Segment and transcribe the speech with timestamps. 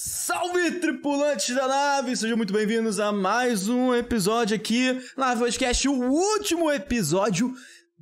[0.00, 2.16] Salve, tripulantes da nave!
[2.16, 7.52] Sejam muito bem-vindos a mais um episódio aqui na Podcast, o último episódio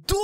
[0.06, 0.19] do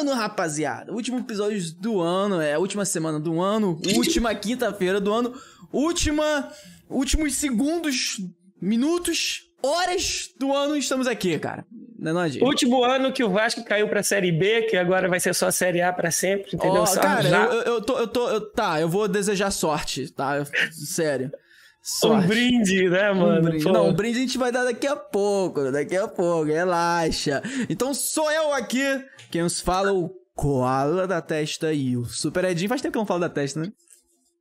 [0.00, 0.92] ano, rapaziada!
[0.92, 5.32] Último episódio do ano, é a última semana do ano, última quinta-feira do ano,
[5.72, 6.52] última.
[6.90, 8.16] últimos segundos,
[8.60, 11.64] minutos, horas do ano estamos aqui, cara.
[11.98, 12.46] Não é não?
[12.48, 15.52] Último ano que o Vasco caiu pra Série B, que agora vai ser só a
[15.52, 16.84] Série A pra sempre, entendeu?
[16.86, 17.96] Só cara, já- eu, eu tô.
[17.98, 20.36] Eu tô eu- tá, eu vou desejar sorte, tá?
[20.38, 21.28] Eu- sério.
[21.28, 22.26] um Sorte.
[22.28, 23.38] brinde, né, mano?
[23.38, 23.64] Um brinde.
[23.66, 27.40] Não, um brinde a gente vai dar daqui a pouco, daqui a pouco, relaxa.
[27.68, 28.82] Então sou eu aqui,
[29.30, 32.68] quem os fala, o Koala da Testa e o Super Edinho.
[32.68, 33.72] Faz tempo que eu não falo da testa, né?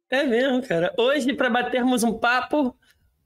[0.09, 0.93] É mesmo, cara.
[0.97, 2.75] Hoje, pra batermos um papo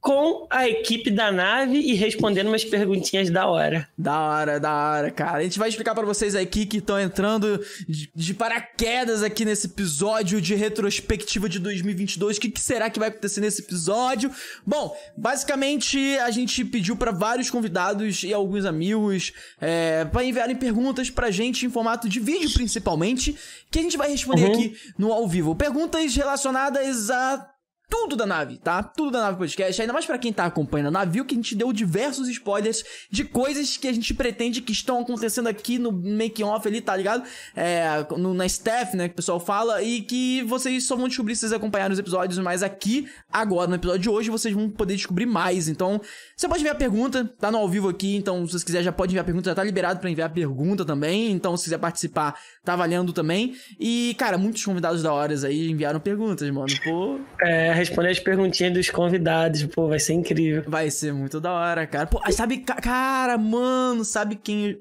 [0.05, 3.89] com a equipe da nave e respondendo umas perguntinhas da hora.
[3.97, 5.39] Da hora, da hora, cara.
[5.39, 7.59] A gente vai explicar pra vocês aqui que estão entrando
[7.89, 12.37] de, de paraquedas aqui nesse episódio de retrospectiva de 2022.
[12.37, 14.29] O que, que será que vai acontecer nesse episódio?
[14.63, 21.09] Bom, basicamente a gente pediu pra vários convidados e alguns amigos é, para enviarem perguntas
[21.09, 23.35] pra gente em formato de vídeo, principalmente,
[23.71, 24.51] que a gente vai responder Uhum.
[24.51, 25.55] aqui no ao vivo.
[25.55, 27.54] Perguntas relacionadas a
[27.89, 28.81] tudo da nave, tá?
[28.83, 29.81] Tudo da nave podcast.
[29.81, 32.83] Ainda mais pra quem tá acompanhando a nave, viu que a gente deu diversos spoilers
[33.09, 36.95] de coisas que a gente pretende que estão acontecendo aqui no making off ali, tá
[36.95, 37.23] ligado?
[37.55, 41.35] É, no, na staff, né, que o pessoal fala, e que vocês só vão descobrir
[41.35, 44.95] se vocês acompanharem os episódios, mas aqui, agora, no episódio de hoje, vocês vão poder
[44.95, 45.67] descobrir mais.
[45.67, 46.01] Então,
[46.35, 49.11] você pode enviar pergunta, tá no ao vivo aqui, então se você quiser já pode
[49.11, 53.13] enviar pergunta, já tá liberado pra enviar pergunta também, então se quiser participar, tá valendo
[53.13, 53.55] também.
[53.79, 56.67] E, cara, muitos convidados da horas aí enviaram perguntas, mano.
[56.83, 60.63] Pô, É, responder as perguntinhas dos convidados, pô, vai ser incrível.
[60.68, 62.07] Vai ser muito da hora, cara.
[62.07, 64.79] Pô, sabe, ca- cara, mano, sabe quem.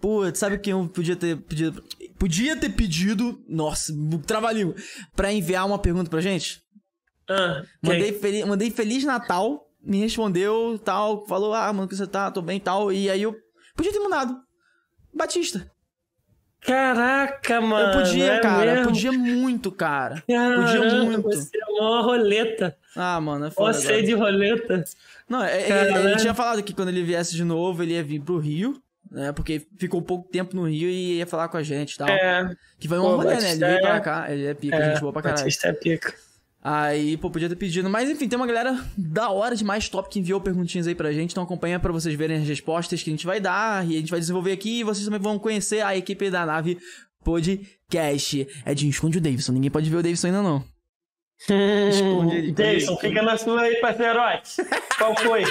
[0.00, 1.82] Pô, sabe quem eu podia ter pedido.
[2.18, 3.42] Podia ter pedido.
[3.48, 3.92] Nossa,
[4.26, 4.74] trabalhinho.
[5.14, 6.60] Pra enviar uma pergunta pra gente?
[7.28, 8.20] Ah, Mandei, quem?
[8.20, 12.60] fel- mandei Feliz Natal, me respondeu, tal, falou, ah, mano, que você tá, tô bem
[12.60, 12.92] tal.
[12.92, 13.34] E aí eu.
[13.74, 14.36] Podia ter mandado.
[15.14, 15.70] Batista.
[16.66, 17.92] Caraca, mano.
[17.92, 18.74] eu podia, é cara.
[18.74, 18.86] mesmo?
[18.86, 20.16] Podia muito, cara.
[20.16, 21.22] Podia Caramba, muito.
[21.22, 22.76] Você é uma roleta.
[22.94, 23.72] Ah, mano, é foda.
[23.72, 24.02] Você agora.
[24.02, 24.84] de roleta.
[25.28, 26.08] Não, é- ele, Caralho.
[26.08, 29.32] ele tinha falado que quando ele viesse de novo, ele ia vir pro Rio, né?
[29.32, 32.08] Porque ficou pouco tempo no Rio e ia falar com a gente e tal.
[32.08, 33.52] É, Que vai um rolê, né?
[33.52, 35.42] Ele veio pra é- cá, ele é pica, é gente boa pra caralho.
[35.42, 36.14] Batista é pica.
[36.68, 37.88] Aí, pô, podia ter pedido.
[37.88, 41.30] Mas enfim, tem uma galera da hora demais top que enviou perguntinhas aí pra gente.
[41.30, 43.88] Então acompanha pra vocês verem as respostas que a gente vai dar.
[43.88, 44.80] E a gente vai desenvolver aqui.
[44.80, 46.76] E vocês também vão conhecer a equipe da nave
[47.22, 48.48] podcast.
[48.66, 49.52] Edinho, esconde o Davidson.
[49.52, 50.75] Ninguém pode ver o Davidson ainda não.
[51.48, 54.56] Esconde Jason, fica na sua aí, parceirote.
[54.98, 55.44] Qual foi?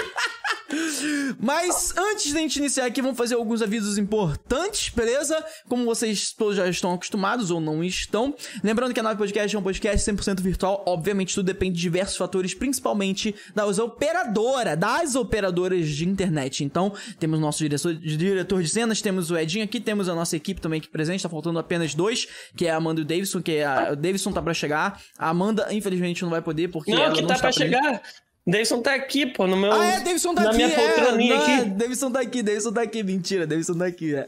[1.39, 5.43] Mas antes da gente iniciar aqui, vamos fazer alguns avisos importantes, beleza?
[5.67, 8.33] Como vocês todos já estão acostumados ou não estão.
[8.63, 10.83] Lembrando que a Nave Podcast é um podcast 100% virtual.
[10.87, 16.63] Obviamente, tudo depende de diversos fatores, principalmente das operadoras, das operadoras de internet.
[16.63, 20.59] Então, temos nosso diretor, diretor de cenas, temos o Edinho aqui, temos a nossa equipe
[20.59, 21.21] também aqui presente.
[21.21, 23.95] Tá faltando apenas dois, que é a Amanda e o Davidson, que é a, o
[23.95, 24.99] Davidson tá pra chegar.
[25.17, 27.75] A Amanda, infelizmente, não vai poder, porque Não, ela que não tá está pra presente.
[27.81, 28.01] chegar.
[28.47, 29.71] Davidson tá aqui, pô, no meu.
[29.71, 30.75] Ah, é, Davidson tá na aqui, minha é.
[30.75, 31.51] poltroninha Não, aqui.
[31.51, 33.03] é, Davidson tá aqui, Davidson tá aqui.
[33.03, 34.27] Mentira, Davidson tá aqui, é.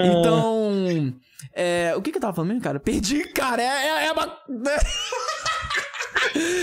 [0.00, 1.14] Então,
[1.52, 2.80] é, o que que eu tava falando mesmo, cara?
[2.80, 4.38] Perdi, cara, é, é, é uma...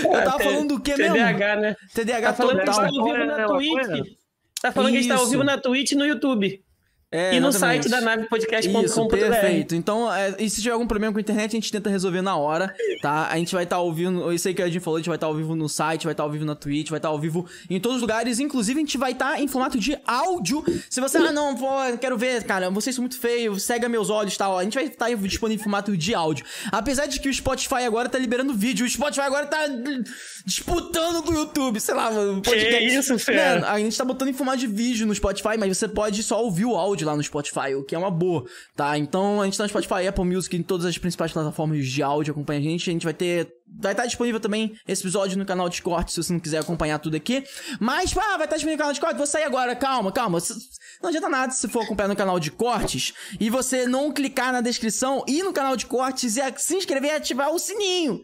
[0.04, 1.14] eu tava T- falando do que mesmo?
[1.14, 1.76] TDAH, né?
[1.94, 2.86] TDAH Tá falando que total.
[2.86, 4.16] está ao vivo na né, Twitch.
[4.62, 5.30] Tá falando que está ao Isso.
[5.30, 6.64] vivo na Twitch e no YouTube.
[7.12, 7.84] É, e no exatamente.
[7.84, 9.16] site da Isso, navepodcast.com.br.
[9.16, 9.76] perfeito.
[9.76, 12.36] Então, é, e se tiver algum problema com a internet, a gente tenta resolver na
[12.36, 13.28] hora, tá?
[13.30, 15.16] A gente vai estar ao vivo, isso aí que a gente falou, a gente vai
[15.16, 17.48] estar ao vivo no site, vai estar ao vivo na Twitch, vai estar ao vivo
[17.70, 18.40] em todos os lugares.
[18.40, 20.64] Inclusive, a gente vai estar em formato de áudio.
[20.90, 24.10] Se você, ah, não, pô, eu quero ver, cara, vocês são muito feios, cega meus
[24.10, 24.58] olhos e tal.
[24.58, 26.44] A gente vai estar disponível em formato de áudio.
[26.72, 29.64] Apesar de que o Spotify agora tá liberando vídeo, o Spotify agora tá
[30.44, 32.42] disputando com o YouTube, sei lá, mano.
[32.42, 32.84] podcast.
[32.84, 33.60] isso, fera?
[33.60, 36.42] Mano, a gente tá botando em formato de vídeo no Spotify, mas você pode só
[36.42, 38.96] ouvir o áudio lá no Spotify, o que é uma boa, tá?
[38.98, 42.32] Então a gente tá no Spotify, Apple Music, em todas as principais plataformas de áudio,
[42.32, 42.88] acompanha a gente.
[42.88, 43.52] A gente vai ter.
[43.80, 46.98] Vai estar disponível também esse episódio no canal de corte, se você não quiser acompanhar
[47.00, 47.44] tudo aqui.
[47.80, 50.38] Mas, ah, vai estar disponível no canal de corte, vou sair agora, calma, calma.
[51.02, 54.60] Não adianta nada se for acompanhar no canal de cortes e você não clicar na
[54.60, 58.20] descrição, ir no canal de cortes e se inscrever e ativar o sininho.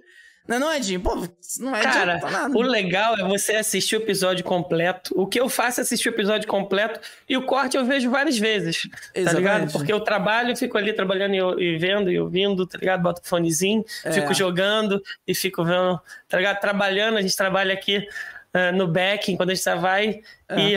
[0.47, 1.01] Não é, não, Edinho?
[1.01, 1.15] Pô,
[1.61, 2.57] não vai Cara, nada.
[2.57, 5.13] o legal é você assistir o episódio completo.
[5.17, 8.37] O que eu faço é assistir o episódio completo e o corte eu vejo várias
[8.39, 8.83] vezes.
[8.83, 9.37] Tá Exatamente.
[9.37, 9.73] ligado?
[9.73, 13.03] Porque eu trabalho, fico ali trabalhando e, vendo e ouvindo, tá ligado?
[13.03, 14.11] Boto o fonezinho, É.
[14.13, 16.59] fico jogando e fico vendo, tá ligado?
[16.61, 18.07] Trabalhando, a gente trabalha aqui
[18.53, 20.21] ah, no backing, quando a gente vai
[20.57, 20.77] e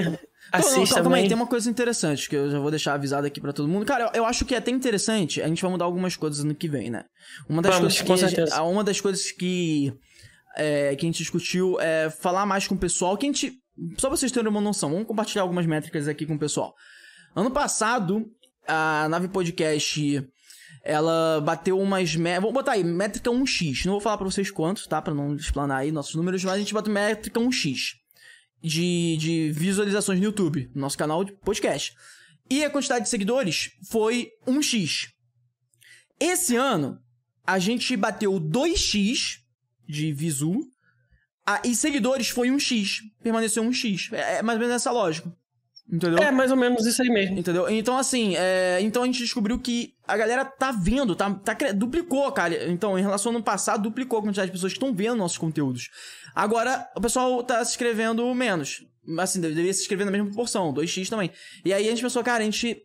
[0.50, 1.22] Então, assiste não, calma também.
[1.24, 3.86] aí, tem uma coisa interessante que eu já vou deixar avisado aqui pra todo mundo.
[3.86, 5.42] Cara, eu, eu acho que é até interessante.
[5.42, 7.04] A gente vai mudar algumas coisas no que vem, né?
[7.50, 8.64] Uma das Vamos, coisas que a gente- certeza.
[8.64, 9.92] uma das coisas que
[10.56, 13.54] é, que a gente discutiu é falar mais com o pessoal, que a gente.
[13.98, 16.74] Só pra vocês terem uma noção, vamos compartilhar algumas métricas aqui com o pessoal.
[17.36, 18.26] Ano passado,
[18.68, 20.26] a Nave Podcast
[20.84, 22.16] ela bateu umas.
[22.16, 22.36] Me...
[22.40, 23.86] Vamos botar aí, métrica 1x.
[23.86, 25.02] Não vou falar pra vocês quantos, tá?
[25.02, 27.96] Pra não explanar aí nossos números, mas a gente bateu métrica 1x
[28.62, 31.96] de, de visualizações no YouTube, no nosso canal de podcast.
[32.50, 35.10] E a quantidade de seguidores foi 1x.
[36.20, 37.00] Esse ano,
[37.46, 39.40] a gente bateu 2x
[39.88, 40.62] de visu.
[41.46, 43.02] Ah, e seguidores foi 1x.
[43.22, 44.14] Permaneceu 1x.
[44.14, 45.36] É, é mais ou menos essa lógica.
[45.92, 46.18] Entendeu?
[46.18, 47.38] É, mais ou menos isso aí mesmo.
[47.38, 47.70] Entendeu?
[47.70, 48.80] Então, assim, é...
[48.82, 52.72] então a gente descobriu que a galera tá vendo, tá, tá duplicou, cara.
[52.72, 55.38] Então, em relação ao ano passado, duplicou a quantidade de pessoas que estão vendo nossos
[55.38, 55.90] conteúdos.
[56.34, 58.84] Agora, o pessoal tá se inscrevendo menos.
[59.20, 61.32] Assim, deveria se inscrever na mesma proporção, 2x também.
[61.64, 62.82] E aí a gente pensou, cara, a gente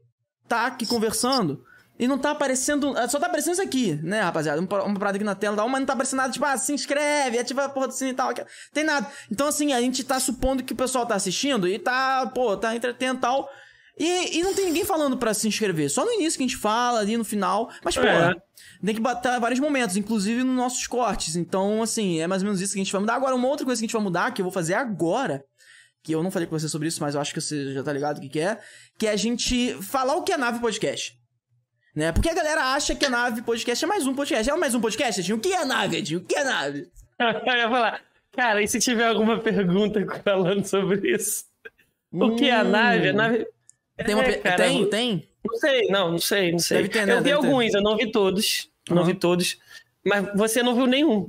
[0.46, 1.64] tá aqui conversando
[2.00, 2.94] e não tá aparecendo.
[3.10, 4.58] Só tá aparecendo isso aqui, né, rapaziada?
[4.58, 7.38] Uma, uma parada aqui na tela, mas não tá aparecendo nada, tipo, ah, se inscreve,
[7.38, 8.32] ativa a porra do sininho e tal.
[8.72, 9.06] Tem nada.
[9.30, 12.74] Então, assim, a gente tá supondo que o pessoal tá assistindo e tá, pô, tá
[12.74, 13.50] entretendo e tal.
[13.98, 15.90] E, e não tem ninguém falando para se inscrever.
[15.90, 17.70] Só no início que a gente fala, ali no final.
[17.84, 18.34] Mas, pô, é.
[18.82, 21.36] tem que bater vários momentos, inclusive nos nossos cortes.
[21.36, 23.16] Então, assim, é mais ou menos isso que a gente vai mudar.
[23.16, 25.44] Agora, uma outra coisa que a gente vai mudar, que eu vou fazer agora,
[26.02, 27.92] que eu não falei com você sobre isso, mas eu acho que você já tá
[27.92, 28.58] ligado o que, que é,
[28.98, 31.19] que é a gente falar o que é nave podcast.
[32.00, 32.12] Né?
[32.12, 34.50] Porque a galera acha que a nave podcast é mais um podcast.
[34.50, 35.36] É mais um podcast, Edinho?
[35.36, 36.20] O que é nave, Edinho?
[36.20, 36.88] O que é nave?
[37.20, 38.00] eu ia falar,
[38.32, 41.44] cara, e se tiver alguma pergunta falando sobre isso?
[42.10, 43.10] O que é a nave?
[43.10, 43.46] A nave.
[43.98, 44.24] Tem, uma...
[44.24, 44.88] é, cara, tem?
[44.88, 45.28] Tem?
[45.44, 46.78] Não sei, não, não sei, não sei.
[46.78, 47.12] Deve ter, né?
[47.12, 47.76] Eu vi alguns, ter.
[47.76, 48.70] eu não vi todos.
[48.88, 48.96] Uhum.
[48.96, 49.58] Não vi todos.
[50.02, 51.28] Mas você não viu nenhum.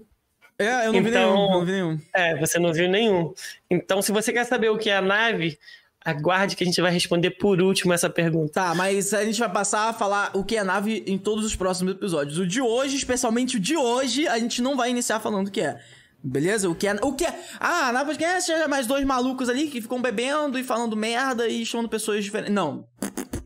[0.58, 2.00] É, eu não então, vi nenhum, não vi nenhum.
[2.14, 3.34] É, você não viu nenhum.
[3.70, 5.60] Então, se você quer saber o que é a nave,
[6.04, 8.54] Aguarde que a gente vai responder por último essa pergunta.
[8.54, 11.56] Tá, mas a gente vai passar a falar o que é nave em todos os
[11.56, 12.40] próximos episódios.
[12.40, 15.62] O de hoje, especialmente o de hoje, a gente não vai iniciar falando o que
[15.62, 15.80] é.
[16.24, 16.70] Beleza?
[16.70, 16.94] O que é.
[17.02, 17.40] O que é.
[17.60, 21.66] Ah, na podcast é mais dois malucos ali que ficam bebendo e falando merda e
[21.66, 22.54] chamando pessoas diferentes.
[22.54, 22.86] Não.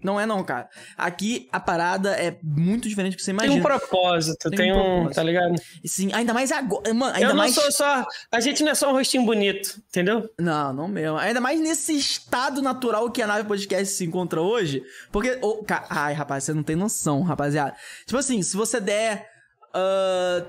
[0.06, 0.70] Não é não, cara.
[0.96, 3.54] Aqui a parada é muito diferente do que você imagina.
[3.56, 5.16] Tem um propósito, tem, tem um, propósito.
[5.16, 5.56] tá ligado?
[5.84, 7.56] Sim, ainda mais agora, mano, ainda Eu não mais...
[7.56, 10.30] sou só, a gente não é só um rostinho bonito, entendeu?
[10.40, 11.18] Não, não mesmo.
[11.18, 15.88] Ainda mais nesse estado natural que a Nave Podcast se encontra hoje, porque, oh, ca...
[15.90, 17.76] ai, rapaz, você não tem noção, rapaziada.
[18.06, 19.28] Tipo assim, se você der
[19.74, 20.46] uh,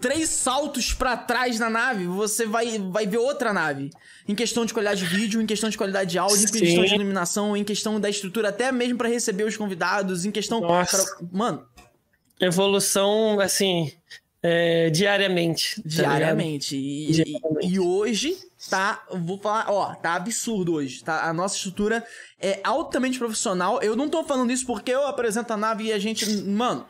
[0.00, 3.90] três saltos para trás na nave, você vai, vai ver outra nave.
[4.28, 6.44] Em questão de qualidade de vídeo, em questão de qualidade de áudio, Sim.
[6.56, 10.30] em questão de iluminação, em questão da estrutura, até mesmo para receber os convidados, em
[10.30, 10.60] questão.
[10.60, 11.16] Nossa.
[11.16, 11.26] Pra...
[11.32, 11.66] Mano.
[12.38, 13.92] Evolução, assim,
[14.42, 15.82] é, diariamente.
[15.82, 16.76] Tá diariamente.
[16.76, 17.66] E, diariamente.
[17.66, 18.36] E, e, hoje
[18.68, 19.02] tá.
[19.10, 21.02] Vou falar, ó, tá absurdo hoje.
[21.02, 21.24] Tá?
[21.28, 22.04] A nossa estrutura
[22.38, 23.80] é altamente profissional.
[23.82, 26.26] Eu não tô falando isso porque eu apresento a nave e a gente.
[26.42, 26.86] Mano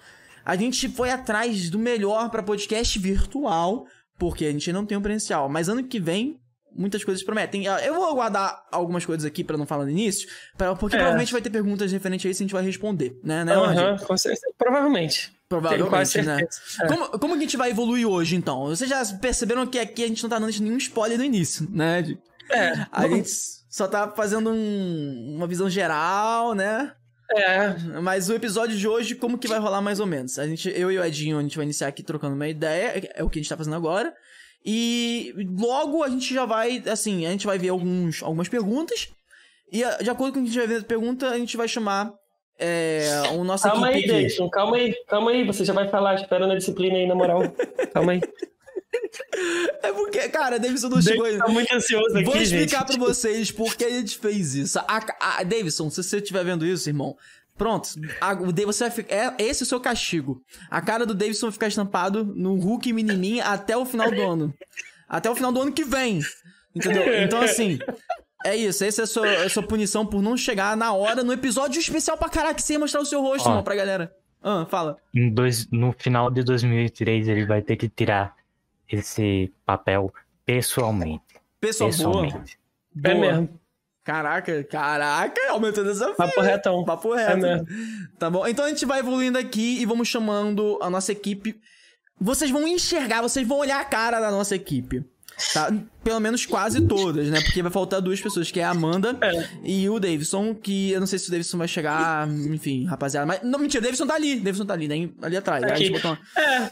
[0.46, 3.84] a gente foi atrás do melhor para podcast virtual,
[4.16, 5.48] porque a gente não tem um presencial.
[5.48, 6.38] Mas ano que vem,
[6.72, 7.64] muitas coisas prometem.
[7.64, 11.00] Eu vou aguardar algumas coisas aqui para não falar no início, pra, porque é.
[11.00, 13.44] provavelmente vai ter perguntas referentes a isso e a gente vai responder, né?
[13.44, 14.46] né uhum, com certeza.
[14.56, 15.34] Provavelmente.
[15.48, 16.40] Provavelmente, né?
[16.81, 16.87] É.
[16.87, 18.66] Como, como a gente vai evoluir hoje, então?
[18.66, 22.16] Vocês já perceberam que aqui a gente não tá dando nenhum spoiler no início, né?
[22.50, 22.87] É.
[22.93, 23.28] A gente
[23.69, 26.93] só tá fazendo um, uma visão geral, né?
[27.32, 28.00] É.
[28.00, 30.38] Mas o episódio de hoje, como que vai rolar mais ou menos?
[30.38, 33.25] A gente, eu e o Edinho, a gente vai iniciar aqui trocando uma ideia, é
[33.25, 34.14] o que a gente tá fazendo agora.
[34.64, 39.08] E logo a gente já vai, assim, a gente vai ver alguns, algumas perguntas.
[39.70, 41.69] E de acordo com o que a gente vai ver a pergunta, a gente vai
[41.69, 42.12] chamar
[42.58, 46.46] é, o nosso Calma aí, Deison, calma aí, calma aí, você já vai falar, espera
[46.46, 47.43] na disciplina aí, na moral.
[47.93, 48.20] calma aí.
[49.82, 51.44] É porque, cara, Davidson não chegou ainda.
[51.44, 52.96] Tá muito ansioso aqui, Vou explicar gente.
[52.96, 54.79] pra vocês por que a gente fez isso.
[54.79, 57.17] A, a, Davidson, se você estiver vendo isso, irmão,
[57.56, 57.88] pronto.
[58.20, 60.43] A, o Davidson vai ficar, é esse é o seu castigo.
[60.70, 64.55] A cara do Davidson vai ficar estampado no Hulk Minimin até o final do ano.
[65.08, 66.20] Até o final do ano que vem.
[66.74, 67.22] Entendeu?
[67.22, 67.79] Então, assim,
[68.44, 71.32] é isso, essa é a sua, a sua punição por não chegar na hora no
[71.32, 74.12] episódio especial pra caraca, sem mostrar o seu rosto, Ó, irmão, pra galera.
[74.43, 74.96] Ah, fala.
[75.32, 78.34] Dois, no final de 2003 ele vai ter que tirar
[78.88, 80.12] esse papel
[80.44, 81.22] pessoalmente.
[81.60, 82.58] Pessoal, pessoalmente.
[82.94, 83.14] Boa.
[83.14, 83.60] É mesmo.
[84.06, 86.84] Caraca, caraca, aumentando essa Papo retão.
[86.84, 87.44] Papo reto.
[87.44, 87.66] É mesmo.
[88.16, 88.46] Tá bom?
[88.46, 91.60] Então a gente vai evoluindo aqui e vamos chamando a nossa equipe.
[92.20, 95.05] Vocês vão enxergar, vocês vão olhar a cara da nossa equipe.
[95.52, 95.70] Tá?
[96.02, 97.40] Pelo menos quase todas, né?
[97.43, 99.48] Porque vai faltar duas pessoas, que é a Amanda é.
[99.62, 103.26] e o Davidson, que eu não sei se o Davidson vai chegar, enfim, rapaziada.
[103.26, 105.10] Mas, não, mentira, o Davidson tá ali, o Davidson tá ali, né?
[105.20, 105.62] ali atrás.
[105.64, 105.90] Aqui.
[105.90, 106.16] Botou...
[106.38, 106.70] É,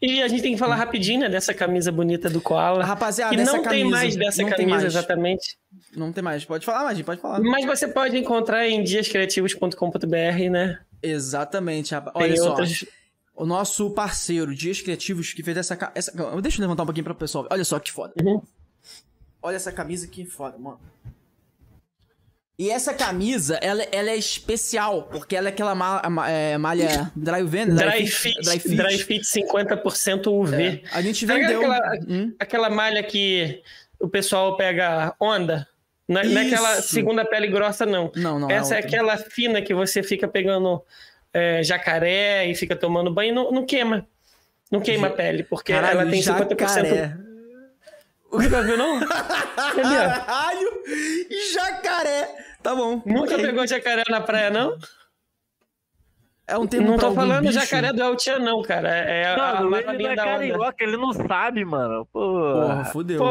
[0.00, 2.84] e a gente tem que falar rapidinho, né, dessa camisa bonita do Koala.
[2.84, 4.84] Rapaziada, que não camisa, tem mais dessa camisa mais.
[4.84, 5.58] exatamente.
[5.94, 6.44] Não tem mais.
[6.44, 7.40] Pode falar, Magin, pode falar.
[7.40, 10.78] Mas você pode encontrar em diascriativos.com.br, né?
[11.02, 11.94] Exatamente.
[11.94, 12.50] Olha tem só.
[12.50, 12.84] Outras...
[13.34, 16.12] o nosso parceiro, Dias Criativos, que fez essa, ca- essa.
[16.40, 17.46] Deixa eu levantar um pouquinho pra pessoal.
[17.50, 18.12] Olha só que foda.
[18.22, 18.40] Uhum.
[19.42, 20.80] Olha essa camisa que foda, mano.
[22.58, 27.12] E essa camisa, ela, ela é especial, porque ela é aquela ma- ma- é, malha
[27.14, 27.74] dry UV, né?
[27.74, 28.40] Dry fit,
[28.76, 30.82] dry fit 50% UV.
[30.90, 31.60] A gente vendeu.
[31.60, 32.34] aquela- Hum?
[32.38, 33.62] Aquela malha que
[34.00, 35.68] o pessoal pega onda.
[36.08, 38.10] Não é, é aquela segunda pele grossa, não.
[38.16, 38.50] Não, não.
[38.50, 38.88] Essa é, outra.
[38.88, 40.82] aquela fina que você fica pegando
[41.34, 44.06] é, jacaré e fica tomando banho e não, não queima.
[44.70, 47.18] Não queima a pele, porque Caralho, ela tem 50%.
[48.32, 48.44] Jacaré.
[48.44, 49.00] Nunca viu, não?
[49.00, 49.82] Cadê?
[49.82, 50.82] Caralho!
[51.52, 52.28] Jacaré!
[52.62, 53.02] Tá bom.
[53.06, 53.46] Nunca ok.
[53.46, 54.76] pegou jacaré na praia, não?
[56.48, 57.58] É um termo Não tô falando bicho?
[57.58, 58.88] jacaré do El Chan, não, cara.
[58.88, 60.32] É a ele não marolinha é da onda.
[60.32, 62.06] carioca, ele não sabe, mano.
[62.12, 62.20] Pô.
[62.52, 63.18] Porra, fudeu.
[63.18, 63.26] Pô,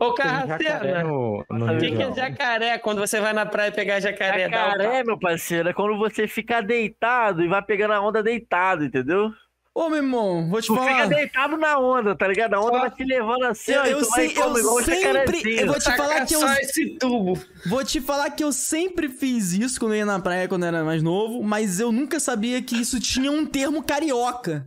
[0.00, 4.00] ô jacaré Carracena, O o que, que é jacaré quando você vai na praia pegar
[4.00, 4.48] jacaré?
[4.48, 8.20] Dá um Jacaré, meu parceiro, é quando você fica deitado e vai pegando a onda
[8.22, 9.32] deitado, entendeu?
[9.74, 11.06] Ô, meu irmão, vou te Tu fica falar.
[11.06, 12.54] deitado na onda, tá ligado?
[12.54, 15.60] A onda vai te levando assim, Eu, ó, eu sei, igual eu sempre.
[15.60, 16.46] Eu vou te Saca falar que eu.
[16.52, 17.38] esse tubo.
[17.66, 20.68] Vou te falar que eu sempre fiz isso quando eu ia na praia quando eu
[20.68, 24.66] era mais novo, mas eu nunca sabia que isso tinha um termo carioca.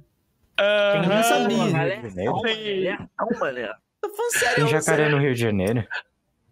[0.60, 1.08] Aham.
[1.16, 1.58] não sabia.
[1.58, 3.08] Calma, né?
[3.18, 3.70] Calma, né?
[4.00, 4.56] Tô falando sério.
[4.56, 5.12] Tem eu jacaré sei.
[5.14, 5.88] no Rio de Janeiro.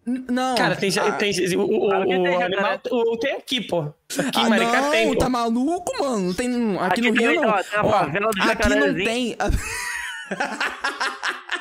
[0.06, 0.54] Não.
[0.56, 3.80] Cara, tem, Ah, tem o, o, o tem animal o, tem aqui, pô.
[4.18, 5.18] Aqui ah, Maricá não, tem, pô.
[5.18, 6.18] tá maluco, mano?
[6.28, 6.76] Não tem.
[6.78, 7.48] Aqui, Aqui no tem, Rio, não.
[7.50, 9.36] ó, tem a Ó, favela do aqui não tem.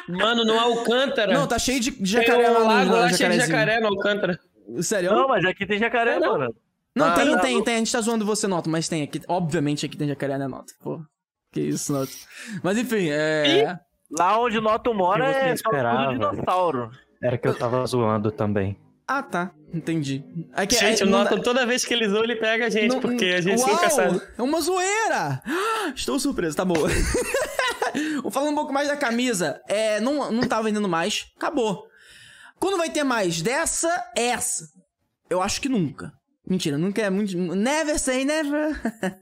[0.08, 1.34] Mano, no Alcântara.
[1.34, 3.88] Não, tá cheio de tem jacaré um lá lago no lá cheio de jacaré no
[3.88, 4.40] Alcântara.
[4.82, 5.12] Sério?
[5.14, 6.38] Não, mas aqui tem jacaré, É, não.
[6.38, 6.56] mano.
[6.96, 7.40] Não, Ah, tem, não.
[7.40, 7.76] tem, tem.
[7.76, 9.22] A gente tá zoando você, Noto, mas tem aqui.
[9.28, 10.74] Obviamente aqui tem jacaré, né, Noto?
[10.82, 11.00] Pô.
[11.52, 12.12] Que isso, Noto.
[12.64, 13.78] Mas enfim, é.
[14.12, 16.92] Lá onde o Noto mora é só tudo dinossauro.
[17.22, 18.78] Era que eu tava zoando também.
[19.08, 19.52] Ah, tá.
[19.74, 20.24] Entendi.
[20.56, 22.68] É que- Gente, é, o não Nota, dá- toda vez que ele zoa, ele pega
[22.68, 24.22] a gente, não- porque a gente Uau, nunca sabe.
[24.38, 25.42] É uma zoeira!
[25.96, 26.88] Estou surpreso, tá boa.
[28.32, 31.88] Falando um pouco mais da camisa, é, não, não tá vendendo mais, acabou.
[32.60, 34.68] Quando vai ter mais dessa, essa?
[35.30, 36.12] Eu acho que nunca.
[36.50, 37.38] Mentira, nunca é muito.
[37.38, 38.76] Never say never.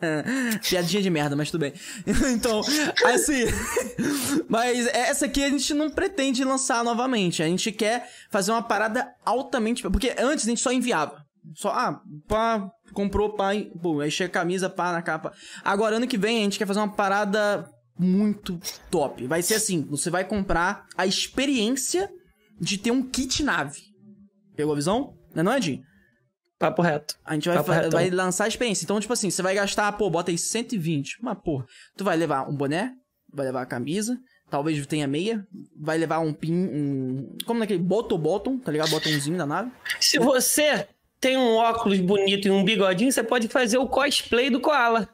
[0.67, 1.73] Piadinha de merda, mas tudo bem.
[2.33, 2.61] então,
[3.05, 3.43] assim.
[4.47, 7.43] mas essa aqui a gente não pretende lançar novamente.
[7.43, 9.83] A gente quer fazer uma parada altamente.
[9.83, 11.21] Porque antes a gente só enviava.
[11.53, 15.33] Só, ah, pá, comprou, pá, e- pô, aí chega a camisa, pá, na capa.
[15.63, 17.69] Agora, ano que vem, a gente quer fazer uma parada
[17.99, 18.57] muito
[18.89, 19.27] top.
[19.27, 22.09] Vai ser assim: você vai comprar a experiência
[22.59, 23.81] de ter um kit nave.
[24.55, 25.13] Pegou a visão?
[25.35, 25.81] Não é, não, Edinho?
[26.59, 27.15] Papo reto.
[27.23, 28.83] A gente vai, fa- vai lançar a experiência.
[28.83, 31.17] Então, tipo assim, você vai gastar, pô, bota aí 120.
[31.21, 31.63] Mas, pô,
[31.95, 32.93] tu vai levar um boné,
[33.31, 34.17] vai levar a camisa,
[34.49, 35.45] talvez tenha meia,
[35.79, 37.37] vai levar um pin, um...
[37.45, 38.89] Como naquele bottom bottom, tá ligado?
[38.89, 39.71] Botãozinho da nave.
[39.99, 40.87] Se você
[41.19, 45.07] tem um óculos bonito e um bigodinho, você pode fazer o cosplay do Koala.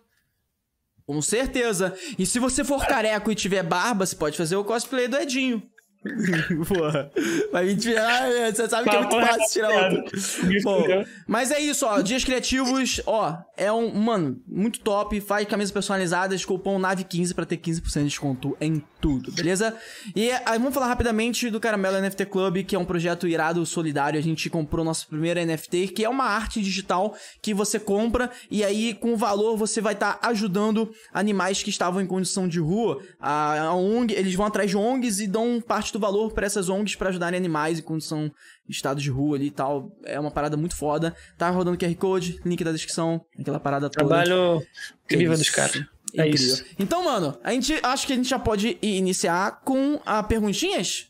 [1.06, 1.94] Com certeza.
[2.18, 5.62] E se você for careco e tiver barba, você pode fazer o cosplay do Edinho.
[6.68, 7.12] Porra.
[7.52, 10.20] Vai me tirar, é, você sabe que é muito Papo fácil tirar outro.
[10.64, 10.84] Bom,
[11.28, 12.02] mas é isso, ó.
[12.02, 13.38] Dias criativos, ó.
[13.56, 15.20] É um, mano, muito top.
[15.22, 19.76] Faz camisas personalizadas, cupom NAVE15 pra ter 15% de desconto em tudo, beleza?
[20.16, 24.20] E aí, vamos falar rapidamente do Caramelo NFT Club, que é um projeto irado solidário.
[24.20, 28.64] A gente comprou nossa primeira NFT, que é uma arte digital que você compra e
[28.64, 33.02] aí com o valor você vai estar ajudando animais que estavam em condição de rua.
[33.20, 36.70] A, a ONG, eles vão atrás de ONGs e dão parte do valor pra essas
[36.70, 38.32] ONGs pra ajudarem animais em condição
[38.68, 39.96] de estado de rua ali e tal.
[40.04, 41.16] É uma parada muito foda.
[41.38, 44.08] Tá rodando QR Code, link da descrição, aquela parada toda.
[44.08, 44.62] Trabalho
[45.06, 45.84] incrível dos caras.
[46.16, 46.48] É Incrível.
[46.48, 46.66] isso.
[46.78, 51.08] Então, mano, a gente acho que a gente já pode iniciar com a perguntinhas?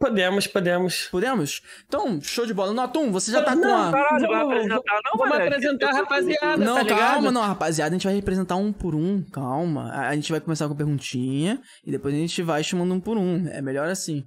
[0.00, 1.08] Podemos, podemos.
[1.10, 1.62] Podemos?
[1.86, 2.72] Então, show de bola.
[2.72, 3.92] Notum, você já tá com Não, a.
[3.92, 5.48] Caralho, vai Vamos- apresentar, não, Vamos moleque?
[5.54, 6.98] apresentar a rapaziada, Não, tá ligado?
[6.98, 7.90] calma, não, rapaziada.
[7.90, 9.22] A gente vai representar um por um.
[9.22, 9.90] Calma.
[9.92, 13.16] A a gente vai começar com perguntinha e depois a gente vai chamando um por
[13.18, 13.46] um.
[13.48, 14.24] É melhor assim.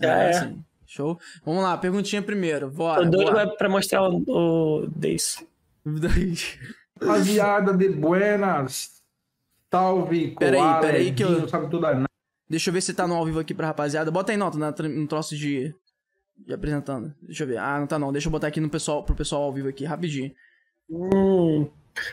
[0.00, 0.30] Já é.
[0.30, 0.64] assim.
[0.86, 1.18] Show?
[1.44, 2.70] Vamos lá, perguntinha primeiro.
[2.70, 3.02] Bora.
[3.04, 3.56] Tô doido bora.
[3.56, 4.88] pra- mostrar o, o.
[7.00, 8.96] Rapaziada de buenas.
[9.72, 12.06] Salve, Peraí, peraí que eu- sabe tudo a
[12.48, 14.10] Deixa eu ver se tá no ao vivo aqui pra rapaziada.
[14.10, 14.56] Bota aí nota
[14.88, 15.74] no troço de,
[16.46, 17.12] de apresentando.
[17.22, 17.58] Deixa eu ver.
[17.58, 18.12] Ah, não tá não.
[18.12, 20.32] Deixa eu botar aqui no pessoal, pro pessoal ao vivo aqui, rapidinho.
[20.88, 21.68] Hum.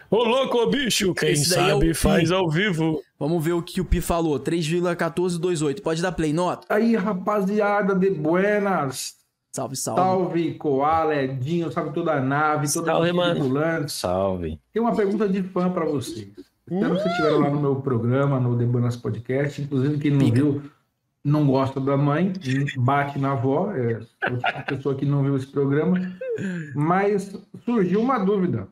[0.10, 1.94] Ô louco, bicho, quem é o sabe Pi.
[1.94, 3.02] faz ao vivo.
[3.20, 4.40] Vamos ver o que o Pi falou.
[4.40, 5.82] 3,1428.
[5.82, 6.66] Pode dar play, nota.
[6.74, 9.16] Aí, rapaziada de buenas.
[9.52, 10.02] Salve, salve.
[10.02, 13.94] Salve, Koala, Edinho, sabe toda a nave, todos Salve, tripulantes.
[13.94, 14.60] Salve.
[14.74, 16.30] Tem uma pergunta de fã pra vocês.
[16.70, 19.62] Espero que vocês estiveram lá no meu programa, no The Buenas Podcast.
[19.62, 20.36] Inclusive, quem não Pica.
[20.36, 20.64] viu,
[21.24, 22.32] não gosta da mãe,
[22.78, 23.72] bate na avó.
[23.74, 24.00] É
[24.44, 26.00] a pessoa que não viu esse programa.
[26.74, 28.68] Mas surgiu uma dúvida.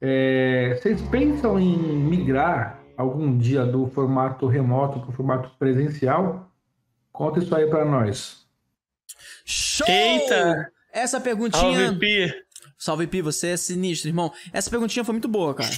[0.00, 6.50] É, vocês pensam em migrar algum dia do formato remoto para o formato presencial?
[7.12, 8.46] Conta isso aí para nós.
[9.44, 9.86] Show!
[9.88, 10.70] Eita!
[10.92, 11.86] Essa perguntinha.
[11.86, 12.34] Salve, Pi.
[12.78, 14.32] Salve, Pi, você é sinistro, irmão.
[14.52, 15.70] Essa perguntinha foi muito boa, cara.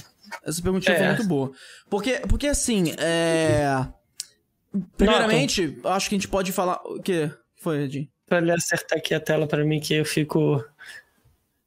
[0.43, 0.97] Essa perguntinha É.
[0.99, 1.51] foi muito boa.
[1.89, 3.87] Porque, porque assim, é.
[4.97, 6.79] Primeiramente, acho que a gente pode falar.
[6.85, 7.31] O quê?
[7.55, 8.07] Foi, Edinho?
[8.27, 10.63] Pra ele acertar aqui a tela pra mim, que eu fico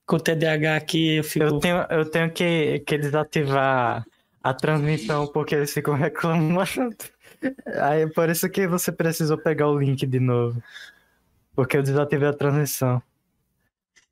[0.04, 1.44] com o TDAH aqui, eu fico.
[1.44, 4.04] Eu tenho, eu tenho que, que desativar
[4.42, 6.96] a transmissão porque eles ficam reclamando.
[7.80, 10.62] Aí por isso que você precisou pegar o link de novo.
[11.54, 13.02] Porque eu desativei a transmissão.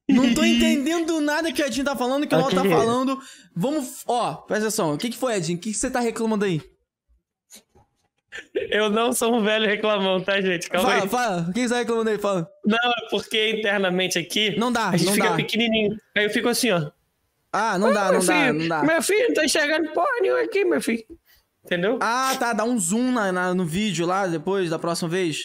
[0.08, 3.18] Não tô entendendo nada que o Edinho tá falando, que o Léo tá falando.
[3.56, 4.02] Vamos.
[4.06, 4.94] Ó, presta atenção.
[4.94, 5.56] O que, que foi, Edinho?
[5.58, 6.60] O que, que você tá reclamando aí?
[8.70, 10.68] Eu não sou um velho reclamão, tá, gente?
[10.68, 11.08] Calma Fala, aí.
[11.08, 11.42] fala.
[11.42, 12.18] O que, que você tá reclamando aí?
[12.18, 12.48] Fala.
[12.66, 15.36] Não, é porque internamente aqui Não dá, a gente não fica dá.
[15.36, 15.96] pequenininho.
[16.16, 16.90] Aí eu fico assim, ó.
[17.52, 18.82] Ah, não dá, meu não dá, filho, não dá.
[18.82, 21.04] Meu filho, não tá enxergando porra nenhuma aqui, meu filho.
[21.64, 21.98] Entendeu?
[22.02, 22.52] Ah, tá.
[22.52, 25.44] Dá um zoom na, na- no vídeo lá depois, da próxima vez.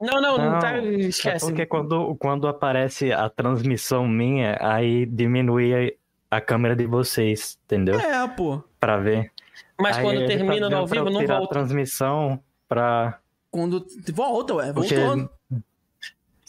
[0.00, 0.76] Não, não, não, Não, tá.
[0.76, 1.46] É Esquece.
[1.46, 5.96] porque quando, quando aparece a transmissão minha, aí diminui
[6.30, 7.98] a, a câmera de vocês, entendeu?
[7.98, 8.62] É, pô.
[8.78, 9.32] Pra ver.
[9.80, 11.54] Mas Aí quando tá termina no ao vivo, não tirar a volta.
[11.54, 13.18] transmissão pra.
[13.50, 13.86] Quando.
[14.12, 14.72] Volta, ué.
[14.72, 15.30] Porque Voltou.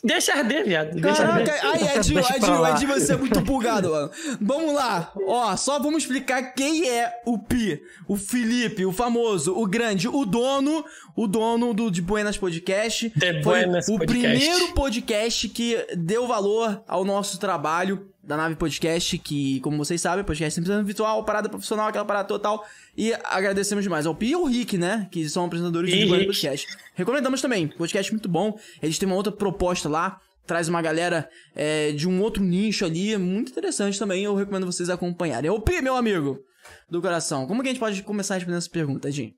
[0.04, 1.00] Deixa arder, viado.
[1.00, 1.60] Deixa Caraca, arder.
[1.64, 2.72] ai, Edinho, lá.
[2.72, 4.12] Edinho, você é muito bugado, mano.
[4.40, 5.12] Vamos lá.
[5.26, 10.24] Ó, só vamos explicar quem é o Pi, o Felipe, o famoso, o grande, o
[10.24, 10.86] dono,
[11.16, 13.10] o dono do de Buenas Podcast.
[13.10, 14.38] The Foi Buenas o Podcast.
[14.38, 20.24] primeiro podcast que deu valor ao nosso trabalho da Nave Podcast, que, como vocês sabem,
[20.26, 22.68] podcast 100% virtual, parada profissional, aquela parada total.
[22.96, 25.08] E agradecemos demais ao Pi e ao Rick, né?
[25.10, 26.26] Que são apresentadores E do Rick.
[26.26, 26.68] Podcast.
[26.94, 27.70] Recomendamos também.
[27.70, 28.60] Podcast muito bom.
[28.84, 30.20] Eles têm uma outra proposta lá.
[30.46, 33.18] Traz uma galera é, de um outro nicho ali.
[33.18, 34.26] Muito interessante também.
[34.26, 35.50] Eu recomendo vocês acompanharem.
[35.50, 36.44] Ô, Pi, meu amigo
[36.90, 37.48] do coração.
[37.48, 39.34] Como que a gente pode começar respondendo essa pergunta, Jim?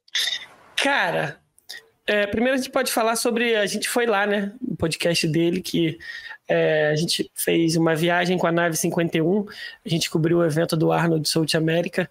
[0.75, 1.39] Cara,
[2.08, 3.55] é, primeiro a gente pode falar sobre.
[3.55, 4.51] A gente foi lá, né?
[4.62, 6.00] O podcast dele, que
[6.50, 9.45] é, a gente fez uma viagem com a nave 51.
[9.86, 12.10] A gente cobriu o evento do Arnold South America.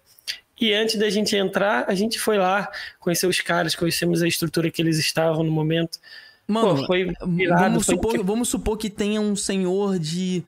[0.59, 4.71] E antes da gente entrar, a gente foi lá, conheceu os caras, conhecemos a estrutura
[4.71, 5.99] que eles estavam no momento.
[6.47, 8.25] Mano, Pô, foi irado, vamos, foi supor, incrível.
[8.25, 10.43] vamos supor que tenha um senhor de.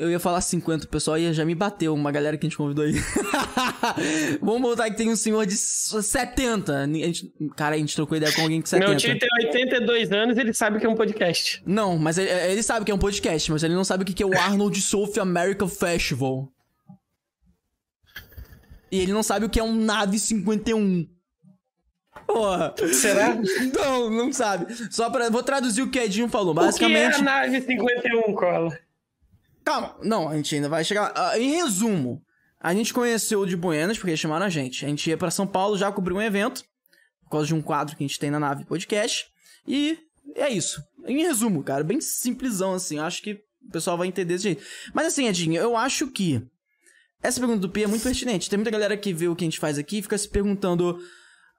[0.00, 2.56] Eu ia falar 50, o pessoal ia já me bateu, uma galera que a gente
[2.56, 2.94] convidou aí.
[4.40, 6.74] vamos botar que tem um senhor de 70.
[6.74, 8.88] A gente- cara, a gente trocou ideia com alguém com 70.
[8.88, 11.62] Meu tio tem 82 anos ele sabe que é um podcast.
[11.66, 14.14] Não, mas ele, ele sabe que é um podcast, mas ele não sabe o que
[14.14, 16.48] que é o Arnold South America Festival.
[18.90, 21.06] E ele não sabe o que é um Nave 51.
[22.26, 22.74] Porra.
[22.92, 23.36] Será?
[23.74, 24.66] Não, não sabe.
[24.90, 25.28] Só pra.
[25.30, 26.52] Vou traduzir o que Edinho falou.
[26.52, 27.16] O que é Basicamente.
[27.16, 28.78] a nave 51, Cola?
[29.70, 31.12] Calma, não, a gente ainda vai chegar.
[31.14, 32.20] Ah, em resumo,
[32.58, 34.84] a gente conheceu o de Buenas, porque eles chamaram a gente.
[34.84, 36.64] A gente ia pra São Paulo já cobrir um evento,
[37.22, 39.28] por causa de um quadro que a gente tem na nave podcast.
[39.68, 39.96] E
[40.34, 40.82] é isso.
[41.06, 42.96] Em resumo, cara, bem simplesão assim.
[42.96, 44.64] eu Acho que o pessoal vai entender desse jeito.
[44.92, 46.44] Mas assim, Edinho, eu acho que
[47.22, 48.50] essa pergunta do Pi é muito pertinente.
[48.50, 50.98] Tem muita galera que vê o que a gente faz aqui e fica se perguntando.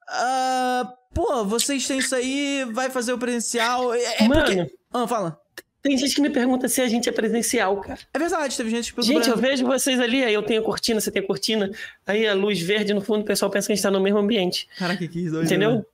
[0.09, 3.93] Ah, pô, vocês têm isso aí, vai fazer o presencial.
[3.93, 4.75] É, é Mano, porque.
[4.91, 5.40] Ah, fala.
[5.81, 7.99] Tem gente que me pergunta se a gente é presencial, cara.
[8.13, 10.63] É verdade, teve gente que perguntou Gente, eu vejo vocês ali, aí eu tenho a
[10.63, 11.69] cortina, você tem a cortina,
[12.05, 14.19] aí a luz verde no fundo, o pessoal pensa que a gente tá no mesmo
[14.19, 14.67] ambiente.
[14.77, 15.37] Caraca, que doido.
[15.39, 15.43] né?
[15.45, 15.85] Entendeu?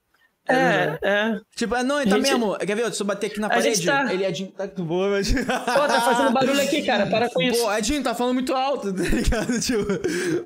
[0.49, 0.99] É É, verdade.
[1.03, 1.39] é.
[1.57, 2.57] Tipo, ah, não, ele tá gente- mesmo.
[2.57, 2.83] Quer ver?
[2.85, 3.75] Deixa eu bater aqui na A parede.
[3.75, 4.49] gente tá- Ele é Edinho.
[4.51, 5.29] Tá com boa, mas.
[5.29, 7.61] Pô, tá fazendo barulho aqui, cara, para com isso.
[7.61, 9.59] Pô, Edinho, tá falando muito alto, tá ligado?
[9.59, 9.83] Tipo,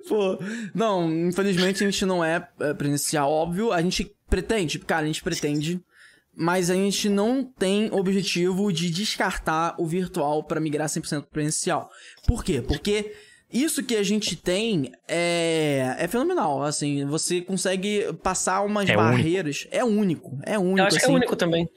[0.09, 0.39] pô.
[0.73, 3.71] Não, infelizmente a gente não é é, presencial, óbvio.
[3.71, 5.79] A gente pretende, cara, a gente pretende.
[6.35, 11.89] Mas a gente não tem objetivo de descartar o virtual pra migrar 100% pro presencial.
[12.25, 12.61] Por quê?
[12.61, 13.13] Porque
[13.51, 16.63] isso que a gente tem é, é fenomenal.
[16.63, 19.03] Assim, você consegue passar umas É único.
[19.03, 19.67] barreiras.
[19.71, 20.39] É único.
[20.43, 20.79] É único.
[20.79, 21.15] Eu acho que é assim.
[21.15, 21.67] único também.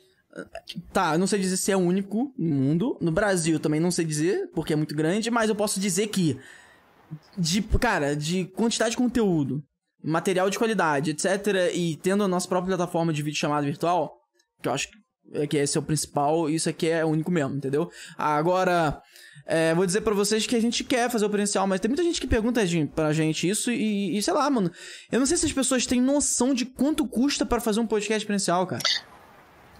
[0.93, 2.97] Tá, eu não sei dizer se é único no mundo.
[3.01, 6.39] No Brasil também não sei dizer, porque é muito grande, mas eu posso dizer que.
[7.37, 9.63] De, cara, de quantidade de conteúdo,
[10.03, 11.71] material de qualidade, etc.
[11.73, 14.17] E tendo a nossa própria plataforma de vídeo chamada virtual,
[14.65, 17.57] que eu acho que- é que esse é o principal, isso aqui é único mesmo,
[17.57, 17.91] entendeu?
[18.17, 19.01] Agora.
[19.47, 22.03] é, vou dizer pra vocês que a gente quer fazer o presencial, mas tem muita
[22.03, 22.61] gente que pergunta
[22.95, 24.71] pra gente isso e, e sei lá, mano.
[25.13, 28.25] Eu não sei se as pessoas têm noção de quanto custa pra fazer um podcast
[28.27, 28.83] presencial, cara.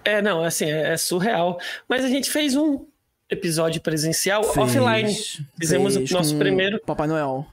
[0.03, 1.57] É, não, assim, é, é surreal.
[1.89, 2.85] Mas a gente fez um
[3.29, 5.15] episódio presencial offline.
[5.59, 7.45] Fizemos o nosso primeiro Papai Noel.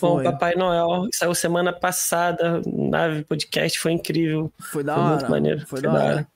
[0.00, 0.26] Com Foi.
[0.26, 1.06] o Papai Noel.
[1.12, 4.52] Saiu semana passada, nave podcast, foi incrível.
[4.58, 5.14] Foi da Foi hora.
[5.16, 5.66] muito maneiro.
[5.66, 6.28] Foi da hora.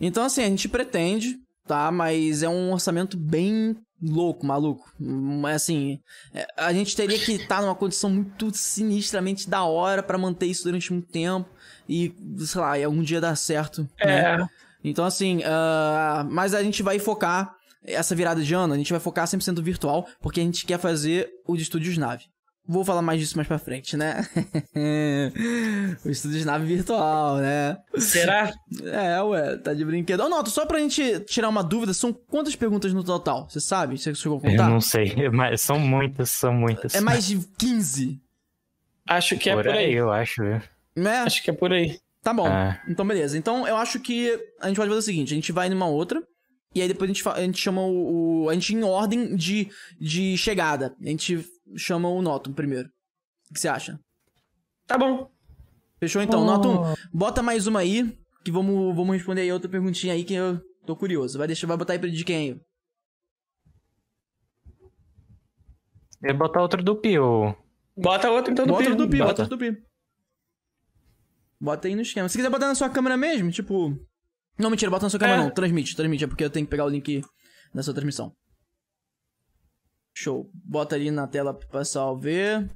[0.00, 1.90] Então, assim, a gente pretende, tá?
[1.90, 4.92] Mas é um orçamento bem louco, maluco.
[4.98, 5.98] Mas assim,
[6.32, 10.64] é, a gente teria que estar numa condição muito sinistramente da hora pra manter isso
[10.64, 11.48] durante muito tempo.
[11.88, 13.88] E, sei lá, e algum dia dar certo.
[14.04, 14.42] né?
[14.42, 14.46] É.
[14.84, 17.54] Então, assim, ah, mas a gente vai focar
[17.84, 21.30] essa virada de ano, a gente vai focar 100% virtual, porque a gente quer fazer
[21.46, 22.24] o de Estúdios Nave.
[22.70, 24.28] Vou falar mais disso mais pra frente, né?
[26.04, 27.78] o Estúdios Nave virtual, né?
[27.96, 28.52] Será?
[28.84, 30.20] É, ué, tá de brinquedo.
[30.22, 33.48] Ô, Noto, só pra gente tirar uma dúvida, são quantas perguntas no total?
[33.48, 33.96] Você sabe?
[33.98, 34.68] Você chegou a Eu contar?
[34.68, 36.94] não sei, mas são muitas, são muitas.
[36.94, 38.20] É mais de 15,
[39.08, 39.94] Acho que é por, por aí.
[39.94, 40.42] eu acho.
[40.42, 40.60] viu?
[40.94, 41.20] né?
[41.20, 41.98] Acho que é por aí.
[42.22, 42.46] Tá bom.
[42.46, 42.78] Ah.
[42.86, 43.38] Então, beleza.
[43.38, 44.28] Então, eu acho que
[44.60, 46.22] a gente pode fazer o seguinte: a gente vai numa outra.
[46.74, 49.70] E aí depois a gente, a gente chama o, o- A gente em ordem de,
[49.98, 50.94] de chegada.
[51.02, 51.42] A gente
[51.76, 52.88] chama o Notum primeiro.
[53.50, 53.98] O que você acha?
[54.86, 55.30] Tá bom.
[56.00, 56.44] Fechou então?
[56.44, 58.16] Notum, bota mais uma aí.
[58.44, 61.36] Que vamos, vamos responder aí outra perguntinha aí que eu tô curioso.
[61.38, 62.60] Vai, deixar, vai botar aí pra de quem aí?
[66.22, 67.54] Eu ia botar outro do Pio.
[67.96, 68.96] Bota outro então do Bota Pio.
[68.96, 69.42] do Pi, Bota.
[69.44, 69.82] bota do Pi.
[71.60, 72.28] Bota aí no esquema.
[72.28, 73.90] Se quiser botar na sua câmera mesmo, tipo.
[74.58, 75.44] Não, mentira, bota na sua câmera É.
[75.44, 75.50] não.
[75.52, 76.24] Transmite, transmite.
[76.24, 77.22] É porque eu tenho que pegar o link
[77.74, 78.32] da sua transmissão.
[80.22, 80.50] Show.
[80.52, 82.66] Bota ali na tela pro pessoal ver.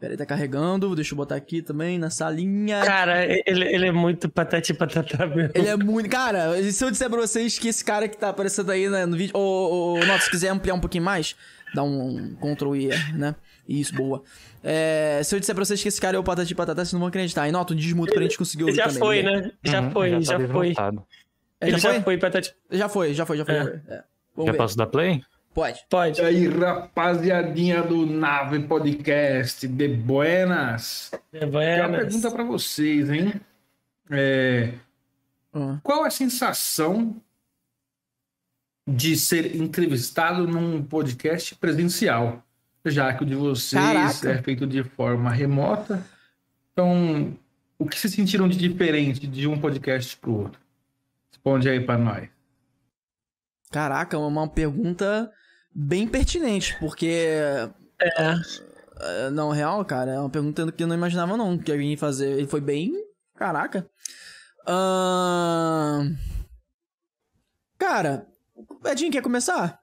[0.00, 0.94] Pera aí, tá carregando.
[0.94, 2.82] Deixa eu botar aqui também na salinha.
[2.84, 5.52] Cara, ele, ele é muito patati patatá mesmo.
[5.54, 6.08] Ele é muito.
[6.08, 9.16] Cara, se eu disser pra vocês que esse cara que tá aparecendo aí né, no
[9.16, 9.36] vídeo.
[9.36, 11.36] Ô, ô, ô, Noto, se quiser ampliar um pouquinho mais,
[11.74, 13.34] dá um Ctrl I, né?
[13.68, 14.22] Isso, boa.
[14.62, 17.00] É, se eu disser pra vocês que esse cara é o Patati Patatá, vocês não
[17.00, 17.46] vão acreditar.
[17.48, 18.98] E Noto, desmuto pra gente conseguir ouvir Já também.
[18.98, 19.42] foi, beleza?
[19.46, 19.52] né?
[19.64, 20.74] Já Uhum, foi, tá já, foi.
[21.60, 22.00] É, Ele já, já foi?
[22.02, 22.54] foi patati.
[22.70, 23.54] Já foi, já foi, já foi.
[23.54, 23.58] É.
[23.58, 23.80] já foi.
[23.88, 24.04] É.
[24.36, 24.58] Vamos Já ver.
[24.58, 25.22] posso dar play?
[25.54, 25.84] Pode.
[25.88, 26.20] Pode.
[26.20, 31.12] E aí, rapaziadinha do Nave Podcast, de buenas.
[31.32, 33.32] É, Tem vai, uma pergunta pra vocês, hein?
[34.10, 34.74] É,
[35.54, 35.78] Ah.
[35.82, 37.16] qual a sensação
[38.86, 42.42] de ser entrevistado num podcast presencial?
[42.84, 44.30] Já que o de vocês Caraca.
[44.30, 46.04] é feito de forma remota.
[46.72, 47.34] Então,
[47.78, 50.60] o que vocês sentiram de diferente de um podcast pro outro?
[51.30, 52.28] Responde aí pra nós.
[53.70, 55.32] Caraca, uma, uma pergunta
[55.74, 57.28] bem pertinente, porque.
[58.00, 58.34] É.
[59.00, 61.98] é, Não, real, cara, é uma pergunta que eu não imaginava, não, que alguém ia
[61.98, 62.32] fazer.
[62.32, 62.92] Ele foi bem.
[63.34, 63.88] Caraca.
[64.66, 66.16] Ahn,
[67.78, 68.26] Cara,
[68.86, 69.78] Edinho, quer começar?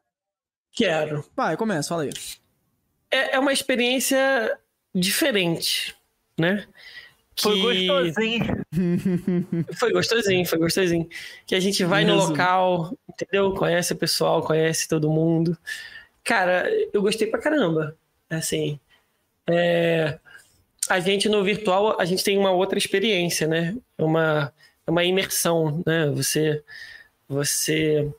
[0.72, 1.24] Quero.
[1.36, 2.10] Vai, começa, fala aí.
[3.12, 4.58] É, é uma experiência
[4.96, 5.96] diferente,
[6.40, 6.66] né?
[7.40, 8.66] Foi Que- gostosinho.
[9.80, 11.08] Foi gostosinho, foi gostosinho.
[11.46, 12.30] Que a gente vai no Resumo.
[12.32, 13.54] local, entendeu?
[13.54, 15.58] Conhece o pessoal, conhece todo mundo.
[16.24, 17.96] Cara, eu gostei pra caramba.
[18.30, 18.80] Assim,
[19.50, 20.20] é,
[20.90, 23.76] a gente no virtual, a gente tem uma outra experiência, né?
[23.98, 24.54] É Uma,
[24.86, 26.08] é uma imersão, né?
[26.12, 26.64] Você,
[27.28, 28.10] você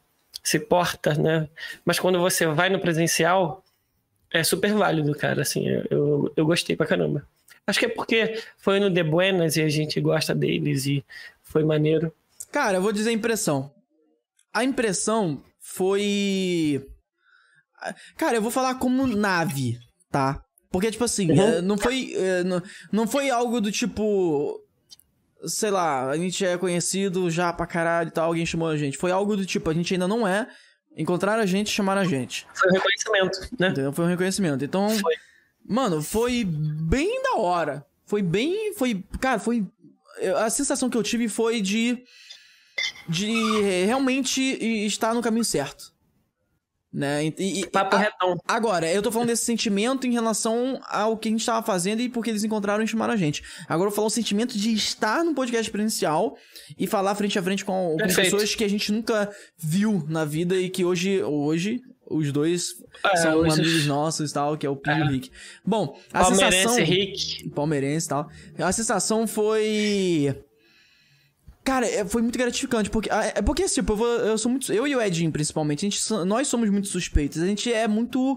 [0.42, 1.48] se porta, né?
[1.85, 3.62] Mas quando você vai no presencial,
[4.31, 5.42] é super válido, cara.
[5.42, 7.27] Assim, eu, eu gostei pra caramba.
[7.66, 11.05] Acho que é porque foi no The Buenas e a gente gosta deles e
[11.42, 12.12] foi maneiro.
[12.51, 13.72] Cara, eu vou dizer a impressão.
[14.53, 16.85] A impressão foi.
[18.16, 19.79] Cara, eu vou falar como nave,
[20.11, 20.42] tá?
[20.70, 21.40] Porque, tipo assim, Uhum.
[21.42, 22.12] é, não foi.
[22.14, 22.42] é,
[22.90, 24.61] não, foi algo do tipo.
[25.44, 28.96] Sei lá, a gente é conhecido já pra caralho e tal, alguém chamou a gente.
[28.96, 30.48] Foi algo do tipo, a gente ainda não é.
[30.96, 32.46] Encontraram a gente, chamaram a gente.
[32.55, 33.92] Foi um reconhecimento, né?
[33.92, 34.64] Foi um reconhecimento.
[34.64, 35.14] Então, Foi.
[35.66, 37.87] Mano, foi bem da hora.
[38.07, 38.75] Foi bem.
[38.75, 39.03] Foi.
[39.20, 39.66] Cara, foi.
[40.38, 42.03] A sensação que eu tive foi de.
[43.09, 43.31] De
[43.85, 44.40] realmente
[44.87, 45.92] estar no caminho certo.
[46.92, 47.27] Né?
[47.38, 48.37] E, e- Papo a- retão.
[48.46, 52.09] agora, eu tô falando desse sentimento em relação ao que a gente tava fazendo e
[52.09, 53.42] porque eles encontraram e chamaram a gente.
[53.66, 56.37] Agora eu vou falar o sentimento de estar num podcast presencial
[56.79, 60.55] e falar frente a frente com, com pessoas que a gente nunca viu na vida
[60.57, 61.81] e que hoje, hoje
[62.14, 65.07] os dois É, são hoje- amigos nossos e tal, que é o Pio e o
[65.09, 65.31] Rick.
[65.64, 66.85] Bom, a Palmeirense sensação...
[66.85, 67.48] Rick.
[67.51, 68.31] Palmeirense e tal.
[68.59, 70.35] A sensação foi...
[71.64, 73.09] Cara, é- foi muito gratificante, porque...
[73.11, 74.72] ah, É porque, tipo, eu, vou- eu sou muito...
[74.72, 77.40] Eu e o Edinho, principalmente, a gente, nós somos muito suspeitos.
[77.40, 78.37] A gente é muito...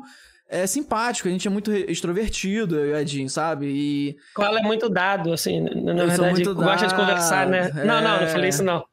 [0.56, 3.66] É simpático, a gente é muito extrovertido, eu e o Edinho, sabe?
[3.68, 4.18] E...
[4.34, 7.72] Qual é muito dado, assim, na- Eu verdade, gosta de dado, conversar, né?
[7.76, 8.28] Não, não, não é.
[8.28, 8.86] falei isso não.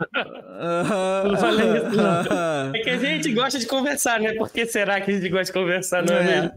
[1.28, 2.72] não falei isso, não.
[2.74, 4.32] É que a gente gosta de conversar, né?
[4.34, 6.24] Por que será que a gente gosta de conversar, não é, É.
[6.40, 6.52] mesmo?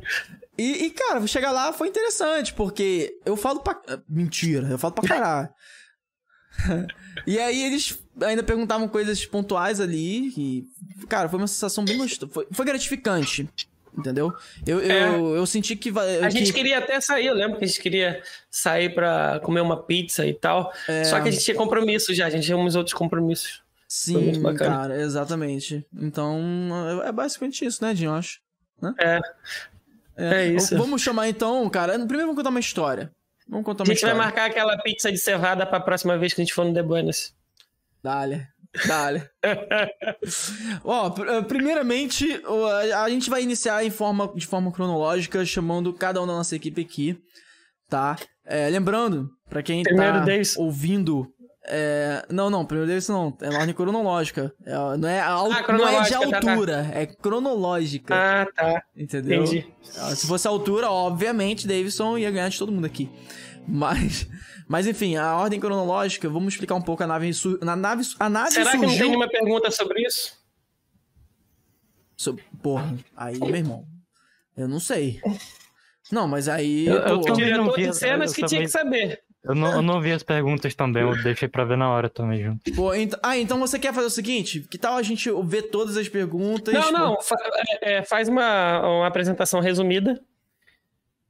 [0.58, 3.80] E, e, cara, chegar lá foi interessante, porque eu falo pra.
[4.08, 5.50] Mentira, eu falo pra caralho.
[7.28, 10.30] e aí eles ainda perguntavam coisas pontuais ali.
[10.38, 10.64] E,
[11.08, 12.32] cara, foi uma sensação bem gostosa.
[12.32, 13.50] Foi, foi gratificante.
[13.98, 14.34] Entendeu?
[14.68, 15.90] Eu, eu, eu senti que.
[15.92, 16.26] vai- É.
[16.26, 19.62] A que- gente queria até sair, eu lembro que a gente queria sair pra comer
[19.62, 20.72] uma pizza e tal.
[20.88, 21.04] É.
[21.06, 23.64] Só que a gente tinha compromisso já, a gente tinha uns outros compromissos.
[23.88, 25.86] Sim, cara, exatamente.
[25.96, 26.40] Então,
[27.04, 28.10] é é basicamente isso, né, Dinho?
[28.12, 28.40] Eu acho.
[29.00, 29.20] É.
[30.18, 30.78] É isso.
[30.78, 31.94] Vamos chamar então, cara.
[31.94, 33.12] Primeiro vamos contar uma história.
[33.48, 34.16] Vamos contar A uma gente vai história.
[34.26, 36.84] marcar aquela pizza de cevada pra próxima vez que a gente for no The.
[38.04, 38.48] Dale.
[38.88, 39.24] Dale.
[40.84, 42.42] Ó, eh, primeiramente,
[42.94, 46.56] a a gente vai iniciar em forma, de forma cronológica, chamando cada um da nossa
[46.56, 47.18] equipe aqui,
[47.90, 48.16] tá?
[48.46, 50.56] É, lembrando, pra quem Primeiro tá Davis.
[50.58, 51.28] ouvindo...
[51.68, 54.54] é, não, não, primeiro Davis não, é na ordem cronológica.
[54.66, 56.52] É, não, é a al- Ah, não é de cronológica, tá, tá.
[56.52, 58.84] altura, é cronológica, Ah, tá.
[58.96, 59.44] entendeu?
[59.44, 59.66] Entendi.
[59.98, 63.10] Ah, Se fosse altura, obviamente, Davidson ia ganhar de todo mundo aqui.
[63.68, 64.28] Mas,
[64.68, 67.34] mas enfim, a ordem cronológica, vamos explicar um pouco a nave.
[67.34, 69.00] sur- Na nave, a nave Será que não surgiu.
[69.00, 70.38] tem nenhuma pergunta sobre isso?
[72.18, 73.86] So- Porra, aí, meu irmão.
[74.56, 75.20] Eu não sei.
[76.12, 76.86] Não, mas aí.
[76.86, 78.72] Eu- eu pô, O também não diretor vi, de cenas eu que tinha também- que
[78.72, 79.24] saber.
[79.44, 82.42] Eu não, eu não vi as perguntas também, eu deixei pra ver na hora também
[82.44, 82.74] junto.
[82.74, 84.62] pô, ent- Ah, então você quer fazer o seguinte?
[84.62, 86.74] Que tal a gente ver todas as perguntas?
[86.74, 87.22] Não, não.
[87.22, 87.36] fa-
[87.84, 90.20] é, é, faz uma, uma apresentação resumida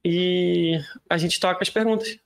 [0.03, 2.17] e a gente toca as perguntas.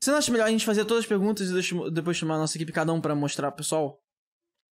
[0.00, 2.56] Você não acha melhor a gente fazer todas as perguntas e depois chamar a nossa
[2.56, 4.00] equipe cada um pra mostrar pro pessoal?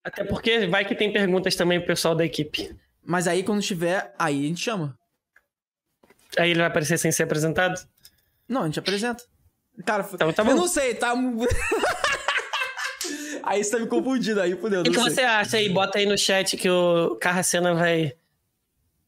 [0.03, 2.73] Até porque vai que tem perguntas também pro pessoal da equipe.
[3.03, 4.97] Mas aí quando tiver, aí a gente chama.
[6.37, 7.79] Aí ele vai aparecer sem ser apresentado?
[8.47, 9.23] Não, a gente apresenta.
[9.85, 11.13] Cara, Então tá eu não sei, tá.
[13.43, 14.81] aí você tá me confundindo aí, fudeu.
[14.81, 15.03] O que sei.
[15.03, 15.69] você acha aí?
[15.69, 18.13] Bota aí no chat que o Carracena vai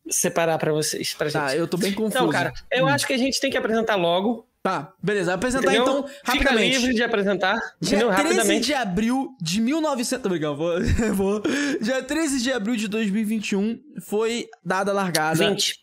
[0.09, 1.41] separar pra vocês, pra gente.
[1.41, 2.17] Tá, eu tô bem confuso.
[2.17, 4.48] Então, cara, eu acho que a gente tem que apresentar logo.
[4.61, 5.33] Tá, beleza.
[5.33, 5.99] Apresentar entendeu?
[5.99, 6.77] então Fica rapidamente.
[6.77, 7.55] livre de apresentar.
[7.79, 8.09] Dia entendeu?
[8.09, 8.65] 13 Rapidamente.
[8.67, 10.23] de abril de 1900...
[10.23, 10.73] Tô brincando, vou,
[11.15, 11.41] vou.
[11.81, 15.49] Dia 13 de abril de 2021 foi dada a largada.
[15.49, 15.79] 20.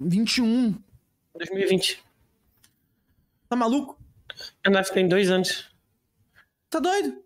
[0.00, 0.74] 21.
[1.36, 2.02] 2020.
[3.48, 3.98] Tá maluco?
[4.64, 5.70] A nave tem dois anos.
[6.68, 7.22] Tá doido?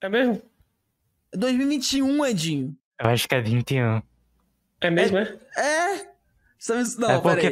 [0.00, 0.40] É mesmo?
[1.32, 2.76] É 2021, Edinho.
[3.00, 4.02] Eu acho que é 21.
[4.80, 5.36] É mesmo, é?
[5.56, 5.94] É?
[5.94, 6.15] Me...
[6.98, 7.50] Não, é porque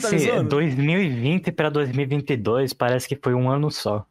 [0.00, 0.48] tá me esse zoando?
[0.50, 4.06] 2020 pra 2022 parece que foi um ano só.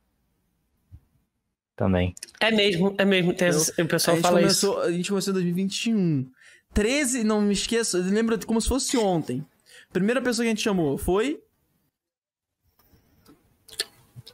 [1.76, 2.14] Também.
[2.40, 3.34] É mesmo, é mesmo.
[3.34, 6.30] Tem essa- o A pessoal gente, fala começou, a gente começou em 2021.
[6.74, 9.46] 13, não me esqueça, lembra como se fosse ontem.
[9.92, 11.40] Primeira pessoa que a gente chamou foi...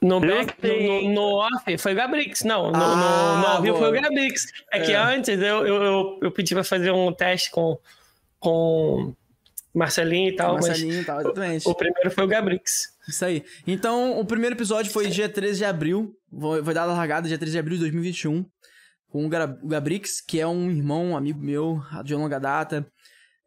[0.02, 0.86] No, sei.
[0.88, 2.42] no, no, no off foi o Gabrix.
[2.44, 3.78] Não, no, Ah, no, no boa.
[3.78, 4.46] foi o Gabrix.
[4.72, 4.96] É, que É.
[4.96, 7.78] antes eu, eu, eu, eu pedi pra fazer um teste com,
[8.38, 9.14] com
[9.74, 11.68] Marcelinho e tal, Marcelinho e tal, mas exatamente.
[11.68, 12.88] o primeiro foi o Gabrix.
[13.08, 13.44] Isso aí.
[13.66, 16.12] Então, o primeiro episódio foi dia 13 de abril.
[16.38, 18.44] Foi, dada a largada dia 13 de abril de 2021.
[19.08, 22.86] Com o o Gabrix, que é um irmão, um amigo meu, de longa data.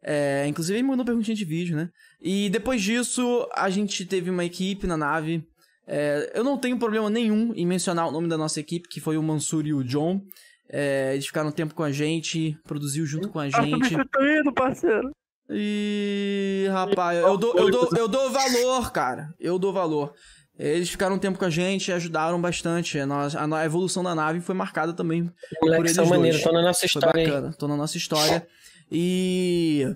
[0.02, 1.88] É, inclusive, ele mandou perguntinha de vídeo, né?
[2.20, 5.42] E depois disso, a gente teve uma equipe na nave.
[5.86, 9.16] É, eu não tenho problema nenhum em mencionar o nome da nossa equipe, que foi
[9.16, 10.20] o Mansur e o John.
[10.68, 13.86] É, eles ficaram um tempo com a gente, produziu junto com a Tá gente.
[13.88, 15.10] substituído, parceiro.
[15.50, 19.34] E rapaz, eu dou, eu, dou, eu dou valor, cara.
[19.38, 20.12] Eu dou valor.
[20.58, 22.98] Eles ficaram um tempo com a gente, ajudaram bastante.
[22.98, 25.24] A, nossa- a a evolução da nave foi marcada também
[25.60, 26.46] por Moleques eles são maneiros, dois.
[26.46, 27.26] estão na nossa Foi história aí.
[27.26, 28.46] bacana, tô na nossa história.
[28.90, 29.86] E.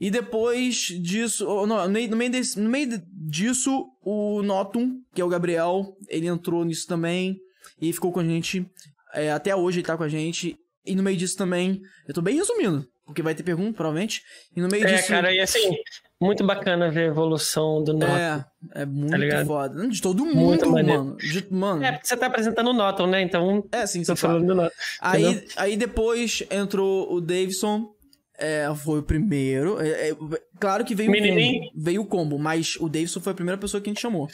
[0.00, 5.00] E depois disso, oh, não, no meio, no meio desse- no meio disso, o Notum,
[5.14, 7.38] que é o Gabriel, ele entrou nisso também
[7.80, 8.66] e ficou com a gente.
[9.14, 10.56] é, até hoje ele tá com a gente.
[10.84, 14.22] E no meio disso também, eu tô bem resumindo, porque vai ter pergunta, provavelmente.
[14.56, 15.08] E no meio É, disso.
[15.08, 15.76] cara, e assim,
[16.20, 18.16] muito bacana ver a evolução do Norton.
[18.16, 18.44] É,
[18.74, 19.46] é muito ligado?
[19.46, 19.86] foda.
[19.88, 21.16] De todo mundo, Muito mano.
[21.18, 21.84] De- mano.
[21.84, 23.20] É, porque você tá apresentando o Norton, né?
[23.22, 24.18] Então, É, sim, tô claro.
[24.20, 24.74] falando do Norton.
[25.00, 25.48] Aí, entendeu?
[25.56, 27.94] aí depois entrou o Davidson.
[28.38, 29.80] É, foi o primeiro.
[29.80, 30.16] É, é,
[30.58, 31.70] claro que veio o combo.
[31.76, 34.28] Veio o combo, mas o Davidson foi a primeira pessoa que a gente chamou.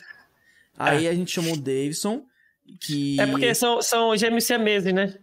[0.79, 2.23] Aí a gente chamou o Davidson,
[2.81, 3.21] que...
[3.21, 5.15] É porque são, são gêmeos siameses, né?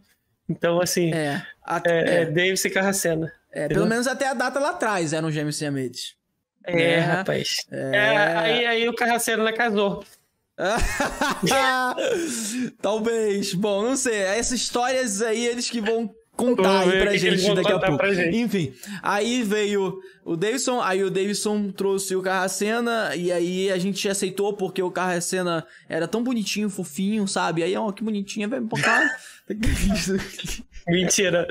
[0.47, 3.31] Então, assim, é, É, até- é, é, Davis e Carracena.
[3.55, 6.13] É, pelo menos até a data lá atrás eram gêmeos siameses.
[6.65, 7.57] É, É, rapaz.
[7.71, 7.99] É,
[8.37, 10.03] aí, aí o Carracena casou.
[12.81, 13.53] Talvez.
[13.53, 14.15] Bom, não sei.
[14.15, 17.97] Essas histórias aí, eles que vão contar aí pra gente daqui a pouco.
[17.97, 18.29] pra.
[18.31, 24.07] Enfim, aí veio o Davidson, aí o Davidson trouxe o Carracena, e aí a gente
[24.09, 27.63] aceitou porque o Carracena era tão bonitinho, fofinho, sabe?
[27.63, 29.09] Aí, ó, que bonitinho, velho, pô, cara.
[30.87, 31.47] Mentira.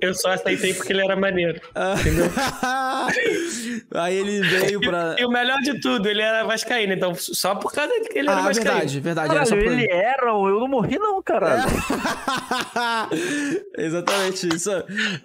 [0.00, 1.60] Eu só aceitei porque ele era maneiro.
[3.94, 5.14] aí ele veio pra.
[5.18, 6.92] E o melhor de tudo, ele era vascaíno.
[6.92, 8.70] Então, só por causa que ele era Ah, vascaíno.
[8.72, 9.34] verdade, verdade.
[9.34, 9.82] Era só Caralho, pra...
[9.82, 11.62] ele era, eu não morri não, caralho.
[13.76, 14.70] Exatamente isso.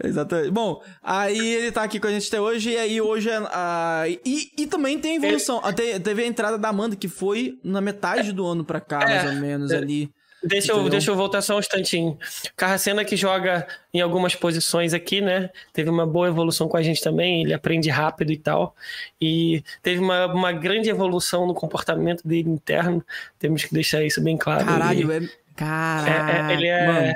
[0.03, 0.51] Exatamente.
[0.51, 3.37] Bom, aí ele tá aqui com a gente até hoje, e aí hoje é.
[3.37, 5.59] a- e, e também tem a evolução.
[5.63, 9.05] Até, teve a entrada da Amanda, que foi na metade do ano pra cá, É.
[9.23, 10.09] mais ou menos, ali.
[10.43, 12.17] Deixa eu, deixa eu voltar só um instantinho.
[12.55, 15.49] Carracena que joga em algumas posições aqui, né?
[15.71, 18.75] Teve uma boa evolução com a gente também, ele aprende rápido e tal.
[19.21, 23.03] E teve uma, uma grande evolução no comportamento dele interno.
[23.37, 24.65] Temos que deixar isso bem claro.
[24.65, 25.29] Caralho, ele, é.
[25.55, 26.09] Caralho.
[26.09, 27.13] é, é- ele é, Mano.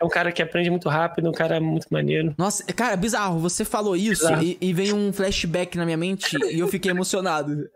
[0.00, 2.34] é um cara que aprende muito rápido, um cara muito maneiro.
[2.36, 3.38] Nossa, cara, bizarro.
[3.40, 7.68] Você falou isso e, e veio um flashback na minha mente e eu fiquei emocionado.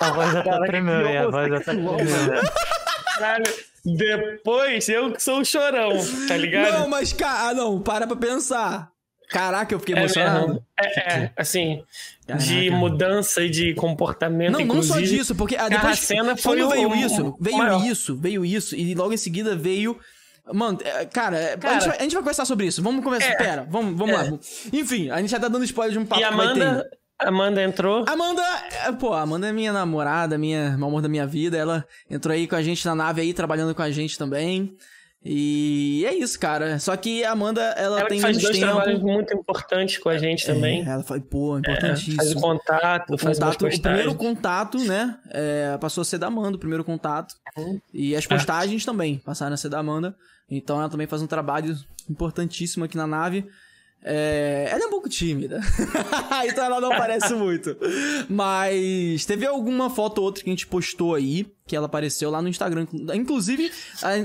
[0.00, 0.30] A voz
[0.66, 1.16] tremeu, que hein?
[1.18, 2.42] A voz até louco, tremeu.
[3.22, 3.44] Caralho,
[3.84, 5.90] depois eu que sou o chorão,
[6.28, 6.72] tá ligado?
[6.80, 8.90] Não, mas, cara, ah, não, para pra pensar.
[9.30, 10.46] Caraca, eu fiquei É emocionado.
[10.48, 10.66] mesmo.
[10.78, 11.82] É, é, assim,
[12.26, 12.44] Caraca.
[12.44, 15.18] de mudança e de comportamento, Não, não só inclusive.
[15.18, 17.86] disso, porque ah, depois Carracena foi quando o- veio isso, veio maior.
[17.86, 19.98] isso, veio isso, e logo em seguida veio.
[20.52, 21.76] Mano, é, cara, é, Cara.
[21.76, 22.82] a, gente vai, a gente vai conversar sobre isso.
[22.82, 23.30] Vamos conversar.
[23.30, 23.36] É.
[23.36, 24.22] Pera, vamos, vamos É.
[24.30, 24.38] lá.
[24.72, 26.90] Enfim, a gente já tá dando spoiler de um papo E a que vai ter.
[27.26, 28.04] Amanda, entrou.
[28.08, 28.42] Amanda,
[28.86, 31.56] é, pô, Amanda é minha namorada, minha o amor da minha vida.
[31.56, 34.76] Ela entrou aí com a gente na nave aí, trabalhando com a gente também.
[35.24, 36.80] E é isso, cara.
[36.80, 38.72] Só que a Amanda, ela, Ela tem faz dois tempo.
[38.72, 40.82] trabalhos muito importantes com a gente também.
[40.84, 42.16] É, ela foi, pô, É, importantíssimo.
[42.16, 45.16] faz o contato, faz umas contato, o primeiro contato, né?
[45.30, 47.36] é, passou a ser da Amanda, o primeiro contato.
[47.56, 47.80] Uhum.
[47.94, 50.16] E as postagens também passaram a ser da Amanda.
[50.50, 51.72] Então ela também faz um trabalho
[52.10, 53.46] importantíssimo aqui na nave.
[54.04, 55.60] É, ela é um pouco tímida.
[56.48, 57.76] então ela não aparece muito.
[58.28, 62.42] Mas teve alguma foto ou outra que a gente postou aí, que ela apareceu lá
[62.42, 62.86] no Instagram.
[63.14, 63.70] Inclusive,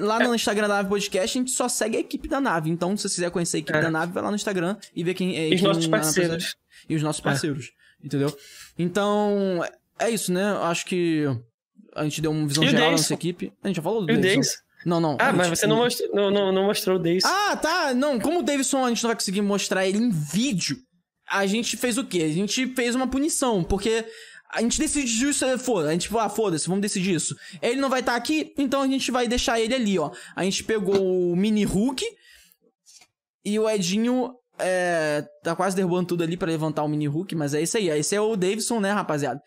[0.01, 2.69] lá no Instagram da Nave Podcast, a gente só segue a equipe da nave.
[2.69, 3.81] Então, se você quiser conhecer a equipe É.
[3.81, 5.49] da nave, vai lá no Instagram e ver quem é.
[5.49, 6.55] E os quem nossos a- parceiros.
[6.89, 7.71] e os nossos parceiros.
[8.03, 8.35] Entendeu?
[8.79, 9.63] Então,
[9.99, 10.43] é isso, né?
[10.63, 11.25] Acho que
[11.95, 13.51] a gente deu uma visão E geral da nossa equipe.
[13.63, 14.51] A gente já falou do Davidson.
[14.87, 15.17] Não, não.
[15.19, 17.25] Ah, mas você não mostrou, não, não, não mostrou o Davis.
[17.25, 17.93] Ah, tá.
[17.93, 20.77] Não, como o Davidson a gente não vai conseguir mostrar ele em vídeo,
[21.29, 22.23] a gente fez o quê?
[22.23, 24.05] A gente fez uma punição, porque
[24.49, 27.35] a gente decidiu isso, é, foda, a gente falou, ah, foda-se, vamos decidir isso.
[27.61, 30.09] Ele não vai estar aqui, então a gente vai deixar ele ali, ó.
[30.33, 32.05] A gente pegou o mini Hulk
[33.43, 37.53] e o Edinho é, tá quase derrubando tudo ali pra levantar o mini Hulk, mas
[37.53, 37.89] é isso aí.
[37.89, 39.41] Esse é o Davidson, né, rapaziada?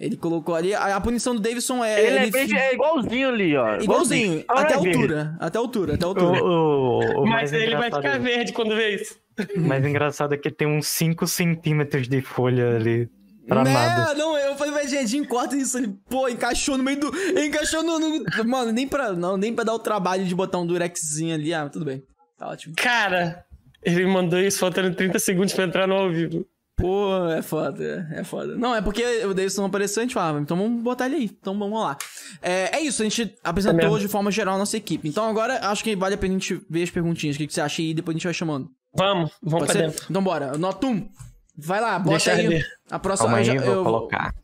[0.00, 0.74] Ele colocou ali.
[0.74, 2.00] A, a punição do Davidson é.
[2.06, 3.76] Ele é, fi- bem, é igualzinho ali, ó.
[3.76, 5.36] igualzinho, Olha até altura.
[5.38, 6.42] Até a altura, até altura.
[6.42, 9.14] o, o mas ele vai ficar verde quando vê isso.
[9.56, 13.10] O mais engraçado é que tem uns 5 centímetros de folha ali
[13.46, 13.72] pra né?
[13.72, 14.14] nada.
[14.14, 15.76] Não, eu falei, mas Edinho, corta isso.
[15.76, 17.12] Ele, pô, encaixou no meio do.
[17.38, 17.98] Encaixou no.
[17.98, 21.52] no- mano, nem pra, não, nem pra dar o trabalho de botar um durexzinho ali.
[21.52, 22.02] Ah, tudo bem.
[22.38, 22.74] Tá ótimo.
[22.76, 23.44] Cara,
[23.82, 26.46] ele mandou isso faltando 30 segundos pra entrar no ao vivo.
[26.80, 28.56] Pô, é foda, é foda.
[28.56, 31.24] Não, é porque o Davidson não apareceu, a gente falava, então vamos botar ele aí.
[31.24, 31.96] Então vamos lá.
[32.42, 33.98] É, é isso, a gente É apresentou mesmo.
[33.98, 35.08] de forma geral a nossa equipe.
[35.08, 37.36] Então agora acho que vale a pena a gente ver as perguntinhas.
[37.36, 38.68] O que, que você acha aí e depois a gente vai chamando.
[38.94, 39.88] Vamos, vamos Pode pra ser?
[39.90, 40.06] dentro.
[40.10, 40.56] Então bora.
[40.58, 41.08] Notum,
[41.56, 42.64] vai lá, bota Deixa aí.
[42.90, 43.28] A próxima.
[43.28, 44.34] Calma aí, eu já- vou eu- colocar.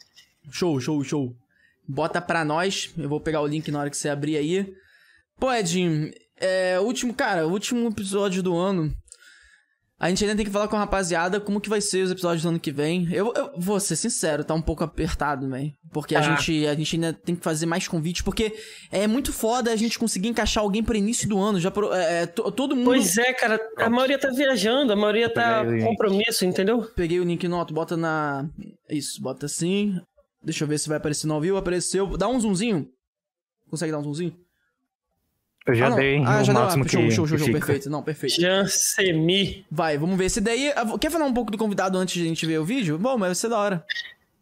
[0.51, 1.35] Show, show, show.
[1.89, 2.91] Bota pra nós.
[2.97, 4.73] Eu vou pegar o link na hora que você abrir aí.
[5.39, 8.93] Pô, Edinho, é, último, cara, último episódio do ano.
[9.99, 12.43] A gente ainda tem que falar com a rapaziada como que vai ser os episódios
[12.43, 13.11] do ano que vem.
[13.11, 15.71] Eu, eu vou ser sincero, tá um pouco apertado, man.
[15.91, 16.23] Porque a, Ah.
[16.37, 18.55] gente, a gente ainda tem que fazer mais convites, porque
[18.93, 21.59] é muito foda a gente conseguir encaixar alguém pro início do ano.
[21.59, 22.85] Já pro- é, é, to- todo mundo.
[22.85, 26.83] Pois é, cara, a maioria tá viajando, a maioria tá compromisso, entendeu?
[26.95, 28.47] Peguei o link no bota na.
[28.91, 29.99] Isso, bota assim.
[30.43, 31.57] Deixa eu ver se vai aparecer no ao vivo.
[31.57, 32.19] Apareceu.
[32.19, 32.87] Dá um zoomzinho.
[33.71, 34.37] Consegue dar um zoomzinho?
[35.67, 36.63] Eu já ah, dei ah, o já deu.
[36.63, 37.47] máximo Ah, show, que, show, show, show.
[37.47, 37.59] fica.
[37.59, 37.91] Perfeito.
[37.91, 38.41] Não, perfeito.
[38.41, 39.67] Jansemi.
[39.71, 40.27] Vai, vamos ver.
[40.27, 40.73] Esse daí.
[40.77, 42.97] ah, Quer falar um pouco do convidado antes de a gente ver o vídeo?
[42.99, 43.85] Bom, mas vai ser da hora.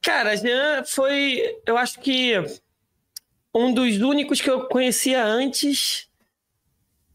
[0.02, 2.34] Cara, Jean foi, eu acho que
[3.54, 6.08] um dos únicos que eu conhecia antes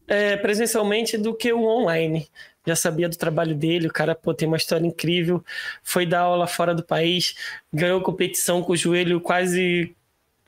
[0.08, 2.28] é, presencialmente do que o online.
[2.66, 5.42] Já sabia do trabalho dele, o cara pô, tem uma história incrível,
[5.82, 7.34] foi dar aula fora do país,
[7.72, 9.94] ganhou competição com o joelho quase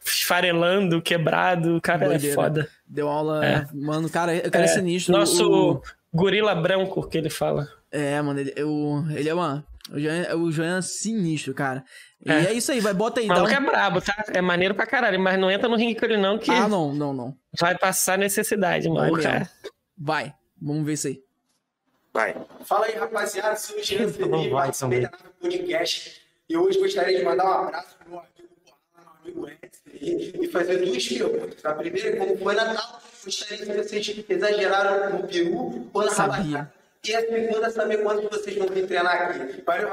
[0.04, 2.32] esfarelando, quebrado, o cara Doideira.
[2.32, 2.68] é foda.
[2.86, 3.44] Deu aula.
[3.44, 3.66] É.
[3.74, 5.12] Mano, cara, o cara é, É, sinistro.
[5.12, 7.68] Nosso O- gorila branco que ele fala.
[7.90, 9.64] É, mano, ele, eu, ele é uma.
[9.90, 11.84] O Joan, o Joan é sinistro, cara.
[12.24, 12.52] E é, É.
[12.52, 13.26] isso aí, vai, bota aí.
[13.26, 13.38] O Dá um...
[13.42, 14.24] maluco é brabo, tá?
[14.28, 16.94] É maneiro pra caralho, mas não entra no ringue com ele não, que Ah, não,
[16.94, 17.36] não, não.
[17.60, 19.16] vai passar necessidade, Vai mano.
[19.16, 19.22] mesmo.
[19.30, 19.50] cara.
[19.98, 21.20] Vai, vamos ver isso aí.
[22.14, 22.36] Vai.
[22.64, 23.56] Fala aí, rapaziada.
[23.56, 25.10] Sou o Jean Felipe, vai participei da
[25.40, 26.22] Podcast.
[26.48, 28.48] E hoje gostaria de mandar um abraço pro meu amigo
[29.24, 29.46] meu amigo
[30.02, 31.64] e fazer duas perguntas.
[31.64, 36.70] A primeira, como foi Natal, gostaria que vocês exageraram no peru ou na Sabia.
[37.04, 39.62] E a segunda, saber quando vocês vão vir treinar aqui.
[39.66, 39.88] Valeu.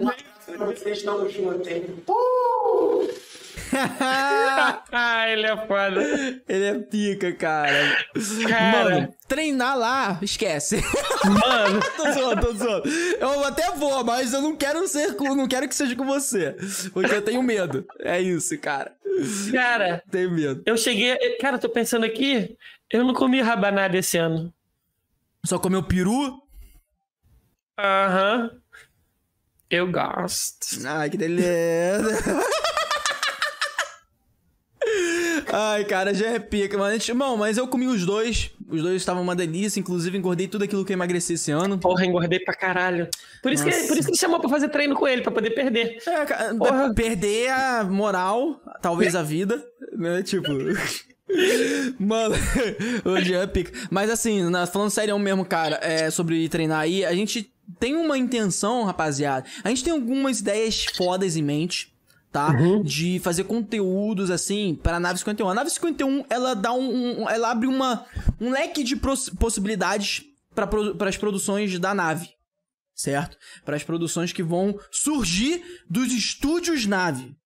[0.00, 2.02] Um abraço pra vocês, tamo junto, hein?
[2.08, 3.08] Uh!
[4.92, 6.02] Ah, ele é foda.
[6.48, 8.06] Ele é pica, cara.
[8.48, 8.84] Cara.
[8.84, 10.76] Mano, treinar lá, esquece.
[11.24, 12.88] Mano, tô zoando, tô zoando.
[13.20, 16.56] Eu até vou, mas eu não quero ser com, não quero que seja com você.
[16.92, 17.86] Porque eu tenho medo.
[18.00, 18.92] É isso, cara.
[19.52, 20.62] cara, Tenho medo.
[20.66, 21.16] eu cheguei.
[21.40, 22.56] Cara, tô pensando aqui,
[22.90, 24.52] eu não comi rabanada esse ano.
[25.44, 26.42] Só comeu peru?
[27.78, 28.50] Aham.
[29.68, 30.66] Eu gosto.
[30.86, 31.48] Ai, que delícia.
[35.58, 36.98] Ai, cara, já é pica, mano.
[37.14, 38.50] Bom, mas eu comi os dois.
[38.68, 39.80] Os dois estavam uma delícia.
[39.80, 41.78] Inclusive, engordei tudo aquilo que eu emagreci esse ano.
[41.78, 43.08] Porra, engordei pra caralho.
[43.42, 45.52] Por isso, que, por isso que ele chamou pra fazer treino com ele, pra poder
[45.52, 45.96] perder.
[46.06, 46.92] É, cara, Porra.
[46.92, 49.64] perder a moral, talvez a vida,
[49.96, 50.22] né?
[50.22, 50.48] Tipo.
[51.98, 52.34] Mano,
[53.02, 53.72] hoje é pica.
[53.90, 57.50] Mas assim, falando sério mesmo, cara, é, sobre treinar aí, a gente
[57.80, 59.46] tem uma intenção, rapaziada.
[59.64, 61.95] A gente tem algumas ideias fodas em mente.
[62.32, 62.50] Tá?
[62.84, 65.48] De fazer conteúdos assim para a nave 51.
[65.48, 68.04] A nave 51, ela dá um, um- ela abre uma
[68.40, 68.94] um leque de
[69.38, 70.22] possibilidades
[70.54, 72.28] para as produções da nave
[72.94, 73.36] certo?
[73.62, 77.36] Para as produções que vão surgir dos estúdios nave.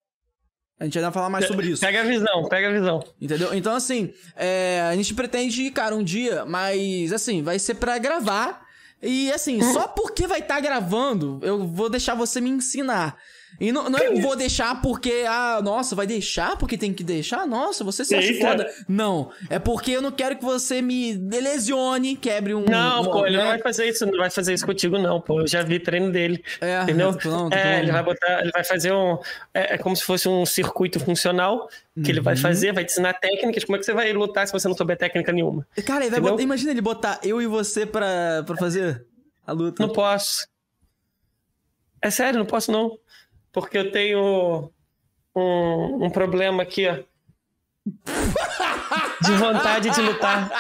[0.79, 1.81] A gente ainda vai falar mais sobre isso.
[1.81, 3.03] Pega a visão, pega a visão.
[3.21, 3.53] Entendeu?
[3.53, 8.63] Então, assim, é, a gente pretende, cara, um dia, mas, assim, vai ser pra gravar.
[9.03, 13.17] E, assim, só porque vai estar gravando, eu vou deixar você me ensinar.
[13.59, 17.47] E não, não é vou deixar porque, ah, nossa, vai deixar porque tem que deixar?
[17.47, 18.67] Nossa, você se acha foda.
[18.89, 22.65] Não, é porque eu não quero que você me lesione, quebre um...
[22.65, 23.43] Não, um- pô, ele né?
[23.43, 25.41] não vai fazer isso, não vai fazer isso contigo, não, pô.
[25.41, 26.43] Eu já vi treino dele.
[26.61, 27.13] É, Entendeu?
[27.13, 29.19] tô falando, tô é, ele vai botar, ele vai fazer um.
[29.53, 31.69] É, é como se fosse um circuito funcional
[32.03, 32.25] que ele Uhum.
[32.25, 33.65] vai fazer, vai te ensinar técnicas.
[33.65, 35.67] Como é que você vai lutar se você não souber técnica nenhuma?
[35.85, 39.05] Cara, ele botar- imagina ele botar eu e você pra, pra fazer
[39.47, 39.83] a luta.
[39.85, 40.47] Não posso.
[42.03, 42.97] É sério, não posso não.
[43.53, 44.71] Porque eu tenho
[45.35, 46.97] um, um problema aqui, ó.
[49.23, 50.51] De vontade de lutar.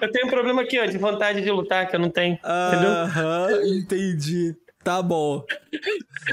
[0.00, 2.34] Eu tenho um problema aqui, ó, de vontade de lutar, que eu não tenho.
[2.34, 2.90] Entendeu?
[2.90, 4.54] Aham, entendi.
[4.84, 5.44] Tá bom.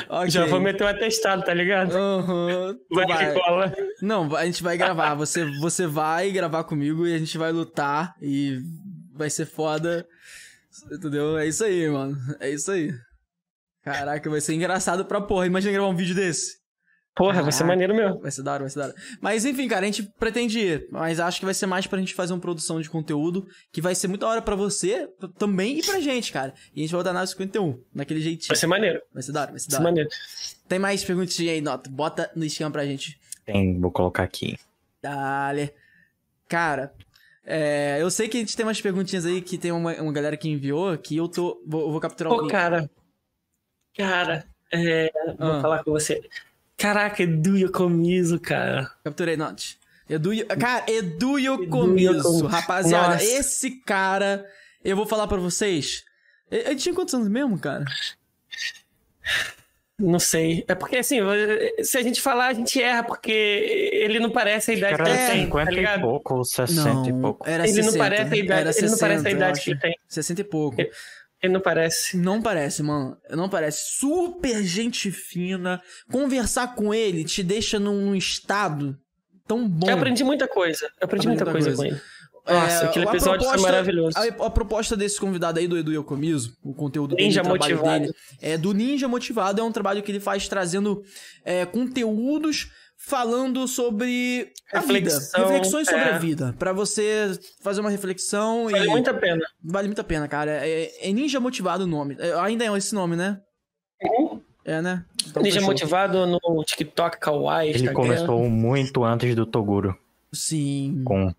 [0.07, 0.29] Ok.
[0.29, 1.89] Já vou meter um atestado, tá ligado?
[1.91, 3.33] Tu Vai, vai.
[3.33, 3.73] cola.
[4.01, 5.15] Não, a gente vai gravar.
[5.15, 8.59] Você, você vai gravar comigo e a gente vai lutar e
[9.13, 10.07] vai ser foda.
[10.91, 11.37] Entendeu?
[11.37, 12.15] É isso aí, mano.
[12.39, 12.93] É isso aí.
[13.85, 15.45] Caraca, vai ser engraçado pra porra.
[15.45, 16.57] Imagina gravar um vídeo desse.
[17.15, 17.67] Porra, vai ser Caraca.
[17.67, 18.19] maneiro mesmo.
[18.19, 18.95] Vai ser da hora, vai ser da hora.
[19.21, 20.87] Mas enfim, cara, a gente pretende ir.
[20.91, 23.95] Mas acho que vai ser mais pra gente fazer uma produção de conteúdo que vai
[23.95, 25.07] ser muito da hora pra você
[25.37, 26.53] também e pra gente, cara.
[26.75, 28.49] E a gente vai botar na 51, naquele jeitinho.
[28.49, 28.99] Vai ser maneiro.
[29.13, 29.91] Vai ser da hora, vai ser Vai da ser hora.
[29.91, 30.09] maneiro.
[30.67, 31.89] Tem mais perguntinhas aí, Nota.
[31.89, 33.17] Bota no esquema pra gente.
[33.45, 34.57] Tem, vou colocar aqui.
[35.01, 35.71] Dale.
[36.49, 36.93] Cara,
[37.45, 40.35] é, eu sei que a gente tem umas perguntinhas aí que tem uma, uma galera
[40.35, 41.63] que enviou que eu tô.
[41.65, 42.89] Vou, eu vou capturar Pô, cara.
[43.97, 45.61] Cara, é, vou Ah.
[45.61, 46.21] falar com você.
[46.77, 48.91] Caraca, Edu Yokomizo, cara.
[49.03, 49.77] Capturei, Not.
[50.09, 53.13] Edu, cara, Edu Yokomizo, rapaziada.
[53.13, 53.23] Nossa.
[53.23, 54.45] Esse cara,
[54.83, 56.03] eu vou falar pra vocês.
[56.51, 57.85] Ele tinha quantos anos mesmo, cara?
[59.97, 60.65] Não sei.
[60.67, 61.19] É porque, assim,
[61.81, 65.09] se a gente falar, a gente erra, porque ele não parece a idade que Cara,
[65.09, 67.49] ele é, tem, 50 tá e pouco, ou 60 e pouco.
[67.49, 67.97] era Ele não 60.
[68.03, 69.99] parece a idade- era ele não parece a 60, idade que ele tem.
[70.09, 70.81] 60 e pouco.
[70.81, 70.91] Ele-
[71.43, 72.17] Ele não parece.
[72.17, 73.17] Não parece, mano.
[73.29, 73.97] Não parece.
[73.99, 75.81] Super gente fina.
[76.11, 78.97] Conversar com ele te deixa num estado
[79.47, 79.87] tão bom.
[79.89, 80.85] Eu aprendi muita coisa.
[80.99, 81.77] Eu aprendi, Aprendi muita coisa, coisa.
[81.77, 82.01] com ele.
[82.47, 84.17] Nossa, É, aquele episódio foi proposta- maravilhoso.
[84.17, 87.99] A, a proposta desse convidado aí do Edu Yokomizo, o conteúdo Ninja dele, Motivado.
[88.01, 91.01] dele, é do Ninja Motivado, é um trabalho que ele faz trazendo
[91.43, 96.13] é, conteúdos falando sobre a vida, Reflexão, reflexões sobre é.
[96.13, 99.45] a vida, Pra você fazer uma reflexão Vale e muito a pena.
[99.63, 100.65] vale muito a pena, cara.
[100.65, 102.15] É, é Ninja Motivado o nome.
[102.19, 103.39] É, ainda é esse nome, né?
[104.63, 105.05] É, né?
[105.27, 105.69] Então, Ninja fechou.
[105.69, 107.93] Motivado no TikTok, Kawaii, Ele Instagram.
[108.01, 109.95] começou muito antes do Toguro,
[110.33, 111.03] Sim.
[111.05, 111.33] com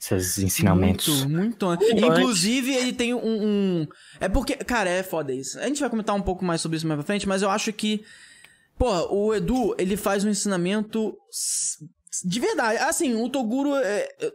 [0.00, 1.24] esses ensinamentos.
[1.24, 1.88] Muito, muito antes.
[1.92, 3.86] Muito Inclusive, ele tem um, um-
[4.20, 5.58] É porque, cara, é foda isso.
[5.60, 7.72] A gente vai comentar um pouco mais sobre isso mais pra frente, mas eu acho
[7.72, 8.02] que.
[8.82, 11.16] Pô, o Edu, ele faz um ensinamento.
[12.24, 12.78] De verdade.
[12.78, 13.76] Assim, o Toguro.
[13.76, 14.08] É...
[14.20, 14.32] é-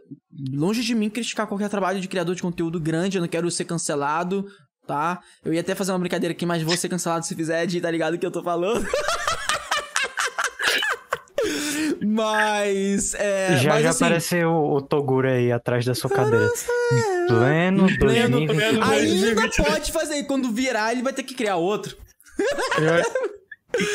[0.52, 3.66] Longe de mim criticar qualquer trabalho de criador de conteúdo grande, eu não quero ser
[3.66, 4.46] cancelado,
[4.86, 5.20] tá?
[5.44, 7.90] Eu ia até fazer uma brincadeira aqui, mas vou ser cancelado se fizer, de tá
[7.90, 8.88] ligado o que eu tô falando?
[12.02, 13.12] mas.
[13.16, 16.46] É, já mas, já assim, apareceu o Toguro aí atrás da sua cadeira.
[16.46, 18.82] Em pleno pleno- 2020.
[18.82, 20.22] Ainda pode fazer.
[20.22, 21.98] Quando virar, ele vai ter que criar outro.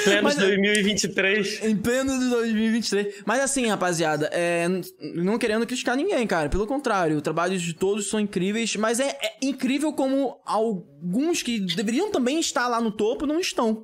[0.04, 1.64] Plenos Mas- 2023.
[1.64, 3.16] Em pleno de 2023.
[3.26, 4.68] Mas assim, rapaziada, é,
[5.16, 6.50] não querendo criticar ninguém, cara.
[6.50, 8.76] Pelo contrário, o trabalho de todos são incríveis.
[8.76, 13.84] Mas é, é incrível como alguns que deveriam também estar lá no topo não estão.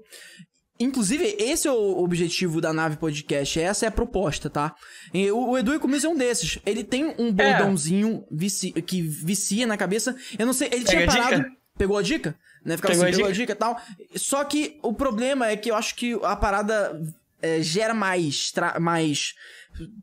[0.81, 3.59] Inclusive, esse é o objetivo da nave podcast.
[3.59, 4.73] Essa é a proposta, tá?
[5.13, 6.57] E o, o Edu Ecomiso é um desses.
[6.65, 10.15] Ele tem um bordãozinho vici- que vicia na cabeça.
[10.37, 11.35] Eu não sei, ele Pega tinha a parado.
[11.43, 11.49] dica?
[11.77, 12.35] Pegou a dica?
[12.65, 12.75] Né?
[12.77, 13.79] Ficava Pegou assim, a dica e tal.
[14.15, 17.01] Só que o problema é que eu acho que a parada
[17.41, 18.51] é, gera mais.
[18.51, 19.33] tra- mais.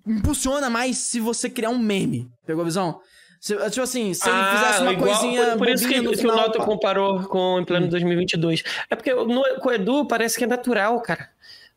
[0.06, 2.30] impulsiona mais se você criar um meme.
[2.46, 3.00] Pegou a visão?
[3.40, 5.46] Se- tipo assim, se ele fizesse uma Ah, igual- coisinha.
[5.50, 6.64] Por, por isso que, que o final, Noto pá.
[6.64, 8.62] comparou com o plano 2022.
[8.90, 11.28] É porque no, com o Edu parece que é natural, cara.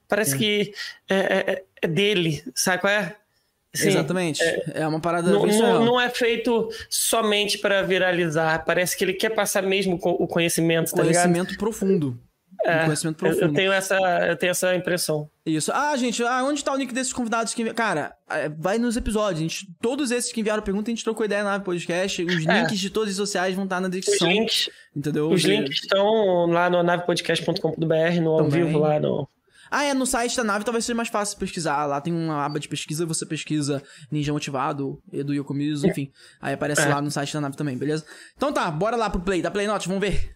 [0.07, 0.73] Parece que
[1.07, 3.15] é, é- é dele, sabe qual é?
[3.75, 4.41] Assim, Exatamente.
[4.73, 5.29] É, uma parada.
[5.31, 8.65] Não, não- é- não é feito somente para viralizar.
[8.65, 11.23] Parece que ele quer passar mesmo o conhecimento, tá ligado?
[11.23, 12.19] Conhecimento profundo.
[12.65, 13.45] Um conhecimento Eu, profundo.
[13.45, 13.95] eu tenho essa,
[14.27, 15.29] eu tenho essa impressão.
[15.45, 15.71] Isso.
[15.73, 17.73] Ah, gente, ah, onde tá o link desses convidados que envi...
[17.73, 19.39] Cara, é, vai nos episódios.
[19.39, 22.21] Gente, todos esses que enviaram pergunta, a gente trocou ideia na podcast.
[22.23, 22.59] Os É.
[22.59, 24.27] links de todas as sociais vão estar na Os descrição.
[24.27, 25.29] links, Entendeu?
[25.29, 28.65] os links estão lá no navepodcast.com.br, no ao Também.
[28.65, 29.27] vivo lá no.
[29.71, 31.85] Ah, é, no site da nave talvez seja mais fácil pesquisar.
[31.85, 36.11] Lá tem uma aba de pesquisa, você pesquisa Ninja Motivado, Edu Yokomizu, enfim.
[36.41, 36.87] Aí aparece É.
[36.89, 38.05] lá no site da nave também, beleza?
[38.35, 39.41] Então tá, bora lá pro play.
[39.41, 40.35] Da Play Note, vamos ver.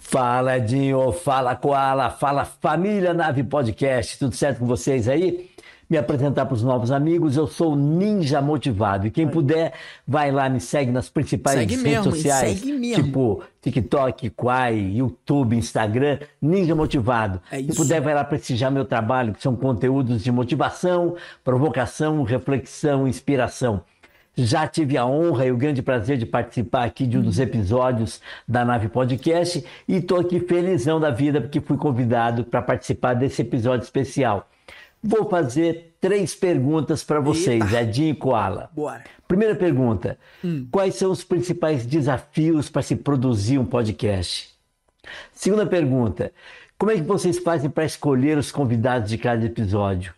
[0.00, 5.50] Fala, Dinho, fala, Koala, fala, família Nave Podcast, tudo certo com vocês aí?
[5.90, 9.08] Me apresentar para os novos amigos, eu sou o Ninja Motivado.
[9.08, 9.72] E quem puder,
[10.06, 12.60] vai lá, me segue nas principais Segue redes mesmo, sociais.
[12.60, 13.02] Segue mesmo.
[13.02, 17.40] Tipo TikTok, Quai, YouTube, Instagram, Ninja Motivado.
[17.50, 17.76] É Se isso.
[17.76, 23.82] puder, vai lá prestigiar meu trabalho, que são conteúdos de motivação, provocação, reflexão, inspiração.
[24.36, 28.20] Já tive a honra e o grande prazer de participar aqui de um dos episódios
[28.46, 33.42] da Nave Podcast e estou aqui felizão da vida porque fui convidado para participar desse
[33.42, 34.48] episódio especial.
[35.02, 37.82] Vou fazer três perguntas para vocês, Eita.
[37.82, 38.70] Edinho e Koala.
[38.74, 39.04] Bora.
[39.26, 40.18] Primeira pergunta:
[40.70, 44.50] quais são os principais desafios para se produzir um podcast?
[45.32, 46.32] Segunda pergunta:
[46.78, 50.14] como é que vocês fazem para escolher os convidados de cada episódio?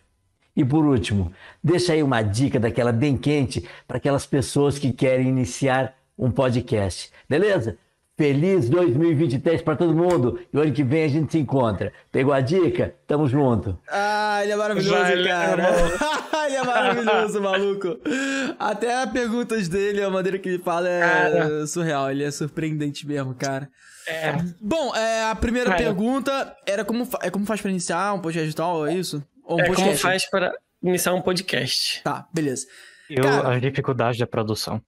[0.55, 1.31] E por último,
[1.63, 7.11] deixa aí uma dica daquela bem quente para aquelas pessoas que querem iniciar um podcast.
[7.27, 7.77] Beleza?
[8.15, 11.91] Feliz 2023 para todo mundo e o ano que vem a gente se encontra.
[12.11, 12.93] Pegou a dica?
[13.07, 13.79] Tamo junto.
[13.89, 15.67] Ah, ele é maravilhoso, Valeu, cara.
[16.45, 17.97] ele é maravilhoso, maluco.
[18.59, 21.65] Até as perguntas dele, a maneira que ele fala é Cara.
[21.67, 22.11] surreal.
[22.11, 23.67] Ele é surpreendente mesmo, cara.
[24.07, 25.81] É, Bom, é, a primeira Cara.
[25.83, 29.23] pergunta era como, é como faz pra iniciar um podcast e tal, é isso?
[29.43, 30.01] Ou um é como podcast?
[30.03, 30.53] faz para
[30.83, 32.03] iniciar um podcast.
[32.03, 32.67] Tá, beleza.
[33.09, 33.55] E o- Cara.
[33.55, 34.79] as dificuldades da produção.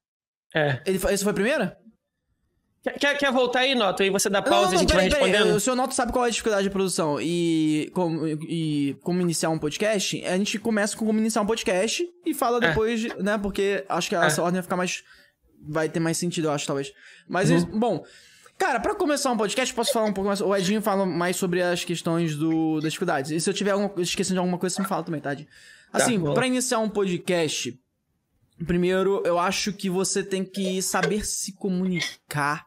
[0.54, 0.80] É.
[0.86, 1.76] Ele, esse foi a primeira?
[3.00, 4.02] Quer, quer, voltar aí, Nota?
[4.02, 5.32] Aí você dá pausa e a gente peraí, vai peraí.
[5.32, 5.56] respondendo?
[5.56, 9.50] O senhor Noto sabe qual é a dificuldade de produção e como, e como iniciar
[9.50, 10.24] um podcast?
[10.24, 12.68] A gente começa com como iniciar um podcast e fala É.
[12.68, 13.36] depois, de- né?
[13.38, 15.02] Porque acho que essa ordem vai ficar mais.
[15.68, 16.92] Vai ter mais sentido, eu acho, talvez.
[17.28, 17.78] Mas, Uhum.
[17.78, 18.04] bom.
[18.58, 20.40] Cara, pra começar um podcast, posso falar um pouco mais.
[20.40, 23.30] O Edinho fala mais sobre as questões do, das dificuldades.
[23.32, 25.32] E se eu tiver alguma, esquecendo de alguma coisa, você me fala também, tá?
[25.32, 25.48] Edinho?
[25.92, 26.34] Assim, boa.
[26.34, 27.78] pra iniciar um podcast,
[28.66, 32.66] primeiro eu acho que você tem que saber se comunicar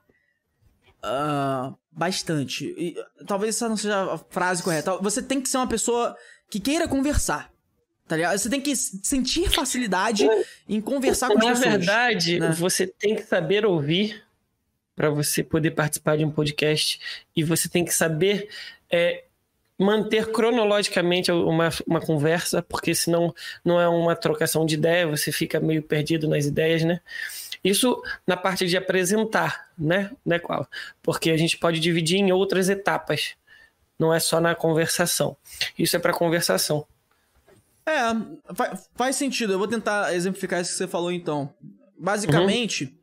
[1.02, 2.66] ah, bastante.
[2.78, 2.95] E,
[3.26, 4.97] talvez essa não seja a frase correta.
[4.97, 6.16] Você tem que ser uma pessoa
[6.50, 7.52] que queira conversar.
[8.08, 8.38] Tá ligado?
[8.38, 10.28] Você tem que sentir facilidade
[10.68, 11.74] em conversar com as Na pessoas.
[11.76, 12.52] verdade, né?
[12.54, 14.24] você tem que saber ouvir
[14.95, 17.00] para você poder participar de um podcast
[17.36, 18.50] e você tem que saber
[18.91, 19.26] é,
[19.80, 25.59] manter cronologicamente uma, uma conversa, porque senão não é uma trocação de ideia, você fica
[25.59, 26.99] meio perdido nas ideias, né?
[27.63, 30.11] Isso na parte de apresentar, né?
[30.25, 30.67] né qual?
[31.01, 33.36] Porque a gente pode dividir em outras etapas,
[33.97, 35.36] não é só na conversação.
[35.77, 36.86] Isso é para conversação.
[37.86, 39.53] É, fa- faz sentido.
[39.53, 41.53] Eu vou tentar exemplificar isso que você falou então.
[41.97, 42.93] Basicamente,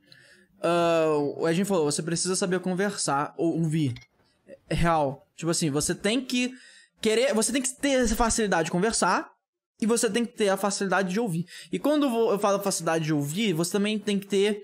[0.62, 3.94] ah, o Edinho falou: você precisa saber conversar ou ouvir.
[4.68, 5.25] É real.
[5.36, 6.52] Tipo assim, você tem que
[7.00, 7.34] querer.
[7.34, 9.30] Você tem que ter essa facilidade de conversar.
[9.78, 11.44] E você tem que ter a facilidade de ouvir.
[11.70, 14.62] E quando eu falo facilidade de ouvir, você também tem que ter.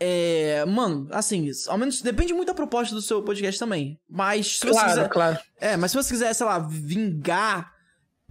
[0.00, 4.00] É, mano, assim, ao menos depende muito da proposta do seu podcast também.
[4.10, 5.08] Mas se você Claro, quiser.
[5.10, 5.38] claro.
[5.60, 7.70] É, mas se você quiser, sei lá, vingar,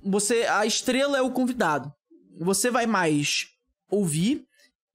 [0.03, 1.89] você a estrela é o convidado.
[2.41, 3.45] Você vai mais
[3.89, 4.43] ouvir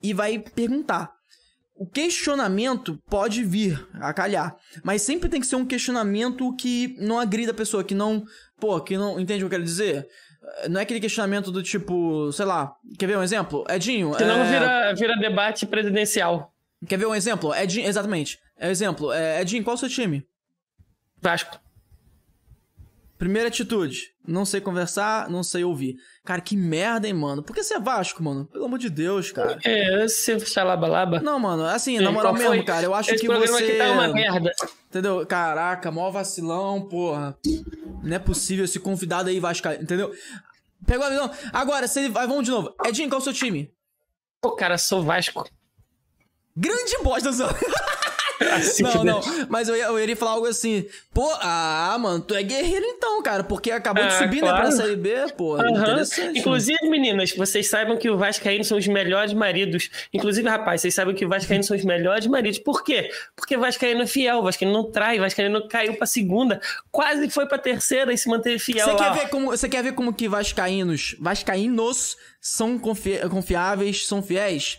[0.02, 1.15] e vai perguntar.
[1.78, 7.18] O questionamento pode vir a calhar, mas sempre tem que ser um questionamento que não
[7.18, 8.24] agrida a pessoa, que não,
[8.58, 10.08] pô, que não, entende o que eu quero dizer?
[10.70, 13.64] Não é aquele questionamento do tipo, sei lá, quer ver um exemplo?
[13.68, 14.50] Edinho, Senão é...
[14.50, 16.50] vira, vira debate presidencial.
[16.88, 17.54] quer ver um exemplo?
[17.54, 18.38] Edinho, exatamente.
[18.58, 20.26] É exemplo, é, Edinho, qual é o seu time?
[21.20, 21.60] Vasco.
[23.18, 25.96] Primeira atitude, não sei conversar, não sei ouvir.
[26.22, 27.42] Cara, que merda, hein, mano?
[27.42, 28.44] Por que você é Vasco, mano?
[28.44, 29.58] Pelo amor de Deus, cara.
[29.64, 31.18] É, esse xalabalaba.
[31.20, 32.62] Não, mano, assim, Sim, na moral mesmo, foi?
[32.62, 33.64] cara, eu acho Esse que programa você...
[33.64, 34.52] aqui tá uma merda.
[34.90, 35.26] Entendeu?
[35.26, 37.38] Caraca, mó vacilão, porra.
[38.02, 40.12] Não é possível esse convidado aí Vascaíno, entendeu?
[40.86, 41.30] Pegou a visão?
[41.52, 42.74] Agora, se ele vai, vamos de novo.
[42.84, 43.72] Edinho, qual é o seu time?
[44.42, 45.48] Pô, cara, sou Vasco.
[46.54, 47.48] Grande bosta, Zão.
[48.56, 49.20] Assim não, não.
[49.48, 50.86] Mas eu ia, eu iria falar algo assim.
[51.12, 53.42] Pô, ah, mano, tu é guerreiro então, cara.
[53.44, 54.62] Porque acabou de Ah, subir, né, claro.
[54.62, 55.56] pra Série B, pô.
[55.66, 56.38] Interessante.
[56.38, 59.90] Inclusive, meninas, vocês saibam que o Vascaíno são os melhores maridos.
[60.12, 62.58] Inclusive, rapaz, vocês sabem que o Vascaíno são os melhores maridos.
[62.58, 63.10] Por quê?
[63.34, 66.60] Porque o Vascaíno é fiel, o Vascaíno não trai, o Vascaíno caiu pra segunda,
[66.90, 69.12] quase foi pra terceira e se manteve fiel Você lá.
[69.14, 74.78] quer, ver como, você quer ver como que vascaínos, vascaínos são confi- confiáveis, são fiéis?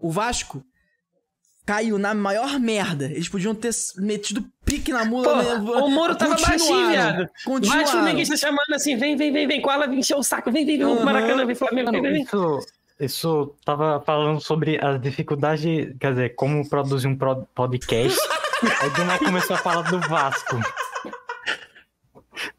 [0.00, 0.62] O Vasco
[1.68, 3.04] caiu na maior merda.
[3.04, 5.28] Eles podiam ter metido pique na mula.
[5.28, 5.54] Pô, né?
[5.82, 6.90] o muro tava baixinho, Continuaram.
[6.90, 7.30] viado.
[7.44, 7.86] Continuaram.
[7.86, 10.86] flamenguistas chamando assim, vem, vem, vem, vem, cola, vem encher o saco, vem, vem, vem,
[10.86, 11.04] Aham.
[11.04, 12.22] Maracanã, vem Flamengo, vem, vem, vem.
[12.22, 12.58] isso,
[12.98, 17.18] isso tava falando sobre as dificuldades, quer dizer, como produzir um
[17.54, 18.18] podcast.
[18.80, 20.56] Aí do nada começou a falar do Vasco.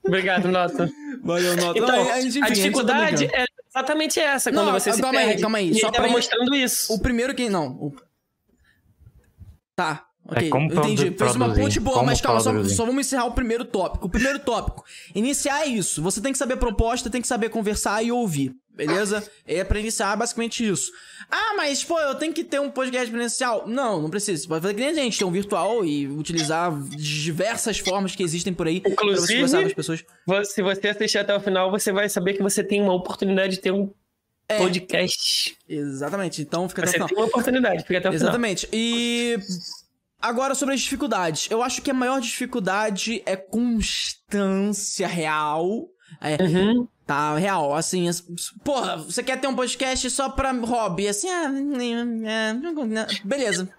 [0.06, 0.88] Obrigado, Nota.
[1.24, 1.80] Valeu, nota.
[1.80, 3.42] Então, Não, a, gente, enfim, a tá dificuldade brincando.
[3.42, 5.42] é exatamente essa, Não, quando você se calma aí, perde.
[5.42, 6.94] calma aí, só pra- mostrando isso.
[6.94, 7.50] O primeiro que.
[7.50, 7.68] Não.
[7.72, 7.94] o-
[9.80, 10.06] Tá.
[10.28, 11.12] Ok, É como entendi.
[11.18, 14.06] Fez uma ponte boa, como mas calma, só, só vamos encerrar o primeiro tópico.
[14.06, 14.84] O primeiro tópico.
[15.16, 16.04] Iniciar é isso.
[16.04, 18.54] Você tem que saber proposta, tem que saber conversar e ouvir.
[18.76, 19.24] Beleza?
[19.46, 20.92] É pra iniciar basicamente isso.
[21.32, 23.68] Ah, mas, pô, eu tenho que ter um podcast presencial.
[23.68, 24.42] Não, não precisa.
[24.44, 28.24] Você pode fazer que nem a gente, ter um virtual e utilizar diversas formas que
[28.24, 30.06] existem por aí pra você Inclusive- conversar com as pessoas.
[30.46, 33.62] Se você assistir até o final, você vai saber que você tem uma oportunidade de
[33.62, 33.90] ter um
[34.50, 34.58] É.
[34.58, 35.56] podcast.
[35.70, 36.42] Exatamente.
[36.42, 37.08] Então fica até o Você final.
[37.08, 38.24] tem uma oportunidade, fica até o final.
[38.28, 38.68] Exatamente.
[38.74, 39.38] E
[40.22, 41.48] agora sobre as dificuldades.
[41.52, 45.88] Eu acho que a maior dificuldade é constância real.
[46.20, 46.88] É, Uhum.
[47.06, 47.76] tá, real.
[47.76, 48.24] Assim, as-
[48.64, 51.08] porra, você quer ter um podcast só pra hobby?
[51.08, 51.52] Assim, ah,
[52.26, 52.54] é,
[53.24, 53.70] beleza.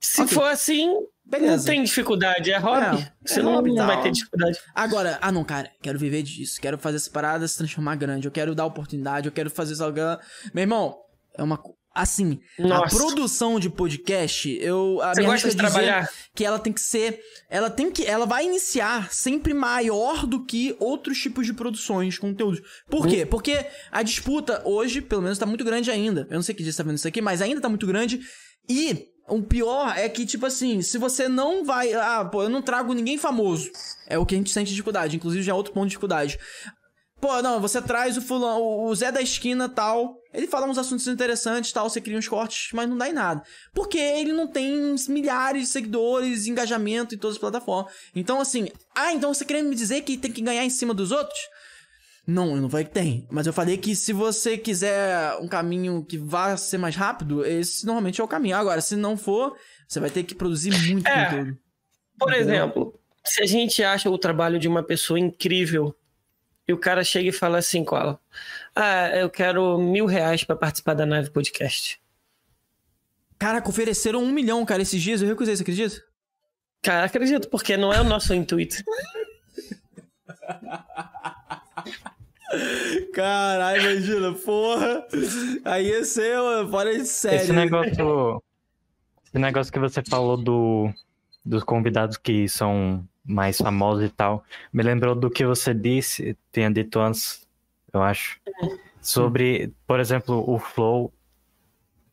[0.00, 0.34] Se Ok.
[0.34, 0.90] for assim,
[1.26, 1.56] Beleza.
[1.56, 3.02] não tem dificuldade, é hobby.
[3.02, 4.58] É, você é não, hobby não vai ter dificuldade.
[4.74, 6.60] Agora, ah não, cara, quero viver disso.
[6.60, 8.26] Quero fazer essa parada se transformar grande.
[8.28, 9.82] Eu quero dar oportunidade, eu quero fazer isso.
[9.84, 9.98] algo-
[10.52, 10.96] Meu irmão,
[11.36, 11.58] é uma.
[11.96, 12.86] Assim, Nossa.
[12.96, 15.00] a produção de podcast, eu.
[15.00, 16.10] A Você minha gosta de trabalhar?
[16.34, 17.20] que ela tem que ser.
[17.48, 18.04] Ela tem que.
[18.04, 22.60] Ela vai iniciar sempre maior do que outros tipos de produções, conteúdos.
[22.90, 23.24] Por quê?
[23.24, 26.26] Porque a disputa hoje, pelo menos, tá muito grande ainda.
[26.28, 28.20] Eu não sei que dia você tá vendo isso aqui, mas ainda tá muito grande.
[28.68, 31.92] E o pior é que, tipo assim, se você não vai.
[31.94, 33.70] Ah, pô, eu não trago ninguém famoso.
[34.06, 35.16] É o que a gente sente dificuldade.
[35.16, 36.38] Inclusive, já é outro ponto de dificuldade.
[37.20, 40.18] Pô, não, você traz o fulano, o Zé da esquina tal.
[40.32, 43.42] Ele fala uns assuntos interessantes tal, você cria uns cortes, mas não dá em nada.
[43.72, 47.90] Porque ele não tem milhares de seguidores, engajamento em todas as plataformas.
[48.14, 51.12] Então, assim, ah, então você querendo me dizer que tem que ganhar em cima dos
[51.12, 51.38] outros?
[52.26, 53.26] Não, eu não falei que tem.
[53.30, 57.84] Mas eu falei que se você quiser um caminho que vá ser mais rápido, esse
[57.84, 58.56] normalmente é o caminho.
[58.56, 59.56] Agora, se não for,
[59.86, 61.24] você vai ter que produzir muito É.
[61.26, 61.58] conteúdo.
[62.18, 62.54] Por Entendeu?
[62.54, 65.94] exemplo, se a gente acha o trabalho de uma pessoa incrível
[66.66, 68.18] e o cara chega e fala assim com ela:
[68.74, 72.00] Ah, eu quero mil reais pra participar da Nave Podcast.
[73.38, 75.20] Caraca, ofereceram um milhão, cara, esses dias.
[75.20, 76.02] Eu recusei, você acredita?
[76.80, 78.76] Cara, acredito, porque não é o nosso intuito.
[83.12, 85.06] Caralho, imagina, porra.
[85.64, 87.36] Aí ia ser uma fora de série.
[87.36, 88.42] Esse negócio.
[89.26, 90.90] Esse negócio que você falou do,
[91.44, 96.70] dos convidados que são mais famosos e tal, me lembrou do que você disse, tinha
[96.70, 97.46] dito antes,
[97.92, 98.38] eu acho.
[99.00, 101.12] Sobre, por exemplo, o Flow.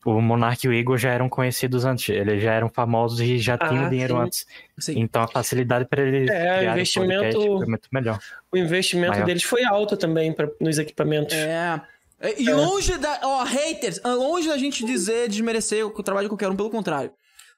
[0.04, 3.56] O Monark e o Igor já eram conhecidos antes, eles já eram famosos e já
[3.56, 4.20] tinham Ah, dinheiro sim.
[4.20, 4.46] antes.
[4.78, 4.98] Sim.
[4.98, 8.18] Então a facilidade para eles É, o investimento- foi muito melhor.
[8.50, 9.24] O investimento Maior.
[9.26, 11.34] deles foi alto também pra, nos equipamentos.
[11.36, 11.80] É.
[12.38, 13.20] E longe da.
[13.22, 17.10] Ó, haters, longe da gente dizer, desmerecer o trabalho de qualquer um, pelo contrário.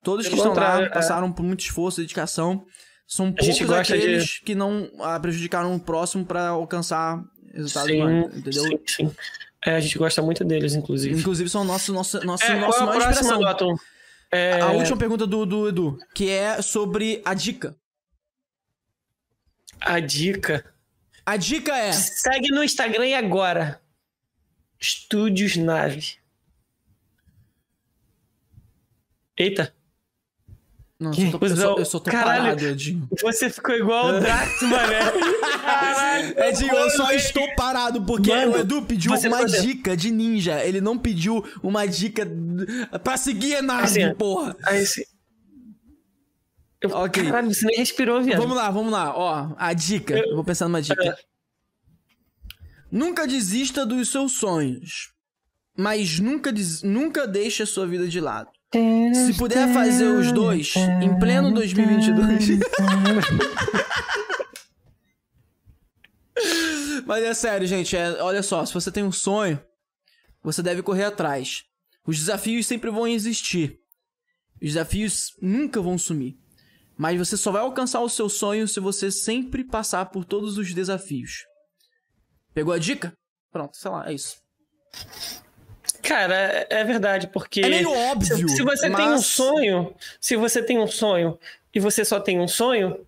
[0.02, 0.88] Todos Pelo que estão lá é.
[0.90, 2.64] passaram por muito esforço e dedicação.
[3.06, 7.22] São poucos gosta de- aqueles que não ah, prejudicaram o próximo pra alcançar
[7.54, 8.62] resultados sim, maiores, entendeu?
[8.64, 9.12] sim, sim.
[9.64, 11.18] É, a gente gosta muito deles, inclusive.
[11.18, 13.38] Inclusive são nosso, nosso, nosso, É, nosso qual a maior próxima.
[13.38, 13.74] Dalton?
[14.30, 17.74] É, A última pergunta do, do Edu, que é sobre a dica.
[19.80, 20.64] a dica.
[21.24, 21.92] A dica é.
[21.92, 23.80] Segue no Instagram agora.
[24.78, 26.16] Estúdios Nave.
[29.36, 29.74] Eita,
[31.00, 32.42] Nossa, eu, tô, eu, só, eu só tô Caralho.
[32.44, 33.08] parado, Edinho.
[33.20, 35.00] você ficou igual o Drax, mané.
[35.60, 36.38] Caralho.
[36.44, 40.10] Edinho, eu só estou parado porque Mano, o Edu pediu você uma pode- dica de
[40.12, 40.64] ninja.
[40.64, 42.26] Ele não pediu uma dica
[43.02, 44.56] pra seguir a nave, Assim, porra.
[44.64, 44.84] Aí.
[46.80, 47.24] Eu, Ok.
[47.24, 48.40] Caralho, você nem respirou, viado.
[48.40, 49.16] Vamos lá, vamos lá.
[49.16, 50.16] Ó, a dica.
[50.16, 51.18] Eu vou pensar numa dica.
[52.90, 55.12] Nunca desista dos seus sonhos.
[55.76, 56.82] Mas nunca, des...
[56.84, 58.48] nunca deixe a sua vida de lado.
[59.14, 62.58] Se puder fazer os dois em pleno 2022.
[67.06, 67.96] Mas é sério, gente.
[67.96, 69.60] é- olha só, se você tem um sonho,
[70.42, 71.64] você deve correr atrás.
[72.06, 73.78] Os desafios sempre vão existir.
[74.56, 76.36] Os desafios nunca vão sumir.
[76.96, 80.72] Mas você só vai alcançar o seu sonho se você sempre passar por todos os
[80.72, 81.44] desafios.
[82.52, 83.12] Pegou a dica?
[83.50, 84.36] Pronto, sei lá, é isso.
[86.04, 87.60] Cara, é- é verdade, porque.
[87.60, 88.48] É meio óbvio.
[88.48, 91.38] Se, se você tem um mas- sonho, se você tem um sonho
[91.74, 93.06] e você só tem um sonho,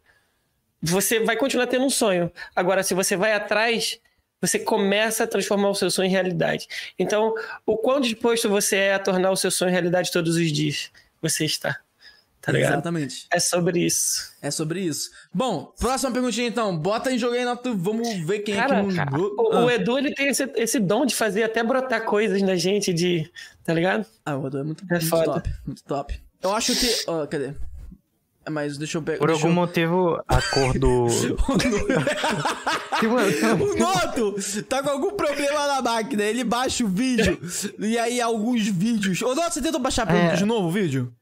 [0.83, 2.31] você vai continuar tendo um sonho.
[2.55, 3.99] Agora, se você vai atrás,
[4.41, 6.67] você começa a transformar o seu sonho em realidade.
[6.99, 7.35] Então,
[7.65, 10.91] o quão disposto você é a tornar o seu sonho realidade todos os dias?
[11.23, 11.79] Você está.
[12.47, 12.75] Tá ligado?
[12.75, 13.27] Exatamente.
[13.33, 14.33] É sobre isso.
[14.41, 15.11] É sobre isso.
[15.35, 16.79] Bom, próxima perguntinha então.
[16.79, 17.77] Bota em jogo aí, Nato.
[17.77, 19.21] Vamos ver quem Cara, é que não.
[19.37, 19.65] O, Ah.
[19.65, 23.29] o Edu, ele tem esse, esse dom de fazer até brotar coisas na gente, de.
[23.65, 24.07] Tá ligado?
[24.25, 25.25] Ah, o Edu é muito, É muito foda.
[25.25, 25.51] top.
[25.67, 26.21] Muito top.
[26.41, 26.89] Eu acho que.
[27.09, 27.53] ó, cadê?
[28.49, 29.19] Mas deixa eu pegar.
[29.19, 29.53] Por algum eu...
[29.53, 31.09] motivo, a cor do.
[33.03, 34.37] O Noto
[34.69, 36.23] tá com algum problema na máquina.
[36.23, 37.39] Ele baixa o vídeo.
[37.79, 39.21] e aí, alguns vídeos.
[39.23, 40.35] Ô, Noto, você tentou baixar É.
[40.35, 41.13] de novo o vídeo?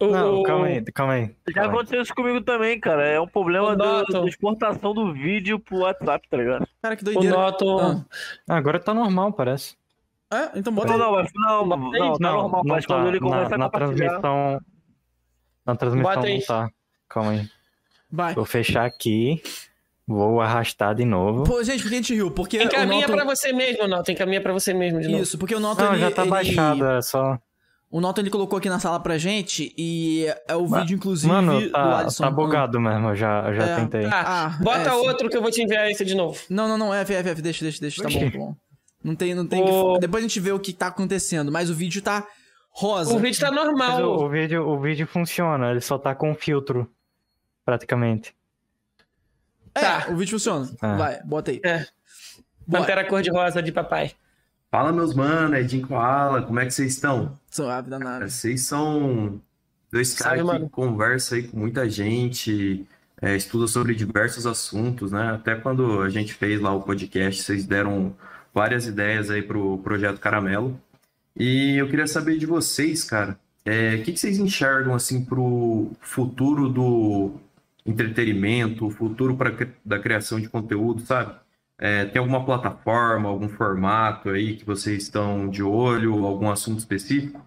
[0.00, 1.26] O- Não, o- calma aí, calma aí.
[1.48, 1.74] Já calma aí.
[1.76, 3.06] aconteceu isso comigo também, cara.
[3.06, 6.66] É um problema da exportação do vídeo pro WhatsApp, tá ligado?
[6.82, 7.36] Cara, que O doideira.
[7.36, 7.78] Noto.
[7.78, 8.04] Ah.
[8.48, 9.76] Ah, agora tá normal, parece.
[10.32, 10.58] É?
[10.58, 11.00] Então bota Não, aí.
[11.00, 12.62] não, mas não, não, não, tá normal.
[12.64, 14.60] Mas quando ele começa na, a na transmissão.
[15.66, 16.38] Na transmissão Bota aí.
[16.38, 16.70] não tá.
[17.08, 17.48] Calma aí.
[18.10, 18.34] Vai.
[18.34, 19.42] Vou fechar aqui.
[20.06, 21.44] Vou arrastar de novo.
[21.44, 22.30] Pô, gente, por que a gente riu?
[22.30, 23.12] Porque o Encaminha Noto...
[23.12, 24.02] pra você mesmo, não.
[24.08, 25.22] Encaminha pra você mesmo de novo.
[25.22, 27.38] Isso, porque o Noto, Não, ele, já tá ele- baixado, é só.
[27.90, 31.60] O Noto, ele colocou aqui na sala pra gente e é o vídeo, inclusive, Mano,
[31.60, 32.22] do tá, Alisson.
[32.22, 33.76] tá bugado mesmo, eu já, eu já É.
[33.76, 34.04] tentei.
[34.04, 34.94] Ah, Ah, bota F.
[35.08, 36.38] outro que eu vou te enviar esse de novo.
[36.48, 38.56] Não, não, não, F, F, F, deixa, deixa, deixa, tá bom, tá bom.
[39.02, 40.00] Não tem, não tem O- que...
[40.00, 42.24] Depois a gente vê o que tá acontecendo, mas o vídeo tá
[42.70, 43.12] rosa.
[43.12, 44.00] O vídeo tá normal.
[44.02, 46.88] o, o vídeo, o vídeo funciona, ele só tá com filtro,
[47.64, 48.32] praticamente.
[49.74, 50.06] É, Tá.
[50.10, 50.70] o vídeo funciona.
[50.80, 50.94] Ah.
[50.96, 51.60] Vai, bota aí.
[51.64, 51.86] É.
[52.70, 54.12] Pantera cor-de-rosa de papai.
[54.70, 57.36] Fala, meus manos, Edinho Koala, como é que vocês estão?
[57.50, 58.30] Suave danado.
[58.30, 59.40] Vocês são
[59.90, 60.70] dois caras que mano.
[60.70, 62.86] conversam aí com muita gente,
[63.20, 65.32] é, estuda sobre diversos assuntos, né?
[65.32, 68.14] Até quando a gente fez lá o podcast, vocês deram
[68.54, 70.80] várias ideias aí pro Projeto Caramelo.
[71.36, 75.90] E eu queria saber de vocês, cara, é, o que que vocês enxergam, assim, pro
[76.00, 77.32] futuro do
[77.84, 79.52] entretenimento, o futuro pra,
[79.84, 81.34] da criação de conteúdo, sabe?
[81.80, 87.40] É, tem alguma plataforma, algum formato aí que vocês estão de olho, algum assunto específico?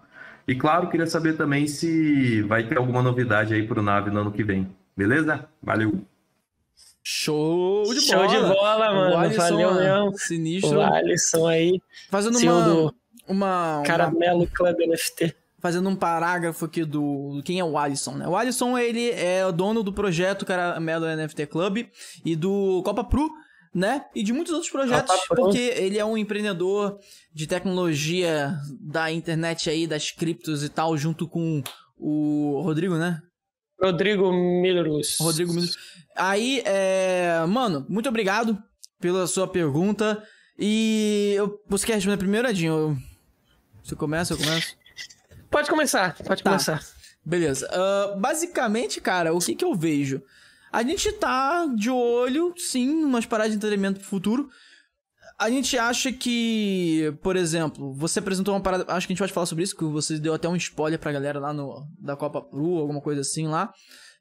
[0.46, 4.32] E claro, queria saber também se vai ter alguma novidade aí pro Nave no ano
[4.32, 4.68] que vem.
[4.96, 5.48] Beleza?
[5.62, 6.04] Valeu!
[7.02, 8.28] Show de Show bola.
[8.28, 9.16] de bola, O mano.
[9.18, 10.18] Alisson, Valeu ah, mesmo.
[10.18, 10.78] Sinistro.
[10.78, 11.80] O Alisson aí,
[12.10, 12.94] Fazendo uma, do
[13.28, 15.34] uma, uma- Caramelo Club NFT.
[15.60, 17.40] Fazendo um parágrafo aqui do...
[17.44, 18.28] Quem é o Alisson, né?
[18.28, 21.86] O Alisson, ele é o dono do projeto Caramelo NFT Club
[22.24, 23.30] e do Copa Pro,
[23.74, 24.04] né?
[24.14, 25.44] E de muitos outros projetos, Copa Pro.
[25.44, 26.98] porque ele é um empreendedor
[27.32, 31.62] de tecnologia da internet aí, das criptos e tal, junto com
[31.98, 33.20] o Rodrigo, né?
[33.80, 35.18] Rodrigo Milrus.
[35.18, 35.76] Rodrigo Mendes.
[36.16, 37.44] Aí, é...
[37.48, 38.56] Mano, muito obrigado
[39.00, 40.22] pela sua pergunta.
[40.58, 41.60] E eu...
[41.68, 42.72] você quer responder primeiro, Edinho?
[42.72, 42.96] Eu-
[43.82, 44.76] Você começa, eu começo?
[45.50, 46.50] Pode começar, pode Tá.
[46.50, 46.80] começar.
[47.24, 47.68] Beleza.
[47.72, 50.22] Ah, basicamente, cara, o que que eu vejo?
[50.74, 54.48] A gente tá de olho, sim, umas paradas de entretenimento pro futuro.
[55.38, 58.84] A gente acha que, por exemplo, você apresentou uma parada.
[58.88, 61.12] Acho que a gente pode falar sobre isso, que você deu até um spoiler pra
[61.12, 63.72] galera lá no da Copa Pro, alguma coisa assim lá.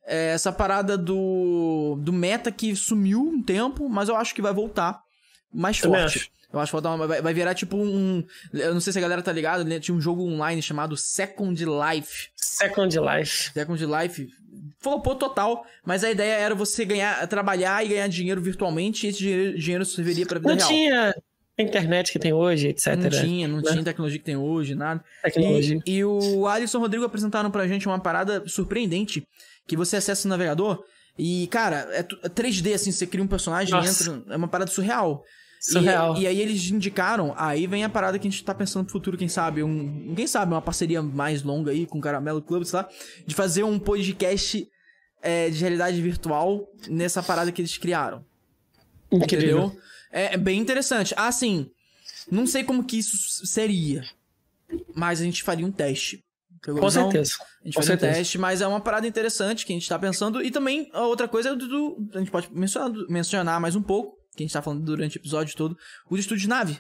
[0.06, 4.54] É, essa parada do, do meta que sumiu um tempo, mas eu acho que vai
[4.54, 5.02] voltar
[5.52, 6.32] mais forte.
[6.54, 8.24] Eu acho que vai, uma- vai, vai virar tipo um.
[8.54, 9.80] Eu não sei se a galera tá ligada, né?
[9.80, 12.30] tinha um jogo online chamado Second Life.
[12.36, 13.52] Second Life.
[13.54, 14.30] Second Life
[14.80, 19.18] flopou total, mas a ideia era você ganhar, trabalhar e ganhar dinheiro virtualmente e esse
[19.20, 20.70] dinheiro, dinheiro serviria pra vida Não real.
[20.70, 21.16] tinha
[21.58, 22.96] a internet que tem hoje, etc.
[22.96, 23.72] Não tinha, não né?
[23.72, 25.04] tinha tecnologia que tem hoje, nada.
[25.24, 25.80] Tecnologia.
[25.88, 29.28] E, e o Alisson Rodrigo apresentaram pra gente uma parada surpreendente,
[29.68, 30.84] que você acessa o navegador
[31.18, 34.12] e, cara, é tu- é 3D, assim, você cria um personagem e Nossa.
[34.12, 35.24] entra, é uma parada surreal.
[35.66, 36.18] Surreal.
[36.18, 38.92] E, e aí eles indicaram, aí vem a parada que a gente tá pensando pro
[38.92, 42.66] futuro, quem sabe, um, quem sabe, uma parceria mais longa aí com o Caramelo Club,
[42.66, 42.90] sei lá,
[43.26, 44.68] de fazer um podcast
[45.22, 48.26] é, de realidade virtual nessa parada que eles criaram.
[49.12, 49.58] Incrível.
[49.68, 49.82] Entendeu?
[50.12, 51.14] É, é bem interessante.
[51.16, 51.70] Ah, assim,
[52.30, 54.04] não sei como que isso seria,
[54.94, 56.22] mas a gente faria um teste.
[56.66, 57.10] Com visão?
[57.12, 57.36] certeza.
[57.62, 58.14] A gente Com faria um certeza.
[58.14, 60.42] teste, mas é uma parada interessante que a gente tá pensando.
[60.42, 63.82] E também, a outra coisa é do, do- a gente pode mencionar, mencionar mais um
[63.82, 65.78] pouco, que a gente tá falando durante o episódio todo,
[66.10, 66.80] o estúdio de nave.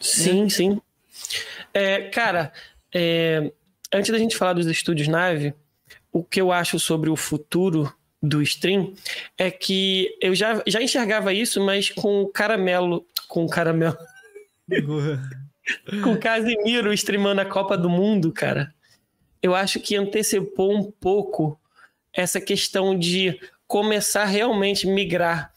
[0.00, 0.80] Sim, sim.
[1.74, 2.52] É, cara,
[2.94, 3.52] é,
[3.92, 5.54] antes da gente falar dos estúdios nave,
[6.12, 8.94] o que eu acho sobre o futuro do stream
[9.36, 13.06] é que eu já, já enxergava isso, mas com o caramelo.
[13.28, 13.96] Com o caramelo.
[16.02, 18.74] com o Casimiro streamando a Copa do Mundo, cara.
[19.42, 21.60] Eu acho que antecipou um pouco
[22.12, 25.52] essa questão de começar realmente migrar,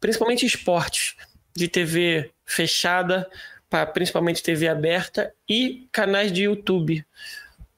[0.00, 1.16] principalmente esportes,
[1.54, 3.28] de TV fechada
[3.68, 7.04] para principalmente TV aberta e canais de YouTube,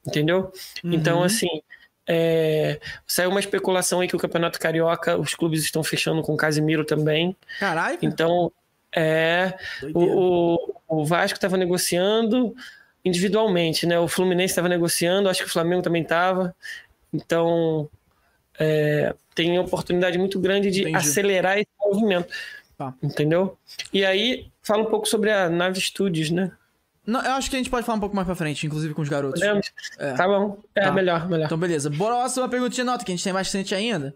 [0.05, 0.51] entendeu?
[0.83, 0.93] Uhum.
[0.93, 1.61] Então, assim,
[2.07, 6.37] é, saiu uma especulação aí que o Campeonato Carioca, os clubes estão fechando com o
[6.37, 7.35] Casimiro também.
[7.59, 7.97] Caralho.
[8.01, 8.51] Então,
[8.93, 9.57] é,
[9.93, 12.55] o, o, o Vasco estava negociando
[13.03, 13.99] individualmente, né?
[13.99, 16.55] O Fluminense estava negociando, acho que o Flamengo também estava.
[17.13, 17.89] Então,
[18.59, 20.95] é, tem oportunidade muito grande de Entendi.
[20.97, 22.33] acelerar esse movimento.
[22.77, 22.93] Tá.
[23.01, 23.57] Entendeu?
[23.93, 26.51] E aí, fala um pouco sobre a Nave Studios, né?
[27.05, 29.01] Não, eu acho que a gente pode falar um pouco mais pra frente, inclusive com
[29.01, 29.39] os garotos.
[29.39, 29.71] Podemos?
[29.99, 30.13] É.
[30.13, 30.57] Tá bom.
[30.73, 30.91] É, Tá.
[30.91, 31.45] melhor, melhor.
[31.45, 31.89] Então, beleza.
[31.89, 34.13] Bora lá, uma perguntinha nota, que a gente tem bastante ainda.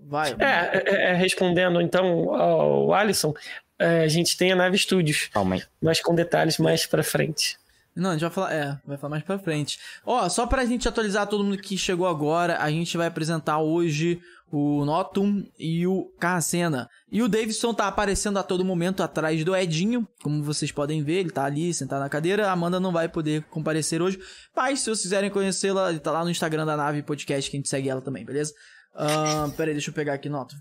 [0.00, 0.34] Vai.
[0.38, 3.32] É, é, é, respondendo então ao Alisson,
[3.78, 5.62] é, a gente tem a Nave Studios, Calma aí.
[5.80, 7.56] mas com detalhes mais pra frente.
[7.94, 9.78] Não, a gente vai falar, é, vai falar mais pra frente.
[10.06, 14.20] Ó, só pra gente atualizar todo mundo que chegou agora, a gente vai apresentar hoje
[14.50, 16.88] o Notum e o Carracena.
[17.10, 21.20] E o Davidson tá aparecendo a todo momento atrás do Edinho, como vocês podem ver,
[21.20, 22.48] ele tá ali sentado na cadeira.
[22.48, 24.18] A Amanda não vai poder comparecer hoje,
[24.54, 27.58] mas se vocês quiserem conhecê-la, ele tá lá no Instagram da Nave Podcast, que a
[27.58, 28.52] gente segue ela também, beleza?
[28.94, 30.56] Ahn, pera aí, deixa eu pegar aqui, Notum.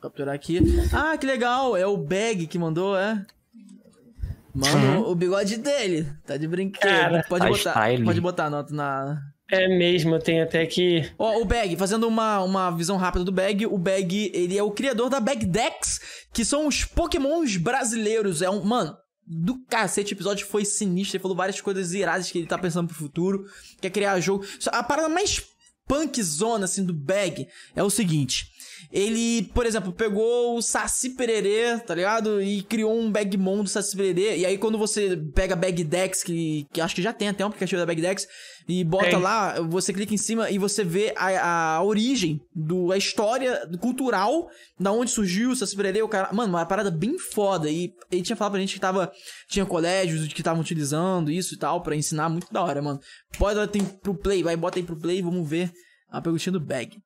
[0.00, 0.58] Capturar aqui.
[0.92, 3.24] Ah, que legal, é o Bag que mandou, é?
[4.54, 6.06] Mano, o bigode dele.
[6.24, 6.82] Tá de brinquedo.
[6.82, 8.04] Cara, pode tá botar, style.
[8.04, 9.20] pode botar a nota na.
[9.50, 11.10] É mesmo, eu tenho até que.
[11.18, 14.70] Ó, o Bag, fazendo uma, uma visão rápida do Bag, o Bag, ele é o
[14.70, 16.00] criador da Bag Dex,
[16.32, 18.40] que são os pokémons brasileiros.
[18.42, 18.64] É um.
[18.64, 18.96] Mano,
[19.26, 21.16] do cacete, o episódio foi sinistro.
[21.16, 23.44] Ele falou várias coisas iradas que ele tá pensando pro futuro.
[23.80, 24.44] Quer criar jogo.
[24.68, 25.42] A parada mais
[25.86, 28.46] punkzona, assim, do Bag é o seguinte.
[28.92, 32.40] Ele, por exemplo, pegou o Saci Pererê, tá ligado?
[32.42, 34.38] E criou um Bagmon do Saci Pererê.
[34.38, 37.48] E aí, quando você pega Bag Dex, que, que acho que já tem até um
[37.48, 38.26] aplicativo da Bag Dex,
[38.66, 39.18] e bota Tem.
[39.18, 44.48] lá, você clica em cima e você vê a, a origem, do, a história cultural,
[44.80, 46.02] da onde surgiu o Saci Pererê.
[46.02, 47.70] O cara, mano, uma parada bem foda.
[47.70, 49.12] E ele tinha falado pra gente que tava,
[49.48, 52.28] tinha colégios que estavam utilizando isso e tal, pra ensinar.
[52.30, 52.98] Muito da hora, mano.
[53.38, 55.70] Pode tem pro play, vai, bota aí pro play, vamos ver
[56.10, 56.96] a perguntinha do Bag.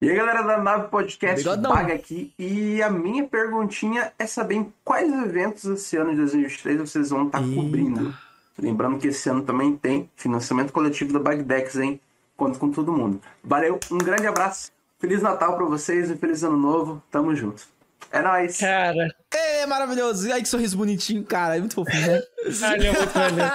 [0.00, 1.74] E aí, galera da Nave Podcast, Bigodão.
[1.74, 2.32] Baga aqui.
[2.38, 7.26] E a minha perguntinha é saber em quais eventos esse ano de 2023 vocês vão
[7.26, 7.54] estar Eita.
[7.56, 8.14] cobrindo.
[8.56, 12.00] Lembrando que esse ano também tem financiamento coletivo da Bagdex, hein?
[12.36, 13.20] Conto com todo mundo.
[13.42, 14.70] Valeu, um grande abraço.
[15.00, 17.02] Feliz Natal pra vocês e feliz Ano Novo.
[17.10, 17.66] Tamo junto.
[18.12, 18.56] É nóis.
[18.58, 20.32] Cara, É maravilhoso.
[20.32, 21.56] Ai, que sorriso bonitinho, cara.
[21.56, 22.22] É muito fofinho, né?
[22.60, 23.46] valeu muito, valeu.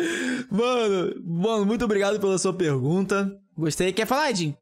[0.50, 3.38] mano, mano, muito obrigado pela sua pergunta.
[3.56, 3.92] Gostei.
[3.92, 4.56] Quer falar, Edinho?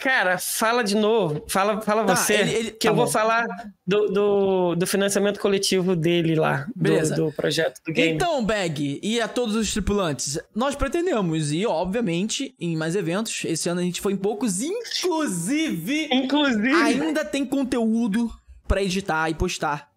[0.00, 1.44] Cara, fala de novo.
[1.48, 2.34] Fala, fala Tá, você.
[2.34, 3.10] ele- ele- que tá eu vou bom.
[3.10, 3.46] falar
[3.86, 6.66] do, do, do financiamento coletivo dele lá.
[6.74, 7.14] do- Beleza.
[7.16, 8.12] Do, projeto do game.
[8.14, 13.44] Então, Bag, e a todos os tripulantes, nós pretendemos ir, obviamente, em mais eventos.
[13.44, 18.30] Esse ano a gente foi em poucos, inclusive, Inclusive, ainda tem conteúdo
[18.66, 19.88] pra editar e postar.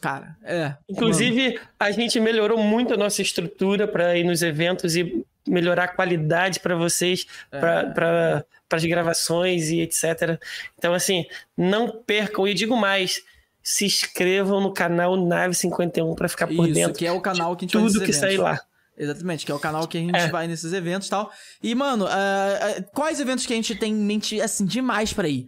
[0.00, 0.74] Cara, é.
[0.88, 5.88] inclusive a gente melhorou muito a nossa estrutura para ir nos eventos e melhorar a
[5.88, 7.58] qualidade para vocês, É.
[7.58, 10.40] para as gravações e etc.
[10.78, 11.24] Então, assim,
[11.56, 12.46] não percam.
[12.48, 13.22] E digo mais,
[13.62, 17.56] se inscrevam no canal Nave 51 para ficar por Isso, dentro que é o canal
[17.56, 18.44] que a gente vai tudo nesses que sair eventos.
[18.44, 18.60] lá.
[18.98, 20.28] Exatamente, que é o canal que a gente É.
[20.28, 21.30] vai nesses eventos e tal.
[21.62, 25.28] E, mano, ah, ah, quais eventos que a gente tem em mente, assim, demais pra
[25.28, 25.46] ir?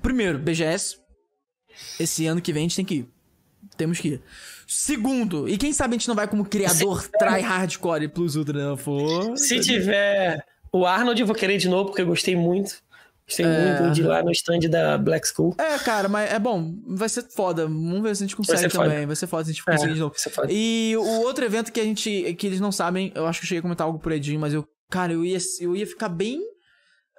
[0.00, 0.96] Primeiro, BGS.
[2.00, 3.08] Esse ano que vem a gente tem que ir.
[3.76, 4.22] Temos que ir.
[4.66, 8.76] Segundo, e quem sabe a gente não vai como criador try hardcore plus ultra, não
[8.78, 9.36] for.
[9.36, 10.42] Se tiver
[10.78, 12.76] o Arnold, eu vou querer de novo, porque eu gostei muito.
[13.26, 13.80] Gostei É.
[13.80, 15.54] muito de ir lá no stand da Black School.
[15.58, 17.64] É, cara, mas é bom, vai ser foda.
[17.66, 18.90] Vamos ver se a gente consegue foda.
[18.90, 19.06] também.
[19.06, 20.14] Vai ser foda se a gente É, conseguir de novo.
[20.50, 22.34] E o outro evento que a gente.
[22.34, 24.52] que eles não sabem, eu acho que eu cheguei a comentar algo por Edinho, mas
[24.52, 24.66] eu.
[24.90, 26.38] Cara, eu ia, eu ia ficar bem.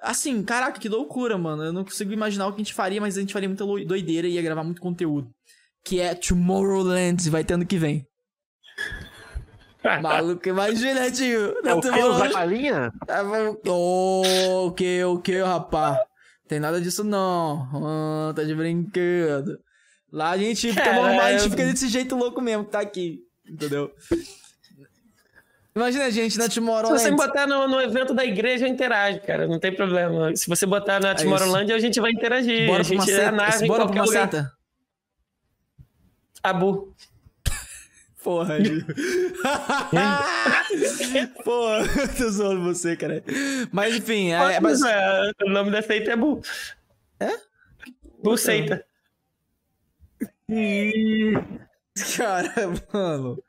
[0.00, 1.64] Assim, caraca, que loucura, mano.
[1.64, 4.28] Eu não consigo imaginar o que a gente faria, mas a gente faria muita doideira
[4.28, 5.28] e ia gravar muito conteúdo.
[5.84, 8.06] Que é Tomorrowland, vai ter ano que vem.
[10.02, 11.54] Maluco, imagina, tio.
[11.64, 11.88] É o que?
[11.88, 12.92] Usar galinha?
[13.66, 16.00] Ô, o que, o que, rapá?
[16.48, 17.68] Tem nada disso não.
[17.74, 19.58] Ah, tá de brinquedo.
[20.12, 23.20] Lá a gente fica normal, a gente fica desse jeito louco mesmo que tá aqui.
[23.48, 23.92] Entendeu?
[25.74, 29.46] Imagina a gente na Se você botar no, no evento da igreja, eu interajo, cara.
[29.46, 30.34] Não tem problema.
[30.34, 32.62] Se você botar na Tomorrowland, a gente vai interagir.
[32.62, 33.64] É Bora a pra uma gente é seta.
[33.64, 34.22] em Bora pra uma lugar.
[34.22, 34.52] seta.
[36.42, 36.94] Abu.
[38.26, 38.82] Porra, Gil.
[41.44, 43.22] Porra, eu tô zoando você, cara.
[43.70, 44.82] Mas enfim, é, mas...
[44.82, 46.42] É, o nome da seita é Bu.
[47.20, 47.30] É?
[48.20, 48.84] Bu Seita.
[52.16, 52.52] Cara,
[52.92, 53.40] mano.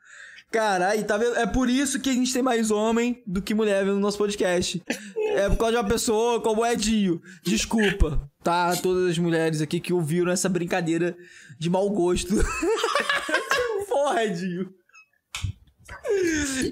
[0.52, 1.34] Caralho, tá vendo?
[1.34, 4.80] É por isso que a gente tem mais homem do que mulher no nosso podcast.
[5.18, 7.20] É por causa de uma pessoa como o Edinho.
[7.42, 8.76] Desculpa, tá?
[8.76, 11.16] Todas as mulheres aqui que ouviram essa brincadeira
[11.58, 12.32] de mau gosto.
[13.98, 14.70] Porra, Edinho.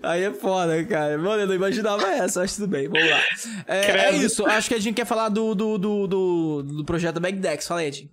[0.02, 1.18] Aí é foda, cara.
[1.18, 3.20] Mano, eu não imaginava essa, mas tudo bem, vamos lá.
[3.66, 7.18] É, é isso, acho que a gente quer falar do, do, do, do, do projeto
[7.18, 7.66] Bagdex.
[7.66, 8.10] Fala aí, Edinho.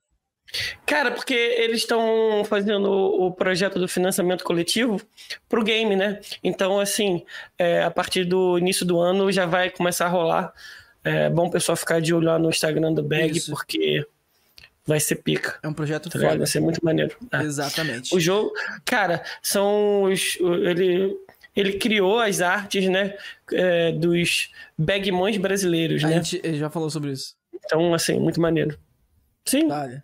[0.85, 4.99] Cara, porque eles estão fazendo o projeto do financiamento coletivo
[5.47, 6.19] pro game, né?
[6.43, 7.23] Então, assim,
[7.57, 10.53] é, a partir do início do ano já vai começar a rolar.
[11.03, 13.51] É bom o pessoal ficar de olho lá no Instagram do Bag, Isso.
[13.51, 14.05] porque
[14.85, 15.59] vai ser pica.
[15.63, 16.19] É um projeto Tá.
[16.19, 17.15] Vai ser muito maneiro.
[17.31, 17.41] É.
[17.41, 18.15] Exatamente.
[18.15, 18.51] O jogo,
[18.85, 20.37] cara, são os.
[20.39, 21.15] Ele,
[21.55, 23.15] ele criou as artes, né?
[23.51, 26.23] é, dos bagmões brasileiros, A né?
[26.23, 27.35] gente já falou sobre isso.
[27.53, 28.77] Então, assim, muito maneiro.
[29.45, 29.67] Sim.
[29.67, 30.01] Vale.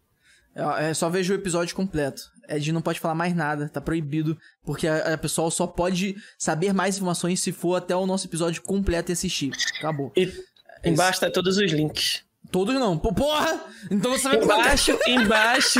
[0.55, 2.32] É, é só veja o episódio completo.
[2.47, 6.73] Ed não pode falar mais nada, tá proibido, porque a, a pessoa só pode saber
[6.73, 9.51] mais informações se for até o nosso episódio completo e assistir.
[9.77, 10.11] Acabou.
[10.15, 10.32] E
[10.84, 12.23] embaixo tá todos os links.
[12.51, 12.97] Todos não.
[12.97, 13.59] Porra!
[13.91, 15.79] Então você vai Embaixo, embaixo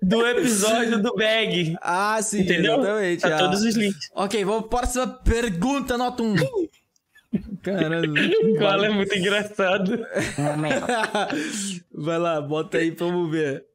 [0.00, 1.76] do episódio do Bag.
[1.82, 2.76] Ah, sim, Entendeu?
[2.76, 3.20] exatamente.
[3.20, 3.38] Tá ah.
[3.38, 4.10] todos os links.
[4.14, 6.34] Ok, vamos para a próxima pergunta, nota 1.
[7.62, 8.14] Caralho.
[8.58, 9.98] Qual é muito engraçado.
[11.92, 13.66] Vai lá, bota aí pra vamos ver.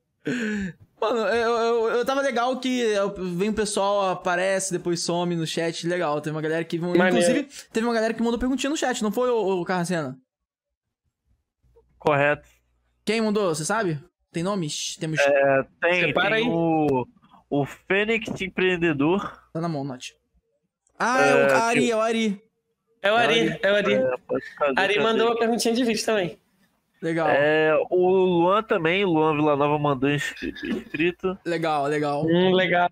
[0.99, 2.95] Mano, eu, eu, eu tava legal que
[3.35, 5.85] vem o pessoal, aparece, depois some no chat.
[5.85, 6.79] Legal, tem uma galera que.
[6.79, 7.09] Maneiro.
[7.09, 10.17] Inclusive, teve uma galera que mandou perguntinha no chat, não foi, o, o Carracena?
[12.03, 12.47] Correto.
[13.05, 13.97] Quem mandou, você sabe?
[14.31, 14.97] Tem nomes?
[14.97, 15.19] Temos.
[15.19, 16.49] É, tem, Separa tem aí.
[16.51, 17.07] o,
[17.49, 19.39] o Fênix Empreendedor.
[19.53, 20.13] Tá na mão, Note.
[20.99, 22.41] Ah, é, o É, Ari, é o Ari.
[23.01, 23.93] É o Ari, é o Ari.
[23.93, 24.17] É,
[24.57, 26.37] fazer, Ari mandou uma perguntinha de vídeo também.
[27.01, 31.37] Legal, É, o Luan também, o Luan Villanova mandou inscri- inscrito.
[31.45, 32.25] legal, legal.
[32.25, 32.89] Hum, legal.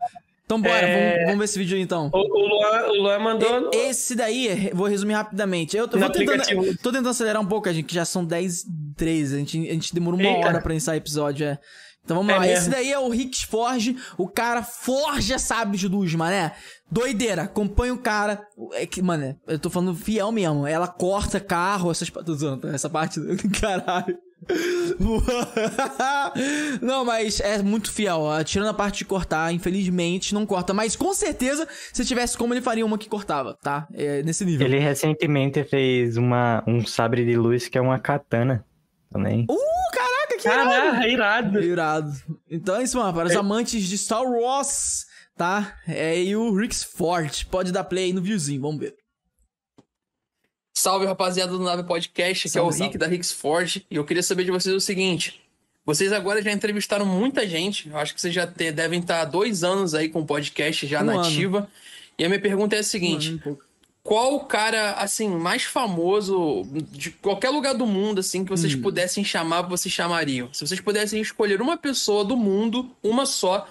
[0.52, 1.12] Então bora, É.
[1.12, 2.10] vamos, vamos ver esse vídeo aí então.
[2.14, 3.70] O, o Luan, o Luan mandou.
[3.74, 5.78] E- Esse daí, vou resumir rapidamente.
[5.78, 6.64] Eu tô, tentando, aplicativo.
[6.78, 8.66] tô tentando acelerar um pouco, a gente, que já são 10
[8.98, 10.48] 13 A gente, a gente demorou uma Eita.
[10.48, 11.58] hora pra iniciar o episódio, é.
[12.04, 12.46] Então vamos É lá.
[12.48, 12.72] Esse mesmo.
[12.74, 13.96] daí é o Rix Forge.
[14.18, 16.52] O cara forja sábios de luz, mané.
[16.92, 17.44] Doideira.
[17.44, 18.42] Acompanha o cara.
[18.74, 20.66] É que, mano, eu tô falando fiel mesmo.
[20.68, 22.74] Ela corta carro, essas tô zoando, tá?
[22.74, 23.20] Essa parte.
[23.62, 24.18] Caralho.
[26.82, 28.22] não, mas é muito fiel.
[28.22, 28.44] ó.
[28.44, 30.74] Tirando a parte de cortar, infelizmente não corta.
[30.74, 33.88] Mas com certeza, se tivesse como, ele faria uma que cortava, tá?
[33.94, 34.66] É nesse nível.
[34.66, 38.66] Ele recentemente fez uma, um sabre de luz que é uma katana
[39.10, 39.46] também.
[39.50, 39.58] Uh,
[39.94, 40.70] caraca, que irado.
[40.70, 41.64] Caraca, irado.
[41.64, 42.12] Irado.
[42.50, 43.14] Então é isso, mano.
[43.14, 45.06] Para os amantes de Star Wars,
[45.38, 45.76] tá?
[45.88, 47.46] É aí o Rix Ford.
[47.46, 48.96] Pode dar play aí no viewzinho, vamos ver.
[50.82, 54.04] Salve, rapaziada do Nave Podcast, aqui é o Salve, Rick da Rix Forge e eu
[54.04, 55.40] queria saber de vocês o seguinte:
[55.86, 59.26] vocês agora já entrevistaram muita gente, eu acho que vocês já te- devem estar há
[59.26, 61.22] dois anos aí com o podcast já Um na ano.
[61.22, 61.70] ativa.
[62.18, 63.56] E a minha pergunta é a seguinte: Um
[64.04, 68.82] qual o cara, assim, mais famoso de qualquer lugar do mundo, assim, que vocês Hum.
[68.82, 70.50] pudessem chamar, vocês chamariam?
[70.52, 73.68] Se vocês pudessem escolher uma pessoa do mundo, uma só,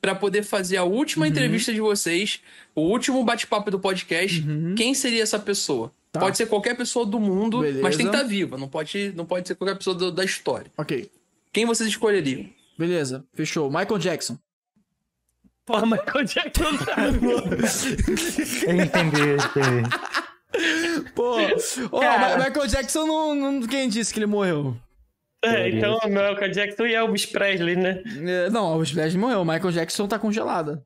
[0.00, 1.30] pra poder fazer a última Uhum.
[1.30, 2.40] entrevista de vocês,
[2.74, 4.44] o último bate-papo do podcast,
[4.76, 5.92] quem seria essa pessoa?
[6.12, 6.18] Tá.
[6.20, 7.82] Pode ser qualquer pessoa do mundo, Beleza.
[7.82, 10.70] mas tem que estar viva, não pode, não pode ser qualquer pessoa do- da história.
[10.76, 11.08] Ok.
[11.52, 12.48] Quem vocês escolheriam?
[12.76, 13.68] Beleza, fechou.
[13.70, 14.36] Michael Jackson.
[15.64, 16.96] Porra, Michael Jackson tá.
[18.66, 21.10] Eu entendi, eu entendi.
[21.14, 21.36] Pô.
[21.92, 23.66] Ma- Michael Jackson não, não.
[23.68, 24.76] Quem disse que ele morreu?
[25.44, 28.02] É, então, Michael Jackson e Elvis Presley, né?
[28.26, 29.40] É, não, o Splash morreu.
[29.40, 30.82] O Michael Jackson tá congelado.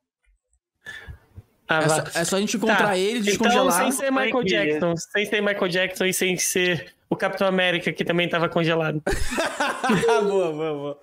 [1.68, 2.98] Ah, É só, é só a gente encontrar Tá.
[2.98, 3.72] ele, Então, descongelar.
[3.82, 8.04] sem ser Michael Jackson, sem ser Michael Jackson e sem ser o Capitão América, que
[8.04, 9.02] também tava congelado.
[10.28, 11.00] boa, boa, boa.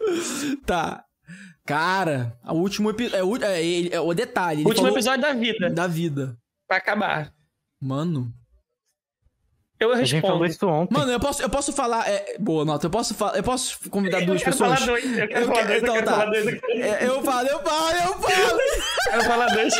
[0.66, 1.03] Tá.
[1.66, 3.18] Cara, o último episódio.
[3.18, 4.62] É, o- é, é o detalhe.
[4.62, 6.36] ele Último falou episódio da vida, Da vida.
[6.68, 7.32] pra acabar.
[7.82, 8.32] Mano.
[9.82, 10.46] Eu A gente falou respondo.
[10.46, 10.94] isso ontem.
[10.96, 12.08] Mano, eu posso, eu posso falar.
[12.08, 12.86] É, boa nota.
[12.86, 13.16] Eu posso.
[13.36, 14.80] Eu posso convidar duas eu pessoas?
[14.80, 16.12] falar dois, eu quero Eu falar dois, eu então quero tá.
[16.12, 16.46] falar dois.
[16.46, 18.60] Eu quero É, eu falo, eu falo, eu falo.
[19.10, 19.74] quero falar dois.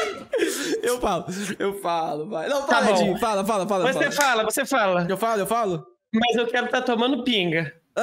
[0.82, 1.26] Eu falo,
[1.60, 2.50] eu falo, vai.
[2.50, 2.94] Não, Tá fala, bom.
[3.02, 3.94] Edinho, fala, fala, fala.
[3.94, 4.12] Você fala.
[4.12, 5.06] fala, você fala.
[5.08, 5.86] Eu falo, eu falo?
[6.14, 7.72] Mas eu quero estar tomando pinga.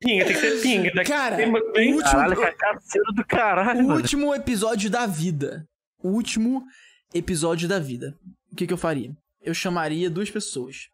[0.00, 0.92] pinga, tem que ser pinga.
[0.94, 1.56] Daqui Cara, bem- o
[1.96, 5.66] último, Caralho, cachaceiro do caralho, o último episódio da vida.
[6.02, 6.64] O último
[7.14, 8.14] episódio da vida.
[8.52, 9.10] O que, que eu faria?
[9.42, 10.88] Eu chamaria duas pessoas.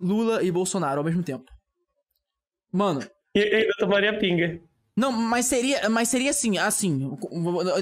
[0.00, 1.50] Lula e Bolsonaro ao mesmo tempo.
[2.72, 3.00] Mano,
[3.34, 4.60] E eu ainda tomaria pinga.
[4.96, 7.16] Não, mas seria, mas seria assim, assim,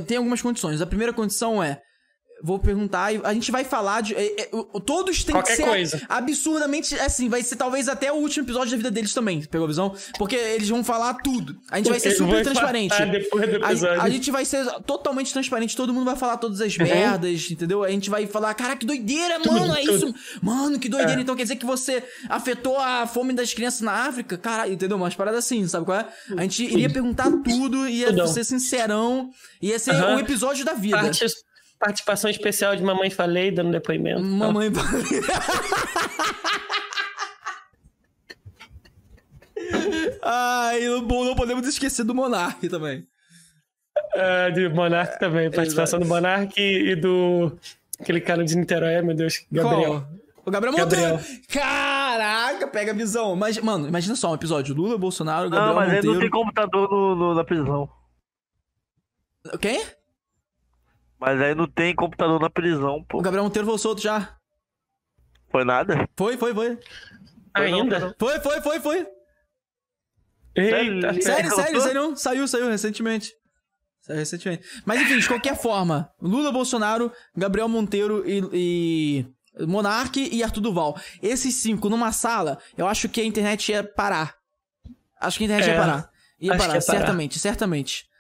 [0.07, 0.81] tem algumas condições.
[0.81, 1.81] A primeira condição é
[2.43, 4.15] Vou perguntar e a gente vai falar de.
[4.15, 4.51] é, é,
[4.85, 6.01] todos têm Qualquer que ser coisa.
[6.09, 6.95] absurdamente.
[6.97, 9.95] Assim, vai ser talvez até o último episódio da vida deles também, pegou a visão?
[10.19, 11.57] Porque eles vão falar tudo.
[11.71, 12.95] A gente vai ser super transparente.
[13.07, 14.03] depois do A, episódio.
[14.03, 16.85] a gente vai ser totalmente transparente, todo mundo vai falar todas as Uhum.
[16.85, 17.85] merdas, entendeu?
[17.85, 19.95] A gente vai falar, cara, que doideira, mano, é tudo.
[20.09, 20.15] isso.
[20.43, 21.21] Mano, que doideira.
[21.21, 21.23] É.
[21.23, 24.37] Então quer dizer que você afetou a fome das crianças na África?
[24.37, 24.97] Caralho, entendeu?
[24.97, 26.09] Umas paradas assim, sabe qual é?
[26.37, 28.27] A gente iria perguntar tudo, ia Tudão.
[28.27, 29.31] ser sincerão,
[29.61, 30.17] ia ser Aham.
[30.17, 30.97] o episódio da vida.
[30.99, 31.25] Parte-
[31.83, 34.23] participação especial de Mamãe Falei, dando depoimento.
[34.23, 34.71] Mamãe
[40.23, 43.07] Ai, não, não podemos esquecer do Monark também.
[44.15, 45.51] É, de Monark também.
[45.51, 47.57] Participação do Monark e, e do.
[48.01, 49.83] Aquele cara de Niterói, meu Deus, Gabriel.
[49.91, 50.09] Qual?
[50.45, 51.11] O Gabriel Gabriel.
[51.17, 51.43] Monteiro.
[51.49, 53.37] Caraca, pega a visão.
[53.37, 56.13] Mas, mano, imagina só um episódio: Lula, Bolsonaro, Gabriel Não, mas Monteiro.
[56.15, 57.89] não tem computador no, no- na prisão.
[59.61, 59.83] Quem?
[61.23, 63.19] Mas aí não tem computador na prisão, pô.
[63.19, 64.37] O Gabriel Monteiro foi solto já.
[65.53, 66.09] Foi nada?
[66.17, 66.77] Foi, foi, foi.
[67.55, 68.13] Ainda?
[68.19, 69.07] Foi, foi, foi, foi.
[70.57, 72.17] Eita, Sério, sério, sério.
[72.17, 73.33] Saiu, saiu recentemente.
[74.01, 74.65] Saiu recentemente.
[74.85, 80.99] Mas enfim, de qualquer forma, Lula, Bolsonaro, Gabriel Monteiro e, e Monark e Arthur Duval.
[81.23, 84.35] Esses cinco numa sala, eu acho que a internet ia parar.
[85.21, 86.11] Acho que a internet É, ia parar.
[86.41, 86.81] Ia parar, ia parar.
[86.81, 88.11] certamente, certamente.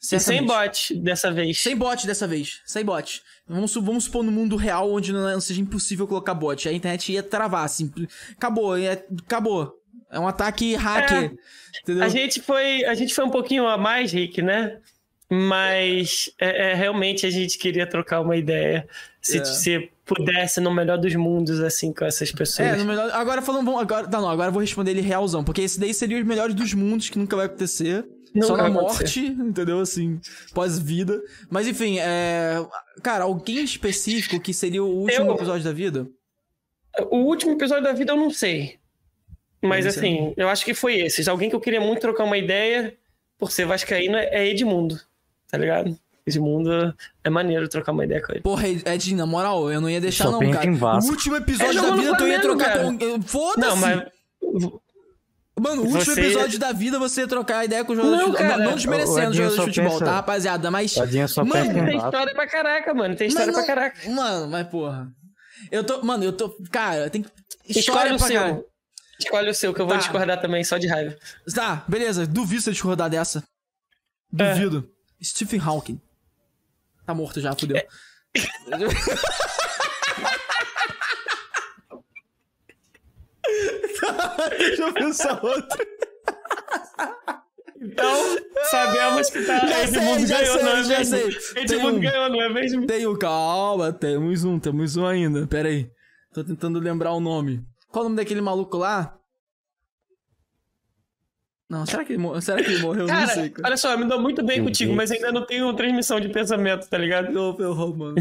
[0.00, 0.48] Sem Certamente.
[0.94, 1.60] bot dessa vez.
[1.60, 2.60] Sem bot dessa vez.
[2.64, 3.20] Sem bot.
[3.48, 6.68] Vamos, vamos supor no mundo real onde não, não seja impossível colocar bot.
[6.68, 7.90] A internet ia travar, assim.
[8.36, 9.74] Acabou, ia- acabou.
[10.10, 11.34] É um ataque hacker.
[11.82, 12.04] Entendeu?
[12.04, 14.78] A gente foi, a gente foi um pouquinho a mais, Rick, né?
[15.30, 18.88] Mas é, é, realmente a gente queria trocar uma ideia.
[19.20, 19.44] Se, É.
[19.44, 22.68] se pudesse, no melhor dos mundos, assim, com essas pessoas.
[22.68, 23.10] É, no melhor.
[23.12, 25.92] Agora falando, vamos, agora, não, não, agora eu vou responder ele realzão, porque esse daí
[25.92, 28.06] seria os melhores dos mundos que nunca vai acontecer.
[28.34, 29.20] Nunca só na morte, acontecer.
[29.26, 29.80] entendeu?
[29.80, 30.20] Assim,
[30.52, 31.20] pós-vida.
[31.50, 32.56] Mas enfim, é.
[33.02, 36.06] Cara, alguém específico que seria o último Eu- episódio da vida?
[37.10, 38.76] O último episódio da vida eu não sei.
[39.62, 41.26] Mas Esse assim, eu acho que foi esses.
[41.28, 42.94] Alguém que eu queria muito trocar uma ideia,
[43.38, 45.00] por ser vascaíno, é Edmundo.
[45.50, 45.98] Tá ligado?
[46.26, 48.40] Edmundo é maneiro trocar uma ideia com ele.
[48.42, 50.66] Porra, Edinho, na moral, eu não ia deixar, Só não, cara.
[50.66, 51.10] em Vasco.
[51.10, 52.84] O último episódio É da vida tu ia trocar cara.
[52.84, 53.22] com.
[53.22, 53.60] Foda-se!
[53.68, 54.08] Não, mas.
[55.60, 58.18] Mano, o último Você- episódio da vida você ia trocar ideia com o jogador Não,
[58.18, 58.48] de futebol.
[58.50, 58.62] cara.
[58.62, 60.70] Não, não desmerecendo O jogador de futebol, pensa- tá, rapaziada?
[60.70, 60.92] Mas.
[60.92, 61.00] Só
[61.44, 63.16] Mano, pensa em Tem história pra caraca, mano.
[63.16, 64.10] Tem história Mas pra não- caraca.
[64.10, 65.08] Mano, mas porra.
[65.70, 66.02] Eu tô.
[66.02, 66.56] Mano, eu tô.
[66.70, 67.22] Cara, tem
[67.66, 68.40] Escolhe história o pra seu.
[68.40, 68.64] caralho.
[69.20, 70.00] Escolhe o seu, que eu vou Tá.
[70.00, 71.16] discordar também, só de raiva.
[71.54, 72.26] Tá, beleza.
[72.26, 73.42] Duvido você discordar dessa.
[74.30, 74.88] Duvido.
[75.22, 76.00] Stephen Hawking.
[77.04, 77.82] Tá morto já, fudeu.
[84.58, 85.86] Deixa eu pensar outro.
[87.80, 88.36] Então,
[88.70, 89.66] sabemos que tá.
[89.66, 91.40] Já Edmundo sei, já ganhou, não é sei, já mesmo?
[91.40, 91.62] sei.
[91.62, 92.00] Edmundo um.
[92.00, 92.86] ganhou, não é mesmo?
[92.86, 95.46] Tem um, calma, temos um, temos um ainda.
[95.46, 95.88] Pera aí.
[96.32, 97.64] Tô tentando lembrar o nome.
[97.90, 99.17] Qual o nome daquele maluco lá?
[101.70, 103.06] Não, será que ele, mor- será que ele morreu?
[103.06, 103.52] não Cara, sei.
[103.62, 106.88] olha só, eu me dou muito bem contigo, mas ainda não tenho transmissão de pensamento,
[106.88, 107.26] tá ligado?
[107.36, 108.14] Eu, eu, mano.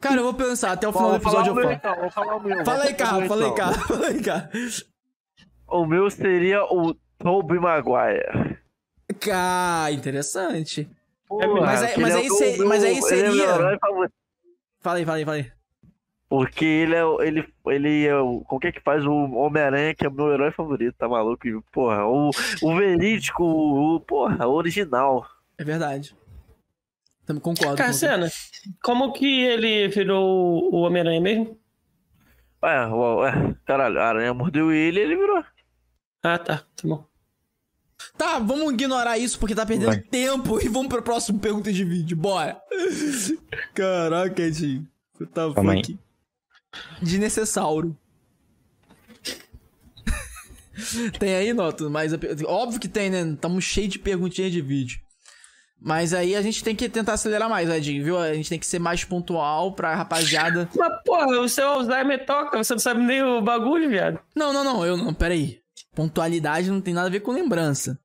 [0.00, 1.74] Cara, eu vou pensar até o final do episódio eu meu falo.
[1.74, 2.64] então, vou falar o meu.
[2.64, 3.86] Fala aí, cara, fala aí, meu, cara, então.
[3.88, 4.50] fala aí, cara.
[5.68, 8.58] O meu seria o Tobey Maguire.
[9.18, 10.88] Cara, interessante.
[11.26, 14.12] Porra, Mas aí- mas é aí se- mas aí é seria- meu herói favorito.
[14.80, 15.52] Fala aí, fala aí, fala aí.
[16.30, 18.40] Porque ele é, o- ele, ele é o.
[18.42, 21.46] Como que é que faz o Homem-Aranha, que é o meu herói favorito, tá maluco?
[21.48, 22.30] E, Porra, o,
[22.62, 25.26] o verídico, o, porra, o original.
[25.58, 26.16] É verdade.
[27.26, 27.70] Também concordo.
[27.76, 28.06] com você.
[28.06, 28.30] Cassiana,
[28.82, 31.58] como que ele virou o Homem-Aranha mesmo?
[32.62, 35.42] Ué, ué, caralho, a aranha mordeu ele e ele virou.
[36.22, 37.04] Ah, tá, tá bom.
[38.16, 39.98] Tá, vamos ignorar isso porque tá perdendo Vai.
[40.00, 42.16] tempo e vamos pro próximo pergunta de vídeo.
[42.16, 42.60] Bora.
[43.74, 44.86] Caraca, Edinho.
[45.34, 45.74] Tá Calma
[46.72, 46.80] aí.
[46.80, 47.04] fuck.
[47.04, 47.96] Desnecessauro.
[51.18, 51.88] tem aí, Nota?
[51.88, 52.12] Mas
[52.46, 53.36] óbvio que tem, né?
[53.40, 55.00] Tamo cheio de perguntinhas de vídeo.
[55.82, 58.18] Mas aí a gente tem que tentar acelerar mais, Edinho, viu?
[58.18, 60.68] A gente tem que ser mais pontual pra rapaziada.
[60.76, 64.20] Mas, porra, o seu Alzheimer toca, você não sabe nem o bagulho, viado.
[64.36, 65.58] Não, não, não, eu não, peraí.
[65.94, 67.98] Pontualidade não tem nada a ver com lembrança.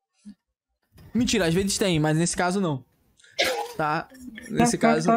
[1.14, 2.84] Mentira, às vezes tem, mas nesse caso não.
[3.78, 4.08] Tá?
[4.50, 5.10] Nesse caso.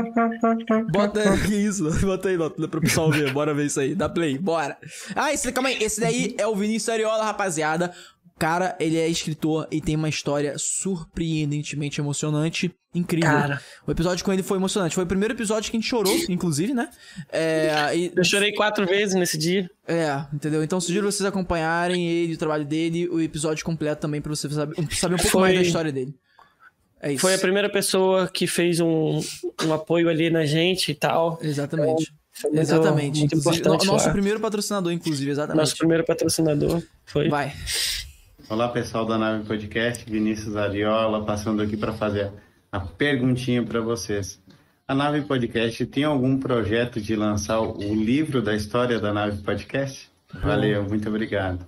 [0.91, 1.23] Bota.
[1.47, 1.89] Que isso?
[2.01, 3.33] Bota aí, Nota, pro pessoal ver.
[3.33, 3.95] Bora ver isso aí.
[3.95, 4.77] Dá play, bora.
[5.15, 5.83] Ah, esse, calma aí.
[5.83, 7.93] Esse daí é o Vinícius Ariola, rapaziada.
[8.35, 12.73] O cara, ele é escritor e tem uma história surpreendentemente emocionante.
[12.95, 13.29] Incrível.
[13.29, 13.61] Cara.
[13.87, 14.95] O episódio com ele foi emocionante.
[14.95, 16.89] Foi o primeiro episódio que a gente chorou, inclusive, né?
[17.31, 17.95] É.
[17.97, 19.69] E, Eu chorei quatro vezes nesse dia.
[19.87, 20.63] é, entendeu?
[20.63, 24.75] Então sugiro vocês acompanharem ele, o trabalho dele, o episódio completo também pra você saber,
[24.93, 26.15] saber um pouco Foi- mais da história dele.
[27.01, 27.21] É isso.
[27.21, 29.21] Foi a primeira pessoa que fez um,
[29.65, 31.39] um apoio ali na gente e tal.
[31.43, 32.13] Exatamente.
[32.33, 33.19] Foi muito- exatamente.
[33.21, 34.13] muito importante no- nosso lá.
[34.13, 35.61] primeiro patrocinador, inclusive, exatamente.
[35.61, 37.29] Nosso primeiro patrocinador foi.
[37.29, 37.53] Vai.
[38.49, 42.33] Olá pessoal da Nave Podcast, Vinícius Ariola, passando aqui para fazer
[42.73, 44.41] a perguntinha para vocês.
[44.87, 50.09] A Nave Podcast tem algum projeto de lançar o livro da história da Nave Podcast?
[50.43, 51.65] Valeu, muito obrigado.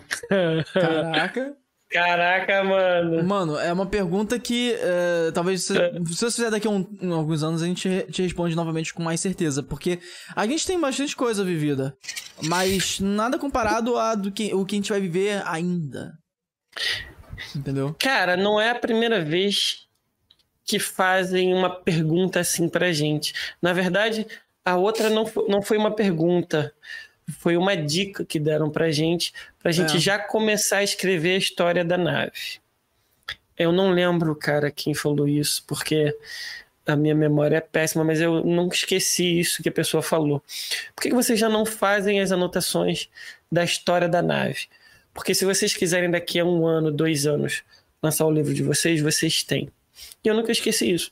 [0.72, 1.59] Caraca.
[1.90, 3.24] Caraca, mano.
[3.24, 5.92] Mano, é uma pergunta que eh, talvez se, É.
[5.94, 9.20] se você fizer daqui a um- alguns anos a gente te responde novamente com mais
[9.20, 9.98] certeza, porque
[10.36, 11.96] a gente tem bastante coisa vivida,
[12.44, 16.16] mas nada comparado a do que o que a gente vai viver ainda.
[17.56, 17.94] Entendeu?
[17.98, 19.88] Cara, não é a primeira vez
[20.64, 23.32] que fazem uma pergunta assim pra gente.
[23.60, 24.26] Na verdade,
[24.64, 26.72] a outra não não foi uma pergunta,
[27.30, 30.00] foi uma dica que deram pra gente, pra gente É.
[30.00, 32.60] já começar a escrever a história da nave.
[33.56, 36.16] Eu não lembro, cara, quem falou isso, porque
[36.86, 40.42] a minha memória é péssima, mas eu nunca esqueci isso que a pessoa falou.
[40.94, 43.08] Por que que vocês já não fazem as anotações
[43.52, 44.66] da história da nave?
[45.12, 47.62] Porque se vocês quiserem daqui a um ano, dois anos,
[48.02, 49.68] lançar o livro de vocês, vocês têm.
[50.24, 51.10] E eu nunca esqueci isso.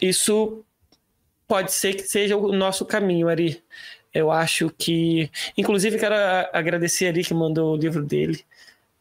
[0.00, 0.64] Isso
[1.46, 3.62] pode ser que seja o nosso caminho, Ari.
[4.14, 5.30] Eu acho que.
[5.56, 6.14] Inclusive, quero
[6.52, 8.40] agradecer a Ari que mandou o livro dele.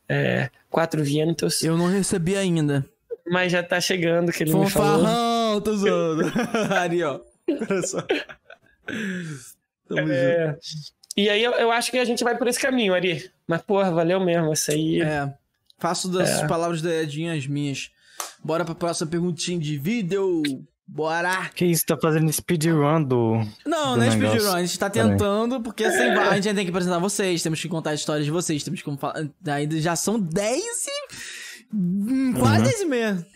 [0.09, 1.61] é, Quatro Vientos.
[1.63, 2.85] Eu não recebi ainda.
[3.29, 5.03] Mas já tá chegando, que ele me falou.
[5.05, 6.23] Fanfarrão, tô zoando.
[6.79, 7.19] Ali, ó.
[9.87, 10.57] Tamo É,
[11.15, 13.29] E aí eu, eu acho que a gente vai por esse caminho, Ari.
[13.47, 14.51] Mas, porra, valeu mesmo.
[14.53, 15.01] Isso aí.
[15.01, 15.33] É.
[15.77, 16.47] Faço das É.
[16.47, 17.91] palavras da Edinha as minhas.
[18.43, 20.41] Bora pra próxima perguntinha de vídeo.
[20.87, 21.49] Bora!
[21.53, 23.35] Que isso, tá fazendo speedrun do.
[23.65, 26.63] Não, do não é speedrun, a gente tá tentando, porque assim, vai, a gente tem
[26.63, 29.27] que apresentar vocês, temos que contar a história de vocês, temos que falar.
[29.47, 31.15] Ainda já são 10 e.
[31.75, 32.63] hum, Quase Uhum.
[32.63, 33.27] 10 e meia.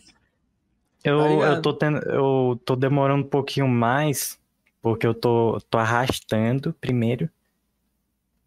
[1.04, 4.40] Eu, Tá eu, tô tendo, eu tô demorando um pouquinho mais,
[4.82, 7.30] porque eu tô, tô arrastando primeiro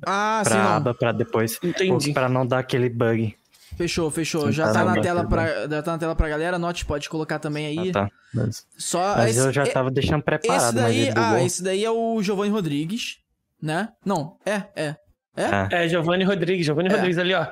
[0.07, 1.59] Ah, sim, pra aba pra depois.
[1.63, 2.13] Entendi.
[2.13, 3.37] Pra não dar aquele bug.
[3.77, 4.53] Fechou, fechou.
[4.53, 6.59] Já tá na tela pra, já tá na tela pra galera.
[6.59, 7.91] Note, pode colocar também aí.
[7.91, 8.09] Ah, tá.
[8.33, 11.85] Mas, Só mas esse- eu já tava deixando preparado, Esse mas daí, ah, esse daí
[11.85, 13.19] é o Giovanni Rodrigues,
[13.61, 13.89] né?
[14.05, 14.97] Não, é, é.
[15.37, 15.85] É?
[15.85, 16.65] É, Giovanni Rodrigues.
[16.65, 16.93] Giovanni É.
[16.93, 17.47] Rodrigues ali, ó.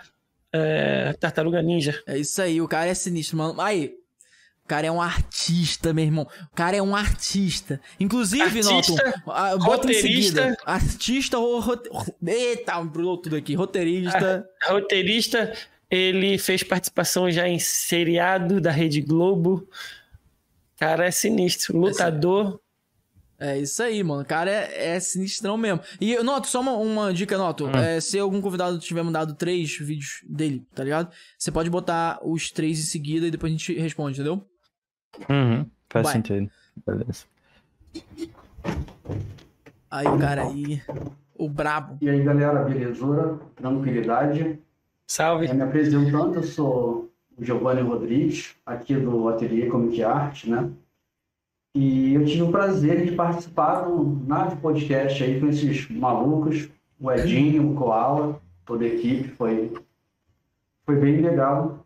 [0.53, 2.01] É, Tartaruga Ninja.
[2.07, 3.61] É isso aí, o cara é sinistro, mano.
[3.61, 3.95] Aí,
[4.65, 6.27] o cara é um artista, meu irmão.
[6.53, 7.81] O cara é um artista.
[7.99, 10.43] Inclusive, Artista, Noto, ah, bota em roteirista.
[10.43, 10.57] seguida.
[10.65, 11.89] Artista ou rote...
[12.25, 13.55] Eita, embrulhou tudo aqui.
[13.55, 14.47] Roteirista.
[14.69, 15.53] roteirista,
[15.93, 19.69] ele fez participação já em seriado da Rede Globo.
[20.79, 21.79] Cara, é sinistro.
[21.79, 22.59] Lutador.
[23.39, 24.23] É isso aí, mano.
[24.23, 25.81] O cara é, é sinistrão mesmo.
[26.01, 27.69] E, Noto, só uma, uma dica, Noto.
[27.77, 31.13] É, se algum convidado tiver mandado três vídeos dele, tá ligado?
[31.37, 34.49] Você pode botar os três em seguida e depois a gente responde, entendeu?
[35.29, 36.13] Uhum, faz Vai.
[36.15, 36.51] sentido.
[36.87, 37.25] Beleza.
[39.91, 40.81] Aí, o cara aí.
[41.35, 41.99] O brabo.
[42.01, 43.39] E aí, galera, belezura?
[43.57, 44.59] Tranquilidade?
[45.13, 45.47] Salve.
[45.47, 50.71] É, me apresentando, eu sou o Giovanni Rodrigues, aqui do Ateliê Comic Art, né?
[51.75, 57.13] E eu tive o prazer de participar do Nave Podcast aí com esses malucos, o
[57.13, 59.75] Edinho, o Koala, toda a equipe, foi,
[60.87, 61.85] foi bem legal.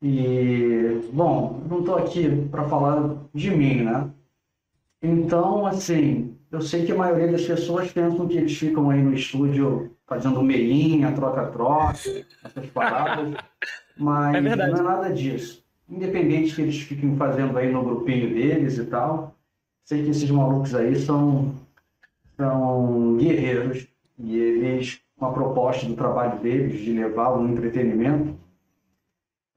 [0.00, 4.08] E, bom, não estou aqui para falar de mim, né?
[5.02, 9.14] Então, assim, eu sei que a maioria das pessoas pensam que eles ficam aí no
[9.14, 13.32] estúdio fazendo meinha, troca-troca, essas paradas,
[13.96, 15.64] mas É não é nada disso.
[15.88, 19.36] Independente que eles fiquem fazendo aí no grupinho deles e tal,
[19.84, 21.54] sei que esses malucos aí são,
[22.36, 23.86] são guerreiros
[24.18, 28.34] e eles, com a proposta do trabalho deles de levar o entretenimento,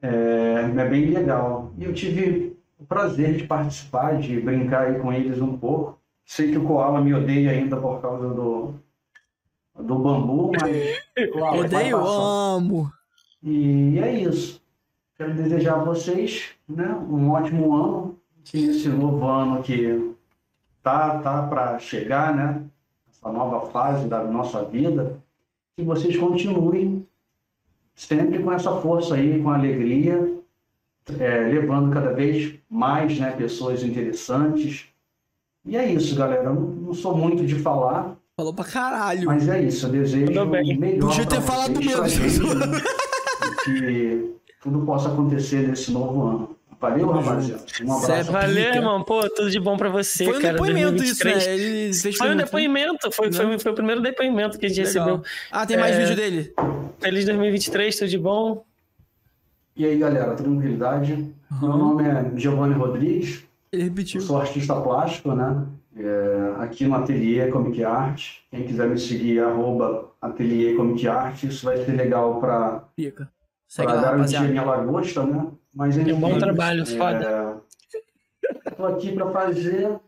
[0.03, 1.73] é, é bem legal.
[1.79, 5.99] E eu tive o prazer de participar, de brincar aí com eles um pouco.
[6.23, 8.75] Sei que o Koala me odeia ainda por causa do,
[9.79, 11.01] do bambu, mas.
[11.59, 12.91] Odeio, amo.
[13.41, 14.61] E é isso.
[15.17, 18.19] Quero desejar a vocês né, um ótimo ano.
[18.43, 20.13] Que esse novo ano que
[20.81, 22.61] tá, tá para chegar, né?
[23.09, 25.17] Essa nova fase da nossa vida.
[25.75, 27.07] Que vocês continuem
[27.95, 30.37] sempre com essa força aí, com alegria,
[31.19, 34.87] é, levando cada vez mais né, pessoas interessantes.
[35.65, 36.45] E é isso, galera.
[36.45, 39.25] Eu não sou muito de falar, Falou pra caralho.
[39.25, 39.85] mas é isso.
[39.85, 46.23] Eu desejo o melhor Podia ter falado vocês, e que tudo possa acontecer nesse novo
[46.23, 46.55] ano.
[46.81, 47.63] Valeu, rapaziada.
[47.85, 48.31] Um abraço.
[48.31, 48.75] Valeu, pica.
[48.75, 49.03] irmão.
[49.03, 50.53] Pô, tudo de bom pra você, Foi um cara.
[50.53, 51.47] depoimento isso, 2023.
[51.47, 51.53] né?
[51.53, 53.11] Ele fez Foi um depoimento.
[53.11, 53.33] Foi, Né?
[53.37, 55.05] foi, foi o primeiro depoimento que a gente Legal.
[55.05, 55.23] recebeu.
[55.49, 55.99] Ah, tem mais É.
[56.01, 56.53] vídeo dele?
[56.99, 58.65] Feliz 2023, tudo de bom.
[59.77, 61.33] E aí, galera, tranquilidade?
[61.61, 63.43] Meu nome é Giovanni Rodrigues.
[63.71, 64.19] Ele repetiu.
[64.19, 65.65] Eu sou artista plástico, né?
[65.95, 68.37] É, aqui no Ateliê Comic Art.
[68.49, 71.43] Quem quiser me seguir, arroba Ateliê Comic Art.
[71.43, 73.29] Isso vai ser legal para Fica.
[73.67, 74.47] Segue lá, garantir a rapaziada.
[74.47, 75.47] minha lagosta, né?
[75.73, 77.61] Mas É um bom enfim, trabalho, é, foda.
[78.67, 79.99] Estou aqui para fazer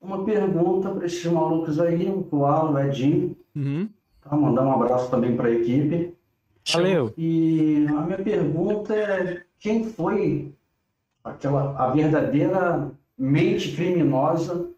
[0.00, 3.36] uma pergunta para esses malucos aí, o Koala, o Edinho.
[3.54, 3.88] Uhum.
[4.20, 4.36] Tá?
[4.36, 6.14] Mandar um abraço também para a equipe.
[6.72, 7.12] Valeu.
[7.16, 10.52] E a minha pergunta é: quem foi
[11.22, 14.71] aquela a verdadeira mente criminosa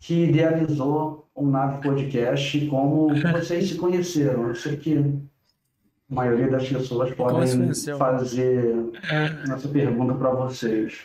[0.00, 4.48] que idealizou o Nave Podcast e como vocês se conheceram?
[4.48, 7.40] Eu sei que a maioria das pessoas podem
[7.98, 8.74] fazer
[9.52, 11.00] essa pergunta para vocês.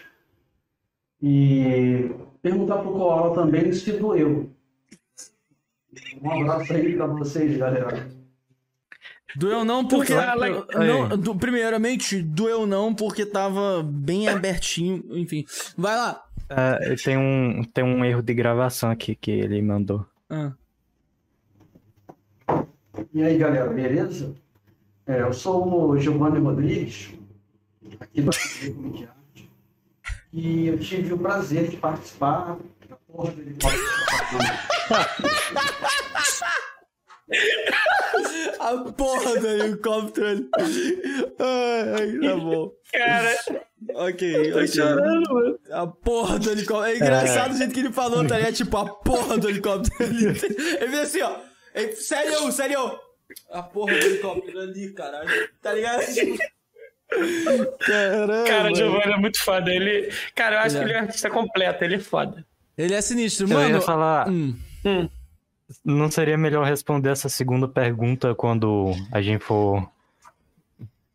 [1.21, 2.11] E
[2.41, 4.49] perguntar para o Koala também se doeu.
[6.21, 8.09] Um abraço aí para vocês, galera.
[9.35, 10.13] Doeu não porque.
[11.09, 15.03] Não, do- primeiramente, doeu não porque tava bem abertinho.
[15.11, 15.43] Enfim.
[15.77, 16.23] Vai lá.
[16.55, 20.05] Ah, tem, um, tem um erro de gravação aqui que ele mandou.
[20.29, 20.53] Ah.
[23.11, 24.35] E aí, galera, beleza?
[25.07, 27.11] É, eu sou o Giovanni Rodrigues,
[27.99, 29.47] aqui do Art,
[30.31, 32.57] e eu tive o prazer de participar
[32.87, 33.33] da porra.
[38.59, 40.49] A porra do helicóptero ali.
[41.39, 42.71] Ai, ai, tá bom.
[42.91, 43.35] Cara,
[43.95, 44.67] Ok, tô ok.
[44.67, 45.59] chorando, mano.
[45.71, 46.93] A porra do helicóptero.
[46.93, 48.53] É engraçado o jeito que ele falou, tá ligado?
[48.53, 50.25] Tipo, a porra do helicóptero ali.
[50.25, 51.35] Ele fez assim, ó.
[51.75, 52.99] Ele, sério, sério.
[53.51, 55.29] A porra do helicóptero ali, caralho.
[55.61, 56.05] Tá ligado?
[56.13, 56.37] Tipo...
[57.79, 58.43] Caramba.
[58.47, 59.71] Cara, o Giovanni é muito foda.
[59.71, 60.93] Ele, cara, eu acho Ele que é.
[60.93, 62.45] ele é um artista completo, ele é foda.
[62.77, 63.75] Ele é sinistro, Eu mano.
[63.75, 64.27] ia falar.
[64.29, 64.55] Hum.
[65.83, 69.89] Não seria melhor responder essa segunda pergunta quando a gente for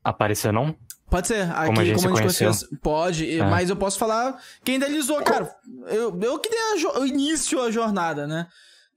[0.02, 0.74] aparecer, não?
[1.10, 1.50] Pode ser.
[1.50, 2.52] Aqui, Como a gente se conheceu.
[2.82, 3.44] Pode, É.
[3.44, 5.50] mas eu posso falar quem idealizou, cara.
[5.86, 8.46] Eu, eu que dei a o início à jornada, né?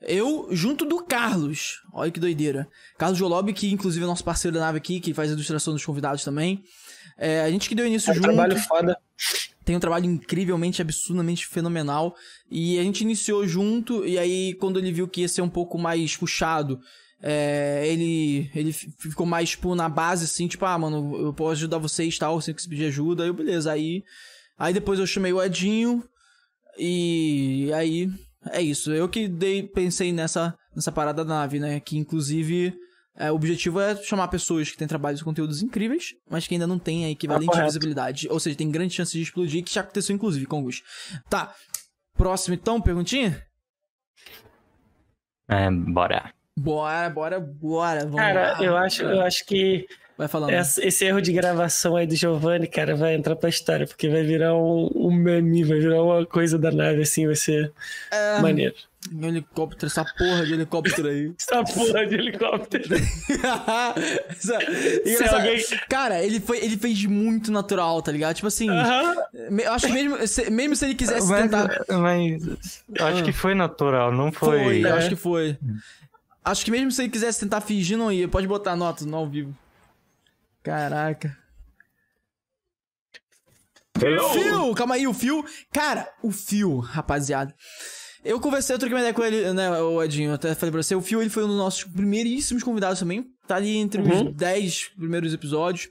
[0.02, 1.82] Eu, junto do Carlos.
[1.94, 2.68] Olha que doideira.
[2.98, 5.86] Carlos Jolob, que inclusive é nosso parceiro da nave aqui, que faz a ilustração dos
[5.86, 6.64] convidados também.
[7.18, 8.24] É, a gente que deu início É um junto.
[8.28, 8.98] trabalho foda.
[9.64, 12.16] Tem um trabalho incrivelmente, absurdamente fenomenal.
[12.52, 15.78] E a gente iniciou junto, e aí, quando ele viu que ia ser um pouco
[15.78, 16.82] mais puxado,
[17.24, 21.78] é, ele, ele ficou mais, tipo, na base, assim, tipo, ah, mano, eu posso ajudar
[21.78, 23.24] vocês e tal, você que se pedir ajuda.
[23.24, 23.72] Aí, eu, beleza.
[23.72, 24.04] Aí,
[24.60, 26.04] aí depois eu chamei o Edinho,
[26.78, 28.10] e aí,
[28.50, 28.92] é isso.
[28.92, 31.80] Eu que dei, pensei nessa, nessa parada da nave, né?
[31.80, 32.74] Que, inclusive,
[33.16, 36.66] é, o objetivo é chamar pessoas que têm trabalhos e conteúdos incríveis, mas que ainda
[36.66, 37.68] não têm a equivalente correto.
[37.68, 38.28] visibilidade.
[38.30, 40.82] Ou seja, tem grande chance de explodir, que já aconteceu, inclusive, com alguns.
[41.30, 41.54] Tá.
[42.22, 43.44] Próximo, então, perguntinha?
[45.50, 46.32] É, bora.
[46.56, 48.02] Bora, bora, bora.
[48.02, 48.64] Vamos Cara, lá.
[48.64, 50.52] eu acho, eu acho que Vai falando.
[50.52, 54.22] essa- esse erro de gravação aí do Giovanni, cara, vai entrar pra história, porque vai
[54.22, 57.74] virar um, um meme, vai virar uma coisa da nave, assim, vai ser
[58.12, 58.76] É, maneiro.
[59.12, 61.34] Um helicóptero, essa porra de helicóptero aí.
[61.40, 62.84] Essa porra de helicóptero.
[64.30, 64.60] Essa-
[65.06, 65.36] engraçado.
[65.38, 68.36] alguém- Cara, ele, foi, ele fez muito natural, tá ligado?
[68.36, 69.16] Tipo assim, Aham.
[69.50, 71.86] me- eu acho que mesmo se, mesmo se ele quisesse Mas, tentar.
[72.00, 72.44] mas
[73.00, 74.64] acho que foi natural, não foi.
[74.64, 74.92] Foi, É.
[74.92, 75.58] acho que foi.
[76.46, 78.28] Acho que mesmo se ele quisesse tentar fingir, não ia.
[78.28, 79.56] Pode botar a nota no ao vivo.
[80.64, 81.36] Caraca.
[83.98, 84.74] Fio!
[84.76, 85.44] Calma aí, o Fio.
[85.72, 87.54] Cara, o Fio, rapaziada.
[88.24, 90.34] Eu conversei, eu troquei uma ideia com ele, né, o Edinho.
[90.34, 90.94] Até falei pra você.
[90.96, 93.26] O Fio, ele foi um dos nossos primeiríssimos convidados também.
[93.48, 94.30] Tá ali entre Uhum.
[94.30, 95.90] os 10 primeiros episódios.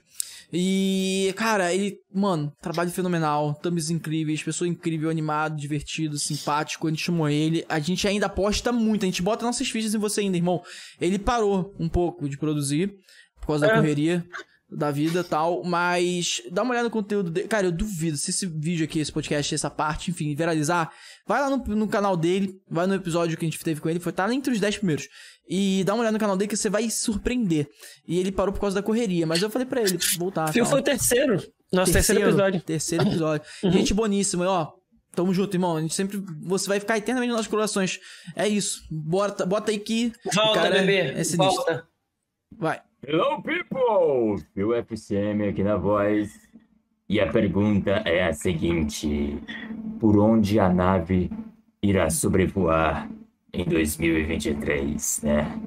[0.53, 6.87] E, cara, ele, mano, trabalho fenomenal, thumbs incríveis, pessoa incrível, animado, divertido, simpático.
[6.87, 7.65] A gente chamou ele.
[7.69, 10.61] A gente ainda aposta muito, a gente bota nossas fichas em você ainda, irmão.
[10.99, 12.93] Ele parou um pouco de produzir
[13.39, 13.75] por causa da É.
[13.75, 14.25] correria
[14.73, 17.47] da vida e tal, mas dá uma olhada no conteúdo dele.
[17.47, 20.89] Cara, eu duvido se esse vídeo aqui, esse podcast, essa parte, enfim, viralizar,
[21.31, 24.01] vai lá no, no canal dele, vai no episódio que a gente teve com ele,
[24.01, 25.07] foi tá entre os 10 primeiros.
[25.47, 27.69] E dá uma olhada no canal dele que você vai surpreender.
[28.05, 30.51] E ele parou por causa da correria, mas eu falei pra ele voltar.
[30.51, 30.71] Fio tal.
[30.71, 31.41] foi o terceiro.
[31.71, 32.61] Nosso terceiro, episódio.
[32.61, 33.45] Terceiro episódio.
[33.63, 33.71] Uhum.
[33.71, 34.73] Gente boníssima, ó.
[35.15, 35.77] Tamo junto, irmão.
[35.77, 36.21] A gente sempre.
[36.43, 37.99] Você vai ficar eternamente nos nossos corações.
[38.35, 38.81] É isso.
[38.89, 40.11] Bota, bota aí que.
[40.33, 40.99] Volta, cara bebê.
[40.99, 41.87] É volta.
[42.57, 42.81] Vai.
[43.05, 44.45] Hello, people!
[44.53, 46.31] Phil FCM aqui na voz.
[47.11, 49.37] E a pergunta é a seguinte:
[49.99, 51.29] Por onde a nave
[51.83, 53.11] irá sobrevoar
[53.51, 55.61] em 2023, né?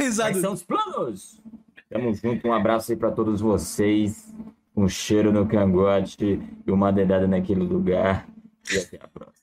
[0.00, 0.30] Exato.
[0.34, 1.42] Quais são os planos?
[1.90, 4.32] Tamo junto, um abraço aí pra todos vocês.
[4.76, 8.28] Um cheiro no cangote e uma dedada naquele lugar.
[8.72, 9.33] E até a próxima.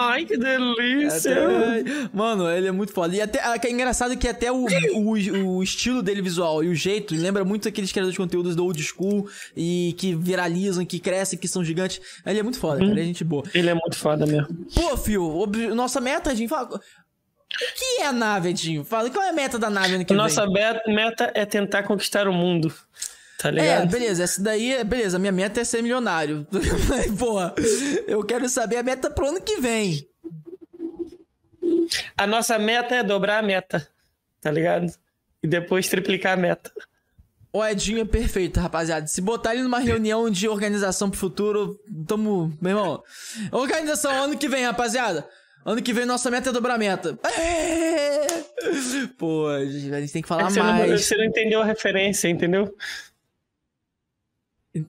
[0.00, 1.32] Ai, que delícia!
[1.32, 3.16] Até- Mano, ele é muito foda.
[3.16, 4.64] E até, que é engraçado que até o,
[4.94, 8.64] o, o estilo dele visual e o jeito lembra muito aqueles criadores de conteúdos do
[8.64, 12.00] old school e que viralizam, que crescem, que são gigantes.
[12.24, 12.90] Ele é muito foda, cara.
[12.92, 13.42] Ele é gente boa.
[13.52, 14.48] Ele é muito foda mesmo.
[14.74, 16.68] Pô, Fio, nossa meta, Edinho, fala.
[16.76, 16.78] O
[17.74, 18.84] que é a nave, Edinho?
[18.84, 20.94] Fala, qual é a meta da nave ano que Nossa vem?
[20.94, 22.72] meta é tentar conquistar o mundo.
[23.40, 23.88] Tá É, ligado?
[23.88, 26.44] beleza, essa daí, é- beleza, minha meta é ser milionário.
[27.16, 27.54] Porra,
[28.08, 30.04] eu quero saber a meta pro ano que vem.
[32.16, 33.86] A nossa meta é dobrar a meta.
[34.40, 34.92] Tá ligado?
[35.42, 36.70] E depois triplicar a meta.
[37.52, 39.06] O Edinho é perfeito, rapaziada.
[39.06, 42.52] Se botar ele numa reunião de organização pro futuro, tamo.
[42.60, 43.02] Meu irmão.
[43.52, 45.26] Organização ano que vem, rapaziada.
[45.64, 47.18] Ano que vem nossa meta é dobrar a meta.
[47.38, 48.26] É!
[49.16, 51.04] Pô, a gente tem que É falar você, não, mais.
[51.06, 52.74] você não entendeu a referência, entendeu?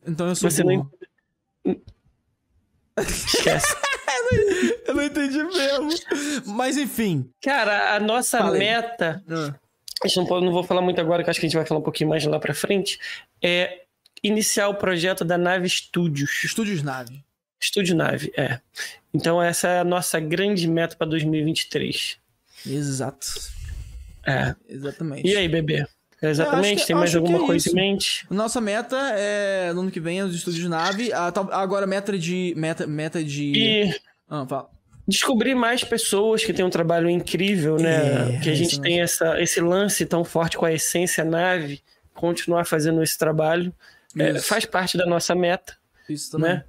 [0.07, 0.91] Então eu sou Você burro.
[1.65, 1.81] não.
[2.97, 3.75] Esquece.
[4.85, 5.89] Eu não entendi mesmo.
[6.45, 7.29] Mas enfim.
[7.41, 8.59] Cara, a nossa Fala aí.
[8.59, 9.23] meta.
[9.29, 9.55] Ah.
[10.05, 12.09] gente não, vou falar muito agora, que acho que a gente vai falar um pouquinho
[12.09, 12.99] mais lá pra frente.
[13.41, 13.83] É
[14.23, 16.43] iniciar o projeto da Nave Studios.
[16.43, 17.23] Estúdios Nave.
[17.59, 18.59] Estúdio Nave, é.
[19.13, 22.17] Então essa é a nossa grande meta pra 2023.
[22.65, 23.27] Exato.
[24.25, 24.55] É.
[24.67, 25.27] Exatamente.
[25.27, 25.85] E aí, bebê?
[26.21, 26.81] Exatamente?
[26.81, 27.69] que- Tem mais alguma é coisa isso.
[27.69, 28.25] em mente?
[28.29, 31.11] Nossa meta é no ano que vem os estúdios Nave.
[31.13, 33.95] Ah, tal- agora meta de meta meta de E
[34.29, 34.69] Ah, fala.
[35.07, 38.35] descobrir mais pessoas que têm um trabalho incrível, né?
[38.35, 41.81] É, que a gente isso tem essa, esse lance tão forte com a essência nave,
[42.13, 43.73] continuar fazendo esse trabalho.
[44.17, 45.77] É, faz parte da nossa meta,
[46.09, 46.49] Isso também.
[46.55, 46.63] né?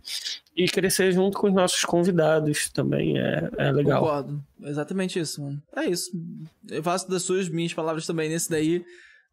[0.57, 4.01] E crescer junto com os nossos convidados também é, é legal.
[4.03, 4.45] Concordo.
[4.63, 5.61] Exatamente isso, mano.
[5.75, 6.11] É isso.
[6.69, 8.85] Eu faço das suas minhas palavras também nesse daí.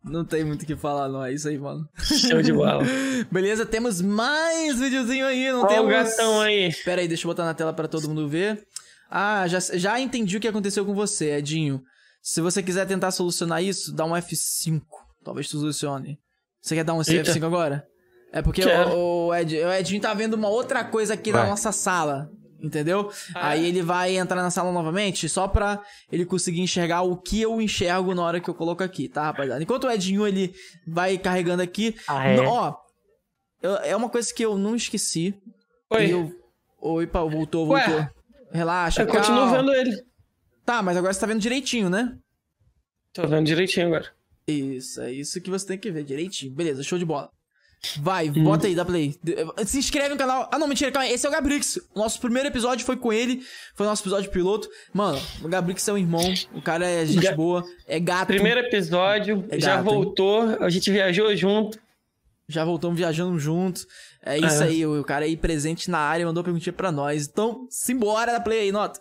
[0.09, 1.23] Não tem muito o que falar, não.
[1.23, 1.87] É isso aí, mano.
[2.01, 2.83] Show de bola.
[3.31, 5.85] Beleza, temos mais videozinho aí, não Olha temos...
[5.85, 6.73] o gatão aí.
[6.83, 8.65] Pera aí, deixa eu botar na tela pra todo mundo ver.
[9.09, 11.81] Ah, já, já entendi o que aconteceu com você, Edinho.
[12.21, 14.81] Se você quiser tentar solucionar isso, dá um F5.
[15.23, 16.19] Talvez tu solucione.
[16.61, 17.31] Você quer dar um Eita.
[17.31, 17.85] F5 agora?
[18.31, 21.49] É porque o, o, Ed, o Edinho tá vendo uma outra coisa aqui na Vai.
[21.49, 22.29] nossa sala.
[22.61, 23.11] Entendeu?
[23.35, 23.49] Ah.
[23.49, 25.79] Aí ele vai entrar na sala novamente só pra
[26.11, 29.61] ele conseguir enxergar o que eu enxergo na hora que eu coloco aqui, tá, rapaziada?
[29.61, 30.53] Enquanto o Edinho ele
[30.87, 31.95] vai carregando aqui.
[32.07, 32.35] Ah, é?
[32.37, 32.75] no- ó,
[33.61, 35.35] eu- é uma coisa que eu não esqueci.
[35.91, 36.11] Oi.
[36.11, 36.31] Eu-
[36.79, 37.87] Oi, pá, voltou, Ué.
[37.87, 38.09] voltou.
[38.51, 39.57] Relaxa, Eu continuo calma.
[39.57, 40.03] vendo ele.
[40.65, 42.17] Tá, mas agora você tá vendo direitinho, né?
[43.13, 44.11] Tô vendo direitinho agora.
[44.47, 46.53] Isso, é isso que você tem que ver direitinho.
[46.53, 47.29] Beleza, show de bola.
[47.99, 48.43] Vai, Hum.
[48.43, 49.15] bota aí, dá play.
[49.65, 50.49] Se inscreve no canal.
[50.51, 51.13] Ah, não, mentira, calma aí.
[51.13, 51.77] Esse é o Gabrix.
[51.93, 53.41] O nosso primeiro episódio foi com ele.
[53.75, 54.67] Foi o nosso episódio piloto.
[54.93, 56.33] Mano, o Gabrix é um irmão.
[56.53, 57.63] O cara é gente Ga- boa.
[57.87, 58.27] É gato.
[58.27, 59.93] Primeiro episódio, É já gato, hein?
[59.95, 61.79] voltou, a gente viajou junto.
[62.49, 63.85] Já voltamos viajando juntos.
[64.25, 64.67] É isso É.
[64.67, 67.27] aí, o cara aí presente na área mandou perguntinha pra nós.
[67.27, 68.99] Então, simbora, dá play aí, nota.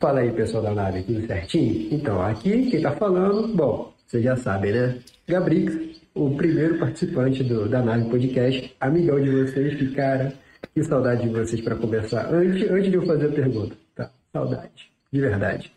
[0.00, 1.88] Fala aí, pessoal da nave, tudo certinho?
[1.92, 4.98] Então, aqui quem tá falando, bom, vocês já sabem, né?
[5.26, 10.32] Gabrix, o primeiro participante do, da nave podcast, amigão de vocês, que cara,
[10.74, 12.34] que saudade de vocês para conversar.
[12.34, 14.10] Antes, antes de eu fazer a pergunta, tá?
[14.32, 15.72] Saudade, de verdade.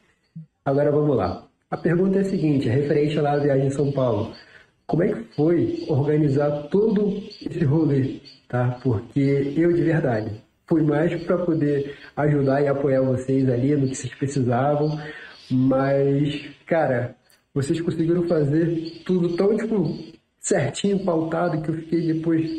[0.66, 1.48] Agora vamos lá.
[1.70, 4.34] A pergunta é a seguinte, é referente lá à viagem em São Paulo.
[4.88, 8.20] Como é que foi organizar todo esse rolê,
[8.50, 8.80] tá?
[8.84, 13.96] Porque eu, de verdade, fui mais para poder ajudar e apoiar vocês ali no que
[13.96, 15.00] vocês precisavam,
[15.50, 17.16] mas, cara,
[17.54, 20.12] vocês conseguiram fazer tudo tão, tipo,
[20.42, 22.50] certinho, pautado, que eu fiquei depois.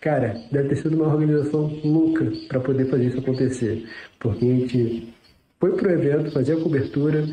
[0.00, 3.88] Cara, deve ter sido uma organização louca para poder fazer isso acontecer.
[4.20, 5.14] Porque a gente
[5.58, 7.24] foi pro evento, fazer a cobertura,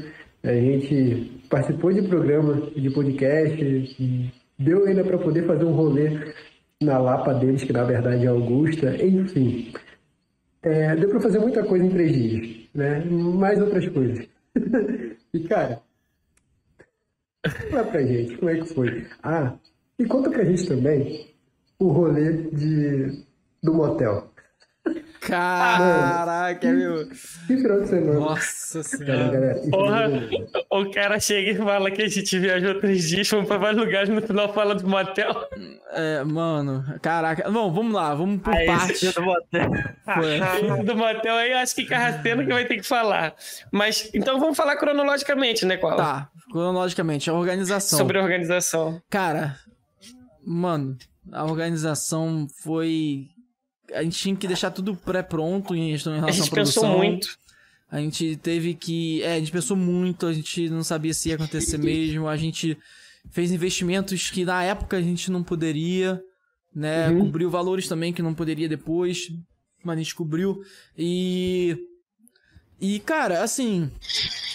[0.44, 6.34] a gente participou de programa de podcast, deu ainda para poder fazer um rolê
[6.82, 9.74] na Lapa deles, que na verdade é Augusta, enfim.
[10.62, 13.04] É, deu para fazer muita coisa em três dias, né?
[13.06, 14.28] Mais outras coisas.
[15.34, 15.82] e cara,
[17.72, 19.08] fala pra gente, como é que foi?
[19.24, 19.56] Ah,
[20.00, 21.28] e conta pra gente também
[21.78, 23.24] o rolê de,
[23.62, 24.30] do motel.
[25.20, 27.08] Caraca, meu.
[27.08, 28.20] Que final de semana.
[28.20, 29.60] Nossa Cara, senhora.
[29.60, 33.48] isso Porra, é o cara chega e fala que a gente viajou três dias, fomos
[33.48, 35.48] pra vários lugares, no final fala do motel.
[35.92, 37.50] É, mano, caraca.
[37.52, 38.94] Bom, vamos lá, vamos por Aí, parte.
[38.94, 39.72] esse do motel.
[40.06, 40.40] Foi.
[40.40, 43.36] Esse do motel aí, acho que Carrasteno que vai ter que falar.
[43.72, 45.98] Mas, então vamos falar cronologicamente, né, Qual?
[45.98, 48.00] Tá, cronologicamente, a organização.
[48.00, 49.02] Sobre a organização.
[49.10, 49.58] Cara,
[50.50, 50.98] mano,
[51.32, 53.28] a organização foi.
[53.94, 56.84] A gente tinha que deixar tudo pré-pronto em relação em A relação à gente pensou
[56.84, 56.98] produção.
[56.98, 57.38] muito.
[57.92, 59.22] A gente teve que.
[59.22, 62.28] É, a gente pensou muito, a gente não sabia se ia acontecer mesmo.
[62.28, 62.78] A gente
[63.30, 66.22] fez investimentos que na época a gente não poderia,
[66.74, 67.10] né?
[67.10, 67.20] Uhum.
[67.26, 69.32] Cobriu valores também que não poderia depois,
[69.84, 70.64] mas a gente cobriu.
[70.98, 71.78] E.
[72.82, 73.92] E, cara, assim.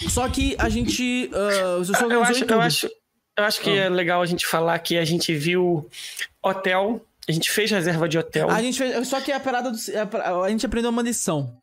[0.09, 1.29] Só que a gente.
[1.31, 2.89] Uh, só eu, organizou acho, eu, acho,
[3.37, 3.85] eu acho que Ah.
[3.85, 5.89] é legal a gente falar que a gente viu
[6.41, 8.49] hotel, a gente fez reserva de hotel.
[8.49, 9.07] A gente fez.
[9.07, 9.77] Só que a parada do.
[10.23, 11.57] A, a gente aprendeu uma lição.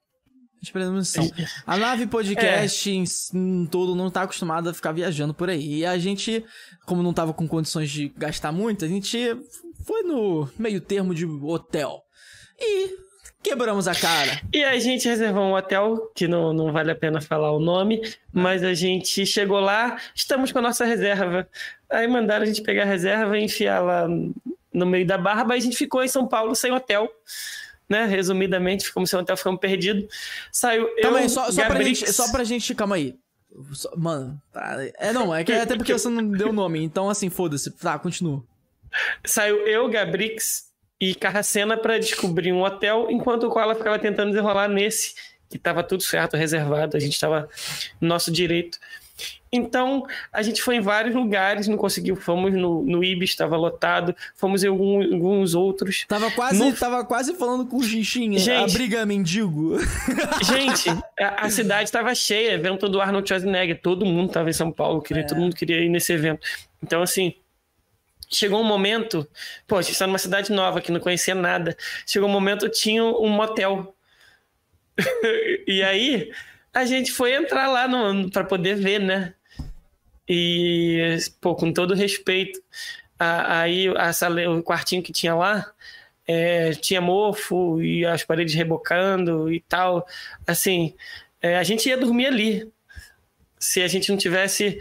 [0.55, 1.29] A gente aprendeu uma lição.
[1.67, 2.95] A nave podcast É.
[2.95, 3.05] em,
[3.35, 5.79] em todo não tá acostumada a ficar viajando por aí.
[5.79, 6.45] E a gente,
[6.87, 9.19] como não tava com condições de gastar muito, a gente
[9.85, 12.01] foi no meio termo de hotel.
[12.61, 12.91] E
[13.43, 14.41] quebramos a cara.
[14.53, 18.01] E a gente reservou um hotel, que não, não vale a pena falar o nome,
[18.33, 21.49] mas a gente chegou lá, estamos com a nossa reserva.
[21.91, 24.07] Aí mandaram a gente pegar a reserva e enfiar lá
[24.73, 27.11] no meio da barba, aí a gente ficou em São Paulo sem hotel.
[27.89, 28.07] Né?
[28.07, 30.07] Resumidamente, ficamos sem hotel, ficamos perdidos.
[30.51, 32.75] Saiu Calma eu, aí, só, só, pra Gabrix, gente, só pra gente.
[32.75, 33.15] Calma aí.
[33.73, 37.29] Só- mano, tá, é não, é que até porque você não deu nome, então assim,
[37.29, 37.71] foda-se.
[37.73, 38.43] Tá, continua.
[39.25, 40.72] Saiu eu, Gabrix
[41.05, 45.15] e Carracena pra descobrir um hotel, enquanto o Koala ficava tentando desenrolar nesse,
[45.51, 47.49] que tava tudo certo, reservado, a gente tava
[48.01, 48.79] no nosso direito.
[49.53, 52.15] Então, a gente foi em vários lugares, não conseguiu.
[52.17, 54.15] Fomos no, no Ibis, estava lotado.
[54.37, 56.05] Fomos em algum- alguns outros.
[56.09, 58.73] Tava quase, No- tava quase falando com o Xixinha, a Gente.
[58.73, 59.77] briga mendigo.
[60.43, 60.89] Gente,
[61.21, 65.03] a, a cidade estava cheia, evento do Arnold Schwarzenegger, todo mundo estava em São Paulo,
[65.03, 66.41] queria, todo mundo queria ir nesse evento.
[66.83, 67.35] Então, assim,
[68.33, 69.27] chegou um momento,
[69.67, 71.77] pô, a gente está numa cidade nova que não conhecia nada.
[72.07, 73.95] Chegou um momento, tinha um motel.
[75.67, 76.31] e aí,
[76.73, 77.87] a gente foi entrar lá
[78.33, 79.35] para poder ver, né?
[80.29, 82.63] E, pô, com todo respeito,
[83.19, 85.71] a- aí a sala, o quartinho que tinha lá,
[86.27, 90.07] é, tinha mofo e as paredes rebocando e tal.
[90.47, 90.95] Assim,
[91.41, 92.73] é, a gente ia dormir ali.
[93.59, 94.81] Se a gente não tivesse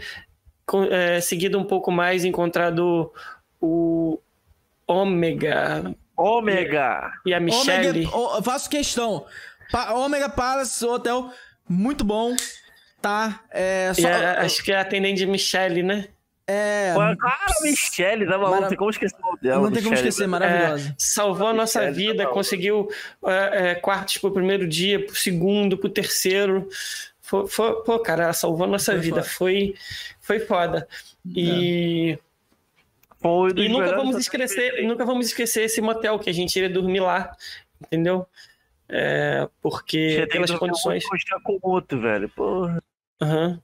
[0.90, 3.12] é, seguido um pouco mais, encontrado
[3.62, 4.18] o
[4.86, 5.94] Ômega.
[6.16, 7.12] Ômega!
[7.24, 8.06] E a Michelle.
[8.12, 9.24] Ômega, faço questão.
[9.70, 11.30] Pa Ômega Palace Hotel,
[11.68, 12.34] muito bom.
[13.00, 13.40] Tá?
[13.50, 16.08] É, só, a- acho que é a atendente Michelle, né?
[16.46, 16.92] É.
[17.18, 18.50] Cara, Michelle, tá maluco?
[18.50, 19.62] Mara- Não tem como esquecer o nome dela.
[19.62, 20.90] Não tem como esquecer, maravilhosa.
[20.90, 22.88] É, salvou a nossa Michelle, vida, tá conseguiu
[23.26, 26.68] é, é, quartos pro primeiro dia, pro segundo, pro terceiro.
[27.22, 29.16] Foi, foi- pô, cara, ela salvou a nossa Foi vida.
[29.22, 29.28] foda.
[29.28, 29.74] Foi,
[30.20, 30.86] foi foda.
[31.34, 32.18] E,
[33.22, 36.68] Foi e nunca vamos hotéis esquecer, nunca vamos esquecer esse motel que a gente iria
[36.68, 37.34] dormir lá,
[37.80, 38.26] entendeu?
[38.88, 41.04] É, porque Você tem pelas que condições.
[41.10, 42.28] mostrar com o outro, velho.
[42.28, 42.82] Porra.
[43.22, 43.60] Aham.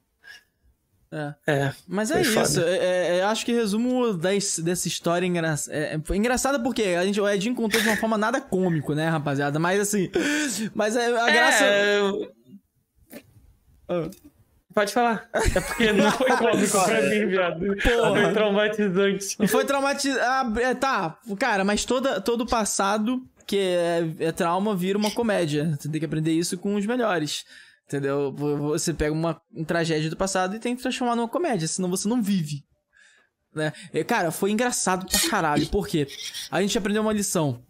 [1.11, 1.35] É.
[1.47, 1.73] É.
[1.87, 2.61] Mas é isso.
[2.63, 5.55] É, é, é, acho que resumo das- dessa história engra...
[5.71, 8.95] é, é, foi engraçada porque a gente, o Edinho contou de uma forma nada cômico,
[8.95, 9.59] né, rapaziada?
[9.59, 10.11] Mas assim.
[10.75, 11.65] Mas é, a graça.
[11.65, 11.99] É,
[13.89, 14.11] eu-
[14.79, 15.29] Pode falar.
[15.57, 17.67] É porque não foi cômico pra mim, viado.
[17.83, 18.23] Porra.
[18.23, 19.49] Foi traumatizante.
[19.49, 20.21] Foi traumatizado.
[20.23, 25.77] Ah, é, tá, cara, mas toda, todo passado que é, é trauma vira uma comédia.
[25.77, 27.45] Você tem que aprender isso com os melhores.
[27.89, 28.33] Entendeu?
[28.33, 32.09] Você pega uma, uma tragédia do passado e tem que transformar numa comédia, senão você
[32.09, 32.63] não vive.
[33.53, 33.73] Né?
[33.93, 35.67] E, cara, foi engraçado pra caralho.
[35.71, 36.07] Por quê?
[36.53, 37.61] A gente aprendeu uma lição.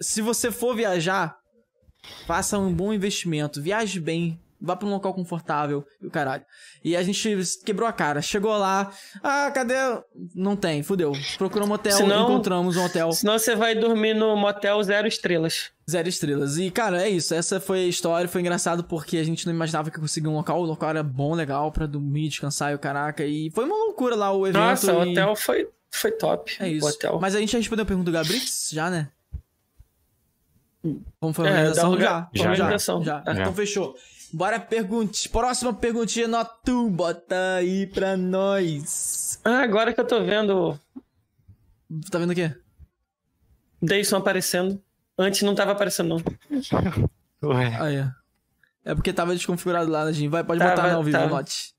[0.00, 1.36] Se você for viajar,
[2.26, 6.44] faça um bom investimento, viaje bem, vá pra um local confortável e o caralho.
[6.84, 8.20] E a gente quebrou a cara.
[8.20, 8.90] Chegou lá,
[9.22, 9.74] ah, cadê?
[10.34, 11.12] Não tem, fudeu.
[11.36, 13.12] Procuramos um hotel, Senão- encontramos um hotel.
[13.12, 15.70] Senão você vai dormir no motel zero estrelas.
[15.90, 16.58] Zero estrelas.
[16.58, 17.32] E, cara, é isso.
[17.34, 18.28] Essa foi a história.
[18.28, 20.60] Foi engraçado porque a gente não imaginava que ia conseguir um local.
[20.60, 23.24] O local era bom, legal, pra dormir, descansar e o caraca.
[23.24, 24.60] E foi uma loucura lá o evento.
[24.60, 26.56] Nossa, o e- hotel foi, foi top.
[26.60, 26.84] É isso.
[26.86, 27.18] O hotel.
[27.20, 28.68] Mas a gente já respondeu a pergunta do Gabrix?
[28.72, 29.08] Já, né?
[31.20, 31.90] Como foi a É, organização?
[31.90, 32.54] orga- já.
[32.54, 32.54] já.
[32.78, 33.00] Já.
[33.02, 33.22] Já.
[33.28, 33.94] Então fechou.
[34.32, 35.28] Bora pergunte.
[35.28, 36.90] Próxima perguntinha, Notu.
[36.90, 39.40] Bota aí pra nós.
[39.44, 40.78] Ah, agora que eu tô vendo
[42.10, 42.54] Tá vendo o quê?
[43.80, 44.82] Dayson aparecendo.
[45.16, 47.08] Antes não tava aparecendo, não.
[47.42, 47.76] Ué.
[47.80, 48.08] Aí, ó.
[48.84, 50.28] É porque tava desconfigurado lá, Jim.
[50.28, 51.74] Vai, pode Tava, botar não, vivo, note.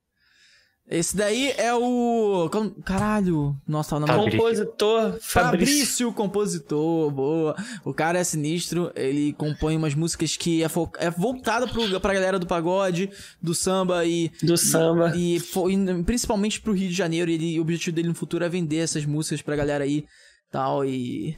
[0.89, 2.49] Esse daí é o.
[2.83, 3.55] Caralho.
[3.67, 4.39] Nossa, tá na Fabrício.
[4.39, 5.21] Compositor Fabrício.
[5.21, 7.55] Fabrício, compositor, boa.
[7.85, 12.13] O cara é sinistro, ele compõe umas músicas que é, fo é voltada pro, pra
[12.15, 13.09] galera do pagode,
[13.39, 14.31] do samba e.
[14.41, 15.13] Do samba.
[15.15, 17.29] E, fo- e principalmente pro Rio de Janeiro.
[17.29, 20.05] Ele, o objetivo dele no futuro é vender essas músicas pra galera aí
[20.51, 20.83] tal.
[20.83, 21.37] E.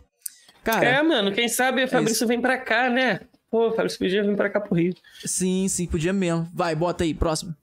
[0.63, 0.85] Cara.
[0.85, 3.19] É, mano, quem sabe o Fabrício vem pra cá, né?
[3.49, 4.93] Pô, o Fabrício podia vir pra cá pro Rio.
[5.25, 6.47] Sim, sim, podia mesmo.
[6.53, 7.53] Vai, bota aí, próximo.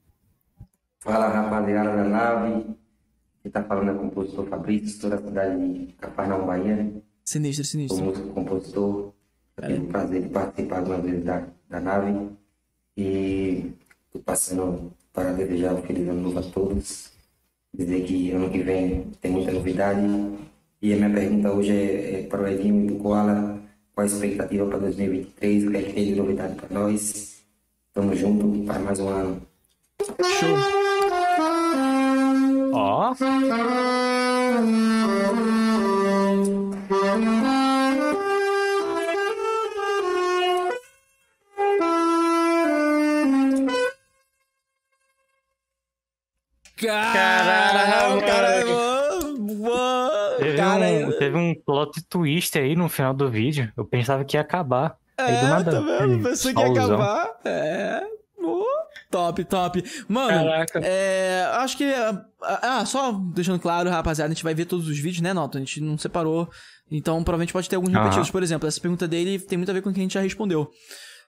[1.09, 2.65] Fala rapaziada da nave,
[3.41, 6.93] que tá falando é o compositor Fabrício, sou da cidade de Cafarnaum, Bahia.
[7.25, 8.05] Sinistro, Sou sinistro.
[8.05, 9.13] músico e compositor,
[9.59, 12.29] tive o prazer de participar algumas vezes da, da nave
[12.95, 13.71] e
[14.11, 17.11] tô passando para desejar um feliz ano novo a todos,
[17.73, 20.01] dizer que ano que vem tem muita novidade
[20.79, 23.59] e a minha pergunta hoje é, é para o Edinho e para o Koala,
[23.95, 27.41] qual a expectativa para 2023, o que é que tem de novidade para nós.
[27.93, 29.41] Tamo junto para mais um ano.
[30.39, 30.98] Show.
[32.73, 33.13] Ó.
[46.77, 48.63] Caralho, cara.
[50.37, 53.71] Teve, cara, um, teve um plot twist aí no final do vídeo.
[53.75, 54.95] Eu pensava que ia acabar.
[55.17, 55.71] aí do É, nada.
[55.71, 56.13] tá vendo?
[56.15, 57.29] aí, Pensei que ia acabar.
[57.45, 58.03] É.
[59.11, 59.83] Top, top.
[60.07, 60.79] Mano, Caraca.
[60.83, 61.85] é, acho que.
[62.41, 65.57] Ah, só deixando claro, rapaziada, a gente vai ver todos os vídeos, né, Noto?
[65.57, 66.47] A gente não separou.
[66.91, 68.03] Então, provavelmente pode ter alguns Aham.
[68.03, 68.29] repetidos.
[68.29, 70.21] Por exemplo, essa pergunta dele tem muito a ver com o que a gente já
[70.21, 70.69] respondeu.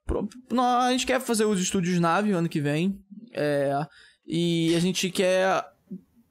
[0.06, 3.00] Pro- nó- A gente quer fazer os estúdios nave ano que vem.
[3.34, 3.74] É,
[4.28, 5.64] e a gente quer.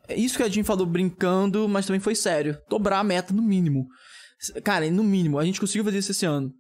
[0.09, 2.59] é Isso que a Jim falou brincando, mas também foi sério.
[2.69, 3.87] Dobrar a meta no mínimo.
[4.65, 5.39] Cara, no mínimo.
[5.39, 6.53] A gente conseguiu fazer isso esse ano.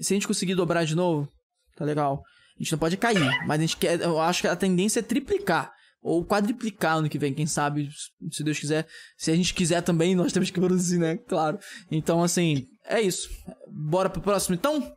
[0.00, 1.28] Se a gente conseguir dobrar de novo,
[1.76, 2.22] tá legal.
[2.58, 4.00] A gente não pode cair, mas a gente quer.
[4.00, 5.72] Eu acho que a tendência é triplicar.
[6.02, 7.88] Ou quadriplicar ano que vem, quem sabe,
[8.30, 8.86] se Deus quiser.
[9.16, 11.16] Se a gente quiser também, nós temos que produzir, né?
[11.28, 11.58] Claro.
[11.90, 13.28] Então, assim, é isso.
[13.68, 14.92] Bora pro próximo, então?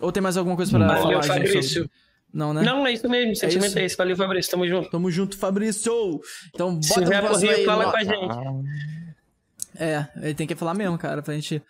[0.00, 1.46] Ou tem mais alguma coisa pra Valeu, falar, gente?
[1.46, 1.62] Fabrício.
[1.82, 1.90] sobre-
[2.34, 2.62] Não, né?
[2.62, 3.32] Não, é isso mesmo.
[3.32, 3.78] O sentimento isso?
[3.78, 3.96] é esse.
[3.96, 4.50] Valeu, Fabrício.
[4.50, 4.90] Tamo junto.
[4.90, 6.20] Tamo junto, Fabrício.
[6.52, 8.66] Então, Se bota pro por próximo aí, fala com a gente.
[9.76, 11.62] É, ele tem que falar mesmo, cara, pra gente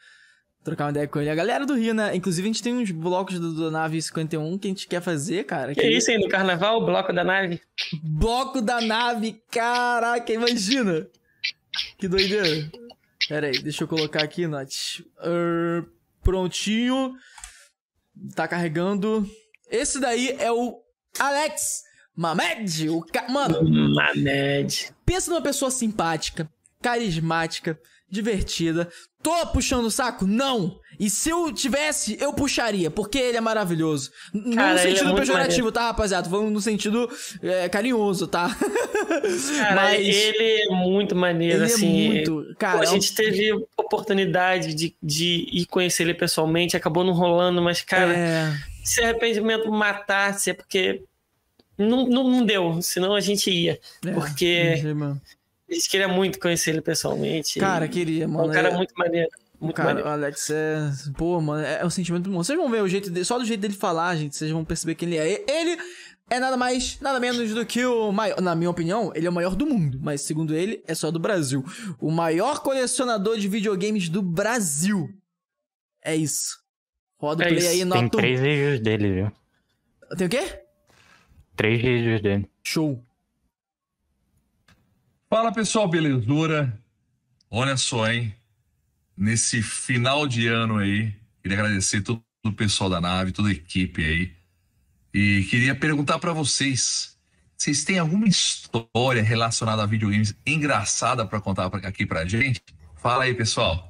[0.62, 1.30] trocar uma ideia com ele.
[1.30, 2.14] A galera do Rio, né?
[2.14, 5.44] Inclusive, a gente tem uns blocos do, do Nave 51 que a gente quer fazer,
[5.44, 5.74] cara.
[5.74, 7.60] Que isso aí, no carnaval, bloco da nave?
[8.02, 11.06] Bloco da nave, caraca, imagina!
[11.98, 12.70] Que doideira.
[13.28, 15.01] Pera aí, deixa eu colocar aqui, Nath.
[15.20, 15.84] Ahn,
[16.22, 17.14] prontinho.
[18.34, 19.28] Tá carregando.
[19.70, 20.80] Esse daí é o
[21.18, 21.82] Alex
[22.14, 22.89] Mamed.
[22.90, 23.26] O ca...
[23.28, 23.62] Mano,
[23.94, 24.93] Mamed.
[25.05, 26.48] pensa numa pessoa simpática,
[26.80, 27.78] carismática,
[28.12, 28.89] divertida.
[29.22, 30.26] Tô puxando o saco?
[30.26, 30.78] Não!
[31.01, 34.10] E se eu tivesse, eu puxaria, porque ele é maravilhoso.
[34.34, 35.72] N- não Cara, no é sentido muito pejorativo, maneiro.
[35.72, 36.28] tá, rapaziada?
[36.28, 37.09] Falando no sentido
[37.43, 38.55] é, carinhoso, tá?
[39.59, 42.06] Cara, Mas- ele é muito maneiro, Ele é assim.
[42.09, 47.02] muito- cara, Pô, a é gente teve oportunidade de, de ir conhecer ele pessoalmente, acabou
[47.05, 48.52] não rolando, mas, cara, É.
[48.84, 51.02] se arrependimento matasse, é porque
[51.78, 53.80] não, não, não deu, senão a gente ia.
[54.06, 55.20] É, porque entendi.
[55.72, 57.58] A gente queria muito conhecer ele pessoalmente.
[57.58, 58.48] Cara, queria, É mano.
[58.48, 59.28] um cara É- muito maneiro.
[59.60, 60.08] Muito Cara, maneiro.
[60.08, 60.90] o Alex é.
[61.16, 62.42] Pô, mano, é um sentimento bom.
[62.42, 64.96] Vocês vão ver o jeito dele, só do jeito dele falar, gente, vocês vão perceber
[64.96, 65.44] quem ele é.
[65.48, 65.78] Ele
[66.28, 68.40] é nada mais, nada menos do que o maior.
[68.40, 71.20] Na minha opinião, ele é o maior do mundo, mas segundo ele, é só do
[71.20, 71.64] Brasil.
[72.00, 75.08] O maior colecionador de videogames do Brasil.
[76.04, 76.58] É isso.
[77.16, 77.68] Roda o É play isso.
[77.68, 78.02] aí, Tem nota.
[78.02, 78.08] um.
[78.08, 79.32] três vídeos dele, viu?
[80.18, 80.60] Tem o quê?
[81.54, 82.50] Três vídeos dele.
[82.64, 83.00] Show.
[85.32, 86.78] Fala pessoal, belezura?
[87.50, 88.34] Olha só, hein?
[89.16, 91.10] Nesse final de ano aí,
[91.42, 94.30] queria agradecer todo o pessoal da nave, toda a equipe aí.
[95.14, 97.16] E queria perguntar pra vocês:
[97.56, 102.60] vocês têm alguma história relacionada a videogames engraçada pra contar aqui pra gente?
[102.96, 103.88] Fala aí, pessoal.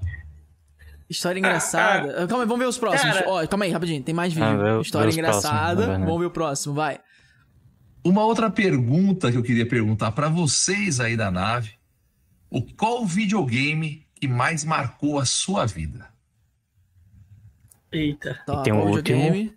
[1.11, 2.25] História engraçada.
[2.29, 3.17] calma aí, vamos ver os próximos.
[3.17, 4.01] Cara- Ó, calma aí, rapidinho.
[4.01, 4.47] Tem mais vídeo.
[4.47, 5.75] Ah, vê- História próximos, engraçada.
[5.75, 6.05] na verdade.
[6.05, 7.01] vamos ver o próximo, vai.
[8.05, 11.73] Uma outra pergunta que eu queria perguntar pra vocês aí da nave:
[12.51, 16.09] o qual o videogame que mais marcou a sua vida?
[17.93, 18.41] Eita.
[18.47, 19.55] Tá, tem um videogame?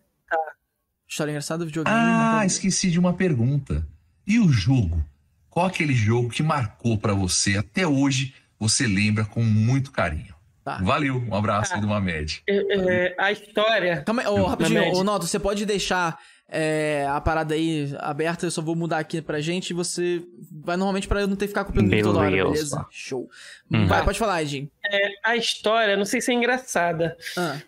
[1.08, 1.98] História engraçada, videogame.
[1.98, 3.88] Ah, esqueci de uma pergunta.
[4.28, 5.04] E o jogo?
[5.50, 8.34] Qual aquele jogo que marcou pra você até hoje?
[8.60, 10.36] Você lembra com muito carinho.
[10.64, 10.80] Tá.
[10.82, 12.42] Valeu, um abraço aí do Mamed.
[12.48, 14.02] É, é, a história.
[14.02, 18.52] Calma aí, ô, rapidinho, ô Noto, você pode deixar é, a parada aí aberta, eu
[18.52, 21.50] só vou mudar aqui pra gente e você vai normalmente pra eu não ter que
[21.50, 22.86] ficar copiando vídeo toda hora, Beleza.
[22.92, 23.30] Show.
[23.72, 23.88] Uhum.
[23.88, 24.70] Vai, pode falar, Edinho.
[24.86, 27.60] É, a história, não sei se é engraçada, Ah.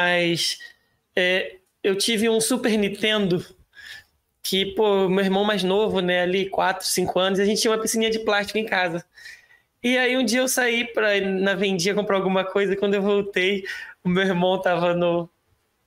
[0.00, 0.58] mas
[1.16, 3.44] é, eu tive um Super Nintendo
[4.42, 7.80] que, pô, meu irmão mais novo, né, ali, 4, 5 anos, a gente tinha uma
[7.80, 9.04] piscininha de plástico em casa.
[9.82, 12.94] E aí um dia eu saí pra ir na vendia comprar alguma coisa e quando
[12.94, 13.64] eu voltei,
[14.02, 15.28] o meu irmão tava no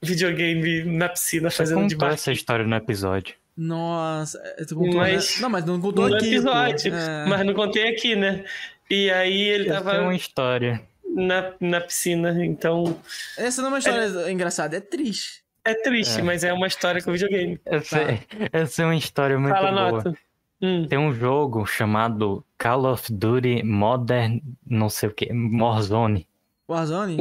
[0.01, 2.13] videogame na piscina Você fazendo de contou baixo.
[2.21, 3.35] essa história no episódio.
[3.55, 5.41] Nossa, é, tu contou, Mas- né?
[5.41, 6.27] Não, mas não contou no aqui.
[6.27, 7.25] episódio, É.
[7.27, 8.43] mas não contei aqui, né?
[8.89, 10.81] E aí ele Essa tava é uma história.
[11.15, 12.97] na, na piscina, então
[13.37, 15.43] Essa não é uma história engraçada, é triste.
[15.65, 16.23] é triste, É.
[16.23, 17.59] mas é uma história com videogame.
[17.65, 17.97] Essa,
[18.51, 20.03] essa é uma história muito Fala, boa.
[20.03, 20.17] Nota.
[20.63, 20.85] Hum.
[20.87, 25.27] Tem um jogo chamado Call of Duty Modern, não sei o que,
[25.59, 26.27] Warzone.
[26.69, 27.17] Warzone?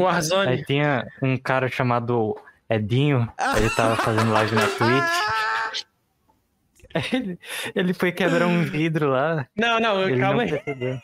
[0.46, 2.36] Aí tinha um cara chamado
[2.70, 5.30] Edinho, ele tava fazendo live na Twitch.
[7.12, 7.38] Ele,
[7.74, 9.46] ele foi quebrar um vidro lá.
[9.56, 11.00] Não, não, ele calma não aí.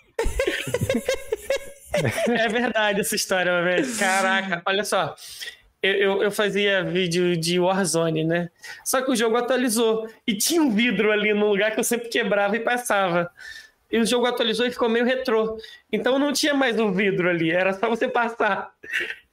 [2.29, 3.97] É verdade essa história, velho.
[3.97, 5.15] Caraca, olha só.
[5.83, 8.51] eu, eu, eu fazia vídeo de Warzone, né?
[8.85, 10.09] Só que o jogo atualizou.
[10.27, 13.31] E tinha um vidro ali no lugar que eu sempre quebrava e passava.
[13.91, 15.57] E o jogo atualizou e ficou meio retrô.
[15.93, 18.73] Então não tinha mais um vidro ali, era só você passar.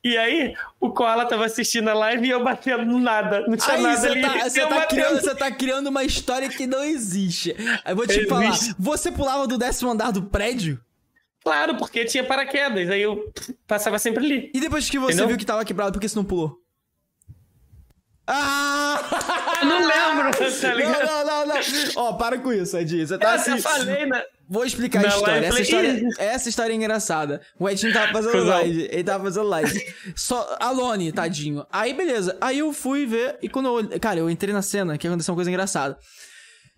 [0.04, 3.46] E aí, o Koala tava assistindo a live e eu batendo no nada.
[3.48, 4.22] Não tinha Aí nada você ali.
[4.22, 7.56] tá, você, tá criando, você tá criando uma história que não existe.
[7.86, 8.28] Aí eu vou te Existe.
[8.28, 10.78] falar, você pulava do décimo andar do prédio?
[11.44, 12.90] Claro, porque tinha paraquedas.
[12.90, 13.32] Aí eu
[13.66, 14.52] passava sempre ali.
[14.54, 15.28] E depois que você Entendeu?
[15.30, 16.58] viu que tava quebrado, por que você não pulou?
[18.26, 19.00] Ah!
[19.62, 20.32] Eu não lembro,
[20.62, 21.06] tá ligado?
[21.06, 21.62] Não, não, não, não.
[21.98, 23.06] Ó, para com isso, Edinho.
[23.06, 23.58] Você tá Eu assim.
[23.58, 24.24] já falei, né?
[24.50, 25.46] Vou explicar a Na história.
[25.48, 27.42] Essa eu história, essa história é engraçada.
[27.60, 28.48] O Edinho tava fazendo Cusão.
[28.48, 28.88] live.
[28.92, 29.94] Ele tava fazendo live.
[30.16, 31.66] Só, Alone, tadinho.
[31.72, 32.38] Aí, beleza.
[32.40, 33.38] Aí eu fui ver.
[33.42, 34.00] E quando eu.
[34.00, 35.98] Cara, eu entrei na cena que aconteceu uma coisa engraçada.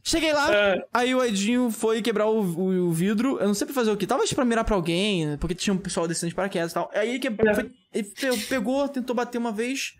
[0.07, 0.83] Cheguei lá, É.
[0.93, 3.39] aí o Edinho foi quebrar o, o- o vidro.
[3.39, 4.05] Eu não sei pra fazer o quê.
[4.05, 6.91] Talvez pra mirar pra alguém, porque tinha um pessoal descendo de paraquedas e tal.
[6.93, 9.93] Aí ele, quebrou, foi- ele pe- pegou, tentou bater uma vez,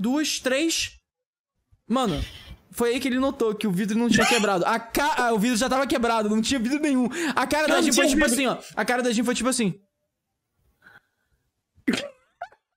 [0.00, 0.96] duas, três.
[1.86, 2.20] Mano,
[2.72, 4.64] foi aí que ele notou que o vidro não tinha quebrado.
[4.64, 5.14] A ca...
[5.18, 7.08] ah, o vidro já tava quebrado, não tinha vidro nenhum.
[7.36, 8.32] A cara da Jim foi tipo vidro.
[8.32, 8.56] assim, ó.
[8.74, 9.78] A cara da Jim foi tipo assim.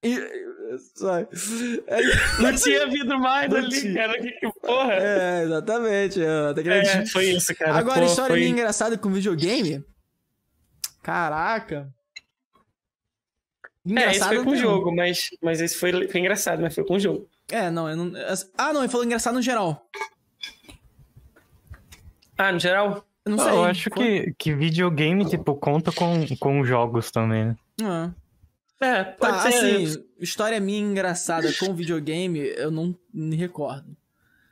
[0.04, 0.18] E...
[0.96, 1.28] Sai.
[1.90, 3.94] Aí- Não tinha vidro mais Não ali, tinha.
[3.94, 4.20] cara.
[4.22, 4.94] Que, que porra.
[4.96, 6.20] É, exatamente.
[6.22, 7.76] é, É, foi isso, cara.
[7.78, 9.84] Agora, Pô, história foi- engraçada com videogame.
[11.04, 11.94] Caraca.
[13.86, 16.86] É, esse Engraçado foi com o jogo, mas, mas esse foi, foi engraçado, mas foi
[16.86, 17.28] com o jogo.
[17.52, 18.12] É, não, eu não.
[18.58, 19.86] Ah, não, ele falou engraçado no geral.
[22.38, 23.06] Ah, no geral?
[23.26, 23.54] Eu não Não, sei.
[23.54, 27.56] eu acho que, que videogame, tipo, conta com, com jogos também, né?
[27.84, 28.12] Ah.
[28.82, 29.56] É, pode Tá, ser.
[29.86, 33.96] assim, história minha engraçada com videogame, eu não me recordo.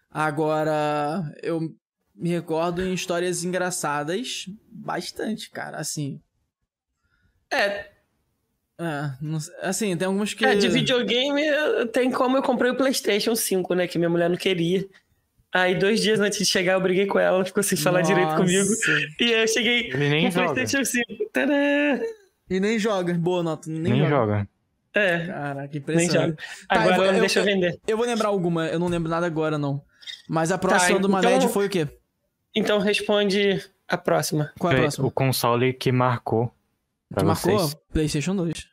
[0.10, 1.74] Agora, eu
[2.16, 6.22] me recordo em histórias engraçadas bastante, cara, assim.
[7.52, 7.90] É.
[8.84, 10.44] É, não sei- assim, tem algumas que.
[10.44, 13.86] É, de videogame eu- tem como eu comprei o PlayStation 5, né?
[13.88, 14.86] Que minha mulher não queria.
[15.53, 18.14] Aí, dois dias antes de chegar, eu briguei com ela, ela ficou sem falar Nossa.
[18.14, 18.70] direito comigo.
[19.20, 20.53] E aí eu cheguei Ele nem com o joga.
[20.53, 21.30] PlayStation 5.
[21.32, 21.99] Tadã!
[22.49, 23.14] E nem joga.
[23.14, 24.10] Boa nota, nem, Nem joga.
[24.10, 24.48] joga.
[24.94, 25.26] É.
[25.28, 26.30] Caraca, que Nem impressionante.
[26.30, 26.38] joga.
[26.70, 27.80] Agora vou- ela me deixa vender.
[27.88, 29.82] Eu vou lembrar alguma, eu não lembro nada agora, não.
[30.28, 31.88] Mas a próxima do então- Maled foi o quê?
[32.56, 34.52] Então responde a próxima.
[34.58, 35.08] Qual é a próxima?
[35.08, 36.52] O console que marcou.
[37.10, 37.60] Pra Que marcou?
[37.60, 37.78] vocês.
[37.91, 38.68] PlayStation 2.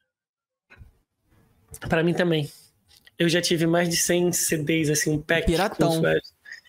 [1.88, 2.50] Pra mim também.
[3.18, 5.46] Eu já tive mais de 100 CDs, assim, um pack.
[5.46, 6.00] Piratão.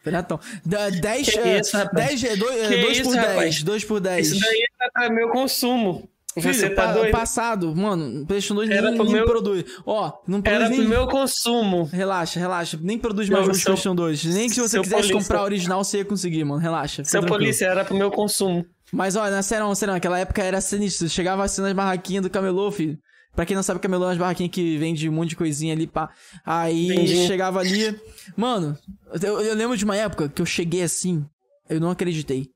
[0.03, 0.39] Piratão.
[0.65, 2.21] 10 Que isso, rapaz?
[2.21, 3.15] 10 2 Que por isso, 10.
[3.27, 3.63] rapaz?
[3.63, 4.31] 2 por 10.
[4.31, 6.09] Isso daí é pra meu consumo.
[6.35, 7.11] Você Filho, tá doido?
[7.11, 9.65] Passado, mano, PlayStation 2 Era nem, nem meu- produz.
[9.85, 10.79] Ó, não produz Era nem...
[10.79, 11.83] pro meu consumo.
[11.91, 12.79] Relaxa, relaxa.
[12.81, 14.23] Nem produz mais seu- PlayStation 2.
[14.25, 15.15] Nem que se você quisesse polícia.
[15.21, 16.61] comprar original, você ia conseguir, mano.
[16.61, 17.03] Relaxa.
[17.03, 17.39] Seu tranquilo.
[17.39, 18.65] polícia era pro meu consumo.
[18.91, 21.09] Mas olha, na sério, não, naquela época era sinistro.
[21.09, 22.97] Chegava assim nas barraquinhas do camelô, filho.
[23.39, 25.87] Pra quem não sabe, camelô é umas barraquinhas que vende um monte de coisinha ali,
[25.87, 26.09] pá.
[26.45, 27.25] Aí Entendi.
[27.25, 27.97] chegava ali.
[28.35, 28.77] Mano,
[29.23, 31.25] eu, eu lembro de uma época que eu cheguei assim,
[31.69, 32.49] eu não acreditei.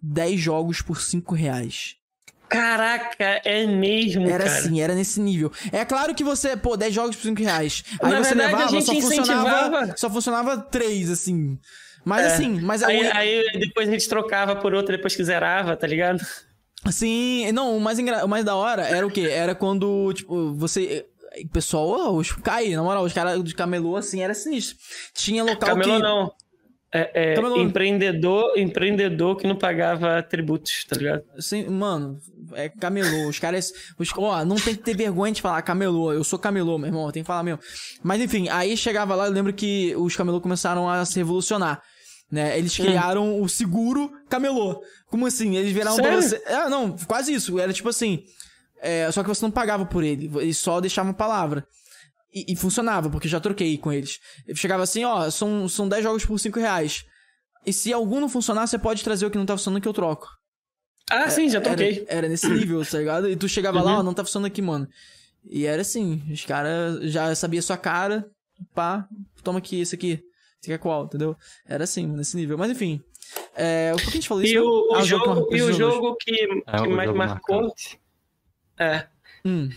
[0.00, 1.96] 10 jogos por 5 reais.
[2.48, 4.56] Caraca, é mesmo, Era cara.
[4.56, 5.50] assim, era nesse nível.
[5.72, 7.82] É claro que você, pô, 10 jogos por 5 reais.
[8.00, 9.94] Aí Na você verdade, a levava, gente só funcionava.
[9.96, 11.58] Só funcionava 3, assim.
[12.04, 12.26] Mas É.
[12.34, 15.88] assim, mas aí, a- aí depois a gente trocava por outra depois que zerava, tá
[15.88, 16.24] ligado?
[16.90, 18.24] Sim, não, o mais, engra...
[18.24, 19.28] o mais da hora era o quê?
[19.30, 21.06] Era quando, tipo, você.
[21.44, 24.76] O pessoal, os cai, na moral, os caras de camelô, assim, era sinistro.
[25.14, 26.02] Tinha local Camelô que.
[26.02, 26.32] não.
[26.92, 27.60] É, é Camelô.
[27.60, 31.22] empreendedor, empreendedor que não pagava tributos, tá ligado?
[31.38, 32.18] Sim, mano,
[32.54, 33.28] é camelô.
[33.28, 33.72] Os caras.
[33.96, 36.12] Os, ó, não tem que ter vergonha de falar camelô.
[36.12, 37.60] Eu sou camelô, meu irmão, tem que falar mesmo.
[38.02, 41.80] Mas enfim, aí chegava lá, eu lembro que os camelô começaram a se revolucionar.
[42.28, 42.58] Né?
[42.58, 42.84] Eles Hum.
[42.84, 44.80] criaram o seguro camelô.
[45.10, 45.56] Como assim?
[45.56, 46.22] Eles viraram pra Sério?
[46.22, 46.42] você.
[46.46, 47.58] É, não, quase isso.
[47.58, 48.24] Era tipo assim.
[48.80, 50.30] é, só que você não pagava por ele.
[50.40, 51.66] Eles só deixavam palavra.
[52.32, 54.20] E, e funcionava, porque eu já troquei com eles.
[54.46, 57.04] Eu chegava assim, ó, são, são 10 jogos por 5 reais.
[57.66, 59.92] E se algum não funcionar, você pode trazer o que não tá funcionando que eu
[59.92, 60.28] troco.
[61.10, 62.04] Ah, sim, já troquei.
[62.08, 63.28] Era, era nesse nível, tá ligado?
[63.28, 63.98] E tu chegava lá, Uhum.
[63.98, 64.86] ó, não tá funcionando aqui, mano.
[65.44, 68.24] E era assim, os caras já sabia sua cara,
[68.74, 69.08] pá,
[69.42, 70.22] toma aqui, esse aqui.
[70.60, 71.34] Você quer qual, entendeu?
[71.66, 72.56] Era assim, nesse nível.
[72.56, 73.02] Mas enfim.
[73.54, 74.54] É, por que a gente falou isso?
[74.54, 76.34] E o, o Ah, jogo, que e o jogo que,
[76.66, 77.74] É, que o mais jogo marcou.
[78.78, 79.06] É.
[79.44, 79.70] Hum.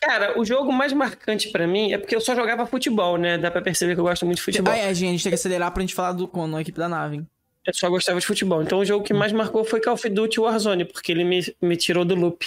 [0.00, 3.38] Cara, o jogo mais marcante pra mim é porque eu só jogava futebol, né?
[3.38, 4.72] Dá pra perceber que eu gosto muito de futebol.
[4.72, 6.76] Ah, é, gente, a gente tem que acelerar pra gente falar do Cono, a equipe
[6.78, 7.28] da nave, hein?
[7.64, 8.60] Eu só gostava de futebol.
[8.62, 11.76] Então o jogo que mais marcou foi Call of Duty Warzone, porque ele me, me
[11.76, 12.44] tirou do loop.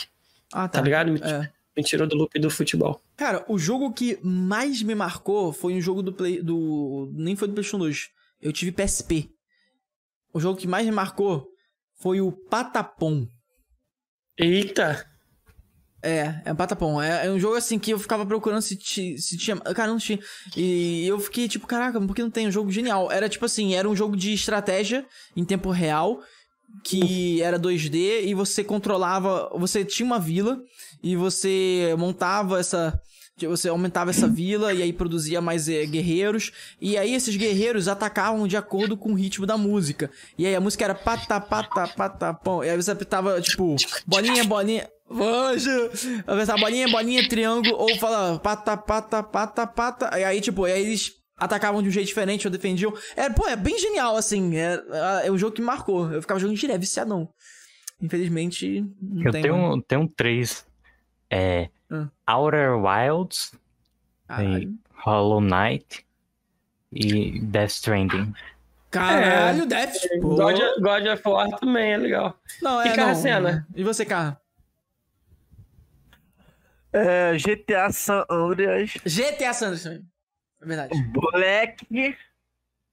[0.51, 0.81] Ah, Tá tá.
[0.81, 1.13] ligado?
[1.13, 1.49] Me, É.
[1.77, 3.01] me tirou do loop do futebol.
[3.15, 6.41] Cara, o jogo que mais me marcou foi um jogo do Play.
[6.41, 7.09] do.
[7.13, 8.09] Nem foi do PlayStation 2.
[8.41, 9.31] Eu tive PSP.
[10.35, 11.47] O jogo que mais me marcou
[12.01, 13.25] foi o Patapom.
[14.37, 15.05] Eita!
[16.03, 17.01] É, é Patapom.
[17.01, 19.55] É, é um jogo assim que eu ficava procurando se, ti- se tinha.
[19.55, 20.19] Cara, não tinha.
[20.55, 22.47] E eu fiquei tipo, caraca, por que não tem?
[22.47, 23.09] Um jogo genial.
[23.09, 25.05] Era tipo assim, era um jogo de estratégia
[25.37, 26.19] em tempo real.
[26.83, 29.49] Que era 2D e você controlava.
[29.57, 30.59] Você tinha uma vila
[31.01, 32.99] e você montava essa.
[33.37, 36.51] Você aumentava essa vila e aí produzia mais eh, guerreiros.
[36.79, 40.09] E aí esses guerreiros atacavam de acordo com o ritmo da música.
[40.37, 42.63] E aí a música era pata, pata, pata, pom.
[42.63, 43.75] E aí você apertava, tipo,
[44.07, 44.89] bolinha, bolinha.
[45.05, 45.91] Poxa!
[46.25, 47.75] Apertava bolinha, bolinha, triângulo.
[47.75, 50.17] Ou fala pata, pata, pata, pata.
[50.17, 52.93] E aí, tipo, e aí eles atacavam de um jeito diferente ou defendiam.
[53.17, 54.55] É, pô, é bem genial, assim.
[54.55, 54.81] É,
[55.25, 56.09] é um jogo que marcou.
[56.09, 57.27] Eu ficava jogando direto, viciadão.
[58.01, 60.65] Infelizmente, não Eu tem tenho, um- tenho um três.
[61.29, 61.69] É.
[61.91, 62.09] Hum.
[62.27, 63.53] Outer Wilds.
[64.39, 66.05] E Hollow Knight.
[66.91, 68.33] E Death Stranding.
[68.89, 69.65] Caralho, É.
[69.65, 69.93] Death.
[70.21, 72.39] God, God of War também é legal.
[72.61, 73.51] Não, e é, Carracena?
[73.69, 73.75] não.
[73.75, 74.39] E você, Carra?
[76.93, 78.93] É, GTA San Andreas.
[79.05, 80.05] GTA Sanders também.
[80.61, 81.03] É verdade.
[81.11, 81.85] Black.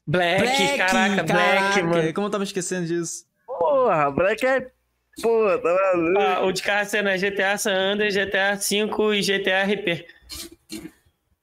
[0.05, 2.13] Black, caraca, Black, mano.
[2.15, 3.25] Como eu tava esquecendo disso?
[3.47, 4.73] Porra, Black é.
[5.21, 6.21] Pô, tá maluco.
[6.21, 10.07] Ah, o de Carracena é GTA San Andreas, GTA V e GTA RP.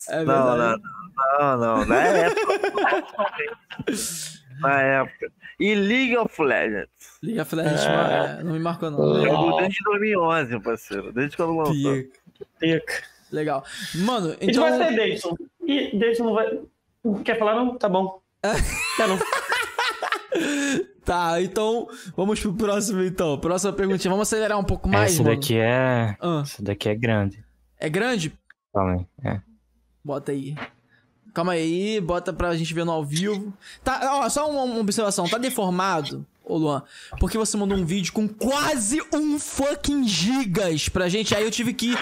[0.09, 0.77] É não, não,
[1.39, 1.85] não, não.
[1.85, 2.41] Na época.
[4.59, 5.31] Na época.
[5.59, 6.89] E League of Legends.
[7.21, 8.37] League of Legends Ah.
[8.39, 9.21] é, não me marcou, não.
[9.23, 11.11] Jogo desde 2011, parceiro.
[11.13, 12.03] Desde quando lançou.
[12.59, 13.03] Pica.
[13.31, 13.63] Legal.
[13.95, 14.63] Mano, A gente então.
[14.63, 15.35] vai ser Davidson.
[15.65, 16.59] E Davidson não vai.
[17.23, 17.77] Quer falar, não?
[17.77, 18.19] Tá bom.
[18.97, 19.19] Quer não.
[21.09, 23.35] Tá, então vamos pro próximo, então.
[23.39, 24.11] Próxima perguntinha.
[24.11, 25.35] Vamos acelerar um pouco mais, Essa mano.
[25.35, 26.15] daqui é.
[26.21, 26.41] Ah.
[26.43, 27.43] Essa daqui é grande.
[27.79, 28.31] É grande?
[28.71, 29.07] Também.
[29.23, 29.41] É.
[30.05, 30.55] Bota aí.
[31.33, 33.51] Calma aí, bota pra gente ver no ao vivo.
[33.83, 35.27] Tá, ó, só uma, uma observação.
[35.27, 36.83] Tá deformado, ô Luan?
[37.19, 41.33] Porque você mandou um vídeo com quase um fucking gigas pra gente.
[41.35, 41.95] Aí eu tive que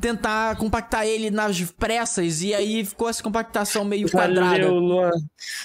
[0.00, 2.42] tentar compactar ele nas pressas.
[2.42, 4.50] E aí ficou essa compactação meio quadrada.
[4.64, 5.10] Valeu, Luan.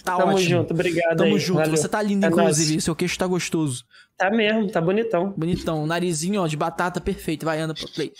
[0.04, 0.50] Tá Tamo ótimo.
[0.50, 1.58] junto, obrigado Tamo aí, junto.
[1.58, 1.78] valeu.
[1.78, 2.82] Você tá lindo, É inclusive.
[2.82, 3.86] Seu queixo tá gostoso.
[4.18, 5.34] Tá mesmo, tá bonitão.
[5.38, 5.86] Bonitão.
[5.86, 7.46] Narizinho, ó, de batata perfeito.
[7.46, 8.12] Vai, anda pro play.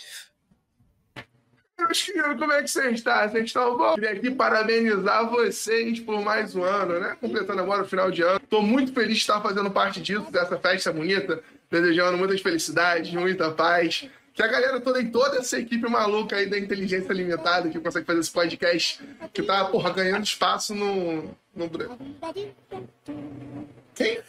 [1.88, 3.28] Meus queridos, como é que vocês estão?
[3.30, 3.94] Vocês estão bom?
[3.94, 7.16] Queria aqui parabenizar vocês por mais um ano, né?
[7.18, 8.38] Completando agora o final de ano.
[8.40, 11.42] Tô muito feliz de estar fazendo parte disso, dessa festa bonita.
[11.70, 14.06] Desejando muitas felicidades, muita paz.
[14.34, 18.04] Que a galera toda e toda essa equipe maluca aí da inteligência limitada que consegue
[18.04, 19.00] fazer esse podcast,
[19.32, 21.34] que tá, porra, ganhando espaço no.
[21.56, 21.70] no...
[23.94, 24.20] Quem?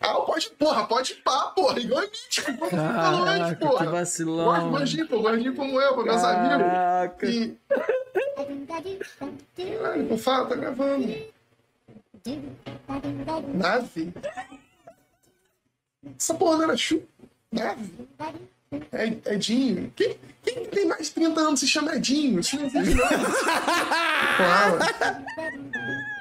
[0.00, 3.84] Ah, pode, porra, pode pá, porra, igual a mítico, como você falou antes, Caraca, porra.
[3.84, 4.70] que vacilão.
[4.70, 7.26] Gordinho, pô, gordinho como eu, pô, meus Caraca.
[7.26, 7.34] amigos.
[7.34, 7.58] E...
[9.56, 11.08] Caralho, não fala, tá gravando.
[13.54, 14.12] Nave?
[16.16, 17.02] Essa porra não era chu.
[17.50, 17.92] Nave?
[18.92, 19.92] É, Edinho.
[19.96, 22.40] Quem, quem tem mais de 30 anos se chama Edinho?
[22.40, 23.06] Isso não existe, não.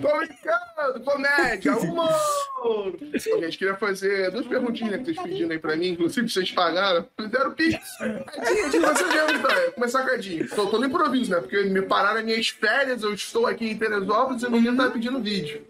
[0.00, 2.98] Tô brincando, comédia, humor.
[3.14, 7.06] Gente, queria fazer duas perguntinhas que vocês pediram aí pra mim, inclusive vocês pagaram.
[7.18, 7.78] Fizeram pix.
[8.00, 9.38] Edinho, você mesmo.
[9.40, 10.48] Vou começar com a Edinho.
[10.48, 11.40] Tô, tô no improviso, né?
[11.40, 14.90] Porque me pararam as minhas férias, eu estou aqui em Teresópolis e o menino tá
[14.90, 15.66] pedindo vídeo.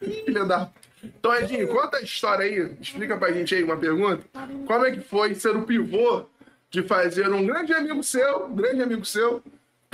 [0.00, 0.70] Filha da.
[1.02, 2.76] Então, Edinho, conta a história aí.
[2.80, 4.24] Explica pra gente aí uma pergunta.
[4.66, 6.26] Como é que foi ser o pivô
[6.70, 9.42] de fazer um grande amigo seu, um grande amigo seu,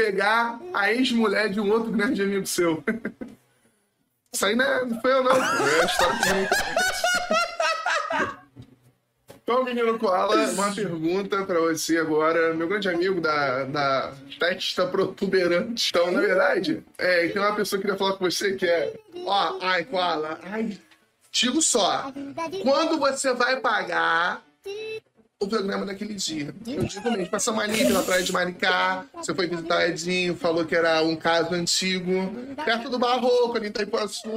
[0.03, 2.83] pegar a ex-mulher de um outro grande amigo seu?
[4.35, 5.37] Isso aí não, é, não foi eu, não.
[5.37, 6.49] É.
[9.43, 12.55] Então, menino Koala, uma pergunta pra você agora.
[12.55, 15.91] Meu grande amigo da, da testa protuberante.
[15.91, 18.95] Então, na verdade, é, tem uma pessoa que queria falar com você que é...
[19.27, 20.79] Ó, ai, Koala, ai,
[21.31, 22.11] digo só.
[22.63, 24.43] Quando você vai pagar
[25.45, 26.55] o programa daquele dia?
[26.67, 30.65] Eu digo mesmo, passou uma linha na praia de Maricá, você foi visitar Edinho, falou
[30.65, 32.33] que era um caso antigo,
[32.65, 34.29] perto do Barroco, ali em Itaipuaçu.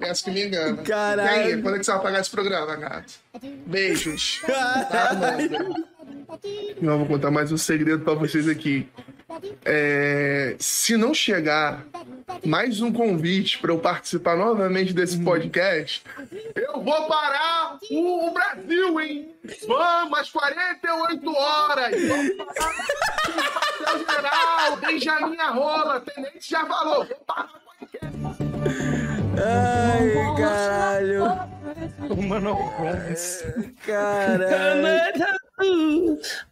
[0.00, 0.82] Essa que me engana.
[0.82, 1.50] Caralho.
[1.50, 3.14] E aí, quando é que você vai pagar esse programa, gato?
[3.66, 4.42] Beijos.
[4.46, 5.90] Tá, Amanda?
[6.80, 8.88] Eu vou contar mais um segredo pra vocês aqui.
[9.64, 11.84] É, se não chegar
[12.44, 16.02] mais um convite para eu participar novamente desse podcast,
[16.54, 19.28] eu vou parar o, o Brasil, hein?
[19.66, 21.94] Vamos, às 48 horas!
[22.08, 28.18] Vamos parar o quartel-general, Benjamin Arrola, Tenente já falou, vou parar o podcast.
[29.42, 31.59] Ai, caralho.
[32.28, 32.56] Mano,
[33.86, 35.10] Caralho.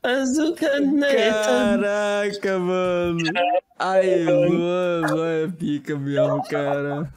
[0.03, 1.45] Azul caneta.
[1.45, 3.19] Caraca, mano.
[3.79, 7.13] Ai, mano, é pica mesmo, cara.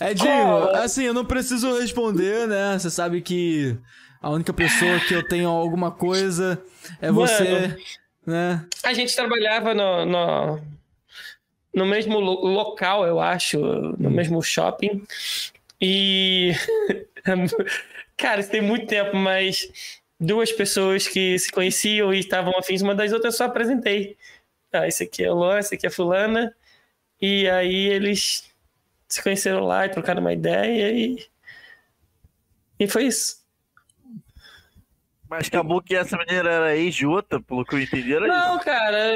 [0.00, 2.78] Edinho, assim, eu não preciso responder, né?
[2.78, 3.76] Você sabe que
[4.20, 6.62] A única pessoa que eu tenho alguma coisa
[7.00, 7.26] é Mano.
[7.26, 7.76] você,
[8.26, 8.64] né?
[8.84, 10.60] A gente trabalhava no, no,
[11.74, 13.58] no mesmo lo- local, eu acho,
[13.98, 15.02] no mesmo shopping.
[15.80, 16.52] E.
[18.16, 22.94] Cara, isso tem muito tempo, mas duas pessoas que se conheciam e estavam afins uma
[22.94, 24.16] das outras eu só apresentei.
[24.72, 26.54] Ah, esse aqui é o Luan, esse aqui é a Fulana.
[27.20, 28.50] E aí eles
[29.08, 31.26] se conheceram lá e trocaram uma ideia e.
[32.78, 33.42] E foi isso.
[35.28, 38.58] Mas acabou que essa menina era ex de outra, pelo que eu entendi, era Não,
[38.58, 39.14] cara,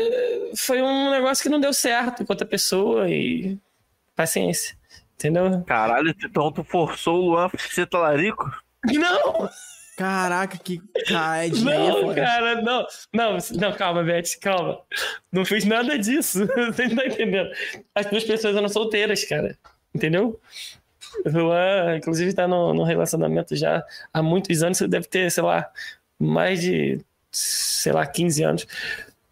[0.57, 3.59] foi um negócio que não deu certo com outra pessoa e.
[4.15, 4.77] Paciência.
[5.19, 5.63] Entendeu?
[5.67, 8.51] Caralho, então tu forçou o Luan a ser talarico?
[8.85, 9.49] Não!
[9.97, 10.79] Caraca, que
[11.09, 12.87] caed aí, Não, cara, não.
[13.15, 14.79] Não, não, calma, Beth, calma.
[15.33, 16.47] Não fiz nada disso.
[16.55, 17.51] Você não tá entendendo.
[17.95, 19.57] As duas pessoas eram solteiras, cara.
[19.95, 20.39] Entendeu?
[21.25, 23.83] O Luan, inclusive, tá no, no relacionamento já
[24.13, 24.77] há muitos anos.
[24.77, 25.67] Você deve ter, sei lá,
[26.19, 27.01] mais de,
[27.33, 28.67] sei lá, 15 anos.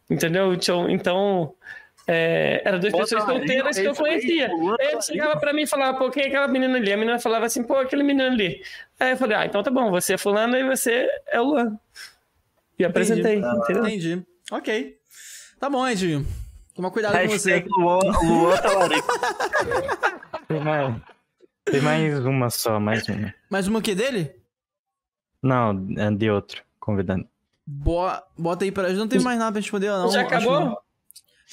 [0.09, 0.55] Entendeu?
[0.55, 1.55] Então, então
[2.07, 4.49] é, eram duas Bota pessoas aí, solteiras que eu aí, conhecia.
[4.53, 6.93] Luan Ele tá chegava pra mim e falava, pô, quem é aquela menina ali?
[6.93, 8.63] A menina falava assim, pô, aquele menino ali.
[9.01, 11.79] Aí eu falei, ah, então tá bom, você é fulano e você é o Luan.
[12.79, 13.57] E apresentei, Entendi.
[13.57, 13.87] entendeu?
[13.87, 14.27] Entendi.
[14.51, 14.99] Ok.
[15.59, 16.27] Tá bom, Edinho.
[16.75, 17.65] Toma cuidado com você.
[17.69, 19.09] Luan, Luan talarico.
[20.49, 20.95] Tem mais,
[21.65, 23.35] tem mais uma só, mais uma.
[23.49, 24.35] Mais uma que dele?
[25.43, 27.27] Não, é de outro convidado.
[27.67, 28.91] Bo- Bota aí pra.
[28.93, 30.11] Não tem mais nada pra responder, não.
[30.11, 30.79] Já acho acabou?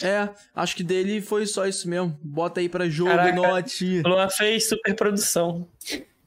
[0.05, 2.17] É, acho que dele foi só isso mesmo.
[2.23, 4.01] Bota aí pra jogo, Caraca, note.
[4.05, 5.67] O Luan fez super produção.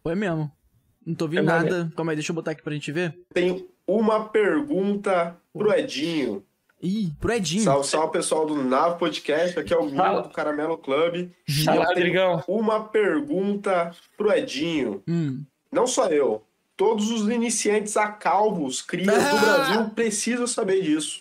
[0.03, 0.51] Foi mesmo.
[1.05, 1.93] Não tô vendo É nada.
[1.97, 3.19] Calma aí, deixa eu botar aqui pra gente ver.
[3.33, 6.43] Tem uma pergunta pro Edinho.
[6.83, 7.63] Ih, pro Edinho.
[7.63, 9.59] Salve, salve pessoal do Nave Podcast.
[9.59, 10.23] Aqui é o Fala.
[10.23, 11.31] do Caramelo Club.
[11.65, 12.43] Fala, Rodrigão.
[12.47, 15.03] uma pergunta pro Edinho.
[15.09, 15.45] Hum.
[15.73, 16.43] Não só eu.
[16.77, 21.21] Todos os iniciantes a calvos, crias do Brasil, precisam saber disso.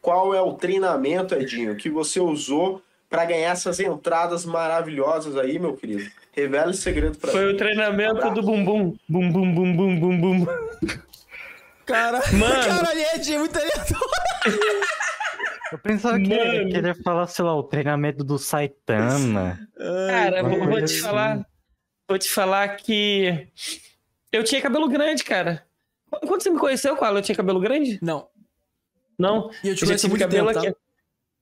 [0.00, 2.80] Qual é o treinamento, Edinho, que você usou
[3.10, 6.10] para ganhar essas entradas maravilhosas aí, meu querido?
[6.32, 7.52] Revela esse segredo pra Foi mim.
[7.54, 8.96] o treinamento do bumbum.
[9.08, 10.46] Bum, bum, bum, bum, bum, bum.
[11.84, 12.64] Cara, Mano.
[12.64, 13.98] caralho, Edinho, é muito aleatório.
[15.70, 16.40] Eu pensava que Mano.
[16.40, 19.58] ele queria falar, sei lá, o treinamento do Saitama.
[20.08, 21.00] Cara, vou, vou te assim.
[21.00, 21.46] falar.
[22.08, 23.48] Vou te falar que.
[24.32, 25.62] Eu tinha cabelo grande, cara.
[26.26, 27.14] Quando você me conheceu, qual?
[27.14, 27.98] Eu tinha cabelo grande?
[28.00, 28.26] Não.
[29.18, 29.50] Não?
[29.64, 30.68] E eu te já conheço há tive muito cabelo tempo, tá?
[30.68, 30.76] aqui.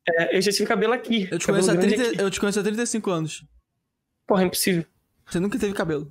[0.09, 1.29] É, eu já tive cabelo aqui.
[1.31, 2.23] Eu te, cabelo conheço há grande 30, aqui.
[2.23, 3.45] eu te conheço há 35 anos.
[4.27, 4.85] Porra, é impossível.
[5.27, 6.11] Você nunca teve cabelo.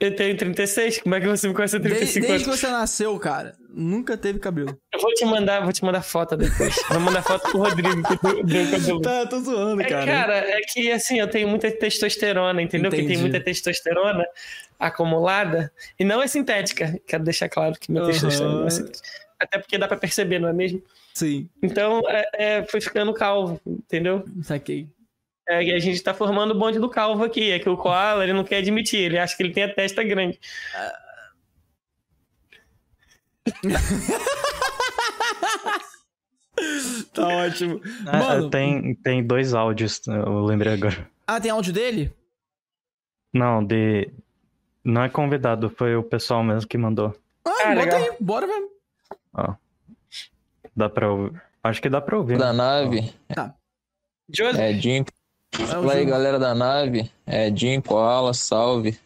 [0.00, 0.98] Eu tenho 36?
[1.02, 2.60] Como é que você me conhece há Desde, 35 desde que anos?
[2.60, 4.76] você nasceu, cara, nunca teve cabelo.
[4.92, 6.74] Eu vou te mandar, vou te mandar foto depois.
[6.90, 9.00] Vou mandar foto pro Rodrigo que deu, cabelo.
[9.00, 12.90] Tá, tô zoando, É, cara, é que assim, eu tenho muita testosterona, entendeu?
[12.90, 13.14] Que Entendi.
[13.14, 14.24] tem muita testosterona
[14.78, 15.72] acumulada.
[15.98, 17.00] E não é sintética.
[17.06, 18.12] Quero deixar claro que meu Aham.
[18.12, 19.08] testosterona não é sintética.
[19.44, 20.82] Até porque dá pra perceber, não é mesmo?
[21.14, 21.48] Sim.
[21.62, 24.24] Então, é, é, foi ficando calvo, entendeu?
[24.42, 24.88] Saquei.
[25.48, 27.50] É, e a gente tá formando o bonde do calvo aqui.
[27.50, 29.00] É que o Koala, ele não quer admitir.
[29.00, 30.38] Ele acha que ele tem a testa grande.
[37.12, 37.80] Tá ótimo.
[38.06, 41.08] Ah, Mano, tem, tem dois áudios, eu lembrei agora.
[41.26, 42.12] ah, tem áudio dele?
[43.32, 44.08] Não, de.
[44.84, 47.16] Não é convidado, foi o pessoal mesmo que mandou.
[47.44, 47.98] Ah, Ah, bota legal.
[48.00, 48.70] aí, bora, velho.
[49.34, 49.54] Ó.
[50.76, 51.42] Dá pra ouvir.
[51.62, 52.38] Acho que dá pra ouvir.
[52.38, 53.12] Da nave.
[53.28, 53.54] Tá.
[54.28, 55.04] Joseph, É Jim.
[55.58, 57.10] É Fala aí, galera da nave.
[57.26, 58.98] É Jim, Koala, salve.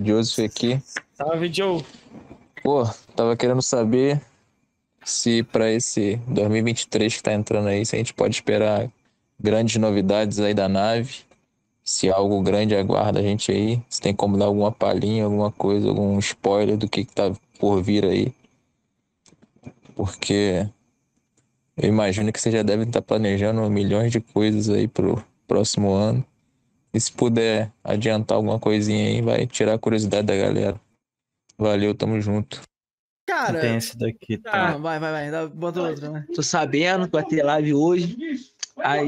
[0.00, 0.80] Joseph aqui.
[1.14, 1.84] salve, Joe.
[2.62, 2.84] Pô,
[3.14, 4.20] tava querendo saber
[5.04, 8.90] se pra esse 2023 que tá entrando aí, se a gente pode esperar
[9.38, 11.18] grandes novidades aí da nave.
[11.82, 13.82] Se algo grande aguarda a gente aí.
[13.90, 17.82] Se tem como dar alguma palhinha, alguma coisa, algum spoiler do que, que tá por
[17.82, 18.32] vir aí.
[19.94, 20.68] Porque
[21.76, 26.24] eu imagino que vocês já devem estar planejando milhões de coisas aí pro próximo ano.
[26.92, 30.80] E se puder adiantar alguma coisinha aí, vai tirar a curiosidade da galera.
[31.58, 32.60] Valeu, tamo junto.
[33.26, 34.50] Cara, Tem esse daqui, tá?
[34.50, 35.30] tá, vai, vai, vai.
[35.30, 36.26] dá- Bota outro, né?
[36.34, 38.16] Tô sabendo que vai ter live hoje,
[38.76, 39.00] às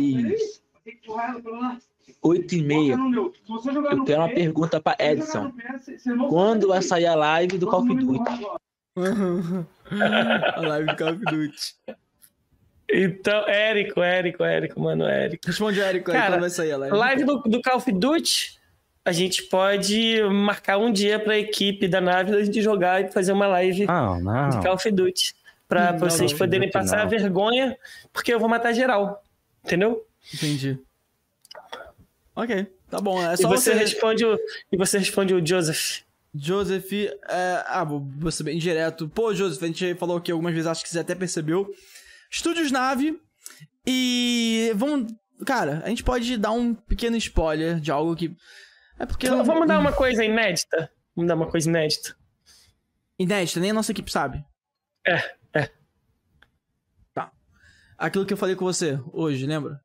[2.23, 2.97] 8 e meia.
[3.91, 5.53] Eu tenho uma pergunta pra Edson.
[6.29, 8.47] Quando vai sair a live do Call of Duty?
[8.97, 11.75] A live do Call of Duty.
[12.89, 15.47] Então, Érico, Érico, Érico, mano, Érico.
[15.47, 16.97] Responde, Érico, aí Cara, quando vai sair a live.
[16.97, 18.59] Live do, do Call of Duty,
[19.05, 23.33] a gente pode marcar um dia pra equipe da nave a gente jogar e fazer
[23.33, 24.49] uma live Não, não.
[24.51, 25.35] de Call of Duty.
[25.69, 27.03] Pra Hum, vocês não, poderem Duty passar não.
[27.05, 27.77] a vergonha,
[28.13, 29.23] porque eu vou matar geral.
[29.65, 30.07] Entendeu?
[30.33, 30.79] Entendi.
[32.37, 33.21] Ok, tá bom.
[33.21, 33.79] É e só você, você...
[33.79, 34.39] responde o,
[34.71, 36.03] e você responde o Joseph.
[36.39, 39.09] Joseph, é, ah, vou ser bem direto.
[39.09, 41.71] Pô, Joseph, a gente falou aqui algumas vezes, acho que você até percebeu.
[42.31, 43.21] Estúdios Nave.
[43.87, 45.13] E vamos.
[45.45, 48.37] Cara, a gente pode dar um pequeno spoiler de algo que.
[48.99, 49.27] É porque.
[49.27, 50.91] Então, Vamos dar uma coisa inédita?
[51.15, 52.17] Vamos dar uma coisa inédita.
[53.19, 54.45] Inédita, nem a nossa equipe sabe.
[55.07, 55.71] É, é.
[57.15, 57.31] Tá.
[57.97, 59.81] Aquilo que eu falei com você hoje, lembra?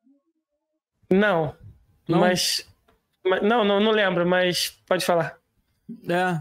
[1.10, 1.56] Não.
[2.08, 2.20] Não?
[2.20, 2.66] Mas,
[3.24, 5.38] mas- Não, não, não lembro, mas pode falar.
[6.08, 6.40] É.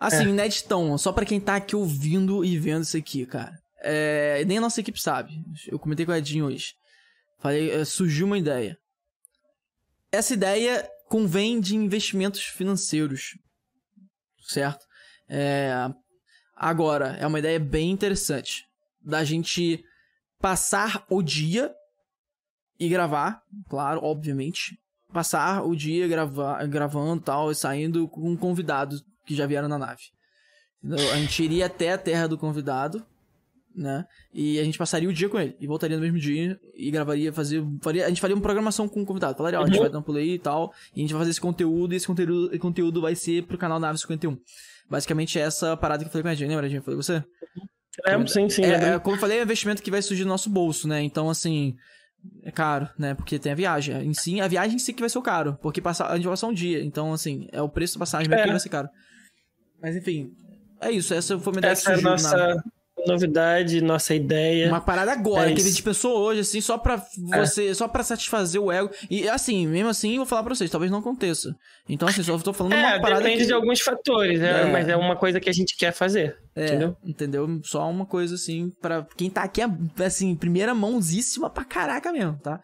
[0.00, 0.28] Assim, É.
[0.28, 3.58] inéditão, só pra quem tá aqui ouvindo e vendo isso aqui, cara.
[3.80, 5.32] É, nem a nossa equipe sabe.
[5.66, 6.74] Eu comentei com o Edinho hoje.
[7.38, 8.76] Falei, é, surgiu uma ideia.
[10.10, 13.36] Essa ideia convém de investimentos financeiros.
[14.40, 14.86] Certo?
[15.28, 15.72] É,
[16.56, 18.64] agora, é uma ideia bem interessante.
[19.00, 19.84] Da gente
[20.40, 21.72] passar o dia
[22.78, 24.78] e gravar, claro, obviamente.
[25.12, 30.02] Passar o dia gravar, gravando tal, e saindo com convidados que já vieram na nave.
[31.12, 33.04] A gente iria até a terra do convidado,
[33.74, 34.04] né?
[34.32, 35.56] E a gente passaria o dia com ele.
[35.60, 37.64] E voltaria no mesmo dia e gravaria, fazer.
[37.82, 39.36] Faria, a gente faria uma programação com o convidado.
[39.36, 39.82] Falaria, ó, a gente Uhum.
[39.82, 40.72] vai dar um play e tal.
[40.94, 43.58] E a gente vai fazer esse conteúdo, e esse conteúdo, esse conteúdo vai ser pro
[43.58, 44.36] canal Nave 51.
[44.90, 46.48] Basicamente, é essa parada que eu falei com a gente.
[46.48, 47.24] Lembra, a gente falei com você?
[48.06, 48.62] É, sim, sim.
[48.62, 51.02] É, é, como eu falei, é um investimento que vai surgir do nosso bolso, né?
[51.02, 51.74] Então, assim,
[52.42, 53.14] é caro, né?
[53.14, 53.96] Porque tem a viagem.
[54.04, 55.58] Em si, a viagem em si que vai ser o caro.
[55.62, 56.82] Porque passar, a gente vai passar um dia.
[56.82, 58.44] Então, assim, é o preço da passagem mesmo É.
[58.44, 58.88] que vai ser caro.
[59.80, 60.30] Mas, enfim,
[60.80, 61.14] é isso.
[61.14, 62.10] Essa foi uma ideia Essa é que a surgiu.
[62.10, 62.62] nossa na-
[63.06, 64.68] novidade, nossa ideia.
[64.68, 67.02] Uma parada agora, É que a gente pensou hoje, assim, só pra
[67.36, 68.90] você, só pra satisfazer o ego.
[69.10, 71.54] E assim, mesmo assim, eu vou falar pra vocês, talvez não aconteça.
[71.88, 73.46] Então, assim, só tô falando uma É, parada depende que...
[73.46, 74.62] de alguns fatores, né?
[74.62, 74.72] É.
[74.72, 76.36] Mas é uma coisa que a gente quer fazer.
[76.54, 76.96] É, Entendeu?
[77.04, 77.60] entendeu?
[77.64, 79.68] Só uma coisa assim, pra quem tá aqui, é,
[80.04, 82.60] assim, primeira mãozíssima pra caraca mesmo, tá?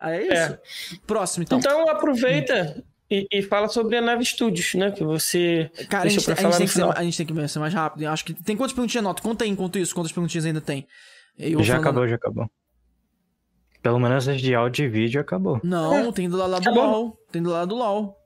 [0.00, 0.58] Aí é isso.
[1.06, 1.58] Próximo, então.
[1.58, 2.82] Então aproveita
[3.12, 4.90] e, e fala sobre a Nave Studios, né?
[4.90, 7.74] Que você Cara, a gente, pra a, gente ser, a gente tem que ser mais
[7.74, 8.06] rápido.
[8.06, 9.22] Acho que tem quantas perguntinhas, Nota?
[9.22, 10.86] Conta aí enquanto isso, quantas perguntinhas ainda tem.
[11.38, 12.50] Já falando- acabou, já acabou.
[13.82, 15.60] Pelo menos as de áudio e vídeo acabou.
[15.64, 16.84] Não, tem do lado do Acabou.
[16.84, 17.18] LOL.
[17.32, 18.16] Tem do lado do LOL.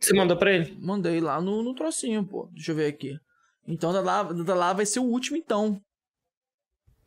[0.00, 0.76] Você mandou pra ele?
[0.80, 2.48] Mandei lá no, no trocinho, pô.
[2.52, 3.16] Deixa eu ver aqui.
[3.66, 5.80] Então da lá, da lá vai ser o último, então.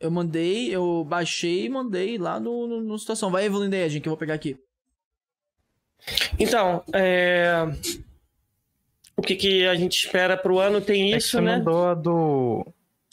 [0.00, 3.30] Eu mandei, eu baixei e mandei lá no, no, no situação.
[3.30, 4.56] Vai evoluindo aí, gente, que eu vou pegar aqui.
[6.38, 7.66] Então, é...
[9.16, 11.58] o que, que a gente espera pro ano tem É que isso, né?
[11.58, 12.66] mandou a do.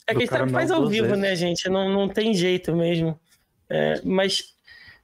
[0.06, 1.20] É que a gente faz ao vivo, vezes.
[1.20, 1.68] né, gente?
[1.68, 3.18] Não, não tem jeito mesmo.
[3.68, 4.54] É, mas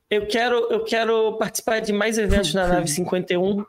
[0.09, 3.64] eu quero, eu quero participar de mais eventos na Nave 51,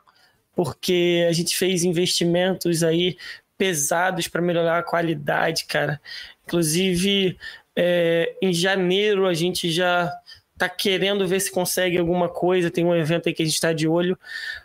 [0.54, 3.16] porque a gente fez investimentos aí
[3.56, 6.00] pesados para melhorar a qualidade, cara.
[6.46, 7.38] Inclusive,
[7.74, 10.12] é, em janeiro a gente já
[10.58, 12.70] tá querendo ver se consegue alguma coisa.
[12.70, 14.18] Tem um evento aí que a gente está de olho.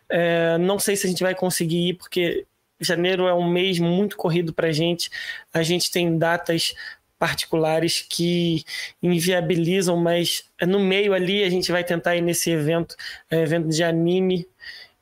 [0.09, 2.45] É, não sei se a gente vai conseguir ir, porque
[2.79, 5.09] janeiro é um mês muito corrido para a gente.
[5.53, 6.73] A gente tem datas
[7.17, 8.63] particulares que
[9.03, 12.95] inviabilizam, mas no meio ali a gente vai tentar ir nesse evento,
[13.29, 14.47] é um evento de anime,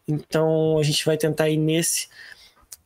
[0.08, 2.08] então a gente vai tentar ir nesse.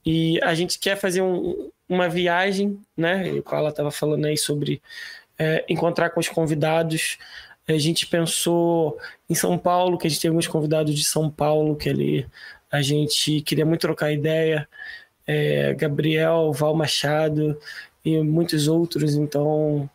[0.05, 3.31] E a gente quer fazer um- uma viagem, né?
[3.33, 4.81] O Carla estava falando aí sobre
[5.37, 7.17] é, encontrar com os convidados.
[7.67, 8.97] A gente pensou
[9.29, 12.27] em São Paulo, que a gente tem alguns convidados de São Paulo, que ali
[12.71, 14.67] a gente queria muito trocar ideia.
[15.27, 17.57] É, Gabriel, Val Machado
[18.03, 19.15] e muitos outros.
[19.15, 19.89] Então,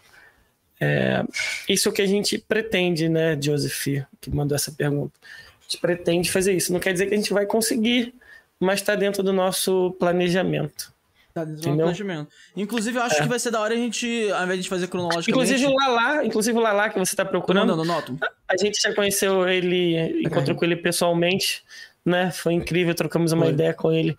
[0.81, 1.25] é,
[1.69, 5.13] isso é o que a gente pretende, né, Joseph, que mandou essa pergunta.
[5.61, 6.73] A gente pretende fazer isso.
[6.73, 8.15] Não quer dizer que a gente vai conseguir,
[8.61, 10.95] mas está dentro do nosso planejamento.
[11.37, 11.85] Tá dentro do Entendeu?
[11.85, 12.31] planejamento.
[12.57, 13.23] Inclusive, eu acho É.
[13.23, 15.31] que vai ser da hora a gente, ao invés de fazer cronologicamente...
[15.53, 17.69] Inclusive o Lalá, inclusive o Lalá que você está procurando.
[17.77, 18.19] mandando, noto.
[18.49, 21.63] A gente já conheceu ele, encontrou com ele pessoalmente,
[22.03, 22.31] né?
[22.31, 23.53] Foi incrível, trocamos uma Foi.
[23.53, 24.17] ideia com ele.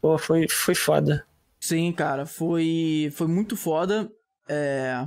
[0.00, 1.26] Pô, foi, foi foda.
[1.60, 4.10] Sim, cara, foi, foi muito foda.
[4.48, 5.06] É,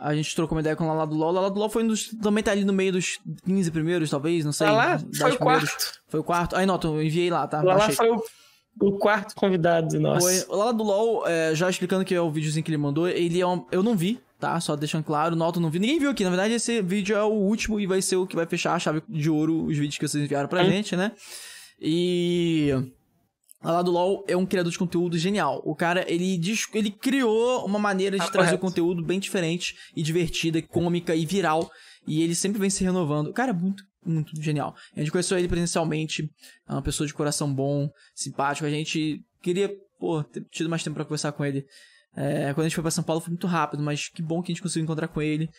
[0.00, 1.28] A gente trocou uma ideia com o Lala do LoL.
[1.28, 4.44] O Lala do LoL foi dos, também tá ali no meio dos 15 primeiros, talvez,
[4.44, 4.66] não sei.
[4.66, 5.92] Lala foi o quarto.
[6.08, 6.56] Foi o quarto.
[6.56, 7.60] Aí, nota, eu enviei lá, tá?
[7.60, 7.94] O Lalá Baixei.
[7.94, 8.20] foi o,
[8.80, 10.26] o quarto convidado nosso.
[10.26, 10.54] Foi.
[10.54, 13.40] O Lala do LoL, é, já explicando que é o videozinho que ele mandou, ele
[13.40, 14.58] é um, Eu não vi, tá?
[14.60, 15.78] Só deixando claro, nota eu não vi.
[15.78, 16.22] Ninguém viu aqui.
[16.24, 18.78] Na verdade, esse vídeo é o último e vai ser o que vai fechar a
[18.78, 20.66] chave de ouro, os vídeos que vocês enviaram pra Hum.
[20.70, 21.12] gente, né?
[21.80, 22.70] E.
[23.62, 25.60] Lá do LoL é um criador de conteúdo genial.
[25.64, 28.60] O cara, ele, dis- ele criou uma maneira de Ah, trazer correto.
[28.66, 31.68] conteúdo bem diferente e divertida, cômica e viral.
[32.06, 33.28] E ele sempre vem se renovando.
[33.28, 34.74] O cara é muito, muito genial.
[34.94, 36.30] A gente conheceu ele presencialmente.
[36.68, 38.66] É uma pessoa de coração bom, simpático.
[38.66, 41.66] A gente queria, pô, ter tido mais tempo pra conversar com ele.
[42.16, 44.50] É, quando a gente foi pra São Paulo foi muito rápido, mas que bom que
[44.50, 45.50] a gente conseguiu encontrar com ele.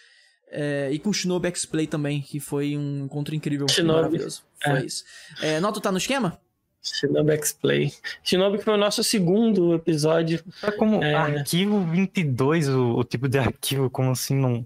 [0.49, 3.67] É, e com o Shinobi X-Play também, que foi um encontro incrível.
[3.67, 3.95] Shinobi.
[3.99, 4.43] Maravilhoso.
[4.63, 4.85] Foi É.
[4.85, 5.03] isso.
[5.41, 6.39] É, Noto tá no esquema?
[6.81, 7.91] Shinobi X-Play.
[8.23, 10.41] Shinobi que foi o nosso segundo episódio.
[10.63, 14.65] É como arquivo 22, o, o tipo de arquivo, como assim não.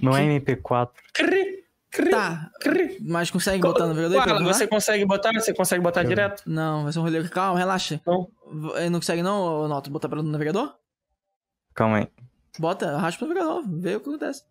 [0.00, 0.90] Não é MP4.
[2.10, 2.50] Tá,
[3.00, 4.22] mas consegue botar no navegador?
[4.24, 4.44] gravar?
[4.52, 5.32] Você consegue botar?
[5.32, 6.42] Você consegue botar direto?
[6.46, 7.26] Não, vai ser um rolê.
[7.28, 7.98] Calma, relaxa.
[8.06, 8.28] Não.
[8.52, 10.74] V- Não consegue não, Noto, botar pelo navegador?
[11.74, 12.08] Calma aí.
[12.58, 14.44] Bota, arrasta pro navegador, vê o que acontece.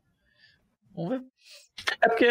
[0.95, 1.21] Vamos ver.
[2.01, 2.25] É porque.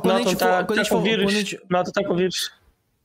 [0.00, 1.24] quando a gente Noto tá, for- quando a tá gente com for- vírus.
[1.24, 2.52] quando a gente- Noto tá com vírus.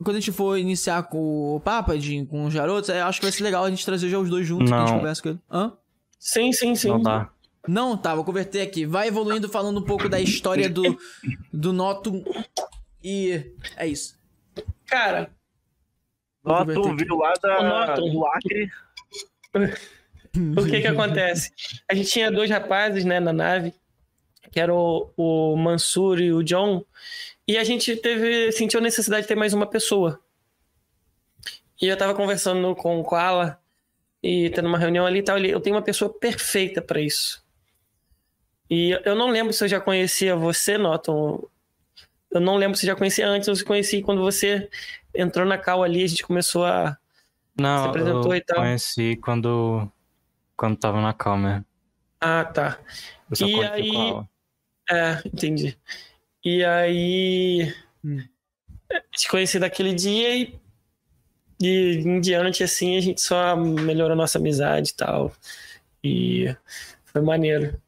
[0.03, 3.25] Quando a gente for iniciar com o Papa, Jim, com os garotos, eu acho que
[3.27, 4.97] vai ser legal a gente trazer já os dois juntos, que a gente Não.
[4.97, 5.39] conversa com ele.
[5.51, 5.73] Hã?
[6.19, 6.87] Sim, sim, sim.
[6.89, 7.29] Não dá.
[7.67, 8.85] Não, tá, vou converter aqui.
[8.85, 10.97] Vai evoluindo falando um pouco da história do,
[11.53, 12.23] do Noto
[13.03, 14.19] e é isso.
[14.85, 15.31] Cara,
[16.43, 18.69] Noto viu lá da, do Acre.
[20.57, 21.51] O que que acontece?
[21.89, 23.73] A gente tinha dois rapazes, né, na nave,
[24.51, 26.83] que era o, o Mansur e o John,
[27.47, 30.19] e a gente teve, sentiu a necessidade de ter mais uma pessoa.
[31.81, 33.59] E eu tava conversando com o Koala,
[34.23, 37.40] e tendo uma reunião ali e tal, ele, eu tenho uma pessoa perfeita pra isso.
[38.71, 41.43] E eu não lembro se eu já conhecia você, Norton.
[42.31, 44.69] Eu não lembro se já conhecia antes ou se conheci quando você
[45.13, 46.97] entrou na cal ali, a gente começou a...
[47.59, 48.59] Não, Se apresentou eu e tal.
[48.59, 49.91] conheci quando,
[50.55, 51.65] quando tava na calma.
[52.21, 52.79] Ah, tá.
[53.29, 53.91] Eu só e aí.
[54.89, 55.77] É, entendi.
[56.45, 57.75] E aí.
[59.11, 60.59] Te conheci daquele dia e.
[61.61, 65.31] E em diante, assim, a gente só melhorou a nossa amizade e tal.
[66.01, 66.55] E
[67.03, 67.79] foi maneiro.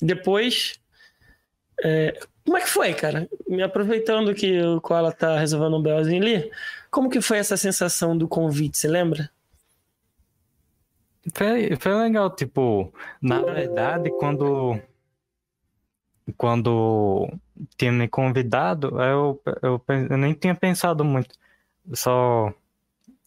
[0.00, 0.78] Depois.
[1.82, 3.28] é, como é que foi, cara?
[3.48, 6.50] Me aproveitando que o Koala tá resolvendo um belzinho ali,
[6.90, 9.30] como que foi essa sensação do convite, você lembra?
[11.34, 14.80] Foi, foi legal, tipo, na verdade, quando
[16.36, 17.28] quando
[17.76, 21.34] tinha me convidado, eu, eu, eu nem tinha pensado muito.
[21.92, 22.52] Só.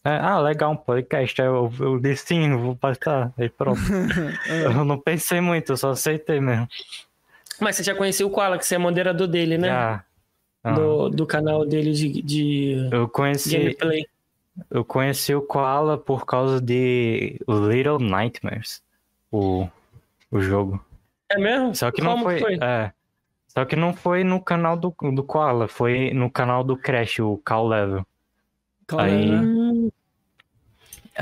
[0.04, 1.40] É, ah, legal, um podcast.
[1.40, 3.32] Eu, eu disse sim, vou participar.
[3.36, 3.80] Aí pronto.
[4.48, 6.66] eu não pensei muito, eu só aceitei mesmo.
[7.60, 9.68] Mas você já conhecia o Koala, que você é moderador dele, né?
[9.68, 10.04] Já.
[10.74, 13.56] Do, do canal dele de, de Eu conheci.
[13.56, 14.06] gameplay.
[14.70, 18.82] Eu conheci o Koala por causa de Little Nightmares,
[19.30, 19.66] o,
[20.30, 20.84] o jogo.
[21.30, 21.74] É mesmo?
[21.74, 22.58] Só que não Como foi, foi?
[22.60, 22.92] É.
[23.48, 27.40] Só que não foi no canal do, do Koala, foi no canal do Crash, o
[27.44, 28.06] Call Level.
[28.98, 29.30] Aí, aí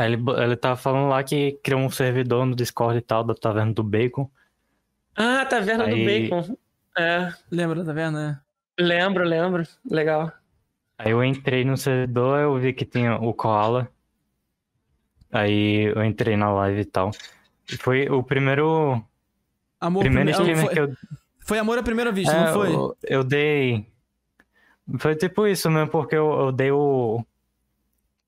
[0.06, 3.72] ele, ele tava falando lá que criou um servidor no Discord e tal, da Taverna
[3.72, 4.30] do Bacon.
[5.16, 6.56] Ah, Taverna do Aí- Bacon.
[6.96, 7.32] É.
[7.50, 8.44] Lembra da taverna?
[8.78, 9.62] Lembro, lembro.
[9.88, 10.32] Legal.
[10.98, 13.88] Aí eu entrei no servidor, eu vi que tinha o Koala.
[15.32, 17.10] Aí eu entrei na live e tal.
[17.70, 19.02] E foi o primeiro.
[19.80, 20.96] Amor, primeiro prime- streamer foi, que eu.
[21.40, 22.74] foi amor à primeira vista, É, não foi?
[22.74, 23.86] Eu, eu dei.
[24.98, 27.24] Foi tipo isso mesmo, porque eu, eu dei o.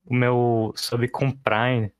[0.07, 1.93] O meu sub com Prime.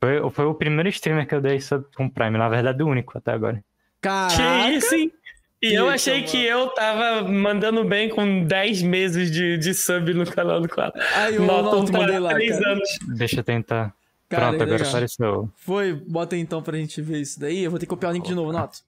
[0.00, 3.18] Foi, foi o primeiro streamer que eu dei sub com Prime, na verdade, o único
[3.18, 3.64] até agora.
[4.00, 4.36] Caraca!
[4.36, 5.12] Que isso, hein?
[5.60, 10.24] E eu achei que eu tava mandando bem com 10 meses de, de sub no
[10.24, 11.02] canal do Quadro.
[11.16, 12.72] Aí, Norton Norton, tá mandei lá, 3 cara.
[12.72, 12.88] anos.
[13.16, 13.92] Deixa eu tentar.
[14.28, 15.50] Cara, Pronto, é agora apareceu.
[15.56, 17.64] Foi, bota aí então pra gente ver isso daí.
[17.64, 18.78] Eu vou ter que copiar o link de novo, Noto.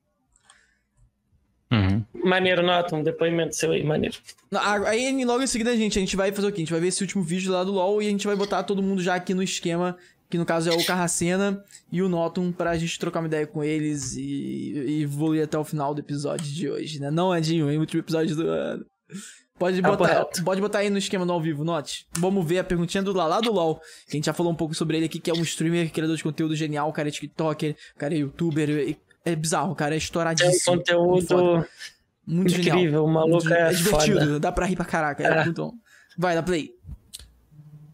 [1.73, 2.05] Uhum.
[2.25, 2.99] Maneiro, Norton.
[2.99, 4.17] Um depoimento seu aí, maneiro.
[4.87, 6.57] Aí logo em seguida, gente, a gente vai fazer o quê?
[6.57, 8.63] A gente vai ver esse último vídeo lá do LoL e a gente vai botar
[8.65, 9.97] todo mundo já aqui no esquema,
[10.29, 13.63] que no caso é o Carracena e o Notum, pra gente trocar uma ideia com
[13.63, 17.11] eles e, e evoluir até o final do episódio de hoje, né?
[17.11, 18.85] Não, Edinho, é o último episódio do ano.
[19.59, 22.07] Pode Papo botar, pode botar aí no esquema do ao vivo, Note.
[22.19, 23.77] Vamos ver a perguntinha do Lala do LoL,
[24.09, 26.17] que a gente já falou um pouco sobre ele aqui, que é um streamer, criador
[26.17, 29.75] de conteúdo genial, o cara é tiktoker, o cara é youtuber, e- é bizarro, o
[29.77, 30.83] cara é estouradíssimo.
[30.83, 31.67] Tem um conteúdo
[32.27, 33.05] Muito incrível, genial.
[33.05, 34.41] o maluco Muito- é divertido, foda.
[34.41, 35.23] dá pra rir pra caraca.
[35.23, 35.45] É, É.
[35.45, 35.73] muito bom.
[36.19, 36.71] Vai, dá play.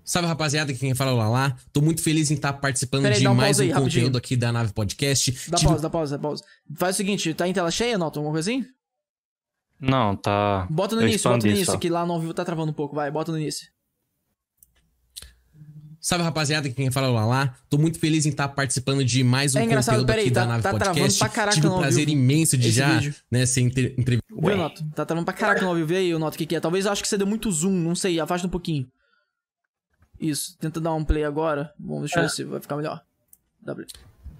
[0.04, 1.56] Salve rapaziada, aqui quem fala é o Lalá.
[1.72, 4.02] Tô muito feliz em estar participando Pera aí, de um mais um aí, rapidinho.
[4.04, 5.32] conteúdo aqui da Nave Podcast.
[5.50, 6.44] Dá Tive- pausa, dá pausa, dá pausa.
[6.76, 8.64] Faz o seguinte, tá em tela cheia, Noton, alguma coisa assim?
[9.80, 10.66] Não, tá.
[10.70, 11.76] Bota no eu início, bota no início, só.
[11.78, 12.94] que lá no ao vivo tá travando um pouco.
[12.94, 13.66] Vai, bota no início.
[16.06, 17.52] Salve rapaziada, aqui quem fala é o Lalá.
[17.68, 20.40] Tô muito feliz em estar participando de mais um É conteúdo pera aí, aqui tá-
[20.42, 21.18] da Nave tá travando Podcast.
[21.18, 23.14] pra caraca Tive ao prazer imenso de esse já vídeo.
[23.28, 24.40] né, ser entre- entrevistado.
[24.40, 24.84] Viu, Noto?
[24.94, 25.88] Tá travando pra caraca no ao vivo.
[25.88, 26.60] Vê aí, Noto, o que que é?
[26.60, 28.86] Talvez eu acho que você deu muito zoom, não sei, afasta um pouquinho.
[30.20, 31.74] Isso, tenta dar um play agora.
[31.76, 32.26] Vamos, deixa eu É.
[32.26, 33.02] ver se vai ficar melhor.
[33.60, 33.88] Dá play.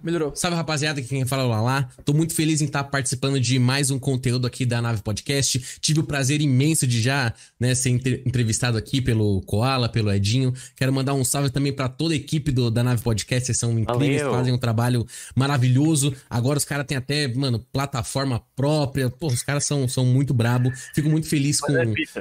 [0.02, 0.32] Melhorou.
[0.36, 1.88] Salve rapaziada, aqui quem fala é o Lalá.
[2.04, 5.60] Tô muito feliz em estar participando de mais um conteúdo aqui da Nave Podcast.
[5.80, 10.54] Tive o prazer imenso de já né, ser entre- entrevistado aqui pelo Koala, pelo Edinho.
[10.76, 13.46] Quero mandar um salve também pra toda a equipe do, da Nave Podcast.
[13.46, 14.36] Vocês são incríveis, Valeu.
[14.38, 15.04] fazem um trabalho
[15.34, 16.14] maravilhoso.
[16.30, 19.10] Agora os caras têm até, mano, plataforma própria.
[19.10, 20.72] Pô, os caras são, são muito brabo.
[20.94, 21.72] Fico muito feliz com,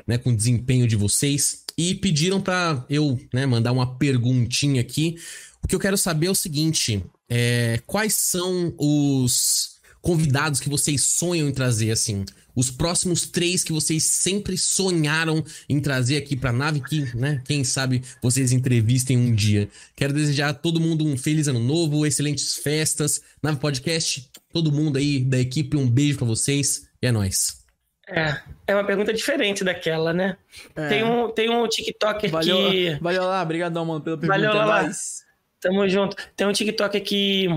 [0.07, 1.63] né, com o desempenho de vocês.
[1.77, 5.17] e pediram pra eu né, mandar uma perguntinha aqui.
[5.63, 11.01] O que eu quero saber é o seguinte: é, quais são os convidados que vocês
[11.01, 12.25] sonham em trazer, assim?
[12.55, 17.65] Os próximos três que vocês sempre sonharam em trazer aqui pra nave, que, né, quem
[17.65, 19.67] sabe vocês entrevistem um dia.
[19.95, 23.21] Quero desejar a todo mundo um feliz ano novo, excelentes festas.
[23.43, 27.65] Nave Podcast, todo mundo aí da equipe, um beijo pra vocês e é nóis.
[28.07, 30.37] É, é uma pergunta diferente daquela, né?
[30.75, 30.87] É.
[30.87, 32.97] Tem, um, tem um TikToker Valeu, que.
[33.01, 34.39] valeu lá, obrigadão, mano, pela pergunta.
[34.47, 34.83] Valeu lá.
[34.83, 35.24] Mas-
[35.65, 36.15] Tamo junto.
[36.35, 37.47] Tem um TikToker que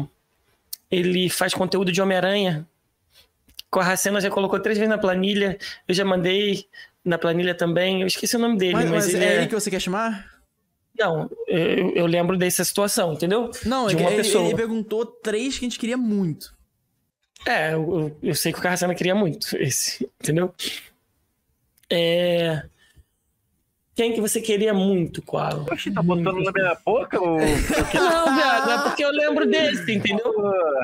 [0.91, 2.67] ele faz conteúdo de Homem-Aranha.
[3.71, 5.59] Com a Racena já colocou três vezes na planilha.
[5.87, 6.67] Eu já mandei
[7.05, 8.01] na planilha também.
[8.01, 9.37] Eu esqueci o nome dele, Mas, mas, mas ele é é...
[9.39, 10.39] ele que você quer chamar?
[10.99, 13.51] Não, eu, eu lembro dessa situação, entendeu?
[13.67, 14.47] Não, de é uma ele, pessoa.
[14.47, 16.57] ele perguntou três que a gente queria muito.
[17.47, 20.53] É, eu, eu- eu sei que o Carracena queria muito esse, entendeu?
[21.91, 22.63] É...
[23.99, 25.67] Quem que você queria muito, Qual?
[25.73, 27.21] Oxi, tá botando na minha boca?
[27.21, 27.37] Ou...
[27.93, 30.33] Não, viado, é porque eu lembro desse, entendeu?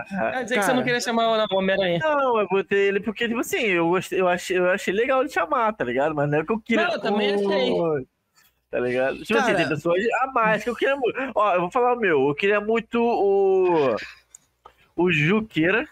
[0.08, 2.00] Quer dizer que você não queria chamar o Homem-Aranha.
[2.02, 5.32] Não, eu botei ele porque, tipo assim, eu, gostei, eu, achei, eu achei legal de
[5.32, 6.12] chamar, tá ligado?
[6.12, 6.88] Mas não é o que eu queria.
[6.88, 8.06] Não, eu também achei.
[8.68, 9.22] Tá ligado?
[9.22, 11.16] Tipo assim, Cara- tem pessoas a mais que eu queria muito.
[11.36, 12.26] Ó, eu vou falar o meu.
[12.30, 13.94] Eu queria muito o.
[14.96, 15.86] O Juqueira.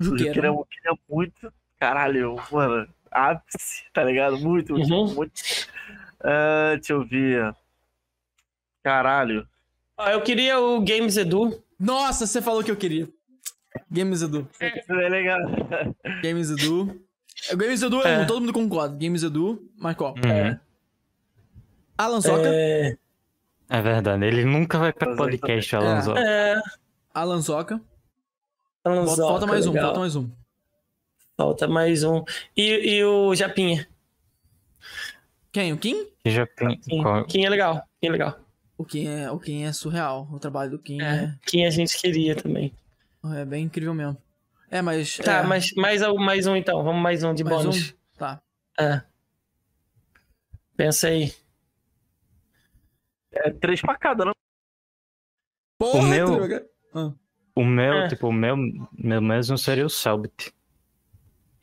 [0.00, 0.26] O Juqueira.
[0.32, 1.52] Juqueira eu queria muito.
[1.80, 2.86] Caralho, mano.
[3.10, 4.38] Ápice, tá ligado?
[4.38, 5.12] Muito, muito, Uhum.
[5.14, 5.32] muito.
[6.22, 7.54] Ah, deixa eu ver.
[8.82, 9.46] Caralho.
[9.96, 11.62] Ah, eu queria o Games Edu.
[11.78, 13.08] Nossa, você falou que eu queria.
[13.90, 14.48] Games Edu.
[14.60, 15.38] Isso é legal.
[16.22, 17.00] Games Edu.
[17.50, 18.18] É, Games Edu é, É.
[18.20, 18.96] um, todo mundo concorda.
[18.96, 20.14] Games Edu, mas qual?
[20.14, 20.58] Uhum.
[21.98, 22.48] Alan Soca.
[22.48, 22.96] É...
[23.68, 26.16] É verdade, ele nunca vai pra podcast, Alonso.
[26.16, 26.60] É...
[27.12, 27.80] Alan Soca.
[28.84, 29.86] Alan Falta, Zoca, falta mais um, legal.
[29.86, 30.30] falta mais um.
[31.36, 32.24] Falta mais um.
[32.56, 33.88] E, e o Japinha?
[35.56, 35.72] Quem?
[35.72, 36.06] O Kim?
[36.26, 36.78] Já tem.
[36.78, 37.76] Kim, qual- Kim é legal.
[37.98, 38.38] Kim é legal.
[38.76, 40.28] O Kim é, o Kim é surreal.
[40.30, 41.34] O trabalho do Kim É.
[41.46, 42.74] Kim a gente queria também.
[43.34, 44.20] é, é bem incrível mesmo.
[44.70, 45.16] É, mas.
[45.16, 46.84] Tá, é, mas mais, um- mais um então.
[46.84, 47.90] Vamos mais um de mais bônus.
[47.90, 48.18] um?
[48.18, 48.42] Tá.
[48.78, 49.00] É.
[50.76, 51.32] Pensa aí.
[53.32, 54.32] É três pra cada, não?
[55.78, 56.68] Porra, O meu-.
[56.94, 57.12] Ah.
[57.54, 58.08] O meu, É.
[58.08, 58.56] tipo, o meu,
[58.92, 60.52] meu mesmo seria o Selbit.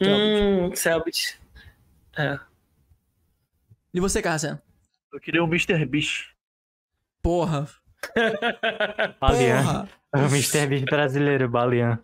[0.02, 1.40] Hum, Selbit.
[2.18, 2.40] É.
[3.94, 4.60] E você, Carceno?
[5.12, 5.86] Eu queria o Mr.
[5.86, 6.30] Beast.
[7.22, 7.68] Porra.
[9.22, 9.64] Balian.
[9.64, 9.90] Porra.
[10.16, 10.68] O Mr.
[10.68, 12.00] Beast brasileiro, Balian.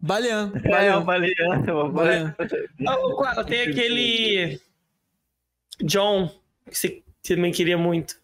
[0.00, 0.52] Balean.
[0.64, 1.04] É, o Balean.
[1.04, 1.92] Baleano.
[1.92, 2.36] Balean.
[2.86, 4.60] Ah, o Koala, tem aquele.
[5.82, 6.30] John,
[6.70, 8.16] que você também queria muito.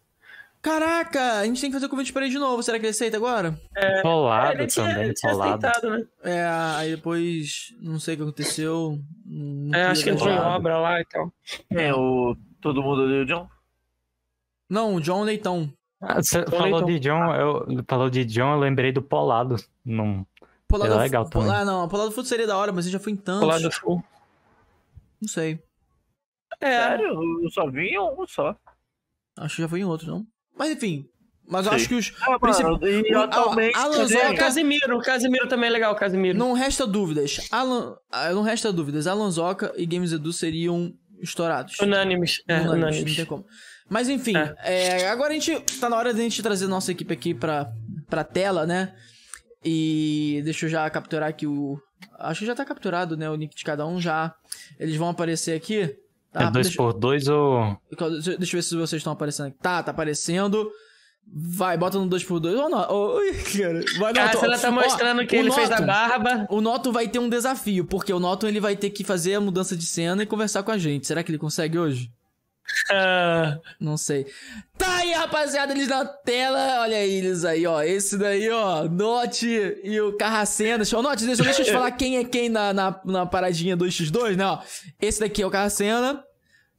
[0.61, 2.61] Caraca, a gente tem que fazer o convite pra ele de novo.
[2.61, 3.59] Será que ele aceita agora?
[4.03, 5.65] Polado ele tinha, também, polado.
[5.65, 6.05] aceitado, né?
[6.23, 6.45] É,
[6.75, 8.99] aí depois, não sei o que aconteceu.
[9.73, 11.33] É, acho que entrou em obra lá e tal.
[11.71, 12.37] É, o.
[12.61, 13.49] Todo mundo odeia o John?
[14.69, 15.71] Não, o John Leitão.
[16.01, 16.85] Ah, Você Então, falou então.
[16.85, 19.55] de John, eu falou de John, eu lembrei do Polado.
[19.85, 20.25] Não,
[20.67, 21.49] Polado é legal também.
[21.51, 23.41] Ah, não, Polado Food seria da hora, mas ele já foi em tantos.
[23.41, 24.03] Polado Full.
[25.21, 25.59] Não sei.
[26.59, 26.71] É.
[26.71, 27.43] Sério?
[27.43, 28.55] Eu só vi um só.
[29.37, 30.25] Acho que já foi em outro, não.
[30.57, 31.07] Mas enfim.
[31.47, 32.13] Mas eu acho que os.
[32.21, 35.91] Ah, princip- mano, e o- atualmente a- Alan Zoca- Casimiro, o Casimiro também é legal,
[35.93, 36.37] o Casimiro.
[36.37, 37.47] Não resta dúvidas.
[37.51, 39.05] Alan, ah, não resta dúvidas.
[39.05, 41.77] Alan Zoca e Games Edu seriam estourados.
[41.79, 42.41] Unânimes.
[42.47, 43.09] É, Unânimes, unânimes.
[43.09, 43.45] Não tem como.
[43.89, 44.33] Mas enfim,
[44.63, 45.59] é, agora a gente.
[45.79, 47.71] Tá na hora de a gente trazer nossa equipe aqui pra,
[48.09, 48.93] pra tela, né?
[49.63, 51.77] E deixa eu já capturar aqui o.
[52.19, 53.29] Acho que já tá capturado, né?
[53.29, 54.33] O nick de cada um já.
[54.79, 55.95] Eles vão aparecer aqui.
[56.31, 56.43] Tá?
[56.43, 57.77] é dois Deixa- por dois ou.
[57.89, 59.57] Deixa deixa eu ver se vocês estão aparecendo aqui.
[59.61, 60.71] Tá, tá aparecendo.
[61.33, 62.57] Vai, bota no 2x2.
[62.59, 63.15] Ô, não.
[63.15, 63.79] Ui, cara.
[63.99, 64.37] Vai, Noto.
[64.39, 66.47] você tá Ó, mostrando que o ele fez a Noto- barba.
[66.49, 69.41] O Noto vai ter um desafio, porque o Noto ele vai ter que fazer a
[69.41, 71.07] mudança de cena e conversar com a gente.
[71.07, 72.11] Será que ele consegue hoje?
[73.79, 74.25] Não sei.
[74.77, 76.81] Tá aí, rapaziada, eles na tela.
[76.81, 77.81] Olha aí eles aí, ó.
[77.81, 78.83] Esse daí, ó.
[78.85, 79.47] Note
[79.83, 80.83] e o Carracena.
[80.95, 84.35] Ô, Note, deixa, deixa eu te falar quem é quem na, na, na paradinha 2x2,
[84.35, 84.45] né?
[84.45, 84.59] Ó.
[85.01, 86.23] Esse daqui é o Carracena,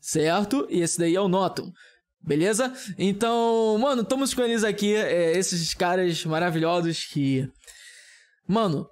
[0.00, 0.66] certo?
[0.70, 1.72] E esse daí é o Noton.
[2.22, 2.72] Beleza?
[2.98, 4.94] Então, mano, estamos com eles aqui.
[4.94, 7.48] é, esses caras maravilhosos que.
[8.46, 8.88] Mano,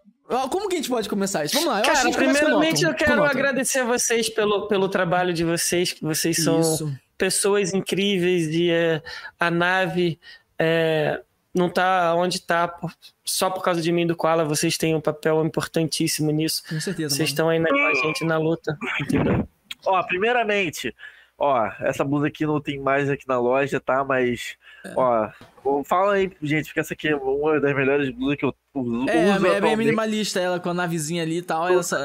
[0.50, 1.54] como que a gente pode começar isso?
[1.54, 3.80] Vamos lá, eu acho que a Cara, gente começa com o primeiramente eu quero agradecer
[3.80, 6.92] a vocês pelo, pelo trabalho de vocês, que vocês são Isso.
[7.18, 9.02] pessoas incríveis e é,
[9.38, 10.18] a nave
[10.58, 11.20] é,
[11.54, 12.92] não tá onde tá por-
[13.24, 16.62] só por causa de mim e do Koala, vocês têm um papel importantíssimo nisso.
[16.68, 17.28] Com certeza, Vocês mano.
[17.30, 19.48] estão aí na, com a gente na luta, entendeu?
[19.84, 20.94] Ó, primeiramente,
[21.40, 24.04] ó, essa blusa aqui não tem mais aqui na loja, tá?
[24.04, 24.56] Mas,
[24.96, 25.30] ó,
[25.84, 29.08] Fala aí, gente, porque essa aqui é uma das melhores blusas que eu uso.
[29.08, 31.68] É, uso é bem minimalista ela com a navezinha ali e tal.
[31.68, 31.98] Essa,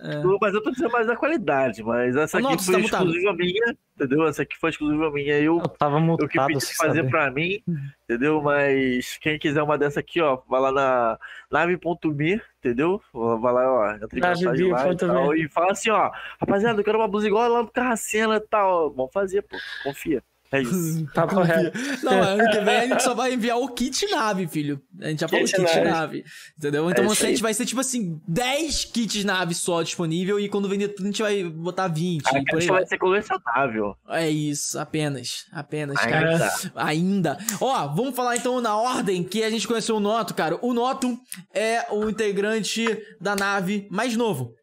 [0.00, 0.22] é, é.
[0.40, 3.04] Mas eu tô dizendo mais da qualidade, mas essa aqui Nox, foi tá mutado.
[3.04, 4.26] exclusiva minha, entendeu?
[4.26, 5.38] Essa aqui foi exclusiva minha.
[5.38, 7.10] Eu, Eu tava eu que mutado, pedi fazer saber.
[7.10, 7.62] pra mim,
[8.04, 8.40] entendeu?
[8.40, 11.18] Mas quem quiser uma dessa aqui, ó, vai lá na
[11.50, 13.00] nave.me, entendeu?
[13.12, 16.10] Vai lá, ó, entra em mensagem lá e, tal, e fala assim, ó,
[16.40, 18.90] rapaziada, eu quero uma blusa igual lá do Carracena e tal.
[18.90, 20.22] Vamos fazer, pô, confia.
[20.52, 21.06] É isso.
[21.14, 21.76] Tá correto.
[22.02, 24.80] Não, ano que vem a gente só vai enviar o kit nave, filho.
[25.00, 25.90] A gente já falou Kit kit nave.
[25.90, 26.24] nave.
[26.58, 26.90] Entendeu?
[26.90, 30.68] Então É a gente vai ser tipo assim, 10 kits nave só disponível e quando
[30.68, 32.22] vender tudo a gente vai botar 20.
[32.26, 32.66] A e vai.
[32.68, 33.96] vai ser colecionável.
[34.08, 35.46] É isso, apenas.
[35.52, 36.10] Apenas, Ainda.
[36.10, 36.52] cara.
[36.76, 37.38] Ainda.
[37.60, 40.58] Ó, vamos falar então na ordem que a gente conheceu o Noto, cara.
[40.62, 41.18] O Noto
[41.54, 42.86] é o integrante
[43.20, 44.54] da nave mais novo.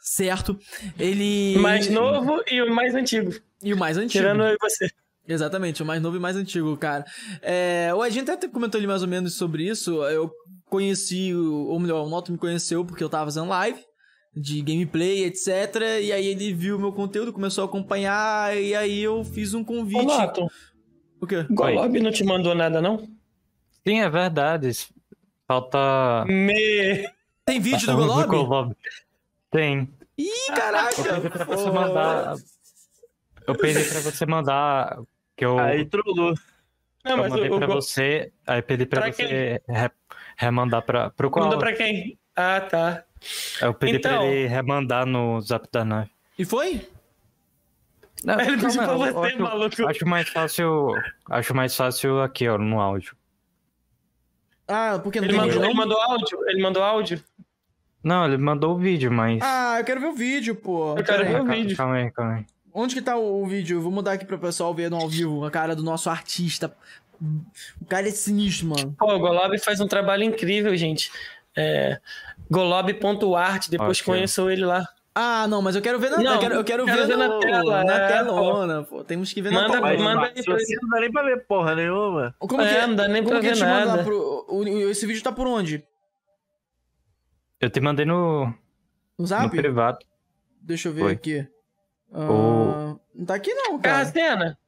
[0.00, 0.58] Certo?
[0.98, 1.56] Ele.
[1.58, 3.30] Mais novo e o mais antigo.
[3.62, 4.12] E o mais antigo.
[4.12, 4.88] Tirando eu e você.
[5.28, 7.04] Exatamente, o mais novo e mais antigo, cara.
[7.42, 10.02] É, o Edinho até comentou ali mais ou menos sobre isso.
[10.04, 10.30] Eu
[10.70, 13.78] conheci, o- ou melhor, o Noto me conheceu porque eu tava fazendo live
[14.34, 15.48] de gameplay, etc.
[16.02, 19.62] E aí ele viu o meu conteúdo, começou a acompanhar, e aí eu fiz um
[19.64, 20.00] convite.
[20.00, 20.48] Ô, Noto,
[21.20, 21.44] O quê?
[21.50, 22.98] Golob não te mandou nada, não?
[23.86, 24.70] Sim, é verdade.
[25.46, 26.24] Falta.
[26.26, 27.08] Me...
[27.44, 27.96] Tem vídeo do
[28.26, 28.74] Golob?
[29.50, 29.88] Tem.
[30.16, 31.02] Ih, caraca!
[33.46, 34.98] Eu pedi pra você mandar.
[35.44, 35.64] Eu pra.
[35.64, 36.34] Que eu, Aí trollou.
[37.04, 38.32] Não, eu mas mandei o pra Go- você.
[38.46, 39.90] Aí pedi pra, Pra você re-
[40.36, 41.44] remandar pra, pro qual.
[41.46, 42.18] mandou pra quem?
[42.36, 43.04] Ah, tá.
[43.60, 46.10] Eu pedi pra Então- ele remandar no zap da nave.
[46.38, 46.88] E foi?
[48.24, 49.86] Não, Ele pediu pra eu você, acho, maluco.
[49.88, 50.88] Acho mais fácil.
[51.30, 53.16] Acho mais fácil aqui, ó, no áudio.
[54.66, 55.80] Ah, porque não Ele tem mandou, vídeo, ele não?
[55.82, 56.38] mandou áudio?
[56.48, 57.24] Ele mandou áudio?
[58.02, 59.40] Não, ele mandou o vídeo, mas.
[59.42, 60.96] Ah, eu quero ver o vídeo, pô.
[60.96, 61.28] Eu quero aí.
[61.28, 61.76] ver o calma, vídeo.
[61.76, 62.46] calma aí, calma aí.
[62.72, 63.80] Onde que tá o, o vídeo?
[63.80, 66.74] Vou mudar aqui pro pessoal ver no ao vivo a cara do nosso artista.
[67.80, 68.94] O cara é sinistro, mano.
[68.98, 71.10] Pô, o Golob faz um trabalho incrível, gente.
[71.56, 72.00] É,
[72.50, 74.04] Golob.art, depois ó.
[74.04, 74.86] conheçam ele lá.
[75.14, 77.16] Ah, não, mas eu quero ver na, Não, eu quero, eu quero quero ver, ver
[77.16, 79.02] na no- tela, Na é, telona, pô.
[79.02, 79.92] Temos que ver na Manda- telona.
[79.94, 82.34] Mas, manda aí pra você não dá nem pra ver porra nenhuma.
[82.38, 84.04] Como É, que não dá nem como pra que eu ver nada.
[84.04, 85.84] pro- o- o- esse vídeo tá por onde?
[87.60, 88.54] Eu te mandei no, No
[89.18, 89.50] no zap?
[89.56, 89.98] privado.
[90.60, 91.12] Deixa eu ver Foi.
[91.12, 91.48] aqui.
[92.12, 92.57] Ah, O-
[93.18, 94.04] Não tá aqui não, cara.
[94.04, 94.58] Carracena,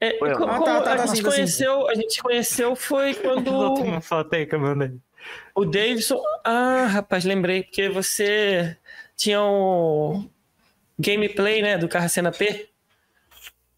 [0.00, 1.36] é, Oi, co- ah, como tá, tá, a, tá gente sim, tá sim.
[1.36, 4.98] conheceu, a gente conheceu foi quando uma foto aí que eu mandei.
[5.54, 6.20] o Davidson...
[6.42, 8.76] Ah, rapaz, lembrei, porque você
[9.16, 10.24] tinha o
[10.98, 12.68] gameplay, né, do Carracena P.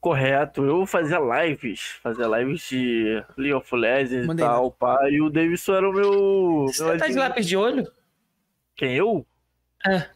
[0.01, 5.21] Correto, eu fazia lives, fazia lives de League of Legends e Mandei tal, pá, e
[5.21, 6.67] o Davidson era o meu.
[6.69, 7.93] Você meu tá de lápis de olho?
[8.75, 9.25] Quem, eu?
[9.87, 10.09] É.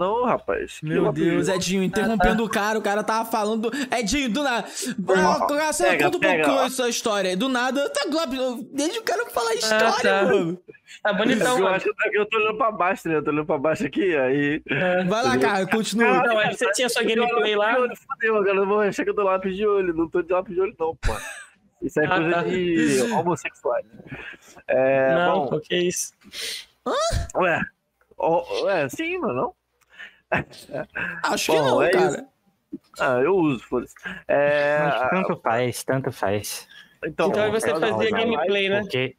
[0.00, 0.78] Não, rapaz.
[0.82, 1.46] Meu Deus?
[1.48, 3.70] Edinho, interrompendo o cara, o cara tava falando.
[3.94, 4.66] Edinho, do nada.
[4.66, 6.64] Ah, Você Pega, conta um pouco ó.
[6.64, 7.36] essa história.
[7.36, 8.66] Do nada, tá Globo.
[8.72, 10.22] Deixa o cara falar a Ah, história, tá.
[10.24, 10.58] mano.
[11.02, 11.76] Tá bonitão, eu mano.
[11.76, 13.14] acho que eu tô olhando pra baixo, né?
[13.16, 14.62] Eu tô olhando pra baixo aqui, aí.
[15.06, 16.22] Vai lá, cara, continua.
[16.26, 17.74] Não, aí você tinha sua gameplay lá?
[17.74, 19.92] Fudeu, agora eu vou achar que eu tô lápis de olho.
[19.94, 21.14] Não tô de lápis de olho, não, pô.
[21.82, 22.42] Isso é Ah, coisa tá.
[22.42, 23.86] de homossexuais.
[24.66, 26.12] É, não, bom, pô, que isso.
[27.36, 27.60] ué.
[28.18, 29.54] Ó, Ué, sim, mano, não?
[31.24, 32.10] Acho que Bom, não, é cara.
[32.72, 32.80] isso.
[33.00, 33.94] Ah, eu uso, foda-se.
[34.28, 34.78] É,
[35.10, 36.68] tanto faz, tanto faz.
[37.04, 38.80] então, Então aí você fazia fazia gameplay, né?
[38.80, 39.16] Porque,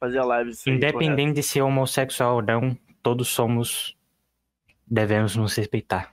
[0.00, 3.94] Fazia live, independente de ser homossexual ou não, todos somos.
[4.86, 6.12] Devemos nos respeitar.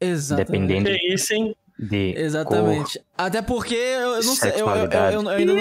[0.00, 0.52] Exatamente.
[0.62, 1.56] Independente Que isso, hein?
[1.78, 2.14] de.
[2.16, 3.02] Exatamente.
[3.16, 4.52] Até porque eu não sei.
[4.52, 5.54] Eu, eu, eu, eu- eu ainda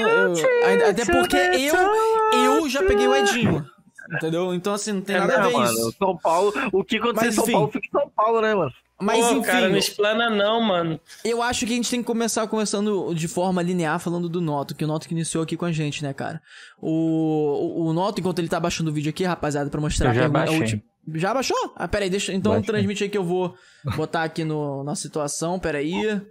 [0.84, 0.90] não.
[0.92, 3.66] até porque eu, eu já peguei o Edinho.
[4.12, 4.54] Entendeu?
[4.54, 5.96] Então, assim, não tem nada a Não, ver mano, isso.
[5.98, 7.52] São Paulo, o que aconteceu Mas, em São.
[7.54, 8.72] Paulo fica em São Paulo, né, mano?
[9.02, 9.42] Mas Pô, enfim.
[9.42, 11.00] cara, não explana não, mano.
[11.26, 14.76] Eu acho que a gente tem que começar conversando de forma linear, falando do Noto,
[14.76, 16.42] que o Noto que iniciou aqui com a gente, né, cara?
[16.80, 20.14] O, o, o Noto, enquanto ele tá baixando o vídeo aqui, rapaziada, pra mostrar Eu
[20.14, 20.62] já a pergunta- a baixei.
[20.62, 21.74] última- Já baixou?
[21.76, 22.32] Ah, peraí, deixa.
[22.34, 22.68] Então Baixei.
[22.68, 23.56] transmite aí que eu vou
[23.98, 26.22] botar aqui no, na situação, peraí.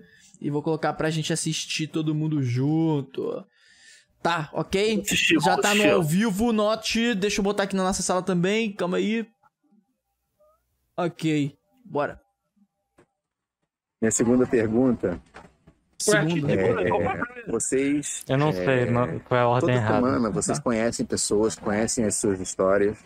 [0.41, 3.45] E vou colocar pra gente assistir todo mundo junto.
[4.23, 5.03] Tá, ok?
[5.43, 7.15] Já tá no ao vivo, Note.
[7.15, 9.27] Deixa eu botar aqui na nossa sala também, calma aí.
[10.97, 12.21] Ok, bora.
[14.01, 15.21] Minha segunda pergunta
[15.99, 16.53] Segunda.
[16.53, 19.95] é, vocês Eu não é, sei, não, foi a ordem toda errada.
[20.07, 20.65] semana vocês Tá.
[20.65, 22.99] conhecem pessoas, conhecem as suas histórias,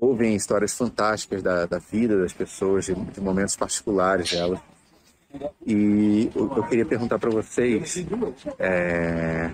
[0.00, 4.60] ouvem histórias fantásticas da, da vida das pessoas, de, de momentos particulares delas.
[5.66, 7.96] E eu, eu queria perguntar para vocês
[8.58, 9.50] é,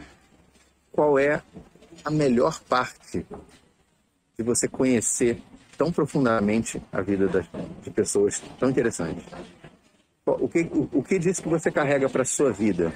[0.98, 1.40] qual é
[2.04, 3.24] a melhor parte
[4.36, 5.40] de você conhecer
[5.76, 7.46] tão profundamente a vida das,
[7.84, 9.24] de pessoas tão interessantes.
[10.26, 12.92] O que, o, o que disso que você carrega para sua vida?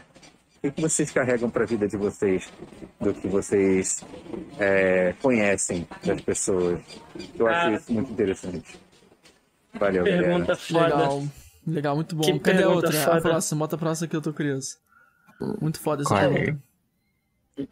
[0.65, 2.53] O que, vocês carregam para a vida de vocês
[3.01, 4.05] do que vocês
[4.59, 6.81] é, conhecem das pessoas.
[7.39, 7.77] Eu acho Cara.
[7.77, 8.81] isso muito interessante.
[9.75, 10.57] Valeu, Pergunta galera.
[10.57, 10.97] foda.
[10.97, 11.23] Legal.
[11.65, 12.23] Legal, muito bom.
[12.23, 13.01] Que Cadê a pergunta outra?
[13.01, 13.21] A foda.
[13.21, 14.77] próxima, bota a próxima que eu tô curioso.
[15.61, 16.57] Muito foda essa Qual é?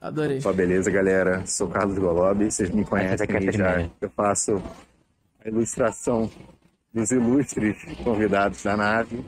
[0.00, 0.40] Adorei.
[0.54, 1.46] Beleza, galera?
[1.46, 3.90] Sou Carlos Golob, vocês me conhecem aqui é já.
[4.00, 4.62] Eu faço
[5.42, 6.30] a ilustração
[6.92, 9.24] dos ilustres convidados da nave.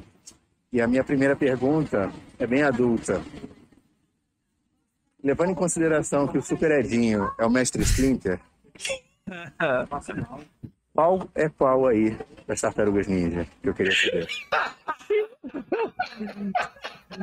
[0.70, 3.22] E a minha primeira pergunta é bem adulta.
[5.22, 8.40] Levando em consideração que o Super Edinho é o mestre Splinter,
[10.94, 12.16] qual é qual aí
[12.46, 14.26] das tartarugas ninja que eu queria saber?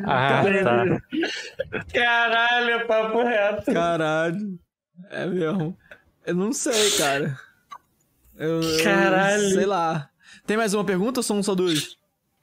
[0.05, 0.83] Ah, tá.
[1.93, 3.73] Caralho, papo reto.
[3.73, 4.59] Caralho.
[5.09, 5.77] É mesmo.
[6.25, 7.39] Eu não sei, cara.
[8.37, 9.49] Eu, eu Caralho.
[9.49, 10.09] sei lá.
[10.45, 11.97] Tem mais uma pergunta ou são só duas?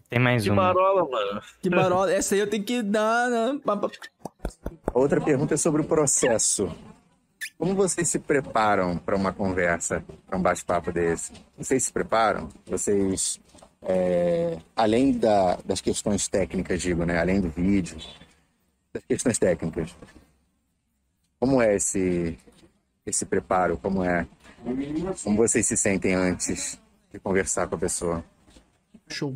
[0.09, 0.63] Tem mais Que uma.
[0.63, 1.43] marola, mano.
[1.61, 2.13] Que barola.
[2.13, 3.29] Essa aí eu tenho que dar.
[3.31, 3.61] Né?
[4.93, 6.71] Outra pergunta é sobre o processo.
[7.59, 11.33] Como vocês se preparam para uma conversa, para um bate-papo desse?
[11.57, 12.49] Vocês se preparam?
[12.67, 13.41] Vocês,
[13.83, 17.19] é, além da- das questões técnicas, digo, né?
[17.19, 17.97] Além do vídeo,
[18.93, 19.95] das questões técnicas.
[21.41, 22.39] Como é esse,
[23.07, 23.79] esse preparo?
[23.79, 24.27] Como é?
[25.23, 26.79] Como vocês se sentem antes
[27.13, 28.25] de conversar com a pessoa?
[29.09, 29.35] Show.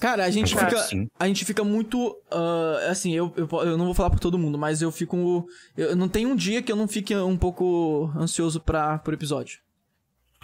[0.00, 0.78] Cara, a gente fica.
[0.78, 1.08] sim.
[1.18, 2.16] A gente fica muito.
[2.30, 5.48] ah, assim, eu, eu, eu não vou falar por todo mundo, mas eu fico.
[5.76, 9.60] Eu não tem um dia que eu não fique um pouco ansioso pra, pro episódio.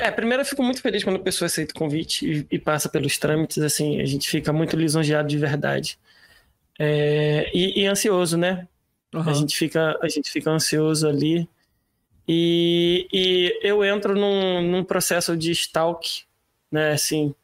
[0.01, 2.89] É, primeiro eu fico muito feliz quando a pessoa aceita o convite e, e passa
[2.89, 5.99] pelos trâmites, assim, a gente fica muito lisonjeado de verdade.
[6.79, 8.67] É, e, e ansioso, né?
[9.13, 9.35] A, Aham.
[9.35, 11.49] gente fica, a gente fica ansioso ali.
[12.27, 16.23] E, e eu entro num, num processo de stalk,
[16.71, 16.93] né?
[16.93, 17.35] Assim,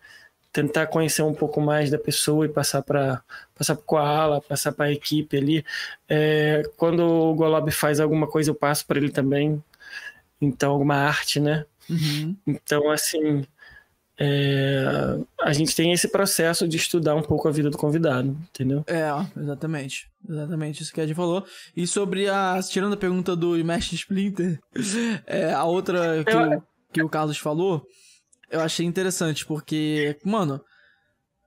[0.58, 3.22] tentar conhecer um pouco mais da pessoa e passar para
[3.54, 5.64] passar para Koala, passar para a equipe ali.
[6.08, 9.62] É, quando o Golob faz alguma coisa, eu passo para ele também.
[10.40, 11.64] Então, alguma arte, né?
[11.88, 12.36] Uhum.
[12.44, 13.44] Então, assim,
[14.18, 14.84] é,
[15.40, 18.84] a gente tem esse processo de estudar um pouco a vida do convidado, entendeu?
[18.88, 19.08] É,
[19.40, 20.10] exatamente.
[20.28, 21.44] Exatamente isso que a gente falou.
[21.76, 22.58] E sobre a.
[22.68, 24.58] Tirando a pergunta do Mestre Splinter,
[25.24, 26.62] é, a outra que, o,
[26.92, 27.86] que o Carlos falou,
[28.50, 30.60] eu achei interessante, porque, mano,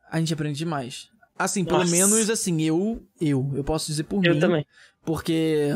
[0.09, 1.09] a gente aprende demais.
[1.37, 1.91] Assim, pelo Nossa.
[1.91, 4.39] menos assim, eu, eu, eu posso dizer por Eu mim.
[4.39, 4.65] também.
[5.03, 5.75] Porque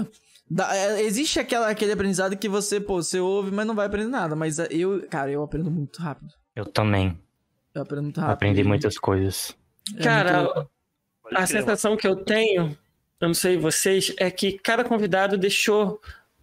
[0.49, 4.10] dá- é, existe aquela, aquele aprendizado que você, pô, você ouve, mas não vai aprender
[4.10, 4.35] nada.
[4.35, 6.31] Mas é, eu, cara, eu aprendo muito rápido.
[6.56, 7.18] Eu também.
[7.73, 8.34] Eu aprendo muito rápido.
[8.34, 9.56] Aprendi E- muitas coisas.
[9.97, 10.69] é Cara, muito
[11.35, 12.77] a sensação que eu tenho,
[13.19, 15.99] eu não sei vocês, é que cada convidado deixou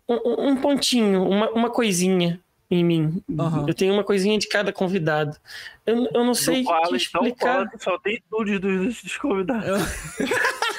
[0.09, 2.41] um, um- um pontinho, uma, uma coisinha
[2.75, 3.23] em mim.
[3.69, 5.37] Eu tenho uma coisinha de cada convidado.
[5.85, 7.71] Eu, eu não sei Koala, te então, explicar.
[7.71, 9.67] que só tem nudes dos, dos convidados.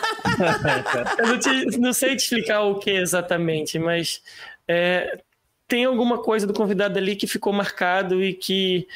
[1.19, 4.23] Eu não, te- não sei te explicar o que exatamente, mas
[4.67, 5.21] é,
[5.67, 8.87] tem alguma coisa do convidado ali que ficou marcado e que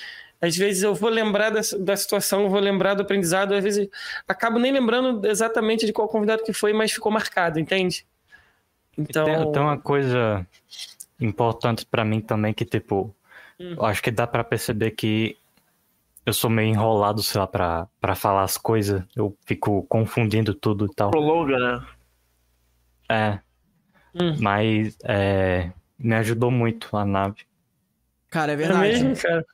[0.42, 3.88] às vezes eu vou lembrar da, da situação, eu vou lembrar do aprendizado, às vezes
[4.28, 8.04] acabo nem lembrando exatamente de qual convidado que foi, mas ficou marcado, entende?
[8.98, 10.48] Então, Tem, tem uma coisa
[11.20, 13.14] importante pra mim também que, tipo,
[13.60, 13.74] Hum.
[13.78, 15.36] eu acho que dá pra perceber que
[16.26, 19.02] eu sou meio enrolado, sei lá, pra, pra falar as coisas.
[19.16, 21.10] Eu fico confundindo tudo e tal.
[21.10, 21.86] Prolonga, né?
[23.10, 23.40] É.
[24.14, 24.36] Hum.
[24.40, 27.46] Mas é, me ajudou muito a nave.
[28.30, 29.04] Cara, é é verdade.
[29.04, 29.46] mesmo, cara?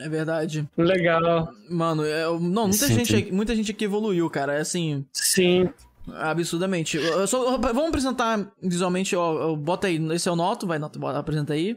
[0.00, 0.68] É verdade.
[0.76, 1.48] Legal.
[1.70, 4.54] Mano, é, não, muita Sim, gente, muita gente aqui evoluiu, cara.
[4.54, 5.06] É assim.
[5.12, 5.72] Sim.
[6.14, 6.98] Absurdamente.
[7.28, 9.54] Só- vamos apresentar visualmente, ó.
[9.54, 9.96] Bota aí.
[10.12, 11.76] Esse é o Noto, vai, Noto, apresenta aí.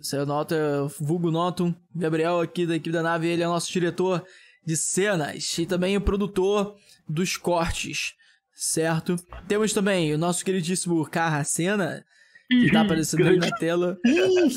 [0.00, 1.74] Esse é o Noto, é o Vulgo Noto.
[1.94, 4.24] Gabriel aqui da equipe da nave, ele é o nosso diretor
[4.64, 6.74] de cenas e também o produtor
[7.08, 8.14] dos cortes,
[8.54, 9.16] certo?
[9.46, 12.04] Temos também o nosso queridíssimo Carracena,
[12.48, 13.98] que tá aparecendo aí na tela,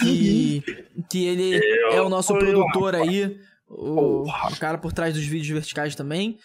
[0.02, 0.64] que,
[1.10, 1.60] que ele
[1.92, 3.38] é o nosso produtor aí,
[3.68, 6.38] o, o cara por trás dos vídeos verticais também.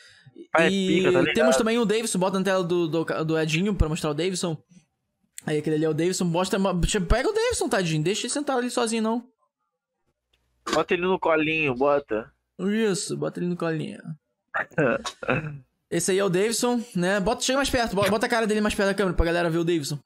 [0.53, 3.75] Pai E pica, tá temos também o Davidson, bota na tela do, do, do Edinho
[3.75, 4.57] pra mostrar o Davidson.
[5.47, 6.59] Aí aquele ali é o Davidson, mostra.
[7.09, 9.25] Pega o Davidson, tadinho, deixa ele sentado ali sozinho, não.
[10.73, 12.31] Bota ele no colinho, bota.
[12.59, 14.01] Isso, bota ele no colinho.
[15.91, 17.19] Esse aí é o Davidson, né?
[17.19, 19.51] Bota, chega mais perto, bota bota a cara dele mais perto da câmera pra galera
[19.51, 19.99] ver o Davidson.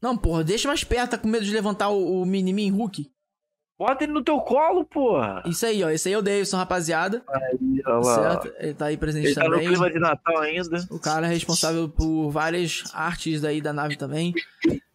[0.00, 3.08] Não, porra, deixa mais perto, tá com medo de levantar o, o mini-min Hulk.
[3.78, 5.42] Bota ele no teu colo, porra.
[5.46, 5.90] Isso aí, ó.
[5.90, 7.22] Esse aí é o Davidson, rapaziada.
[7.28, 8.14] Aí, olha lá.
[8.14, 8.52] Certo?
[8.58, 9.68] Ele tá aí presente Ele tá no também.
[9.68, 10.86] clima de Natal ainda.
[10.90, 14.32] O cara é responsável por várias artes daí da nave também.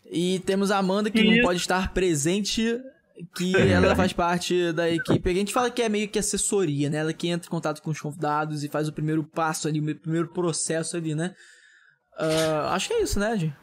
[0.10, 1.42] E temos a Amanda, que não Isso.
[1.42, 2.80] pode estar presente,
[3.36, 5.30] que ela faz parte da equipe.
[5.30, 7.00] A gente fala que é meio que assessoria, né?
[7.00, 9.96] Ela que entra em contato com os convidados e faz o primeiro passo ali, o
[10.00, 11.36] primeiro processo ali, né?
[12.18, 13.54] Ah, acho que é isso, né, Ed?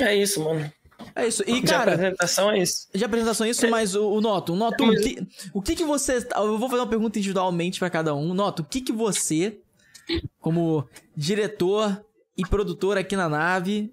[0.00, 0.72] É isso, mano.
[1.14, 1.42] É isso.
[1.46, 1.92] E, De cara.
[1.94, 2.88] apresentação é isso.
[2.94, 5.84] De apresentação é isso, mas o, o Noto, o Noto, o que, o que que
[5.84, 6.26] você.
[6.36, 8.32] Eu vou fazer uma pergunta individualmente pra cada um.
[8.34, 9.58] Noto, o que que você,
[10.40, 12.04] como diretor
[12.36, 13.92] e produtor aqui na nave,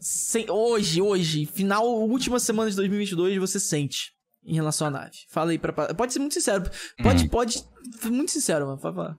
[0.00, 4.12] sem- hoje, hoje, final, última semana de 2022, você sente
[4.44, 5.16] em relação à nave?
[5.28, 5.72] Fala aí pra.
[5.94, 6.68] Pode ser muito sincero.
[7.02, 7.64] Pode, pode.
[8.04, 8.78] Muito sincero, mano.
[8.78, 9.16] Pode falar.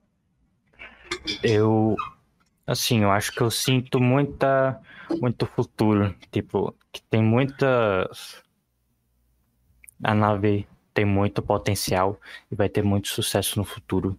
[1.42, 1.96] Eu,
[2.66, 4.80] assim, eu acho que eu sinto muita,
[5.20, 6.14] muito futuro.
[6.30, 8.42] Tipo, que tem muitas.
[10.02, 12.20] A nave tem muito potencial
[12.50, 14.18] e vai ter muito sucesso no futuro.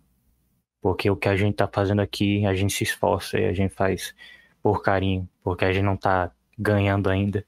[0.81, 3.73] Porque o que a gente tá fazendo aqui, a gente se esforça e a gente
[3.73, 4.13] faz
[4.61, 5.27] por carinho.
[5.43, 7.45] Porque a gente não tá ganhando ainda.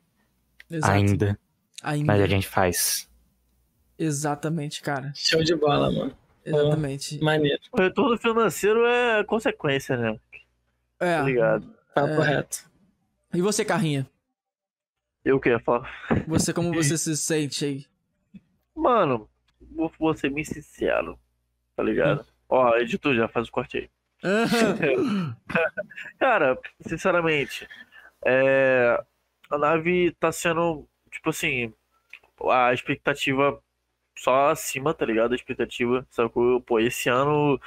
[0.70, 0.94] Exato.
[0.94, 1.40] Ainda.
[1.84, 2.06] Ainda.
[2.06, 3.10] Mas a gente faz.
[3.98, 5.12] Exatamente, cara.
[5.16, 6.16] Show de bola, mano.
[6.44, 7.24] Exatamente.
[7.24, 7.62] Maneiro.
[7.72, 10.20] O retorno financeiro é consequência, né?
[11.00, 11.18] É.
[11.18, 11.76] Tá ligado?
[11.94, 12.24] Papo É.
[12.36, 12.70] reto.
[13.34, 14.10] E você, Carrinha?
[15.24, 15.90] Eu queria falar.
[16.28, 17.86] Você, como você se sente aí?
[18.76, 19.30] Mano,
[19.60, 21.20] vou, vou ser bem sincero,
[21.76, 22.26] tá ligado?
[22.50, 23.90] Ó, editor, já faz o corte aí.
[26.20, 27.68] Cara, sinceramente,
[28.26, 29.02] é,
[29.50, 31.74] a nave tá sendo, tipo assim,
[32.50, 33.62] a expectativa
[34.18, 35.32] só acima, tá ligado?
[35.32, 36.62] A expectativa, sacou?
[36.62, 37.60] Pô, esse ano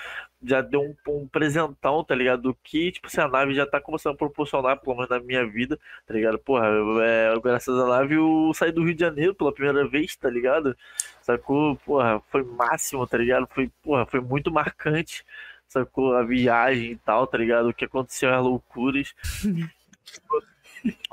[0.45, 2.43] já deu um, um presentão, tá ligado?
[2.43, 5.47] Do que, tipo assim, a nave já tá começando a proporcionar, pelo menos na minha
[5.47, 6.39] vida, tá ligado?
[6.39, 6.67] Porra,
[7.03, 10.77] é, graças à nave eu saí do Rio de Janeiro pela primeira vez, tá ligado?
[11.23, 11.77] Sacou?
[11.77, 13.49] Porra, foi máximo, tá ligado?
[13.51, 15.25] Foi, porra, foi muito marcante,
[15.67, 16.15] sacou?
[16.15, 17.69] A viagem e tal, tá ligado?
[17.69, 19.15] O que aconteceu, as loucuras.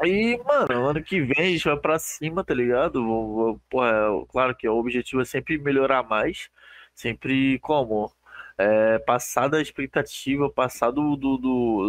[0.04, 3.60] E, mano, ano que vem a gente vai pra cima, tá ligado?
[3.70, 6.50] Porra, claro que o objetivo é sempre melhorar mais.
[6.94, 8.12] Sempre como?
[8.58, 11.38] É, passar da expectativa, passar do, do,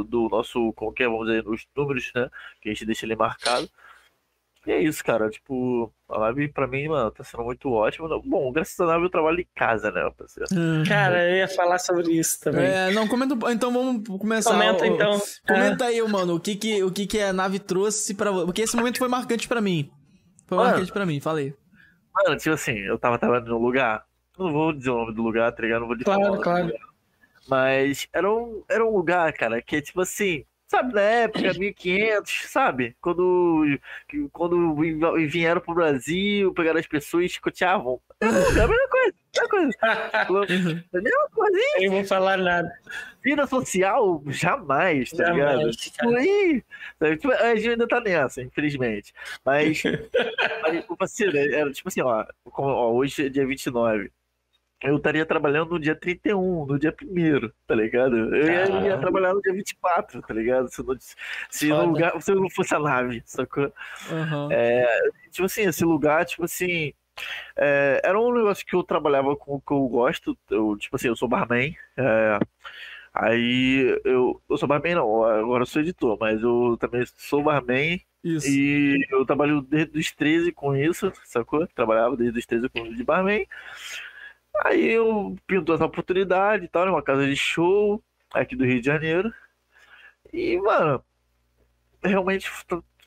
[0.04, 2.28] do, nosso, que é, vamos dizer, os números, né?
[2.60, 3.68] Que a gente deixa ali marcado.
[4.64, 5.28] E é isso, cara.
[5.28, 8.08] Tipo, a live pra mim, mano, tá sendo muito ótima.
[8.24, 10.48] Bom, graças a Deus eu trabalho em casa, né, parceiro?
[10.88, 12.64] Cara, eu ia falar sobre isso também.
[12.64, 13.34] É, não, comenta.
[13.34, 14.52] um- Então vamos começar.
[14.52, 15.20] Comenta, o- então.
[15.48, 18.46] Comenta aí, mano, o que que, o que que a nave trouxe pra você.
[18.46, 19.90] Porque esse momento foi marcante pra mim.
[20.46, 20.70] Foi Mano.
[20.70, 21.52] marcante pra mim, falei.
[22.14, 24.04] Mano, tipo assim, eu tava trabalhando num lugar.
[24.42, 25.80] Eu Não vou dizer o nome do lugar, tá ligado?
[25.80, 26.72] Não vou dizer Claro, claro.
[27.48, 32.44] Mas era um, era um lugar, cara, que é tipo assim, sabe, na época, 1500,
[32.48, 32.96] sabe?
[33.00, 33.78] Quando,
[34.32, 38.00] quando vi- vieram pro Brasil, pegaram as pessoas e chicoteavam.
[38.20, 40.84] É lugar, a mesma coisa, a mesma coisa.
[40.94, 41.76] A mesma coisinha.
[41.78, 42.70] Eu não vou falar nada.
[43.24, 45.70] Vida social, jamais, tá Jamais, ligado?
[45.72, 46.62] Tipo, aí?
[47.16, 49.12] Tipo, a gente ainda tá nessa, infelizmente.
[49.44, 49.82] Mas,
[50.62, 54.10] mas o parceiro, era tipo assim, ó, ó, hoje é dia 29.
[54.82, 58.16] Eu estaria trabalhando no dia 31, no dia 1 tá ligado?
[58.16, 60.68] Eu ia, eu ia trabalhar no dia 24, tá ligado?
[60.68, 60.96] Se, não,
[61.48, 63.72] se, no lugar, se não fosse a nave, sacou?
[64.10, 64.48] Aham.
[64.50, 64.86] É,
[65.30, 66.92] tipo assim, esse lugar, tipo assim,
[67.56, 70.36] é, era um negócio que eu trabalhava com o que eu gosto.
[70.50, 71.76] Eu, tipo assim, eu sou barman.
[71.96, 72.38] é,
[73.14, 78.00] aí eu, eu sou barman, não, agora eu sou editor, mas eu também sou barman.
[78.24, 78.48] Isso.
[78.48, 81.66] E eu trabalho desde os 13 com isso, sacou?
[81.66, 83.46] Trabalhava desde os 13 com de barman.
[84.64, 88.86] Aí eu pintou essa oportunidade e tal, numa casa de show aqui do Rio de
[88.86, 89.32] Janeiro.
[90.32, 91.02] E, mano,
[92.02, 92.50] realmente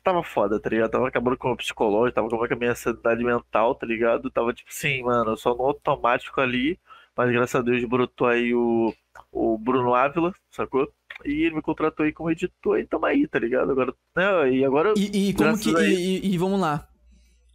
[0.02, 0.90] tava foda, tá ligado?
[0.90, 4.30] Tava acabando com o psicológico, tava acabando com a minha sanidade mental, tá ligado?
[4.30, 6.78] Tava tipo assim, mano, só no automático ali.
[7.16, 8.92] Mas graças a Deus brotou aí o,
[9.32, 10.92] o Bruno Ávila, sacou?
[11.24, 13.70] E ele me contratou aí como editor e tamo aí, tá ligado?
[13.72, 14.50] Agora, né?
[14.52, 14.92] E agora.
[14.98, 15.74] E, e como que.
[15.74, 16.86] a ele- e- e vamos lá.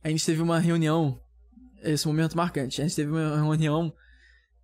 [0.04, 1.20] A gente teve uma reunião.
[1.84, 2.82] Esse momento marcante.
[2.82, 3.94] A gente teve uma reunião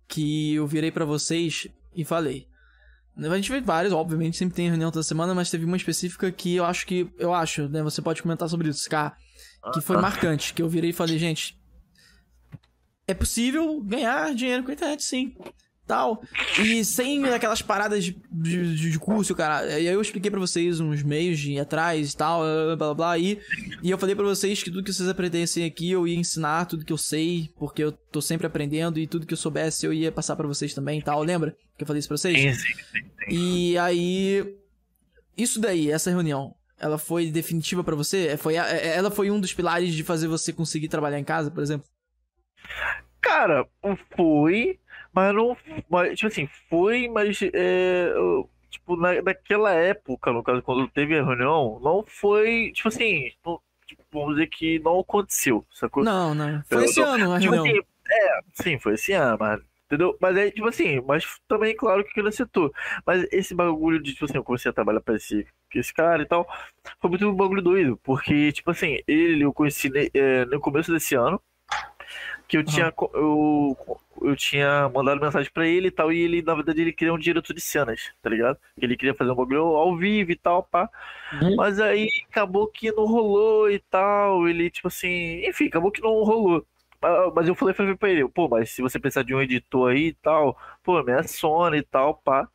[0.06, 2.46] que eu virei pra vocês e falei.
[3.16, 6.54] A gente vê vários, obviamente, sempre tem reunião toda semana, mas teve uma específica que
[6.54, 7.10] eu acho que.
[7.18, 7.82] Eu acho, né?
[7.82, 9.16] Você pode comentar sobre isso, K.
[9.72, 10.00] Que foi Ah.
[10.00, 10.54] marcante.
[10.54, 11.58] Que eu virei e falei, gente.
[13.06, 15.34] É possível ganhar dinheiro com a internet, sim.
[15.88, 16.22] Tal.
[16.62, 19.66] E sem aquelas paradas de, de, de curso, cara.
[19.80, 22.94] E aí eu expliquei pra vocês uns meios de ir atrás e tal, blá blá
[22.94, 23.18] blá.
[23.18, 23.40] E,
[23.82, 26.84] e eu falei pra vocês que tudo que vocês aprendessem aqui eu ia ensinar, tudo
[26.84, 30.12] que eu sei, porque eu tô sempre aprendendo, e tudo que eu soubesse eu ia
[30.12, 31.22] passar pra vocês também e tal.
[31.22, 32.38] Lembra que eu falei isso pra vocês?
[32.38, 34.44] Sim, sim, sim, E aí.
[35.38, 38.36] Isso daí, essa reunião, ela foi definitiva pra você?
[38.36, 41.50] Foi, a- é- ela foi um dos pilares de fazer você conseguir trabalhar em casa,
[41.50, 41.86] por exemplo?
[43.20, 43.66] Cara,
[44.16, 44.78] foi,
[45.18, 45.56] mas não.
[45.88, 47.40] Mas, tipo assim, foi, mas.
[47.52, 48.12] É,
[48.70, 52.72] tipo, na, naquela época, no caso, quando teve a reunião, não foi.
[52.74, 56.04] Tipo assim, não- tipo, vamos dizer que não aconteceu, sacou?
[56.04, 56.62] Não, não.
[56.66, 57.76] Foi Eu esse tô- ano a tipo reunião.
[57.76, 59.60] assim, é, sim, foi esse ano, mas.
[59.86, 60.14] Entendeu?
[60.20, 62.70] Mas aí, tipo assim, mas também, claro que ele citou.
[63.06, 66.26] Mas esse bagulho de, tipo assim, eu comecei a trabalhar pra esse esse cara e
[66.26, 66.46] tal.
[67.00, 70.92] Foi muito um bagulho doido, porque, tipo assim, ele eu conheci ne- é, no começo
[70.92, 71.40] desse ano,
[72.48, 73.76] que eu tinha, co- eu,
[74.22, 77.18] eu tinha mandado mensagem pra ele e tal, e ele, na verdade, ele queria um
[77.18, 78.58] diretor de cenas, tá ligado?
[78.80, 80.90] Ele queria fazer um bagulho ao vivo e tal, pá.
[81.54, 86.22] Mas aí acabou que não rolou e tal, ele, tipo assim, enfim, acabou que não
[86.24, 86.66] rolou.
[87.34, 90.08] Mas eu falei, falei pra ele, pô, mas se você precisar de um editor aí
[90.08, 92.48] e tal, pô, me adiciona e tal, pá.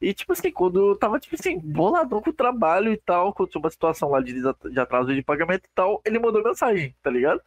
[0.00, 3.48] E, tipo assim, quando eu tava, tipo assim, boladão com o trabalho e tal, quando
[3.50, 4.34] tinha uma situação lá de,
[4.70, 7.40] de atraso de pagamento e tal, ele mandou mensagem, tá ligado?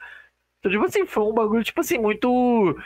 [0.59, 2.77] Então, tipo assim, foi um bagulho, tipo assim, muito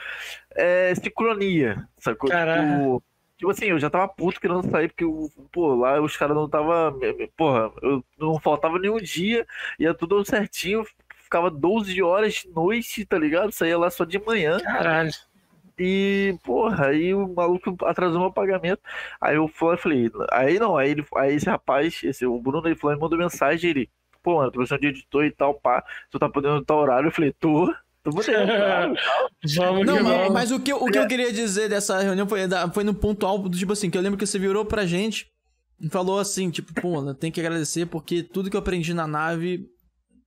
[0.56, 2.30] é, sincronia, sacou?
[2.30, 3.04] Tipo,
[3.38, 5.06] tipo assim, eu já tava puto querendo sair, porque,
[5.52, 6.96] pô, lá os caras não tava,
[7.36, 9.46] porra, eu não faltava nenhum dia,
[9.80, 10.86] ia tudo certinho,
[11.18, 13.52] ficava 12 horas de noite, tá ligado?
[13.52, 14.60] Saía lá só de manhã.
[14.60, 15.12] Caralho.
[15.78, 18.82] E, porra, aí o maluco atrasou meu pagamento.
[19.20, 22.94] Aí eu falei, aí não, aí, ele, aí esse rapaz, esse, o Bruno, ele falou,
[22.94, 23.90] ele mandou mensagem, ele,
[24.24, 27.08] pô, mano, tô precisando de editor e tal, pá, tu tá podendo tal horário?
[27.08, 28.94] Eu falei, tô, tô podendo, claro.
[29.56, 30.34] Vamos Não, que mas, vamos.
[30.34, 32.40] mas o, que, eu- o que eu queria dizer dessa reunião foi,
[32.74, 35.28] foi no ponto alto do tipo assim, que eu lembro que você virou pra gente
[35.82, 39.06] e falou assim, tipo, pô, eu tenho que agradecer porque tudo que eu aprendi na
[39.06, 39.66] nave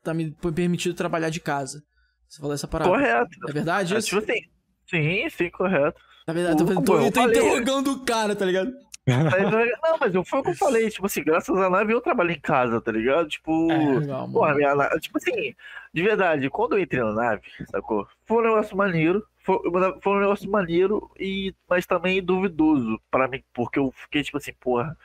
[0.02, 1.83] tá me foi permitido trabalhar de casa.
[2.28, 2.91] Você falou essa parada.
[2.91, 3.31] Correto.
[3.49, 4.08] É verdade É, isso?
[4.08, 4.41] tipo assim,
[4.89, 5.99] sim, sim, correto.
[6.26, 8.73] Na verdade, eu tô, tô, tô interrogando o cara, tá ligado?
[9.07, 9.51] Mas,
[9.83, 12.33] não, mas eu, foi o que eu falei, tipo assim, graças à nave eu trabalho
[12.33, 13.28] em casa, tá ligado?
[13.28, 15.55] Tipo, É, legal, porra, minha nave, tipo assim,
[15.94, 18.09] de verdade, quando eu entrei na nave, sacou?
[18.25, 19.59] Foi um negócio maneiro, foi,
[20.02, 24.52] foi um negócio maneiro, e, mas também duvidoso pra mim, porque eu fiquei tipo assim,
[24.60, 24.97] porra,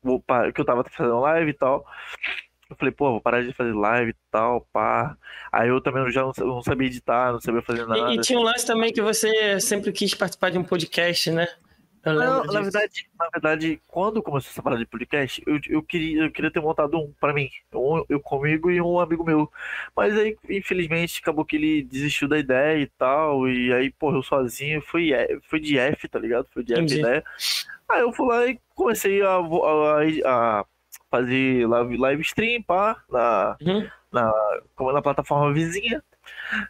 [0.00, 1.84] vou parar, que eu tava fazendo live e tal.
[2.70, 5.14] Eu falei, pô, vou parar de fazer live e tal, pá.
[5.52, 8.12] Aí eu também já não, não sabia editar, não sabia fazer nada.
[8.12, 11.46] E, e tinha um lance também que você sempre quis participar de um podcast, né?
[12.04, 16.24] Eu Não, na verdade, na verdade, quando começou essa parada de podcast, eu, eu, queria,
[16.24, 19.50] eu queria ter montado um pra mim, um, eu comigo e um amigo meu.
[19.94, 24.22] Mas aí, infelizmente, acabou que ele desistiu da ideia e tal, e aí, porra, eu
[24.22, 25.10] sozinho, foi,
[25.48, 26.48] foi de F, tá ligado?
[26.52, 27.00] Foi de F Entendi.
[27.00, 27.24] ideia.
[27.88, 30.64] Aí eu fui lá e comecei a, a, a
[31.08, 33.56] fazer live, live stream, pá, na,
[34.10, 34.32] na,
[34.74, 36.02] como na plataforma vizinha.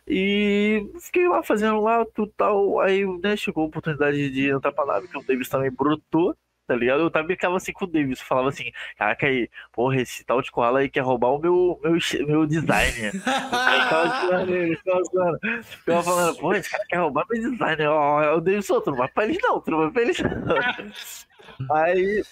[0.07, 2.81] E fiquei lá fazendo lá, tudo tal.
[2.81, 6.75] Aí, né, chegou a oportunidade de entrar pra nave, que o Davis também brotou, tá
[6.75, 7.01] ligado?
[7.03, 10.51] Eu também ficava assim com o Davis, falava assim, caraca aí, porra, esse tal de
[10.51, 13.11] koala aí quer roubar o meu, meu, meu design.
[13.53, 15.39] aí ficava zoando ele, ficava zoando.
[15.63, 17.87] Ficava falando, pô, esse cara quer roubar meu design.
[17.87, 20.19] Ó, o Davis, ô, tu não vai pra eles não, tu não vai pra eles
[20.21, 21.67] não.
[21.77, 22.23] aí,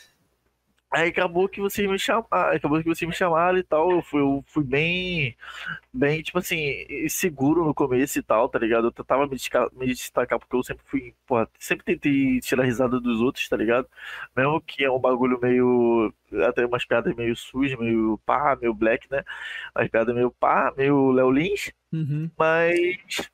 [0.92, 3.90] Aí acabou que vocês me chamaram, acabou que vocês me chamaram e tal.
[3.92, 5.36] Eu fui, eu fui bem,
[5.92, 8.88] bem, tipo assim, seguro no começo e tal, tá ligado?
[8.88, 13.00] Eu tentava me destacar, me destacar porque eu sempre fui, porra, sempre tentei tirar risada
[13.00, 13.88] dos outros, tá ligado?
[14.36, 16.12] Mesmo que é um bagulho meio,
[16.48, 19.22] até umas piadas meio sujas, meio pá, meio black, né?
[19.76, 22.30] Umas piadas meio pá, meio Léo Lins, Uhum.
[22.38, 23.30] mas,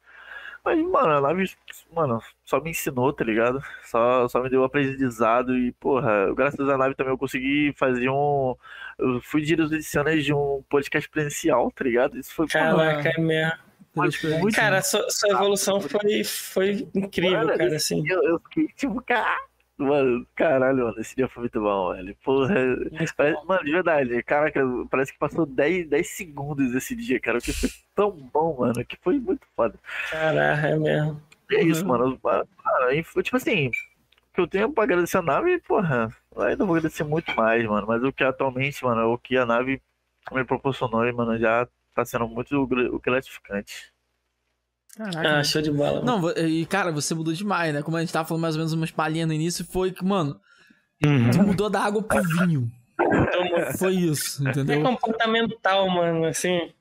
[0.66, 1.48] mas, mano, a nave,
[1.94, 3.62] mano, só me ensinou, tá ligado?
[3.84, 8.08] Só, só me deu um aprendizado e, porra, graças à nave também eu consegui fazer
[8.10, 8.56] um.
[8.98, 9.78] Eu fui diretor
[10.18, 12.18] de um podcast presencial, tá ligado?
[12.18, 13.52] Isso foi Caraca, é mesmo.
[14.52, 18.02] Cara, sua, sua evolução foi, foi incrível, Mano, cara, assim.
[18.04, 19.38] Eu, eu fiquei tipo, cara.
[19.78, 22.16] Mano, caralho, mano, esse dia foi muito bom, velho.
[22.24, 22.54] Porra.
[23.14, 27.40] Parece- mano, de verdade, caraca, parece que passou 10, 10 segundos esse dia, cara.
[27.40, 29.78] Que foi tão bom, mano, que foi muito foda.
[30.10, 31.22] Caraca, é mesmo.
[31.50, 32.18] E é isso, mano.
[32.22, 33.70] Mano, e foi, tipo assim, o
[34.34, 37.86] que eu tenho pra agradecer a nave, porra, ainda vou agradecer muito mais, mano.
[37.86, 39.80] Mas o que atualmente, mano, o que a nave
[40.32, 43.92] me proporcionou, mano, já tá sendo muito gra- gratificante.
[44.96, 45.38] Caraca.
[45.38, 46.02] Ah, show de bola.
[46.02, 47.82] Não, vo- e cara, você mudou demais, né?
[47.82, 50.40] Como a gente tava falando mais ou menos umas palhinhas no início, foi que, mano,
[51.32, 52.70] tu mudou da água pro vinho.
[53.78, 54.82] Foi isso, É entendeu?
[54.82, 56.72] comportamental, mano, assim.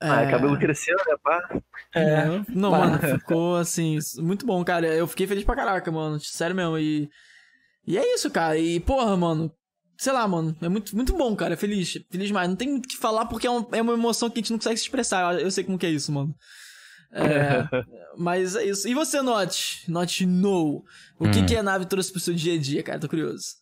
[0.00, 0.30] Ah, É.
[0.30, 1.60] cabelo cresceu, né, pá?
[1.94, 2.24] É.
[2.26, 2.78] Não, Não, Pá.
[2.86, 4.86] mano, ficou assim, muito bom, cara.
[4.86, 6.20] Eu fiquei feliz pra caraca, mano.
[6.20, 6.78] Sério mesmo.
[6.78, 7.10] E,
[7.86, 8.56] e é isso, cara.
[8.56, 9.50] E, porra, mano.
[9.98, 10.54] Sei lá, mano.
[10.60, 11.54] É muito, muito bom, cara.
[11.54, 11.94] É feliz.
[12.10, 12.48] Feliz demais.
[12.48, 14.50] Não tem muito o que falar porque é, um- é uma emoção que a gente
[14.52, 15.34] não consegue se expressar.
[15.34, 16.32] Eu, eu sei como que é isso, mano.
[17.16, 17.66] É,
[18.16, 18.86] mas é isso.
[18.88, 19.90] E você, Not?
[19.90, 20.84] Not No.
[21.18, 21.46] O que, Hum.
[21.46, 22.98] que a nave trouxe pro seu dia a dia, cara?
[23.00, 23.56] Tô curioso.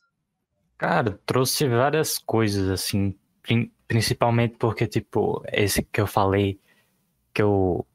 [0.76, 6.60] Cara, trouxe várias coisas, assim, prin- principalmente porque, tipo, esse que eu falei,
[7.32, 7.86] que eu,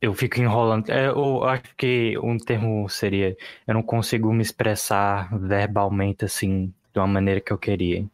[0.00, 0.90] eu fico enrolando.
[0.90, 3.36] É, eu acho que um termo seria,
[3.66, 8.08] eu não consigo me expressar verbalmente, assim, de uma maneira que eu queria.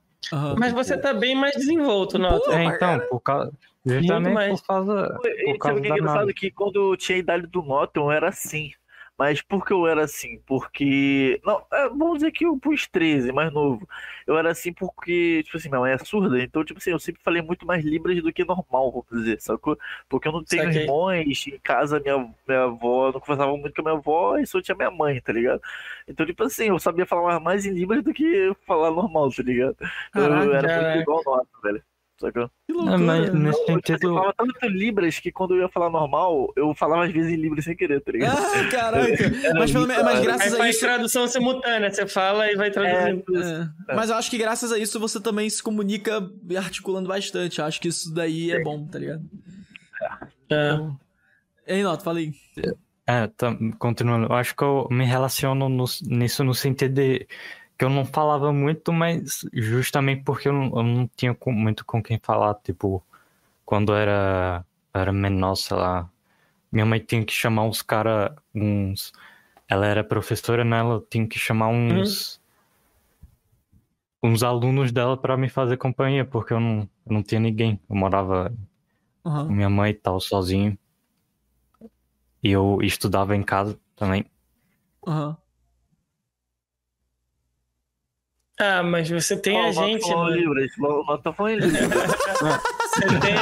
[0.58, 2.52] Mas você tá bem mais desenvolto, Nota.
[2.52, 3.52] É, então, por causa,
[3.84, 6.34] justamente por causa, por sabe causa o que é engraçado?
[6.34, 8.72] Que quando eu tinha a idade do Norton era assim.
[9.18, 10.38] Mas por que eu era assim?
[10.46, 11.40] Porque.
[11.44, 13.88] Não, é, vamos dizer que eu pus 13, mais novo.
[14.26, 17.22] Eu era assim porque, tipo assim, minha mãe é surda, então, tipo assim, eu sempre
[17.22, 19.78] falei muito mais Libras do que normal, vou dizer, sacou?
[20.08, 20.82] Porque eu não tenho Saquei.
[20.82, 24.46] irmãos, em casa minha, minha avó, eu não conversava muito com a minha avó e
[24.46, 25.60] só tinha minha mãe, tá ligado?
[26.08, 29.76] Então, tipo assim, eu sabia falar mais em Libras do que falar normal, tá ligado?
[30.14, 30.54] Eu Caraca.
[30.56, 31.82] era muito igual nota, velho.
[32.18, 32.50] Sacou?
[32.68, 34.08] Não, mas nesse assim, sentido.
[34.08, 37.36] eu falava tanto Libras que quando eu ia falar normal, eu falava às vezes em
[37.36, 38.38] Libras sem querer, tá ligado?
[38.38, 39.22] Ah, caraca.
[39.44, 40.84] Era Mas, pelo menos, mas graças Aí a faz isso.
[40.86, 43.24] tradução simultânea, você fala e vai traduzindo.
[43.38, 47.58] É, Mas eu acho que graças a isso você também se comunica articulando bastante.
[47.58, 49.22] Eu acho que isso daí é bom, tá ligado?
[50.50, 51.74] É.
[51.76, 52.32] Ei, Noto, falei.
[53.06, 57.26] É, tá, continuando, eu acho que eu me relaciono no- nisso no sentido de
[57.78, 61.84] que eu não falava muito, mas justamente porque eu não, eu não tinha com- muito
[61.84, 63.02] com quem falar, tipo,
[63.66, 66.10] quando eu era, era menor, sei lá,
[66.72, 69.12] minha mãe tinha que chamar uns cara, uns,
[69.68, 72.40] ela era professora, né, ela tinha que chamar uns,
[74.22, 77.96] uns alunos dela para me fazer companhia, porque eu não, eu não tinha ninguém, eu
[77.96, 78.52] morava
[79.24, 79.46] Aham.
[79.46, 80.78] com minha mãe e tal, sozinho.
[82.42, 84.24] E eu estudava em casa também.
[85.06, 85.36] Aham.
[88.58, 90.72] Ah, mas você tem Ó, a gente, tá falando em Libras.
[92.96, 93.36] Você tem,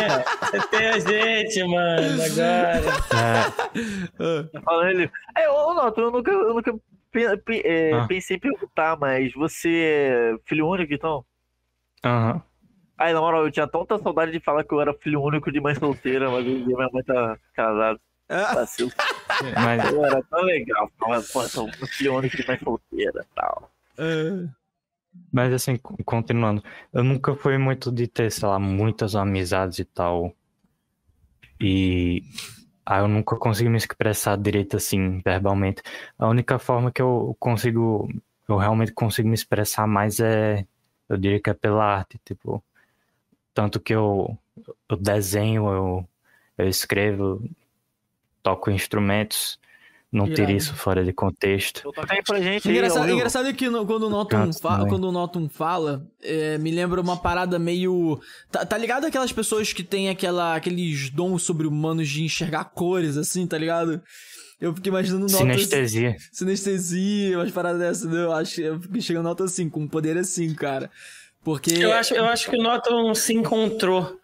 [0.50, 2.82] você tem a gente, mano, agora.
[4.52, 5.20] Tá falando em Libras.
[5.36, 6.74] É, ô Noto, eu nunca, eu nunca
[7.64, 8.06] é, Ah.
[8.08, 11.24] pensei em perguntar, mas você é filho único, então?
[12.04, 12.42] Aham.
[12.98, 15.60] Ai, na moral, eu tinha tanta saudade de falar que eu era filho único de
[15.60, 18.00] mãe solteira, mas minha mãe tá casada.
[18.28, 18.90] Vacilo.
[19.62, 23.34] Mas- Eu era tão legal, falar, pô, sou um filho único de mãe solteira e
[23.34, 23.70] tal.
[25.32, 26.62] Mas assim, co- continuando,
[26.92, 30.34] eu nunca fui muito de ter, sei lá, muitas amizades e tal.
[31.60, 32.22] E
[32.86, 35.82] aí eu nunca consegui me expressar direito assim, verbalmente.
[36.18, 38.08] A única forma que eu consigo,
[38.48, 40.66] eu realmente consigo me expressar mais é,
[41.08, 42.62] eu diria que é pela arte, tipo,
[43.54, 44.36] tanto que eu,
[44.90, 46.08] eu desenho, eu,
[46.58, 47.42] eu escrevo,
[48.42, 49.58] toco instrumentos,
[50.14, 51.90] não ter isso fora de contexto.
[52.08, 53.16] Aí pra gente Engraçado, vivo.
[53.16, 54.88] engraçado é que no- quando o Notum, Canto fa- também.
[54.88, 58.20] quando o Notum fala, é, me lembra uma parada meio.
[58.50, 63.46] Tá, tá ligado aquelas pessoas que têm aquela, aqueles dons sobre-humanos de enxergar cores, assim,
[63.46, 64.00] tá ligado?
[64.60, 65.38] Eu fiquei imaginando Notum.
[65.38, 66.16] Sinestesia.
[66.32, 68.22] Sinestesia, umas paradas dessas, né?
[68.24, 70.90] Eu acho eu fiquei chegando Notum assim, com um poder assim, cara.
[71.42, 71.74] Porque.
[71.74, 74.18] Eu acho, eu acho que o Norton se encontrou,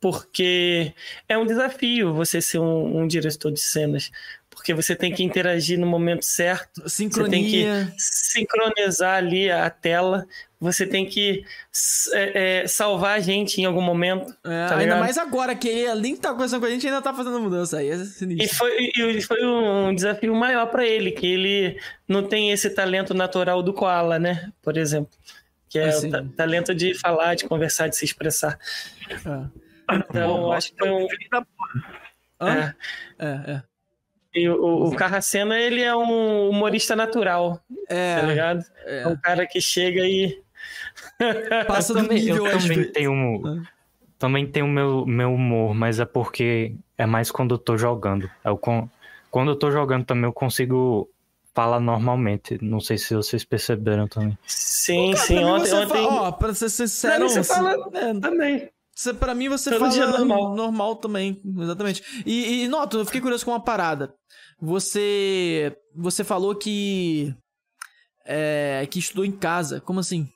[0.00, 0.92] porque
[1.28, 4.10] é um desafio você ser um, um diretor de cenas.
[4.66, 6.90] Porque você tem que interagir no momento certo.
[6.90, 7.30] Sincronia.
[7.30, 10.26] Você tem que sincronizar ali a tela.
[10.58, 11.44] Você tem que
[12.12, 14.28] é, é, salvar a gente em algum momento.
[14.42, 14.98] É, tá ainda ligado?
[14.98, 17.78] mais agora, que ele, além de estar conversando com a gente, ainda tá fazendo mudança
[17.78, 17.90] aí.
[17.90, 17.94] É.
[17.94, 23.14] E foi, e foi um desafio maior para ele, que ele não tem esse talento
[23.14, 24.50] natural do koala, né?
[24.60, 25.16] Por exemplo.
[25.68, 26.08] Que é Assim.
[26.08, 28.58] o ta- talento de falar, de conversar, de se expressar.
[29.88, 31.06] Então, acho que foi um.
[32.40, 32.74] Hã?
[33.20, 33.24] É.
[33.24, 33.62] É, é.
[34.36, 37.58] E o, o Carracena, ele é um humorista natural.
[37.88, 38.20] É.
[38.20, 38.64] Tá ligado?
[38.84, 40.40] É, um cara que chega e.
[41.66, 43.64] Passa eu também, eu também tenho
[44.18, 48.30] também tenho meu meu humor, mas é porque é mais quando eu tô jogando.
[48.44, 48.88] Eu, con-
[49.30, 51.08] quando eu tô jogando também eu consigo
[51.54, 52.58] falar normalmente.
[52.62, 54.36] Não sei se vocês perceberam também.
[54.46, 55.38] Sim, Cara, sim.
[55.44, 55.88] Ontem, ontem...
[55.88, 58.70] fala- ó, pra ser sincero, Pra mim você você- fala é, também.
[58.96, 60.54] Você, pra mim, você Todo fala dia normal.
[60.56, 62.02] normal também, exatamente.
[62.24, 64.14] E, e Noto, eu fiquei curioso com uma parada.
[64.58, 67.36] Você, você falou que
[68.24, 69.82] é, que estudou em casa.
[69.82, 70.26] Como assim?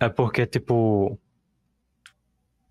[0.00, 1.18] É porque, tipo,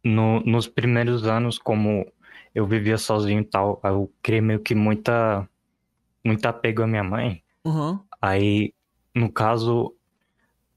[0.04, 2.12] no, nos primeiros anos, como
[2.56, 5.48] eu vivia sozinho e tal, eu criei meio que muita,
[6.26, 7.44] muito apego à minha mãe.
[7.64, 8.00] Uhum.
[8.20, 8.74] Aí,
[9.14, 9.96] no caso,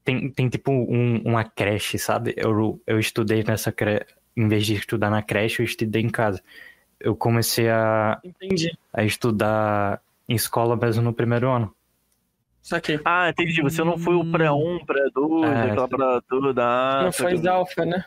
[0.05, 2.33] tem, tem tipo um, uma creche, sabe?
[2.37, 4.05] Eu, eu estudei nessa creche,
[4.37, 6.41] em vez de estudar na creche, eu estudei em casa.
[6.99, 8.77] Eu comecei a, Entendi.
[8.93, 11.73] a estudar em escola mesmo no primeiro ano.
[12.61, 12.99] Saquei.
[13.03, 13.61] Ah, entendi.
[13.61, 16.63] Você não foi o pré-1, pré-2, É, aquela parada toda.
[16.65, 17.35] Ah, Não saquei.
[17.35, 18.05] foi da alfa, né?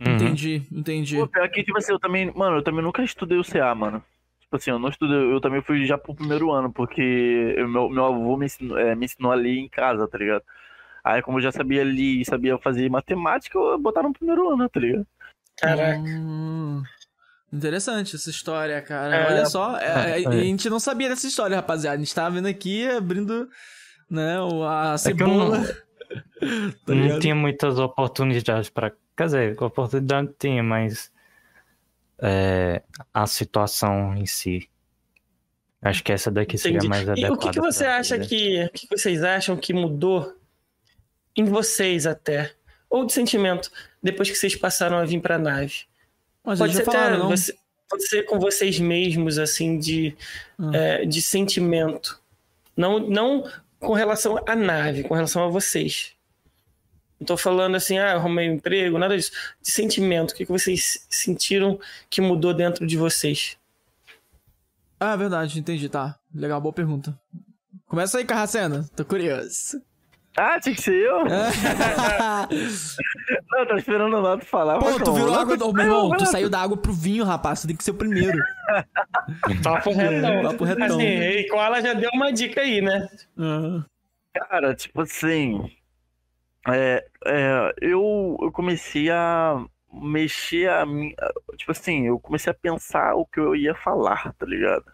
[0.00, 0.14] Uhum.
[0.14, 1.16] Entendi, entendi.
[1.16, 4.02] Pô, pior que, tipo assim, eu também, mano, eu também nunca estudei o CA, mano.
[4.40, 7.88] Tipo assim, eu não estudei, eu também fui já pro primeiro ano, porque eu- meu,
[7.90, 10.42] meu avô me ensinou, é, me ensinou ali em casa, tá ligado?
[11.04, 14.80] Aí, como eu já sabia ali, sabia fazer matemática, eu botaram no primeiro ano, tá
[14.80, 15.06] ligado?
[15.56, 15.98] Caraca.
[16.00, 16.82] Hum,
[17.52, 19.14] interessante essa história, cara.
[19.16, 19.26] É.
[19.26, 20.40] Olha só, é, É, a é.
[20.42, 21.96] gente não sabia dessa história, rapaziada.
[21.96, 23.48] A gente tava vendo aqui, abrindo,
[24.10, 25.58] né, o- a É eu não- cebola.
[26.86, 28.92] Tá não tinha muitas oportunidades para.
[29.16, 31.12] Quer dizer, oportunidade tinha, mas
[32.20, 34.68] é, a situação em si
[35.80, 36.88] Acho que essa daqui seria Entendi.
[36.88, 37.34] mais E adequada.
[37.34, 38.64] o que, que você acha que.
[38.64, 40.34] O que vocês acham que mudou
[41.38, 42.52] em vocês até?
[42.90, 43.70] Ou de sentimento,
[44.02, 45.84] depois que vocês passaram a vir pra nave?
[46.44, 47.28] Mas Pode ser até não?
[47.28, 47.54] você,
[47.88, 50.16] pode ser com vocês mesmos, assim, de,
[50.58, 50.70] Ah.
[50.74, 52.20] é, de sentimento.
[52.76, 53.44] Não, não
[53.78, 56.12] com relação à nave, com relação a vocês.
[57.20, 59.32] Não tô falando assim, ah, arrumei um emprego, nada disso.
[59.60, 63.56] De sentimento, o que, que vocês sentiram que mudou dentro de vocês?
[65.00, 66.18] Ah, verdade, entendi, tá.
[66.34, 67.18] Legal, boa pergunta.
[67.86, 69.82] Começa aí, Carracena, tô curioso.
[70.38, 71.24] Ah, tinha que ser eu?
[73.50, 74.78] não, tô esperando o Nato falar.
[74.78, 75.56] Pô, tu virou água.
[75.60, 77.60] Ô, meu irmão, tu saiu da água pro vinho, rapaz.
[77.62, 78.38] Tu tem que ser o primeiro.
[79.64, 80.42] Papo retão.
[80.44, 80.86] Papo retão.
[80.86, 83.08] Assim, e Koala já deu uma dica aí, né?
[84.32, 85.68] Cara, tipo assim.
[86.68, 89.60] É, é, eu, eu comecei a
[89.92, 91.16] mexer a minha.
[91.56, 94.84] Tipo assim, eu comecei a pensar o que eu ia falar, tá ligado?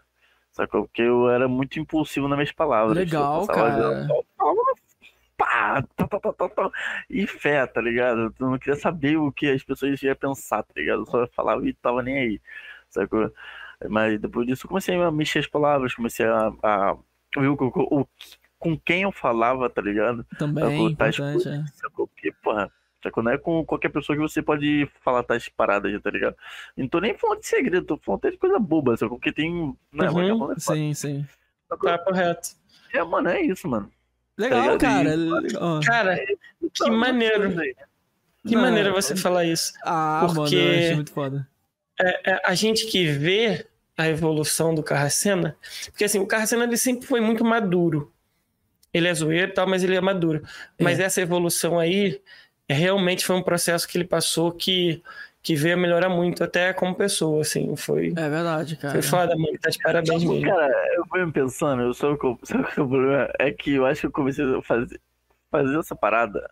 [0.51, 0.83] Sacou?
[0.87, 2.97] Porque eu era muito impulsivo nas minhas palavras.
[2.97, 4.07] Legal, eu passava cara.
[5.37, 6.71] Pá, tá, tá, tá, tá, tá.
[7.09, 8.33] E fé, tá ligado?
[8.39, 11.01] Eu não queria saber o que as pessoas iam pensar, tá ligado?
[11.01, 12.41] Eu só falava e tava nem aí,
[12.89, 13.31] sacou?
[13.89, 16.93] Mas depois disso eu comecei a mexer as palavras, comecei a, a
[17.37, 18.07] ver o, o, o-
[18.57, 20.25] com quem eu falava, tá ligado?
[20.39, 20.95] Também?
[20.95, 21.73] Tais importante, coisas, é.
[21.75, 22.07] sacou?
[22.07, 22.71] Porque, porra,
[23.03, 23.21] sacou?
[23.21, 26.35] Não é com qualquer pessoa que você pode falar tais paradas, tá ligado?
[26.77, 29.17] Não tô nem falando de segredo, tô falando até de coisa boba, sacou?
[29.17, 29.75] Porque tem.
[29.91, 30.59] Né, Uhum, é foda.
[30.59, 31.25] sim, sim.
[31.67, 32.55] Tá correto.
[32.93, 33.91] É, mano, é isso, mano.
[34.37, 34.79] Legal, Tá ligado?
[34.79, 35.15] cara.
[35.41, 35.79] Legal.
[35.85, 36.25] Cara,
[36.73, 37.55] que maneiro.
[38.47, 39.73] Que Não, maneira você falar isso.
[39.83, 41.47] Ah, mano, Porque eu achei muito foda.
[41.99, 43.65] é, é, a gente que vê
[43.97, 45.55] a evolução do Carracena,
[45.87, 48.11] porque assim, o Carracena ele sempre foi muito maduro.
[48.93, 50.43] Ele é zoeiro e tal, mas ele é maduro.
[50.79, 52.21] Mas essa evolução aí,
[52.67, 55.01] é, realmente foi um processo que ele passou que,
[55.45, 58.07] que veio a melhorar muito, até como pessoa, assim, foi...
[58.17, 58.93] É verdade, cara.
[58.93, 60.41] Foi foda, mano, tá de parabéns mesmo.
[60.41, 62.29] Cara, eu fui pensando, eu só que é
[62.81, 64.99] o problema é que eu acho que eu comecei a fazer,
[65.51, 66.49] fazer essa parada.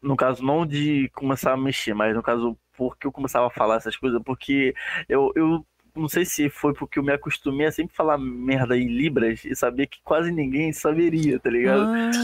[0.00, 3.78] No caso, não de começar a mexer, mas no caso, porque eu começava a falar
[3.78, 4.72] essas coisas, porque
[5.08, 5.66] eu, eu
[6.00, 9.54] não sei se foi porque eu me acostumei a sempre falar merda em Libras e
[9.54, 11.82] sabia que quase ninguém saberia, tá ligado?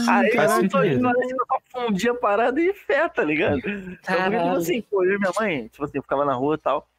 [0.09, 3.59] Ah, Aí eu ignorante, eu só fundia a parada e fé, tá ligado?
[3.59, 4.57] Então, porque, tipo Caralho.
[4.57, 6.89] assim, pô, eu e minha mãe, tipo assim, eu ficava na rua e tal.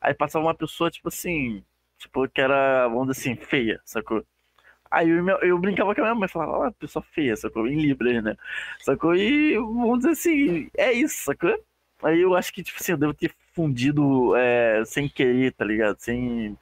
[0.00, 1.62] Aí passava uma pessoa, tipo assim,
[1.98, 4.24] tipo, que era, vamos dizer assim, feia, sacou?
[4.90, 7.66] Aí eu, eu brincava com a minha mãe, falava, ah, pessoa feia, sacou?
[7.66, 8.36] Em Libras, né?
[8.80, 9.14] Sacou?
[9.16, 11.58] E vamos dizer assim, é isso, sacou?
[12.02, 15.96] Aí eu acho que, tipo assim, eu devo ter fundido é, sem querer, tá ligado?
[15.98, 16.56] Sem.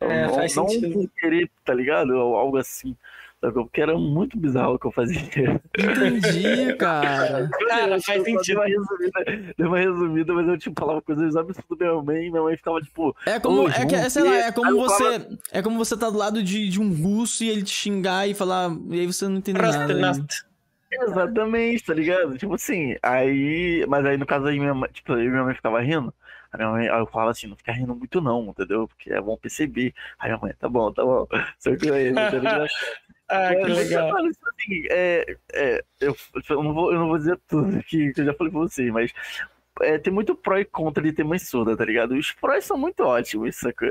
[0.00, 0.92] É, não, não sentido.
[0.92, 2.10] por querer, tá ligado?
[2.10, 2.96] Ou algo assim.
[3.52, 5.20] Porque era muito bizarro o que eu fazia.
[5.78, 7.50] Entendi, cara.
[7.68, 11.78] Cara, faz Eu só Dei uma resumida, uma resumida, mas eu tipo, falava coisas absurdas
[11.78, 13.14] minha mãe e minha mãe ficava tipo.
[13.26, 15.04] É como, "Ô, é, que, é, sei lá, é Aí como você.
[15.04, 18.26] falava, É como você tá do lado de, de um russo e ele te xingar
[18.26, 18.70] e falar.
[18.88, 19.92] E aí você não entende nada.
[19.94, 20.12] né?
[20.90, 22.38] Exatamente, tá ligado?
[22.38, 23.84] Tipo assim, aí.
[23.88, 26.14] Mas aí no caso aí minha mãe, tipo, e minha mãe ficava rindo.
[26.54, 28.86] Aí, minha mãe, aí eu falava assim, não fica rindo muito não, entendeu?
[28.86, 29.92] Porque é bom perceber.
[30.18, 31.26] Aí minha mãe, tá bom, tá bom.
[31.26, 32.12] Que aí?
[33.26, 34.14] Ah, que legal.
[34.14, 36.14] assim, é, é, eu,
[36.50, 38.92] eu, não vou, eu não vou dizer tudo que, que eu já falei pra vocês,
[38.92, 39.14] mas
[39.80, 42.14] é, tem muito pró e contra de ter mãe surda, tá ligado?
[42.14, 43.88] Os prós são muito ótimos, sacou?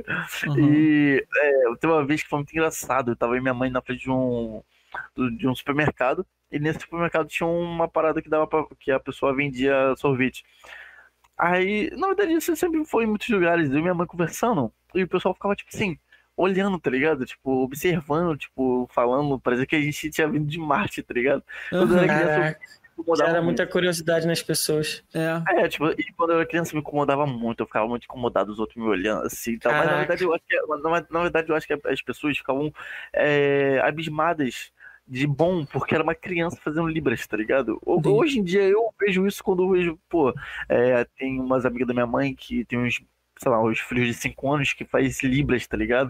[0.55, 3.81] E é, tem uma vez que foi muito engraçado, eu tava aí minha mãe na
[3.81, 4.61] frente de um,
[5.35, 9.35] de um supermercado, e nesse supermercado tinha uma parada que dava pra, que a pessoa
[9.35, 10.45] vendia sorvete.
[11.37, 15.03] Aí, na verdade, isso sempre foi em muitos lugares, eu e minha mãe conversando, e
[15.03, 15.97] o pessoal ficava tipo assim,
[16.37, 17.25] olhando, tá ligado?
[17.25, 21.43] Tipo, observando, tipo, falando, parecia que a gente tinha vindo de Marte, tá ligado?
[21.69, 23.59] Quando eu era criança, eu me incomodava Gera muito.
[23.59, 25.03] muita curiosidade nas pessoas.
[25.13, 25.63] É.
[25.63, 28.59] É, tipo, e quando eu era criança me incomodava muito, eu ficava muito incomodado, os
[28.59, 29.73] outros me olhando assim e tal.
[29.73, 32.73] Mas na verdade eu acho que, na, na verdade, eu acho que as pessoas ficavam
[33.11, 34.71] é, abismadas
[35.07, 37.79] de bom, porque era uma criança fazendo Libras, tá ligado?
[37.85, 40.33] Ho- Hoje em dia eu vejo isso quando eu vejo, pô,
[40.69, 43.01] é, tem umas amigas da minha mãe que tem uns,
[43.39, 46.09] sei lá, uns filhos de 5 anos que faz Libras, tá ligado?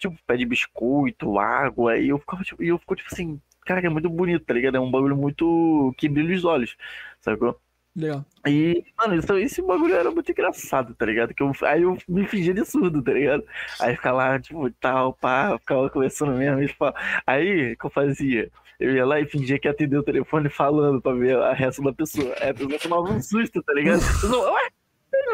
[0.00, 3.88] Tipo, pede biscoito, água, e eu ficava, tipo, e eu fico tipo assim, cara, é
[3.88, 4.76] muito bonito, tá ligado?
[4.76, 6.76] É um bagulho muito que brilha os olhos,
[7.20, 7.60] sacou?
[7.94, 8.24] Legal.
[8.46, 11.34] E, mano, isso, esse bagulho era muito engraçado, tá ligado?
[11.34, 13.44] Que eu, aí eu me fingia de surdo, tá ligado?
[13.78, 16.62] Aí ficava lá, tipo, tal, pá, ficava conversando mesmo.
[16.62, 16.94] E, pá.
[17.26, 18.50] Aí, o que eu fazia?
[18.80, 21.84] Eu ia lá e fingia que ia atender o telefone falando pra ver a reação
[21.84, 22.34] da pessoa.
[22.40, 24.00] Aí a pessoa tomava um susto, tá ligado?
[24.00, 24.68] Falava, Ué?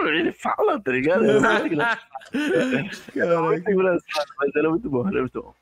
[0.09, 1.25] Ele fala, tá ligado?
[1.25, 1.41] Era
[3.41, 5.55] muito engraçado, mas era muito bom, era muito bom.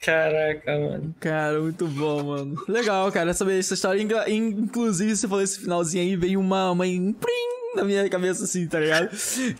[0.00, 1.14] Caraca, mano.
[1.18, 2.64] Cara, muito bom, mano.
[2.68, 4.00] Legal, cara, saber essa história.
[4.28, 7.12] Inclusive, você falou esse finalzinho aí, veio uma mãe.
[7.12, 7.56] Prim!
[7.76, 9.10] na minha cabeça assim, tá ligado?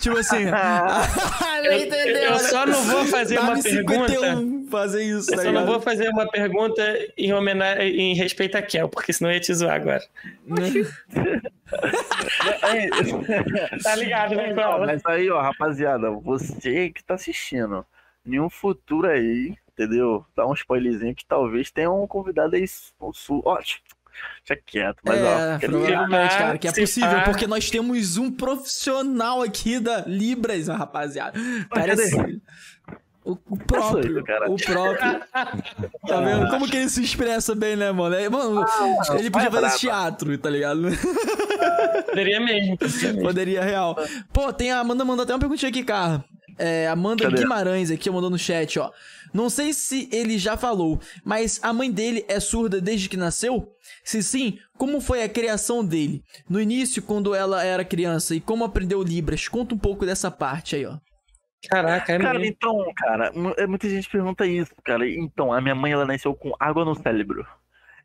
[0.01, 0.47] Tipo assim.
[1.67, 4.09] Eu- eu só não vou fazer uma pergunta.
[4.09, 6.83] 51 fazer isso, Eu tá só não vou fazer uma pergunta
[7.19, 10.03] em homenagem, em respeito a Kel, porque senão eu ia te zoar agora.
[13.83, 17.85] Tá ligado, né, mas aí, ó, rapaziada, você que tá assistindo,
[18.25, 20.25] em um futuro aí, entendeu?
[20.37, 22.67] Dá um spoilerzinho que talvez tenha um convidado aí.
[22.67, 22.93] Su...
[23.13, 25.25] su- Ó, deixa quieto, mas ó.
[25.39, 30.69] É, quero- provavelmente, cara, que é possível, porque nós temos um profissional aqui da Libras,
[30.69, 31.39] rapaziada.
[31.69, 32.41] Parece.
[33.25, 34.49] O, o próprio, cara.
[34.49, 35.21] o próprio.
[36.07, 36.49] Tá vendo?
[36.49, 38.15] Como que ele se expressa bem, né, mano?
[38.15, 40.83] É, Mano, Ah, ele podia fazer teatro, tá ligado?
[42.07, 42.79] Poderia mesmo.
[43.23, 43.97] Poderia, real.
[44.33, 46.25] Pô, tem a Amanda mandou até uma perguntinha aqui, cara.
[46.59, 47.43] É, Amanda Cadê?
[47.43, 48.91] Guimarães aqui, mandou no chat, ó.
[49.35, 53.73] Não sei se ele já falou, mas a mãe dele é surda desde que nasceu?
[54.03, 56.23] Se sim, como foi a criação dele?
[56.49, 59.49] No início, quando ela era criança, e como aprendeu Libras?
[59.49, 60.97] Conta um pouco dessa parte aí, ó.
[61.69, 62.55] Caraca, é Cara, mesmo.
[62.55, 65.09] então, cara, é, muita gente pergunta isso, cara.
[65.09, 67.45] Então, a minha mãe, ela nasceu com água no cérebro.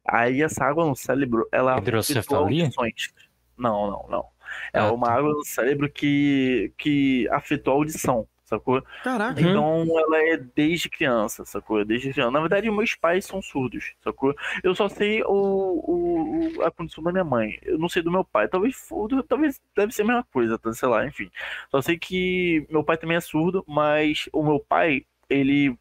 [0.07, 2.63] Aí, essa água no cérebro, ela afetou Hidrocefalia?
[2.63, 3.13] audições.
[3.57, 4.25] Não, não, não.
[4.73, 8.83] É Ah, uma água no cérebro que, que afetou a audição, sacou?
[9.03, 9.41] Caraca.
[9.41, 11.83] Então, ela é desde criança, sacou?
[11.85, 12.31] Desde criança.
[12.31, 14.35] Na verdade, meus pais são surdos, sacou?
[14.63, 17.57] Eu só sei o, o, o- a condição da minha mãe.
[17.63, 18.47] Eu não sei do meu pai.
[18.47, 18.87] Talvez,
[19.27, 20.71] talvez deve ser a mesma coisa, tá?
[20.73, 21.29] sei lá, enfim.
[21.71, 25.75] Só sei que meu pai também é surdo, mas o meu pai, ele,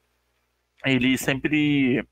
[0.85, 2.05] ele sempre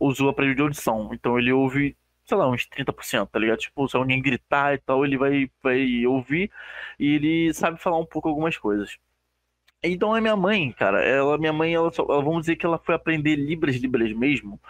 [0.00, 1.10] usou aparelho de audição.
[1.14, 3.58] Então, ele ouve, sei lá, uns 30%, tá ligado?
[3.60, 6.50] Tipo, se alguém gritar e tal, ele vai, vai ouvir
[6.98, 8.98] e ele sabe falar um pouco algumas coisas.
[9.82, 12.94] Então a minha mãe, cara, ela, minha mãe, ela, ela- vamos dizer que ela foi
[12.94, 14.60] aprender Libras, Libras mesmo,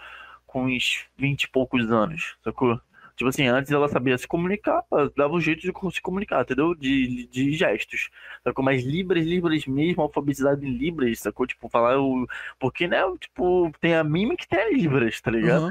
[0.47, 2.81] com uns 20 e poucos anos, sacou?
[3.17, 4.83] Tipo assim, antes ela sabia se comunicar,
[5.17, 6.75] dava um jeito de se comunicar, entendeu?
[6.75, 8.09] De, de gestos,
[8.43, 8.65] sacou?
[8.65, 11.47] Mas Libras, Libras mesmo, alfabetizado em Libras, sacou?
[11.47, 12.27] Tipo, falar o...
[12.59, 15.69] Porque, né, tipo, tem a mímica e tem a Libras, tá ligado?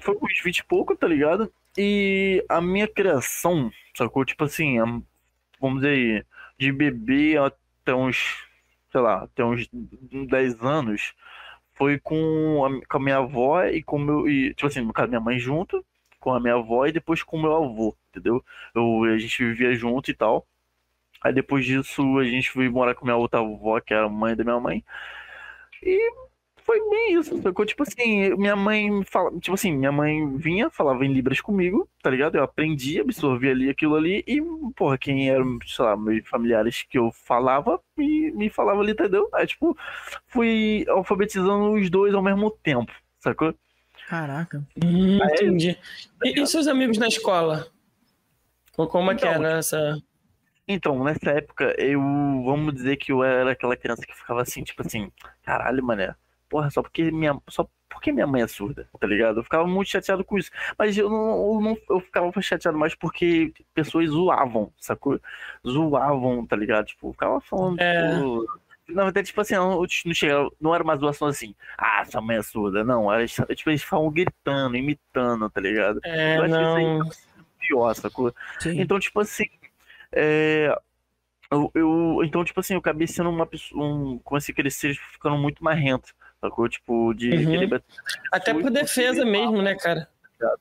[0.00, 1.52] Foi com uns 20 e pouco, tá ligado?
[1.76, 4.24] E a minha criação, sacou?
[4.24, 4.78] Tipo assim,
[5.60, 6.24] vamos dizer aí,
[6.58, 7.56] de bebê até
[7.94, 8.44] uns,
[8.90, 11.14] sei lá, até uns 10 anos,
[11.74, 14.28] foi com a, com a minha avó e com meu.
[14.28, 15.84] E, tipo assim, no caso, minha mãe junto,
[16.20, 18.44] com a minha avó e depois com meu avô, entendeu?
[18.74, 20.46] Eu, a gente vivia junto e tal.
[21.22, 24.36] Aí depois disso a gente foi morar com minha outra avó, que era a mãe
[24.36, 24.84] da minha mãe.
[25.82, 26.12] E
[26.66, 27.64] foi bem isso, sacou?
[27.64, 31.88] Tipo assim, minha mãe me fala, tipo assim, minha mãe vinha, falava em Libras comigo,
[32.02, 32.34] tá ligado?
[32.34, 34.42] Eu aprendi, absorvi ali aquilo ali e,
[34.74, 39.28] porra, quem eram, sei lá, meus familiares que eu falava, me, me falava ali, entendeu?
[39.32, 39.78] Aí, tipo,
[40.26, 43.54] fui alfabetizando os dois ao mesmo tempo, sacou?
[44.08, 44.66] Caraca.
[44.84, 45.78] Hum, entendi.
[46.24, 47.68] E, e seus amigos na escola?
[48.72, 49.98] Co- Como é que Então, era essa.
[50.68, 52.00] Então, nessa época, eu,
[52.44, 55.12] vamos dizer que eu era aquela criança que ficava assim, tipo assim,
[55.44, 56.14] caralho, mané,
[56.48, 59.38] porra, só porque minha, só porque minha mãe é surda, tá ligado?
[59.40, 60.50] Eu ficava muito chateado com isso.
[60.78, 65.20] Mas eu não, eu não eu ficava chateado mais porque pessoas zoavam, sacou?
[65.66, 66.86] Zoavam, tá ligado?
[66.86, 68.14] Tipo, ficava falando, É.
[68.16, 68.46] tipo,
[68.88, 72.36] na verdade, tipo assim, não, não, chegava, não era uma zoação assim, ah, sua mãe
[72.36, 76.00] é surda, não, era, tipo, eles ficavam gritando, imitando, tá ligado?
[76.04, 77.00] É, eu acho não.
[77.00, 78.34] que isso aí é pior, sacou?
[78.64, 79.46] Então, tipo assim,
[80.12, 80.76] é,
[81.50, 85.36] eu, eu- então, tipo assim, eu acabei sendo uma pessoa, um, comecei a crescer ficando
[85.38, 86.68] muito marrento, sacou?
[86.68, 87.80] Tipo, de Uhum.
[88.32, 90.08] Até por defesa mesmo, né, cara?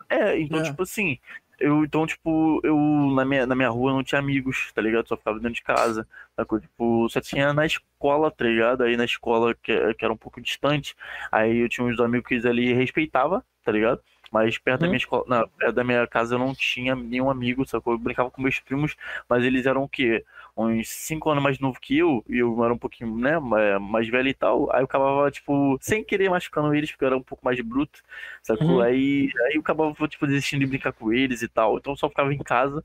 [0.10, 1.20] é, então, tipo assim,
[1.60, 2.78] eu, então, tipo, eu
[3.16, 5.08] na minha, na minha rua não tinha amigos, tá ligado?
[5.08, 6.60] Só ficava dentro de casa, sacou?
[6.60, 8.84] Tipo, só tinha na escola, tá ligado?
[8.84, 10.96] Aí na escola, que, que era um pouco distante,
[11.32, 14.02] aí eu tinha uns amigos que eles ali respeitava, tá ligado?
[14.32, 14.92] Mas perto da Uhum.
[14.92, 17.94] minha escola, perto da minha casa eu não tinha nenhum amigo, sacou?
[17.94, 18.96] Eu brincava com meus primos,
[19.30, 20.26] mas eles eram o quê?
[20.58, 24.08] Uns 5 anos mais novo que eu, e eu era um pouquinho, né, ma- mais
[24.08, 24.72] velho e tal.
[24.74, 28.02] Aí eu acabava, tipo, sem querer machucando eles, porque eu era um pouco mais bruto,
[28.42, 28.80] sacou?
[28.80, 28.82] Uhum.
[28.82, 31.78] Aí, aí eu acabava, tipo, desistindo de brincar com eles e tal.
[31.78, 32.82] Então eu só ficava em casa.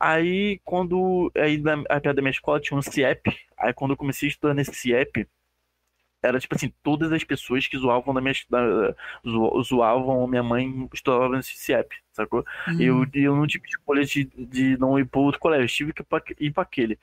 [0.00, 1.30] Aí quando.
[1.36, 3.36] Aí na, aí perto da minha escola tinha um CIEP.
[3.58, 5.28] Aí quando eu comecei a estudar nesse CIEP,
[6.22, 8.34] era tipo assim, todas as pessoas que zoavam da minha.
[8.48, 8.94] Da,
[9.26, 12.44] zo- zoavam minha mãe estudava nesse CIEP, sacou?
[12.68, 12.80] Hum.
[12.80, 16.02] Eu, eu não tive escolha de, de não ir para outro colégio, eu tive que
[16.40, 16.98] ir para aquele.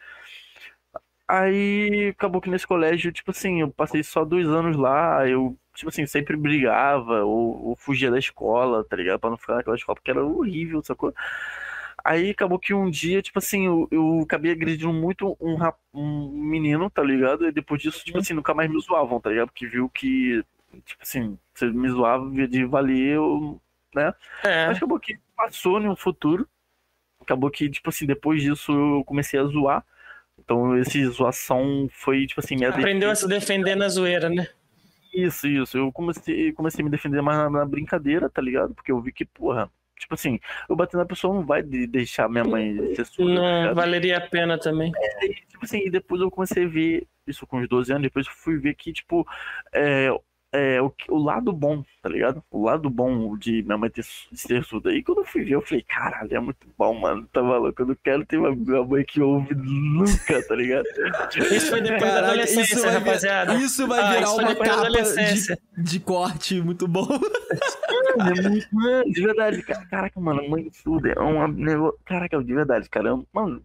[1.27, 5.89] Aí acabou que nesse colégio, tipo assim, eu passei só dois anos lá, eu, tipo
[5.89, 9.19] assim, sempre brigava ou, ou fugia da escola, tá ligado?
[9.19, 11.14] Pra não ficar naquela escola, porque era horrível, sacou?
[12.03, 16.30] Aí acabou que um dia, tipo assim, eu, eu acabei agredindo muito um, rap- um
[16.32, 17.48] menino, tá ligado?
[17.48, 19.48] E depois disso, tipo assim, nunca mais me zoavam, tá ligado?
[19.50, 20.44] Porque viu que,
[20.86, 23.61] tipo assim, você me zoava de valer, eu,
[23.95, 24.14] né?
[24.44, 24.68] É.
[24.68, 26.48] Mas acabou que passou no futuro.
[27.22, 29.86] acabou que, tipo assim, depois disso eu comecei a zoar.
[30.40, 33.16] Então, esse zoação foi, tipo assim, minha Aprendeu a defesa.
[33.16, 34.48] se defender na zoeira, né?
[35.14, 35.78] Isso, isso.
[35.78, 38.74] Eu comecei, comecei a me defender mais na, na brincadeira, tá ligado?
[38.76, 39.69] Porque eu vi que, porra,
[40.00, 43.36] tipo assim, eu bater na pessoa não vai de- deixar minha mãe ser surda.
[43.36, 44.92] tá Não valeria a pena também.
[44.95, 48.26] É, e, tipo assim, depois eu comecei a ver, isso com uns 12 anos, depois
[48.26, 49.28] eu fui ver que, tipo,
[49.74, 50.10] é,
[50.52, 52.44] é, o, o lado bom, tá ligado?
[52.50, 54.03] O lado bom de minha mãe ter,
[54.34, 54.92] ser surda.
[54.92, 57.82] E quando eu fui ver, eu falei, caralho, é muito bom, mano, tá maluco?
[57.82, 60.86] Eu não quero ter uma, uma mãe que ouve nunca, tá ligado?
[61.52, 63.53] Isso foi depois da adolescência, isso vai, vir- rapaziada.
[63.56, 67.08] isso vai Ah, virar isso uma capa de, de corte muito bom.
[68.19, 69.86] É muito, mano, de verdade, cara.
[69.86, 72.00] Caraca, mano, mãe surda é um negócio.
[72.06, 73.10] Caraca, de verdade, cara.
[73.10, 73.61] é um- Mano,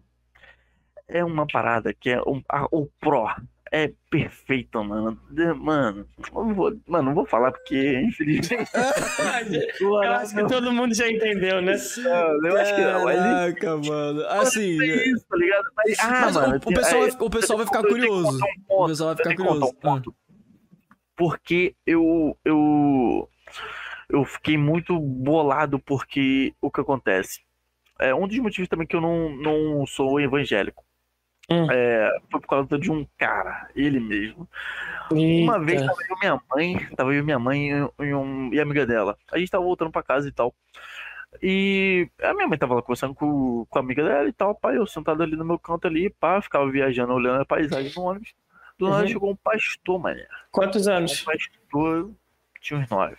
[1.07, 3.35] é uma parada que é um, a- o pró.
[3.77, 5.19] É perfeito, mano.
[5.29, 8.55] De- Mano, eu não vou, mano, não vou falar porque, infelizmente.
[9.81, 11.75] Eu acho que todo mundo já entendeu, né?
[11.97, 14.25] Não, eu acho que não, mas- Caraca, mano.
[14.39, 14.81] Assim.
[14.81, 15.65] É isso, tá ligado?
[15.75, 18.37] Mas, ah, Mas o- mano, o, pessoal, é, vai, o pessoal vai ficar curioso.
[18.37, 19.65] um ponto, O pessoal vai ficar curioso.
[19.65, 20.15] um ponto.
[21.17, 23.29] Porque eu, eu,
[24.09, 27.41] eu fiquei muito bolado porque o que acontece?
[27.99, 30.83] É um dos motivos também que eu não, não sou evangélico.
[31.49, 34.47] É, foi por causa de um cara, ele mesmo.
[35.11, 35.93] Uma vez Eita.
[35.93, 39.15] tava eu e minha mãe, tava eu e minha mãe e, um- e amiga dela.
[39.31, 40.53] A gente tava voltando pra casa e tal.
[41.43, 44.77] E a minha mãe tava lá conversando com, com a amiga dela e tal, pai,
[44.77, 48.33] eu sentado ali no meu canto ali, pá, ficava viajando, olhando a paisagem no ônibus.
[48.79, 49.07] Do nada Uhum.
[49.07, 50.25] chegou um pastor, mané.
[50.51, 51.21] Quantos anos?
[51.21, 52.11] Um pastor,
[52.61, 53.17] tinha uns nove.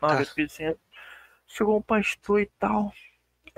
[0.00, 0.42] Nove, Ah.
[0.44, 0.74] assim,
[1.46, 2.92] chegou um pastor e tal.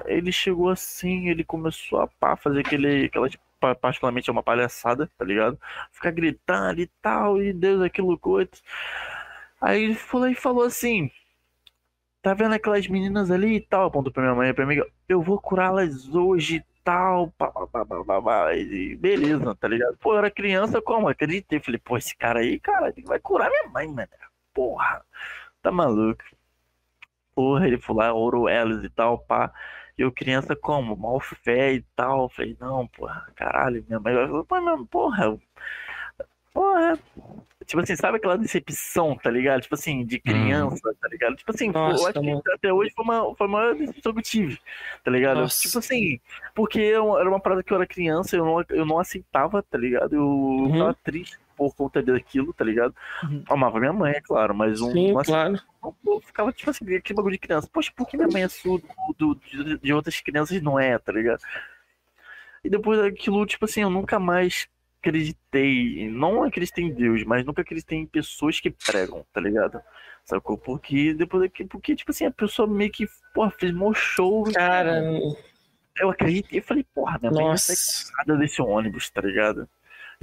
[0.06, 3.38] Ele chegou assim, ele começou a pá, fazer aquele, aquela, pa-
[3.80, 5.58] particularmente é uma palhaçada, tá ligado?
[5.92, 8.50] Ficar gritando e tal, e Deus aquilo coisa.
[9.60, 11.10] Aí ele falou e falou assim:
[12.22, 13.86] Tá vendo aquelas meninas ali e tal?
[13.86, 17.30] Apontou pra minha mãe e pra amiga: Eu vou curá-las hoje tal.
[17.32, 18.54] Pá, pá, pá, pá.
[18.54, 19.96] E beleza, tá ligado?
[19.98, 21.08] Pô, eu era criança, como?
[21.08, 21.60] Acreditei.
[21.60, 24.08] Falei: Pô, esse cara aí, cara, ele vai curar minha mãe, mano.
[24.54, 25.04] Porra,
[25.62, 26.24] tá maluco.
[27.34, 29.52] Porra, ele falou lá, elas e tal, pá.
[29.98, 30.96] E eu criança como?
[30.96, 32.28] Mal fé e tal.
[32.28, 34.14] Falei, não, porra, caralho, minha mãe
[34.46, 35.36] pô, meu, porra.
[36.54, 36.98] Porra.
[37.66, 39.60] Tipo assim, sabe aquela decepção, tá ligado?
[39.60, 41.36] Tipo assim, de criança, tá ligado?
[41.36, 42.42] Tipo assim, Nossa, eu acho mano.
[42.42, 44.58] que até hoje foi, uma, foi a maior decepção que eu tive,
[45.04, 45.40] tá ligado?
[45.40, 45.60] Nossa.
[45.60, 46.18] Tipo assim,
[46.54, 49.76] porque eu- era uma parada que eu era criança, eu não, eu não aceitava, tá
[49.76, 50.14] ligado?
[50.14, 50.72] Eu Uhum.
[50.72, 52.94] ficava triste por conta daquilo, tá ligado?
[53.50, 54.92] Amava minha mãe, é claro, mas um.
[54.92, 55.60] Sim, um claro.
[56.06, 57.68] eu ficava, tipo assim, aquele bagulho de criança.
[57.70, 58.86] Poxa, por que minha mãe é surda
[59.50, 61.40] de, de outras crianças não é, tá ligado?
[62.62, 64.68] E depois daquilo, tipo assim, eu nunca mais
[65.00, 66.08] acreditei.
[66.08, 69.80] Não acreditei em Deus, mas nunca acreditei em pessoas que pregam, tá ligado?
[70.24, 70.56] Sacou?
[70.56, 74.44] Porque depois daquilo, porque, tipo assim, a pessoa meio que, porra, fez mó show.
[74.52, 75.02] Cara.
[75.98, 77.74] Eu acreditei e falei, porra, minha mãe Nossa.
[77.74, 79.68] sair cansada desse ônibus, tá ligado?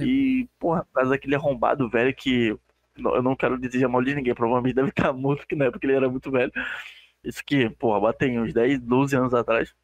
[0.00, 2.56] E, porra, por causa daquele arrombado velho que
[2.96, 5.86] não- eu não quero desejar mal de ninguém, provavelmente deve estar morto, que na época
[5.86, 6.52] ele era muito velho.
[7.24, 9.74] Isso que, porra, bateu uns 10, 12 anos atrás.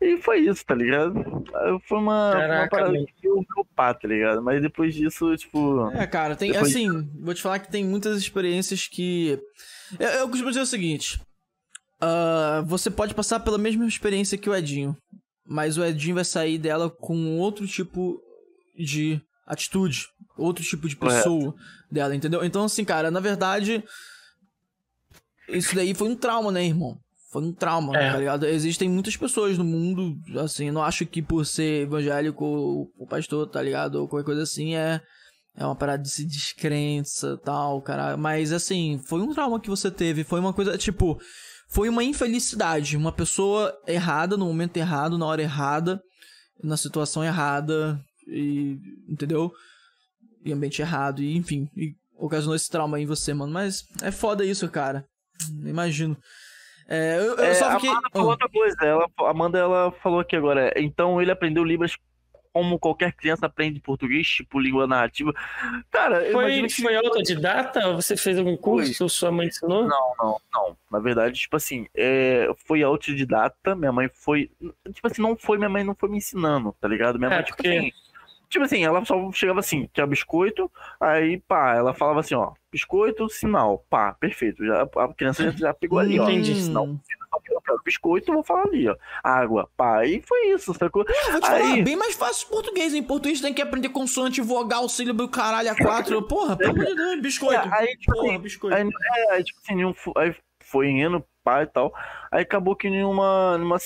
[0.00, 1.14] E foi isso, tá ligado?
[1.14, 3.06] Foi uma, foi uma Caraca, parada mano.
[3.06, 4.42] que eu meu pá, tá ligado?
[4.42, 5.88] Mas depois disso, tipo.
[5.90, 9.38] É, cara, tem depois- assim, vou te falar que tem muitas experiências que.
[9.98, 11.20] Eu, eu costumo dizer o seguinte:
[12.00, 14.96] ah, você pode passar pela mesma experiência que o Edinho,
[15.46, 18.20] mas o Edinho vai sair dela com outro tipo
[18.76, 21.16] de atitude, outro tipo de Correto.
[21.18, 21.54] pessoa
[21.90, 22.44] dela, entendeu?
[22.44, 23.84] Então, assim, cara, na verdade,
[25.48, 26.98] isso daí foi um trauma, né, irmão?
[27.30, 28.12] Foi um trauma, É.
[28.12, 28.46] tá ligado?
[28.46, 33.60] Existem muitas pessoas no mundo, assim, não acho que por ser evangélico ou pastor, tá
[33.60, 33.96] ligado?
[33.96, 35.00] Ou qualquer coisa assim é.
[35.56, 38.16] É uma parada de se descrença tal, cara.
[38.16, 40.24] Mas assim, foi um trauma que você teve.
[40.24, 41.16] Foi uma coisa, tipo.
[41.68, 42.96] Foi uma infelicidade.
[42.96, 46.02] Uma pessoa errada, no momento errado, na hora errada,
[46.60, 48.00] na situação errada.
[48.26, 48.78] E.
[49.08, 49.52] Entendeu?
[50.44, 51.22] E ambiente errado.
[51.22, 51.68] E enfim.
[51.76, 53.52] E ocasionou esse trauma em você, mano.
[53.52, 55.04] Mas é foda isso, cara.
[55.64, 56.16] Imagino.
[56.86, 57.90] É, eu, eu É, só a fiquei.
[57.90, 58.76] Amanda falou outra coisa.
[58.82, 60.72] Ela, a Amanda ela falou aqui agora.
[60.76, 61.96] Então ele aprendeu Libras
[62.52, 65.32] como qualquer criança aprende português, tipo língua narrativa.
[65.90, 67.92] Cara, eu Foi, que- foi autodidata?
[67.94, 69.88] Você fez algum curso ou sua mãe ensinou?
[69.88, 70.76] Não, não, não.
[70.88, 73.74] Na verdade, tipo assim, é, foi autodidata.
[73.74, 74.50] Minha mãe foi.
[74.92, 77.18] Tipo assim, não foi, minha mãe não foi me ensinando, tá ligado?
[77.18, 77.92] Minha É, mãe, tipo porque- assim.
[78.54, 83.28] Tipo assim, ela só chegava assim, tinha biscoito, aí pá, ela falava assim, ó, biscoito,
[83.28, 84.64] sinal, pá, perfeito.
[84.64, 86.22] Já, a criança já, já pegou ali, ó.
[86.22, 86.54] Entendi.
[86.54, 86.86] Sinal,
[87.84, 88.94] biscoito, vou falar ali, ó.
[89.24, 91.04] Água, pá, e foi isso, sacou?
[91.08, 92.94] Eu vou te aí, falar, bem mais fácil português.
[92.94, 96.22] Em português tem que aprender consoante, vogal, sílabo, caralho, a quatro.
[96.22, 97.60] Porra, pelo amor de Deus, biscoito.
[97.68, 98.76] É, aí, tipo Porra, assim, biscoito.
[98.76, 101.92] Aí, é, aí, tipo assim, um fu- aí foi indo, pá e tal.
[102.30, 103.58] Aí acabou que nenhuma.
[103.58, 103.78] numa,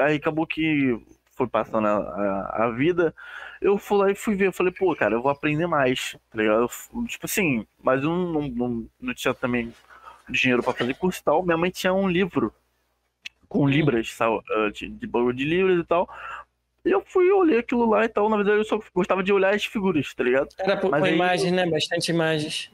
[0.00, 0.98] aí acabou que
[1.36, 3.14] foi passando a, a, a vida.
[3.60, 6.38] Eu fui lá e fui ver, eu falei, pô, cara, eu vou aprender mais, tá
[6.38, 6.62] ligado?
[6.94, 9.72] Eu, tipo assim, mas eu não, não, não, tinha também
[10.28, 11.42] dinheiro pra fazer curso e tal.
[11.42, 12.54] Minha mãe tinha um livro
[13.48, 14.40] com libras, sabe?
[14.50, 16.08] ah, de, de bagulho de libras e tal.
[16.82, 18.30] Eu fui, olhei aquilo lá e tal.
[18.30, 20.48] Na verdade, eu só gostava de olhar as figuras, tá ligado?
[20.56, 21.66] Era por, Mas com aí- imagem, né?
[21.66, 22.70] Bastante imagens.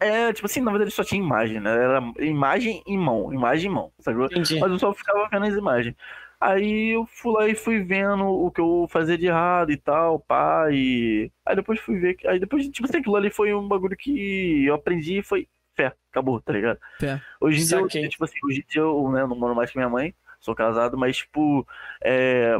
[0.00, 1.70] É, tipo assim, na verdade só tinha imagem, né?
[1.70, 4.18] Era imagem e mão, imagem e mão, sabe?
[4.18, 5.94] Mas eu só ficava vendo as imagens.
[6.40, 10.20] Aí eu fui lá e fui vendo o que eu fazia de errado e tal,
[10.20, 11.30] pá, e...
[11.44, 14.64] Aí depois fui ver, que- aí depois, tipo assim, aquilo ali foi um bagulho que
[14.64, 16.78] eu aprendi e foi fé, acabou, tá ligado?
[16.98, 17.20] Fé.
[17.40, 19.78] Hoje em dia, eu, tipo assim, hoje em dia eu né, não moro mais com
[19.78, 21.66] minha mãe, sou casado, mas, tipo,
[22.02, 22.58] é...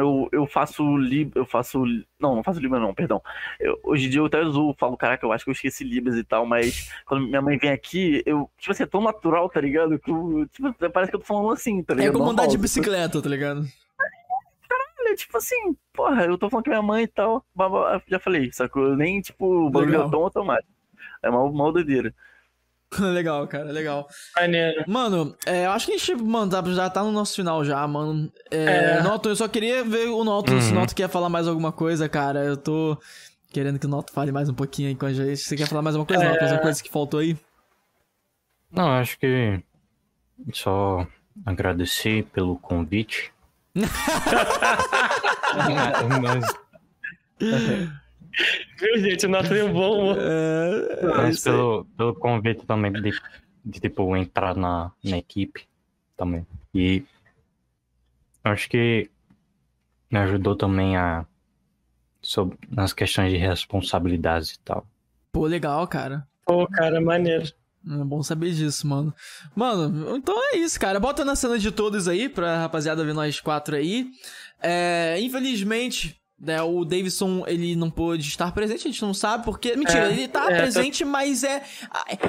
[0.00, 1.84] Eu, eu faço lib, eu faço,
[2.18, 3.22] não, não faço libras não, perdão.
[3.60, 6.16] Eu- hoje em dia eu até uso, falo, caraca, eu acho que eu esqueci libras
[6.16, 9.60] e tal, mas quando minha mãe vem aqui, eu, tipo assim, é tão natural, tá
[9.60, 9.98] ligado?
[9.98, 12.12] Que eu, tipo, parece que eu tô falando assim, tá É ligado?
[12.14, 13.64] como andar de Normal, bicicleta, tá ligado?
[14.68, 17.44] Caralho, tipo assim, porra, eu tô falando com minha mãe e tal,
[18.08, 18.96] já falei, sacou?
[18.96, 20.68] Nem, tipo, o bagulho é tão automático.
[21.22, 22.14] É mal, mal doideira.
[22.98, 24.08] legal, cara, legal.
[24.36, 24.84] Maneiro.
[24.86, 27.86] Mano, é, eu acho que a gente, mano, tá- já tá no nosso final já,
[27.86, 28.30] mano.
[28.50, 29.02] É, É.
[29.02, 30.80] Noto, eu só queria ver o Noto, se o Uhum.
[30.80, 32.40] Noto quer falar mais alguma coisa, cara.
[32.44, 32.98] Eu tô
[33.52, 35.36] querendo que o Noto fale mais um pouquinho aí com a gente.
[35.36, 36.28] Você quer falar mais alguma coisa, É.
[36.28, 36.40] Noto?
[36.40, 37.36] Mais uma coisa que faltou aí?
[38.72, 39.60] Não, acho que
[40.52, 41.06] só
[41.46, 43.32] agradecer pelo convite.
[46.22, 46.44] Mas,
[48.78, 49.26] Viu, gente?
[49.26, 50.14] O Nato é bom.
[50.16, 53.12] É, mas pelo, pelo convite também de,
[53.64, 55.66] de, tipo, entrar na, na equipe
[56.16, 56.46] também.
[56.74, 57.04] E
[58.44, 59.10] acho que
[60.10, 61.26] me ajudou também a
[62.22, 64.86] sobre, nas questões de responsabilidades e tal.
[65.32, 66.26] Pô, legal, cara.
[66.44, 67.52] Pô, cara, maneiro.
[67.88, 69.14] É bom saber disso, mano.
[69.54, 71.00] Mano, então é isso, cara.
[71.00, 74.10] Bota na cena de todos aí, pra rapaziada ver nós quatro aí.
[74.62, 79.76] É, infelizmente, né, o Davidson, ele não pôde estar presente, a gente não sabe porque...
[79.76, 81.62] Mentira, É, ele tá é, presente, mas é,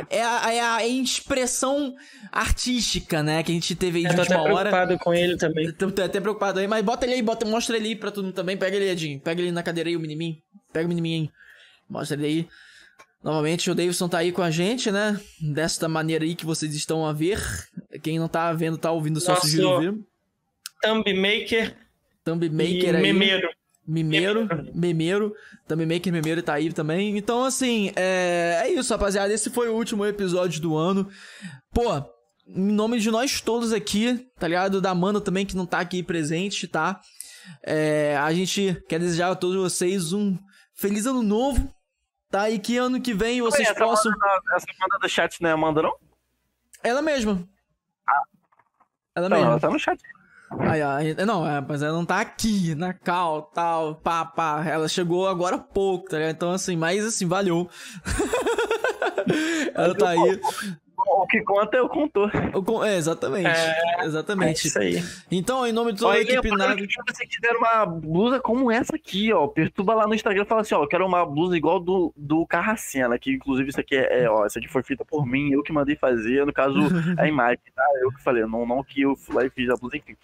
[0.10, 1.96] é, a, é a expressão
[2.30, 4.70] artística, né, que a gente teve aí de Eu tô até última hora.
[4.70, 5.72] preocupado com ele também.
[5.72, 8.26] Tô, tô até preocupado aí, mas bota ele aí, bota, mostra ele aí pra todo
[8.26, 8.58] mundo também.
[8.58, 9.20] Pega ele, Edinho.
[9.22, 10.38] Pega ele na cadeira aí, o menininho.
[10.74, 11.30] Pega o menininho aí.
[11.90, 12.48] Mostra ele aí.
[13.24, 15.20] Novamente, o Davidson tá aí com a gente, né?
[15.40, 17.40] Desta maneira aí que vocês estão a ver.
[18.02, 19.94] Quem não tá vendo, tá ouvindo, só Nosso sugiro ver.
[20.82, 21.78] Thumb Maker.
[22.26, 23.02] Thumb Maker e aí.
[23.02, 23.48] Memeiro.
[23.88, 25.34] Mimeiro, Memeiro,
[25.68, 27.18] também Maker Memeiro tá aí também.
[27.18, 29.34] Então, assim, é, é isso, rapaziada.
[29.34, 31.10] Esse foi o último episódio do ano.
[31.74, 31.98] Pô,
[32.48, 34.80] em nome de nós todos aqui, tá ligado?
[34.80, 37.02] Da Amanda também, que não tá aqui presente, tá?
[37.64, 40.38] É, a gente quer desejar a todos vocês um
[40.76, 41.74] feliz ano novo,
[42.30, 42.50] tá?
[42.50, 44.12] E que ano que vem vocês essa possam.
[44.12, 45.94] Amanda- essa Amanda do chat não é Amanda, não?
[46.84, 47.48] Ela mesma.
[49.16, 49.52] Ela Não, mesma.
[49.54, 50.00] ela tá no chat.
[50.60, 54.64] Aí, ó, não, é, mas ela não tá aqui, na cal, tal, pá, pá.
[54.66, 56.36] Ela chegou agora há pouco, tá ligado?
[56.36, 57.70] Então, assim, mas assim, valeu.
[59.74, 60.42] ela tá aí.
[61.08, 62.32] O que conta é o contor.
[62.54, 63.48] O É, exatamente.
[63.48, 64.66] É, exatamente.
[64.66, 65.04] é isso aí.
[65.32, 66.88] Então, em nome de toda Ó, a equipe Nave.
[66.88, 70.62] se você quiser uma blusa como essa aqui, ó, perturba lá no Instagram e fala
[70.62, 74.24] assim, ó, eu quero uma blusa igual do, do Carracena, que inclusive isso aqui é,
[74.24, 76.78] é, ó, isso aqui foi feita por mim, eu que mandei fazer, no caso,
[77.18, 77.84] a imagem, tá?
[78.02, 80.16] Eu que falei, não, não que eu fui lá e fiz a blusa, enfim.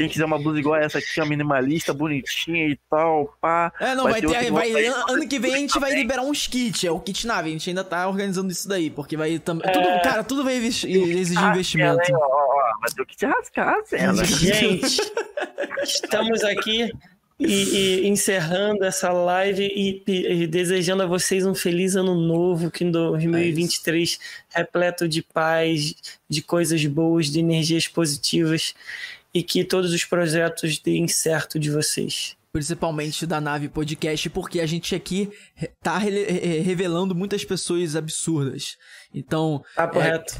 [0.00, 3.70] Quem quiser uma blusa igual essa aqui, ó, minimalista, bonitinha e tal, pá.
[3.78, 4.28] É, não, vai, ter.
[4.28, 4.86] outra Vai, aí.
[4.86, 6.84] ano que vem a gente vai liberar uns kits.
[6.84, 7.50] É o kit nave.
[7.50, 8.88] A gente ainda tá organizando isso daí.
[8.88, 9.68] Porque vai também.
[9.68, 9.72] É.
[9.72, 12.00] Tudo, cara, tudo vai exigir Ah, investimento.
[12.08, 14.24] ela, ó, ó, Mas eu que te rascar, cena.
[14.24, 14.98] Gente,
[15.84, 16.90] estamos aqui
[17.38, 22.70] e, e encerrando essa live e, e- e desejando a vocês um feliz ano novo,
[22.70, 24.18] que em 2023
[24.50, 25.94] repleto de paz,
[26.28, 28.74] de coisas boas, de energias positivas
[29.32, 32.36] e que todos os projetos deem certo de vocês.
[32.52, 35.30] Principalmente da Nave Podcast, porque a gente aqui
[35.80, 38.76] tá re- revelando muitas pessoas absurdas.
[39.14, 39.88] Então, Tá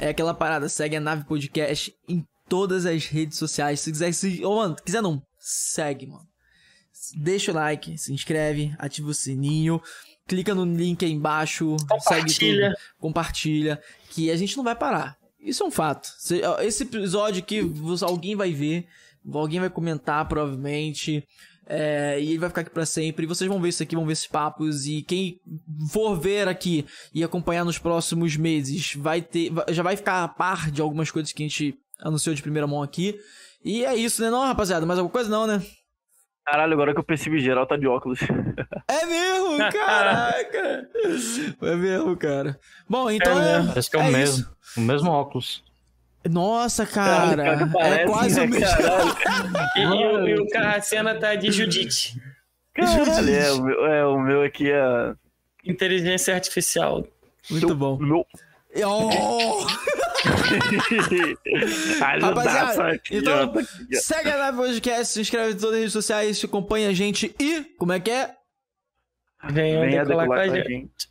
[0.01, 3.78] é, é aquela parada, segue a Nave Podcast em todas as redes sociais.
[3.78, 6.27] Se quiser, se, oh, mano, quiser não, segue, mano.
[7.17, 9.81] Deixa o like, se inscreve, ativa o sininho,
[10.27, 11.89] clica no link aí embaixo, segue
[12.23, 12.69] Compartilha.
[12.70, 15.17] tudo, compartilha, que a gente não vai parar.
[15.43, 16.09] Isso é um fato.
[16.62, 18.86] Esse episódio você- alguém vai ver,
[19.33, 21.27] alguém vai comentar, provavelmente.
[21.73, 23.25] é, e ele vai ficar aqui pra sempre.
[23.25, 24.86] E vocês vão ver isso aqui, vão ver esses papos.
[24.86, 25.39] E quem
[25.93, 29.52] for ver aqui e acompanhar nos próximos meses, vai ter.
[29.69, 32.83] Já vai ficar a par de algumas coisas que a gente anunciou de primeira mão
[32.83, 33.17] aqui.
[33.65, 34.85] E é isso, né, não, rapaziada?
[34.85, 35.62] Mais alguma coisa não, né?
[36.51, 38.19] Caralho, agora que eu percebi, geral tá de óculos.
[38.89, 40.89] É mesmo, caraca!
[41.62, 42.59] É mesmo, cara.
[42.89, 43.67] Bom, então é.
[43.67, 44.37] Parece que é o é mesmo.
[44.39, 44.57] isso.
[44.77, 45.62] O mesmo óculos.
[46.29, 47.37] Nossa, cara.
[47.37, 48.67] Cara, é parece, quase né, o mesmo.
[49.77, 52.20] E, o- e o Carracena tá de Judite.
[52.75, 55.15] Caralho, é, o meu, é, o meu aqui é.
[55.65, 57.07] Inteligência artificial.
[57.51, 57.97] Muito bom.
[57.99, 58.27] Meu.
[58.87, 59.67] Oh!
[62.21, 63.53] Rapaziada, então
[63.93, 67.65] segue a Nave Podcast, se inscreve em todas as redes sociais, acompanha a gente e.
[67.79, 68.35] Como é que é?
[69.51, 71.09] Venha Venha decolar decolar com a gente.